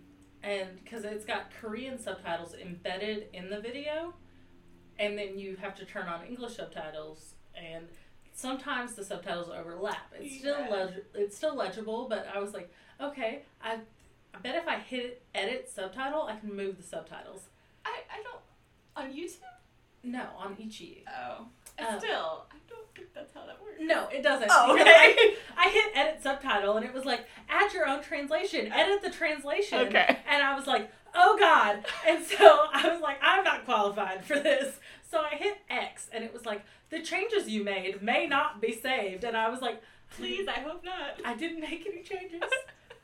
and 0.43 0.69
because 0.83 1.05
it's 1.05 1.25
got 1.25 1.51
Korean 1.61 1.99
subtitles 1.99 2.55
embedded 2.55 3.27
in 3.33 3.49
the 3.49 3.61
video, 3.61 4.15
and 4.99 5.17
then 5.17 5.39
you 5.39 5.57
have 5.57 5.75
to 5.77 5.85
turn 5.85 6.07
on 6.09 6.25
English 6.27 6.57
subtitles, 6.57 7.35
and 7.55 7.87
sometimes 8.35 8.95
the 8.95 9.05
subtitles 9.05 9.49
overlap. 9.51 10.13
It's 10.19 10.39
still 10.39 10.59
Yeah. 10.61 10.69
leg- 10.69 11.05
it's 11.15 11.37
still 11.37 11.55
legible, 11.55 12.09
but 12.09 12.27
I 12.35 12.39
was 12.41 12.53
like, 12.55 12.73
okay, 13.01 13.43
I, 13.63 13.79
I 14.35 14.39
bet 14.43 14.57
if 14.57 14.67
I 14.67 14.79
hit 14.79 15.23
edit 15.35 15.71
subtitle, 15.73 16.23
I 16.23 16.37
can 16.37 16.55
move 16.57 16.77
the 16.77 16.83
subtitles. 16.83 17.43
I, 17.85 18.01
I 18.11 18.23
don't. 18.23 18.41
On 18.95 19.13
YouTube? 19.17 19.39
No, 20.03 20.27
on 20.37 20.57
Ichi. 20.59 21.05
Oh. 21.09 21.47
Um, 21.79 21.99
Still, 21.99 22.47
I 22.51 22.57
think 22.95 23.09
that's 23.15 23.33
how 23.35 23.47
that 23.47 23.61
works. 23.63 23.79
No, 23.81 24.09
it 24.09 24.23
doesn't. 24.23 24.51
Oh, 24.51 24.73
okay. 24.75 24.85
I, 24.87 25.37
I 25.57 25.69
hit 25.71 25.87
edit 25.95 26.23
subtitle 26.23 26.77
and 26.77 26.87
it 26.87 26.93
was 26.93 27.05
like, 27.05 27.27
add 27.49 27.73
your 27.73 27.89
own 27.89 28.03
translation, 28.03 28.71
edit 28.73 29.03
the 29.03 29.11
translation. 29.11 29.79
Okay. 29.79 30.19
And 30.29 30.43
I 30.43 30.55
was 30.55 30.67
like, 30.67 30.91
oh 31.15 31.37
God. 31.39 31.85
And 32.07 32.25
so 32.25 32.67
I 32.73 32.89
was 32.89 33.01
like, 33.01 33.19
I'm 33.23 33.45
not 33.45 33.65
qualified 33.65 34.25
for 34.25 34.39
this. 34.39 34.79
So 35.11 35.21
I 35.21 35.37
hit 35.37 35.59
X 35.69 36.09
and 36.13 36.25
it 36.25 36.33
was 36.33 36.47
like, 36.47 36.65
the 36.91 37.01
changes 37.03 37.49
you 37.49 37.65
made 37.65 38.03
may 38.03 38.27
not 38.27 38.61
be 38.61 38.73
saved. 38.73 39.25
And 39.25 39.37
I 39.37 39.49
was 39.49 39.61
like, 39.61 39.83
Please, 40.17 40.47
I 40.47 40.61
hope 40.61 40.85
not. 40.85 41.21
I 41.25 41.35
didn't 41.35 41.61
make 41.61 41.87
any 41.87 42.03
changes. 42.03 42.43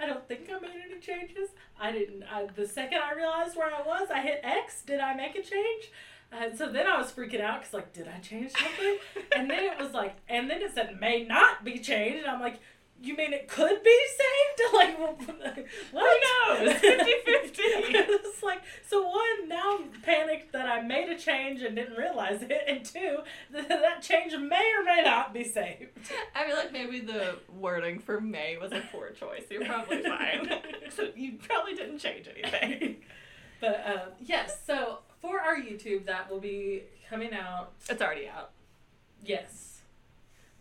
I 0.00 0.06
don't 0.06 0.26
think 0.28 0.48
I 0.50 0.60
made 0.60 0.82
any 0.90 1.00
changes. 1.00 1.50
I 1.80 1.90
didn't. 1.90 2.22
I, 2.22 2.46
the 2.54 2.66
second 2.66 2.98
I 2.98 3.14
realized 3.14 3.56
where 3.56 3.72
I 3.72 3.82
was, 3.82 4.08
I 4.12 4.20
hit 4.20 4.40
X. 4.44 4.82
Did 4.82 5.00
I 5.00 5.14
make 5.14 5.34
a 5.34 5.42
change? 5.42 5.90
Uh, 6.32 6.54
so 6.54 6.70
then 6.70 6.86
I 6.86 6.98
was 6.98 7.10
freaking 7.10 7.40
out 7.40 7.60
because 7.60 7.74
like, 7.74 7.92
did 7.92 8.06
I 8.08 8.18
change 8.20 8.52
something? 8.52 8.98
and 9.34 9.50
then 9.50 9.64
it 9.64 9.78
was 9.78 9.92
like, 9.94 10.16
and 10.28 10.50
then 10.50 10.60
it 10.62 10.74
said 10.74 10.98
may 11.00 11.24
not 11.24 11.64
be 11.64 11.78
changed. 11.78 12.18
And 12.24 12.26
I'm 12.30 12.40
like, 12.40 12.60
you 13.00 13.16
mean 13.16 13.32
it 13.32 13.48
could 13.48 13.82
be 13.82 13.98
saved? 14.08 14.24
Like, 14.74 14.98
what? 15.92 16.20
Who 16.50 16.64
knows? 16.64 16.74
50-50. 16.74 16.82
it's 16.84 18.42
like, 18.42 18.60
so 18.86 19.06
one, 19.06 19.48
now 19.48 19.78
I'm 19.78 19.88
panicked 20.02 20.52
that 20.52 20.66
I 20.68 20.82
made 20.82 21.08
a 21.08 21.16
change 21.16 21.62
and 21.62 21.74
didn't 21.74 21.96
realize 21.96 22.42
it, 22.42 22.64
and 22.66 22.84
two, 22.84 23.18
that 23.52 23.68
that 23.68 24.02
change 24.02 24.32
may 24.32 24.72
or 24.76 24.84
may 24.84 25.02
not 25.04 25.32
be 25.32 25.44
saved. 25.44 25.90
I 26.34 26.46
feel 26.46 26.56
like 26.56 26.72
maybe 26.72 27.00
the 27.00 27.38
wording 27.56 27.98
for 27.98 28.20
May 28.20 28.58
was 28.58 28.72
a 28.72 28.82
poor 28.92 29.10
choice. 29.10 29.44
You're 29.50 29.64
probably 29.64 30.02
fine. 30.02 30.50
so 30.90 31.08
you 31.16 31.38
probably 31.38 31.74
didn't 31.74 31.98
change 31.98 32.28
anything. 32.28 32.96
But 33.60 33.82
um, 33.86 34.08
yes, 34.20 34.58
so 34.66 34.98
for 35.20 35.40
our 35.40 35.56
YouTube, 35.56 36.06
that 36.06 36.30
will 36.30 36.40
be 36.40 36.82
coming 37.08 37.32
out. 37.32 37.72
It's 37.88 38.00
already 38.02 38.28
out. 38.28 38.50
Yes. 39.24 39.80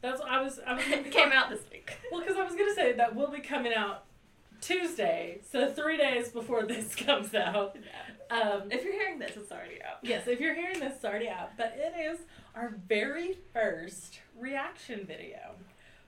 That's 0.02 0.20
what 0.20 0.30
I 0.30 0.42
was. 0.42 0.60
I 0.66 0.74
was 0.74 0.88
it 0.88 1.12
came 1.12 1.32
out 1.32 1.50
this 1.50 1.62
week. 1.72 1.92
Well, 2.12 2.22
because 2.22 2.38
I 2.38 2.44
was 2.44 2.56
gonna 2.56 2.74
say 2.74 2.94
that 2.94 3.16
will 3.16 3.32
be 3.32 3.40
coming 3.40 3.74
out 3.74 4.04
Tuesday, 4.62 5.40
so 5.50 5.72
three 5.72 5.98
days 5.98 6.30
before 6.30 6.64
this 6.68 6.96
comes 6.96 7.34
out. 7.34 7.76
Um, 8.30 8.64
If 8.72 8.84
you're 8.84 8.94
hearing 8.94 9.20
this, 9.20 9.38
it's 9.38 9.52
already 9.52 9.82
out. 9.82 9.98
yes, 10.04 10.28
if 10.28 10.40
you're 10.40 10.54
hearing 10.56 10.80
this, 10.80 10.96
it's 10.96 11.06
already 11.06 11.30
out, 11.30 11.52
but 11.58 11.76
it 11.78 11.94
is 12.00 12.20
our 12.56 12.74
very 12.88 13.38
first 13.54 14.20
reaction 14.38 15.06
video, 15.06 15.56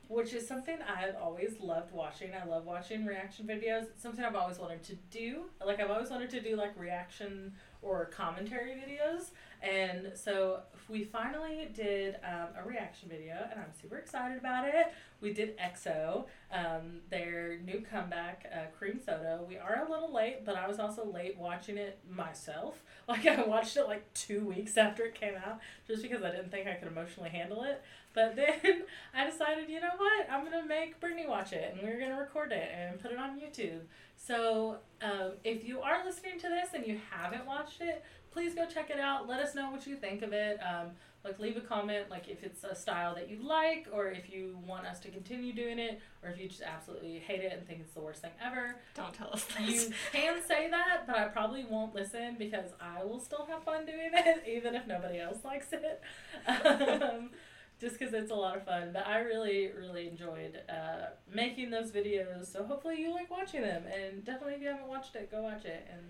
which 0.08 0.34
is 0.34 0.48
something 0.48 0.78
I've 0.82 1.16
always 1.16 1.60
loved 1.62 1.94
watching. 1.94 2.32
I 2.34 2.46
love 2.46 2.66
watching 2.66 3.06
reaction 3.06 3.46
videos. 3.48 3.84
It's 3.84 4.02
something 4.04 4.24
I've 4.26 4.36
always 4.36 4.60
wanted 4.60 4.84
to 4.84 4.96
do. 5.12 5.44
Like 5.66 5.80
I've 5.80 5.92
always 5.92 6.10
wanted 6.10 6.30
to 6.32 6.42
do 6.42 6.56
like 6.56 6.78
reaction 6.78 7.54
or 7.82 8.06
commentary 8.06 8.72
videos, 8.72 9.30
and 9.62 10.12
so 10.16 10.62
we 10.90 11.04
finally 11.04 11.70
did 11.74 12.16
um, 12.24 12.48
a 12.58 12.68
reaction 12.68 13.10
video, 13.10 13.36
and 13.52 13.60
I'm 13.60 13.72
super 13.80 13.98
excited 13.98 14.38
about 14.38 14.68
it. 14.68 14.94
We 15.22 15.34
did 15.34 15.58
EXO, 15.58 16.26
um, 16.52 17.02
their 17.10 17.60
new 17.60 17.82
comeback, 17.82 18.46
uh, 18.52 18.76
Cream 18.78 19.00
Soda. 19.04 19.42
We 19.48 19.58
are 19.58 19.86
a 19.86 19.92
little 19.92 20.14
late, 20.14 20.46
but 20.46 20.56
I 20.56 20.68
was 20.68 20.80
also 20.80 21.06
late 21.06 21.38
watching 21.38 21.78
it 21.78 22.00
myself. 22.10 22.82
Like 23.10 23.26
I 23.26 23.42
watched 23.42 23.76
it 23.76 23.88
like 23.88 24.14
two 24.14 24.46
weeks 24.46 24.78
after 24.78 25.02
it 25.04 25.16
came 25.16 25.34
out, 25.34 25.58
just 25.88 26.04
because 26.04 26.22
I 26.22 26.30
didn't 26.30 26.52
think 26.52 26.68
I 26.68 26.76
could 26.76 26.88
emotionally 26.88 27.32
handle 27.32 27.64
it. 27.64 27.82
But 28.14 28.36
then 28.36 28.84
I 29.16 29.28
decided, 29.28 29.68
you 29.68 29.82
know 29.82 29.90
what? 29.98 30.30
I'm 30.32 30.44
gonna 30.44 30.64
make 30.64 31.00
Brittany 31.00 31.26
watch 31.26 31.52
it, 31.52 31.74
and 31.74 31.82
we're 31.82 32.00
gonna 32.00 32.20
record 32.20 32.52
it 32.52 32.70
and 32.72 33.00
put 33.02 33.12
it 33.12 33.18
on 33.18 33.40
YouTube. 33.40 33.82
So 34.16 34.78
um, 35.02 35.32
if 35.44 35.68
you 35.68 35.82
are 35.82 36.06
listening 36.06 36.40
to 36.40 36.50
this 36.50 36.70
and 36.76 36.86
you 36.86 37.00
haven't 37.10 37.48
watched 37.48 37.82
it, 37.82 38.04
please 38.32 38.54
go 38.56 38.66
check 38.66 38.90
it 38.90 39.00
out. 39.00 39.28
Let 39.28 39.40
us 39.40 39.56
know 39.56 39.70
what 39.72 39.86
you 39.88 39.96
think 39.96 40.22
of 40.22 40.34
it. 40.34 40.60
Um, 40.64 40.92
like 41.24 41.38
leave 41.38 41.58
a 41.58 41.62
comment 41.62 42.10
like 42.10 42.30
if 42.30 42.44
it's 42.44 42.64
a 42.64 42.74
style 42.74 43.14
that 43.16 43.30
you 43.30 43.46
like 43.46 43.88
or 43.92 44.08
if 44.08 44.30
you 44.30 44.58
want 44.66 44.86
us 44.86 45.00
to 45.02 45.10
continue 45.10 45.52
doing 45.52 45.78
it 45.78 46.00
or 46.24 46.30
if 46.30 46.40
you 46.40 46.48
just 46.48 46.62
absolutely 46.62 47.20
hate 47.20 47.42
it 47.42 47.52
and 47.52 47.68
think 47.68 47.82
it's 47.82 47.94
the 47.94 48.00
worst 48.00 48.22
thing 48.22 48.32
ever 48.42 48.78
Don't 48.96 49.14
tell 49.14 49.30
us 49.34 49.46
you 49.60 49.66
this. 49.66 49.92
can 50.14 50.42
say 50.48 50.70
that 50.70 51.02
but 51.06 51.18
i 51.18 51.26
probably 51.26 51.66
won't 51.70 51.94
listen 51.94 52.38
because 52.40 52.72
i 52.80 53.04
will 53.04 53.20
still 53.20 53.46
have 53.50 53.64
fun 53.66 53.86
doing 53.86 54.12
it 54.14 54.44
even 54.48 54.76
if 54.76 54.88
nobody 54.88 55.20
else 55.20 55.44
likes 55.44 55.68
it 55.74 56.02
um, 56.48 57.32
just 57.82 58.00
because 58.00 58.14
it's 58.14 58.32
a 58.32 58.36
lot 58.36 58.56
of 58.56 58.64
fun 58.64 58.92
but 58.94 59.06
i 59.06 59.20
really 59.20 59.72
really 59.78 60.08
enjoyed 60.08 60.58
uh, 60.70 61.08
making 61.34 61.70
those 61.70 61.92
videos 61.92 62.46
so 62.52 62.64
hopefully 62.64 63.00
you 63.02 63.12
like 63.12 63.30
watching 63.30 63.62
them 63.62 63.84
and 63.94 64.24
definitely 64.24 64.54
if 64.54 64.62
you 64.62 64.68
haven't 64.70 64.88
watched 64.88 65.16
it 65.18 65.30
go 65.30 65.42
watch 65.42 65.66
it 65.66 65.86
and 65.92 66.02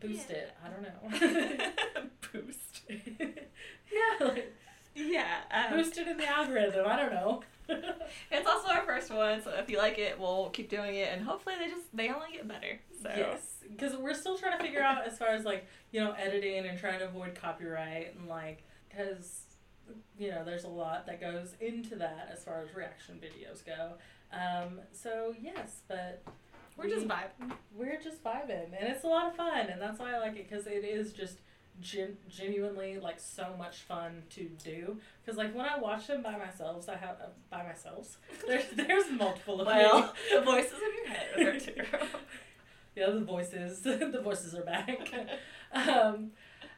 boost 0.00 0.30
Yeah. 0.30 0.36
it 0.36 0.56
i 0.64 0.68
don't 0.68 0.82
know 0.82 1.70
Boost. 2.32 2.82
yeah 2.88 4.26
like, 4.26 4.52
Yeah. 4.94 5.38
Um, 5.50 5.76
boost 5.78 5.96
it 5.98 6.08
in 6.08 6.16
the 6.16 6.26
algorithm. 6.26 6.86
I 6.86 6.96
don't 6.96 7.12
know. 7.12 7.42
It's 8.30 8.48
also 8.48 8.68
our 8.68 8.82
first 8.82 9.10
one, 9.10 9.42
so 9.42 9.50
if 9.58 9.68
you 9.70 9.78
like 9.78 9.98
it, 9.98 10.18
we'll 10.18 10.50
keep 10.50 10.70
doing 10.70 10.94
it, 10.94 11.08
and 11.12 11.22
hopefully 11.24 11.56
they 11.58 11.66
just 11.68 11.94
they 11.96 12.08
only 12.10 12.32
get 12.32 12.46
better. 12.48 12.78
So 13.02 13.10
Yes, 13.16 13.58
because 13.70 13.96
we're 13.96 14.14
still 14.14 14.38
trying 14.38 14.56
to 14.58 14.64
figure 14.64 14.82
out 14.82 15.06
as 15.06 15.18
far 15.18 15.28
as 15.28 15.44
like 15.44 15.66
you 15.92 16.00
know 16.00 16.12
editing 16.12 16.64
and 16.66 16.78
trying 16.78 16.98
to 17.00 17.06
avoid 17.06 17.34
copyright 17.34 18.14
and 18.18 18.28
like 18.28 18.62
because 18.88 19.42
you 20.18 20.30
know 20.30 20.44
there's 20.44 20.64
a 20.64 20.68
lot 20.68 21.06
that 21.06 21.20
goes 21.20 21.54
into 21.60 21.96
that 21.96 22.28
as 22.32 22.42
far 22.44 22.60
as 22.62 22.74
reaction 22.74 23.20
videos 23.20 23.64
go. 23.64 23.92
Um, 24.32 24.80
so 24.92 25.34
yes, 25.40 25.82
but 25.88 26.22
we're 26.76 26.88
just 26.88 27.06
vibing. 27.08 27.52
we're 27.74 28.00
just 28.00 28.22
vibing 28.22 28.66
and 28.78 28.88
it's 28.88 29.04
a 29.04 29.06
lot 29.08 29.26
of 29.26 29.34
fun 29.36 29.66
and 29.68 29.80
that's 29.80 29.98
why 29.98 30.14
I 30.14 30.18
like 30.18 30.36
it 30.36 30.48
because 30.48 30.66
it 30.66 30.84
is 30.84 31.12
just 31.12 31.38
gen- 31.80 32.16
genuinely 32.28 32.98
like 32.98 33.18
so 33.18 33.54
much 33.58 33.78
fun 33.78 34.22
to 34.30 34.44
do 34.62 34.96
because 35.24 35.36
like 35.38 35.54
when 35.54 35.66
I 35.66 35.78
watch 35.78 36.06
them 36.06 36.22
by 36.22 36.36
myself 36.36 36.88
I 36.88 36.96
have 36.96 37.16
uh, 37.20 37.26
by 37.50 37.62
myself 37.62 38.18
there's 38.46 38.64
there's 38.74 39.10
multiple 39.10 39.60
of 39.60 39.68
me. 39.68 39.74
Well, 39.74 40.14
the 40.32 40.40
voices 40.42 40.72
in 40.74 40.94
your 41.04 41.06
head 41.14 41.38
are 41.56 41.60
too. 41.60 42.06
Yeah, 42.96 43.10
the 43.10 43.20
voices, 43.20 43.80
the 43.82 44.20
voices 44.24 44.54
are 44.54 44.62
back. 44.62 44.98
um, 45.74 46.30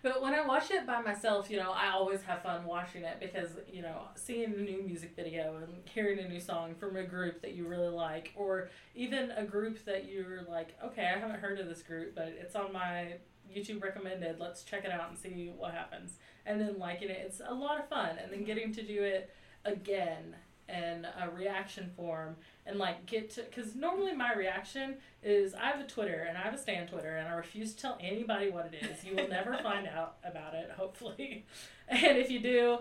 but 0.02 0.22
when 0.22 0.34
I 0.34 0.46
watch 0.46 0.70
it 0.70 0.86
by 0.86 1.00
myself, 1.00 1.50
you 1.50 1.56
know, 1.56 1.72
I 1.72 1.90
always 1.90 2.22
have 2.22 2.42
fun 2.42 2.64
watching 2.64 3.02
it 3.02 3.18
because, 3.20 3.50
you 3.70 3.82
know, 3.82 4.02
seeing 4.14 4.54
a 4.54 4.56
new 4.56 4.82
music 4.82 5.14
video 5.16 5.56
and 5.56 5.82
hearing 5.84 6.18
a 6.20 6.28
new 6.28 6.40
song 6.40 6.74
from 6.74 6.96
a 6.96 7.02
group 7.02 7.42
that 7.42 7.54
you 7.54 7.66
really 7.66 7.88
like, 7.88 8.32
or 8.36 8.70
even 8.94 9.30
a 9.32 9.44
group 9.44 9.84
that 9.84 10.08
you're 10.08 10.42
like, 10.48 10.76
okay, 10.84 11.10
I 11.14 11.18
haven't 11.18 11.40
heard 11.40 11.58
of 11.58 11.68
this 11.68 11.82
group, 11.82 12.14
but 12.14 12.28
it's 12.40 12.54
on 12.54 12.72
my 12.72 13.14
YouTube 13.54 13.82
recommended. 13.82 14.38
Let's 14.38 14.62
check 14.62 14.84
it 14.84 14.90
out 14.90 15.08
and 15.08 15.18
see 15.18 15.52
what 15.56 15.72
happens. 15.72 16.18
And 16.46 16.60
then 16.60 16.78
liking 16.78 17.08
it, 17.08 17.22
it's 17.24 17.40
a 17.44 17.54
lot 17.54 17.78
of 17.78 17.88
fun. 17.88 18.16
And 18.22 18.32
then 18.32 18.44
getting 18.44 18.72
to 18.74 18.82
do 18.82 19.02
it 19.02 19.30
again 19.64 20.36
in 20.68 21.06
a 21.20 21.30
reaction 21.30 21.90
form 21.96 22.36
and 22.66 22.78
like 22.78 23.06
get 23.06 23.30
to 23.30 23.42
because 23.42 23.74
normally 23.74 24.14
my 24.14 24.34
reaction 24.34 24.96
is 25.22 25.54
I 25.54 25.66
have 25.66 25.80
a 25.80 25.86
Twitter 25.86 26.26
and 26.28 26.36
I 26.36 26.42
have 26.42 26.54
a 26.54 26.58
stand 26.58 26.90
Twitter 26.90 27.16
and 27.16 27.26
I 27.26 27.32
refuse 27.32 27.74
to 27.74 27.82
tell 27.82 27.98
anybody 28.00 28.50
what 28.50 28.72
it 28.72 28.84
is. 28.84 29.04
You 29.04 29.16
will 29.16 29.28
never 29.28 29.56
find 29.58 29.88
out 29.96 30.16
about 30.24 30.54
it, 30.54 30.70
hopefully. 30.76 31.46
And 31.88 32.18
if 32.18 32.30
you 32.30 32.40
do, 32.40 32.78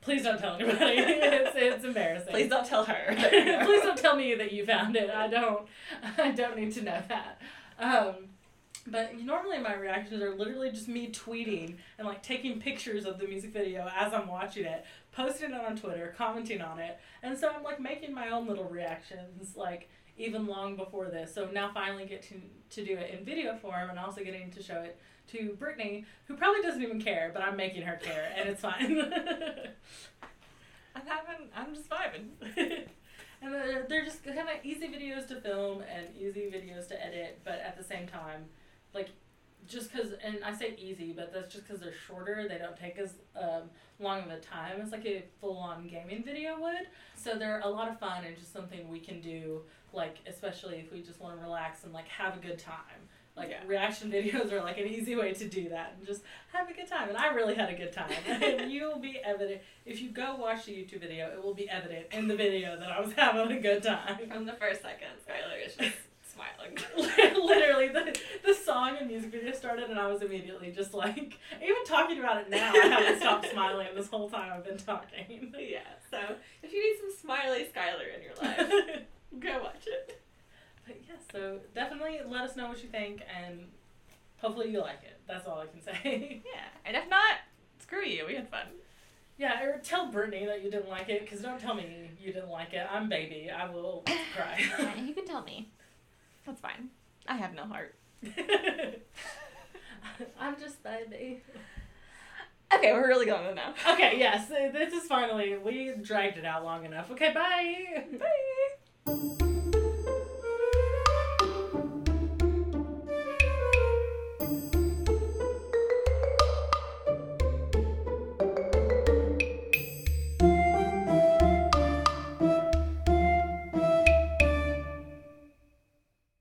please 0.00 0.24
don't 0.24 0.38
tell 0.38 0.54
anybody. 0.54 0.78
it's 0.98 1.52
it's 1.54 1.84
embarrassing. 1.84 2.32
Please 2.32 2.48
don't 2.48 2.66
tell 2.66 2.84
her. 2.84 3.04
please 3.64 3.82
don't 3.82 3.98
tell 3.98 4.16
me 4.16 4.34
that 4.34 4.52
you 4.52 4.66
found 4.66 4.96
it. 4.96 5.10
I 5.10 5.28
don't 5.28 5.66
I 6.18 6.32
don't 6.32 6.56
need 6.56 6.72
to 6.74 6.82
know 6.82 7.02
that. 7.08 7.40
Um 7.78 8.30
but 8.86 9.18
normally 9.18 9.58
my 9.58 9.74
reactions 9.74 10.22
are 10.22 10.34
literally 10.34 10.70
just 10.70 10.88
me 10.88 11.10
tweeting 11.10 11.76
and 11.98 12.06
like 12.06 12.22
taking 12.22 12.60
pictures 12.60 13.04
of 13.04 13.18
the 13.18 13.26
music 13.26 13.52
video 13.52 13.88
as 13.96 14.12
I'm 14.12 14.26
watching 14.26 14.64
it, 14.64 14.84
posting 15.12 15.52
it 15.52 15.60
on 15.60 15.76
Twitter, 15.76 16.14
commenting 16.16 16.62
on 16.62 16.78
it. 16.78 16.98
And 17.22 17.38
so 17.38 17.50
I'm 17.50 17.62
like 17.62 17.80
making 17.80 18.14
my 18.14 18.30
own 18.30 18.46
little 18.46 18.64
reactions 18.64 19.56
like 19.56 19.88
even 20.16 20.46
long 20.46 20.76
before 20.76 21.06
this. 21.06 21.34
So 21.34 21.48
now 21.52 21.70
finally 21.72 22.06
get 22.06 22.22
to 22.24 22.34
to 22.70 22.84
do 22.84 22.96
it 22.96 23.12
in 23.12 23.24
video 23.24 23.56
form 23.56 23.90
and 23.90 23.98
also 23.98 24.22
getting 24.22 24.50
to 24.52 24.62
show 24.62 24.80
it 24.82 25.00
to 25.32 25.56
Brittany, 25.58 26.04
who 26.26 26.36
probably 26.36 26.62
doesn't 26.62 26.82
even 26.82 27.00
care, 27.00 27.30
but 27.32 27.42
I'm 27.42 27.56
making 27.56 27.82
her 27.82 27.96
care 27.96 28.32
and 28.36 28.48
it's 28.48 28.60
fine. 28.60 29.00
I'm 30.94 31.06
having. 31.06 31.48
I'm 31.54 31.74
just 31.74 31.88
vibing. 31.88 32.28
and 33.42 33.54
they're, 33.54 33.86
they're 33.88 34.04
just 34.04 34.24
kind 34.24 34.38
of 34.38 34.64
easy 34.64 34.88
videos 34.88 35.26
to 35.28 35.40
film 35.40 35.82
and 35.82 36.08
easy 36.16 36.42
videos 36.42 36.88
to 36.88 37.04
edit, 37.04 37.40
but 37.44 37.54
at 37.54 37.76
the 37.76 37.84
same 37.84 38.06
time, 38.06 38.46
like, 38.94 39.10
just 39.68 39.92
because, 39.92 40.12
and 40.24 40.38
I 40.44 40.52
say 40.54 40.74
easy, 40.78 41.12
but 41.12 41.32
that's 41.32 41.52
just 41.52 41.66
because 41.66 41.80
they're 41.80 41.92
shorter, 41.92 42.46
they 42.48 42.58
don't 42.58 42.76
take 42.76 42.98
as 42.98 43.14
um, 43.40 43.70
long 44.00 44.20
of 44.24 44.30
a 44.30 44.40
time 44.40 44.80
as 44.80 44.90
like 44.90 45.06
a 45.06 45.22
full 45.40 45.56
on 45.58 45.86
gaming 45.86 46.24
video 46.24 46.58
would. 46.60 46.88
So 47.14 47.36
they're 47.38 47.60
a 47.60 47.68
lot 47.68 47.88
of 47.88 47.98
fun 48.00 48.24
and 48.24 48.36
just 48.36 48.52
something 48.52 48.88
we 48.88 49.00
can 49.00 49.20
do, 49.20 49.60
like, 49.92 50.16
especially 50.26 50.76
if 50.78 50.90
we 50.92 51.02
just 51.02 51.20
want 51.20 51.36
to 51.36 51.42
relax 51.42 51.84
and 51.84 51.92
like 51.92 52.08
have 52.08 52.36
a 52.36 52.40
good 52.40 52.58
time. 52.58 52.80
Like 53.36 53.50
Yeah. 53.50 53.60
reaction 53.66 54.10
videos 54.16 54.50
are 54.50 54.60
like 54.62 54.78
an 54.78 54.86
easy 54.88 55.14
way 55.14 55.32
to 55.34 55.48
do 55.48 55.68
that 55.68 55.94
and 55.96 56.06
just 56.06 56.22
have 56.52 56.68
a 56.68 56.72
good 56.72 56.88
time. 56.88 57.08
And 57.08 57.16
I 57.16 57.28
really 57.28 57.54
had 57.54 57.70
a 57.70 57.74
good 57.76 57.92
time. 57.92 58.10
and 58.26 58.72
you 58.72 58.88
will 58.88 58.98
be 58.98 59.20
evident 59.24 59.60
if 59.86 60.00
you 60.02 60.10
go 60.10 60.34
watch 60.36 60.64
the 60.66 60.72
YouTube 60.72 61.00
video, 61.00 61.30
it 61.30 61.42
will 61.42 61.54
be 61.54 61.68
evident 61.70 62.06
in 62.12 62.26
the 62.26 62.34
video 62.36 62.76
that 62.76 62.90
I 62.90 63.00
was 63.00 63.12
having 63.16 63.56
a 63.56 63.60
good 63.60 63.82
time. 63.84 64.18
From 64.30 64.46
the 64.46 64.54
first 64.54 64.82
second, 64.82 65.10
Skylar 65.28 65.64
is 65.64 65.76
just 65.76 65.96
smiling. 66.40 66.78
Literally, 67.44 67.88
the, 67.88 68.18
the 68.44 68.54
song 68.54 68.96
and 68.98 69.08
music 69.08 69.30
video 69.30 69.52
started, 69.52 69.90
and 69.90 69.98
I 69.98 70.06
was 70.06 70.22
immediately 70.22 70.70
just 70.70 70.94
like, 70.94 71.38
even 71.56 71.84
talking 71.86 72.18
about 72.18 72.38
it 72.38 72.50
now, 72.50 72.72
I 72.72 72.86
haven't 72.86 73.20
stopped 73.20 73.50
smiling 73.50 73.88
this 73.94 74.08
whole 74.08 74.28
time 74.28 74.52
I've 74.54 74.64
been 74.64 74.78
talking. 74.78 75.52
yeah. 75.58 75.80
So 76.10 76.18
if 76.62 76.72
you 76.72 76.82
need 76.82 76.98
some 77.00 77.20
smiley 77.20 77.66
Skylar 77.74 78.16
in 78.16 78.22
your 78.22 78.34
life, 78.40 79.02
go 79.38 79.62
watch 79.62 79.86
it. 79.86 80.20
But 80.86 80.96
yeah, 81.06 81.16
so 81.32 81.58
definitely 81.74 82.20
let 82.26 82.42
us 82.42 82.56
know 82.56 82.68
what 82.68 82.82
you 82.82 82.88
think, 82.88 83.22
and 83.42 83.66
hopefully 84.38 84.70
you 84.70 84.80
like 84.80 85.02
it. 85.02 85.20
That's 85.28 85.46
all 85.46 85.60
I 85.60 85.66
can 85.66 85.82
say. 85.82 86.42
Yeah. 86.44 86.60
And 86.84 86.96
if 86.96 87.08
not, 87.08 87.38
screw 87.78 88.04
you. 88.04 88.26
We 88.26 88.34
had 88.34 88.48
fun. 88.48 88.66
yeah, 89.38 89.62
or 89.62 89.78
tell 89.78 90.10
Brittany 90.10 90.46
that 90.46 90.64
you 90.64 90.70
didn't 90.70 90.88
like 90.88 91.08
it, 91.08 91.22
because 91.22 91.40
don't 91.40 91.60
tell 91.60 91.74
me 91.74 92.10
you 92.20 92.32
didn't 92.32 92.50
like 92.50 92.72
it. 92.72 92.86
I'm 92.90 93.08
baby. 93.08 93.50
I 93.50 93.68
will 93.70 94.04
cry. 94.34 94.60
you 95.06 95.14
can 95.14 95.26
tell 95.26 95.42
me. 95.42 95.70
That's 96.50 96.60
fine. 96.60 96.88
I 97.28 97.36
have 97.36 97.54
no 97.54 97.62
heart. 97.62 97.94
I'm 100.40 100.58
just 100.58 100.82
baby. 100.82 101.44
Okay, 102.74 102.92
we're 102.92 103.06
really 103.06 103.26
going 103.26 103.54
now. 103.54 103.72
Okay, 103.92 104.18
yes, 104.18 104.48
this 104.48 104.92
is 104.92 105.04
finally, 105.04 105.56
we 105.58 105.94
dragged 106.02 106.38
it 106.38 106.44
out 106.44 106.64
long 106.64 106.84
enough. 106.84 107.08
Okay, 107.12 107.32
bye. 107.32 108.04
Bye. 109.06 109.46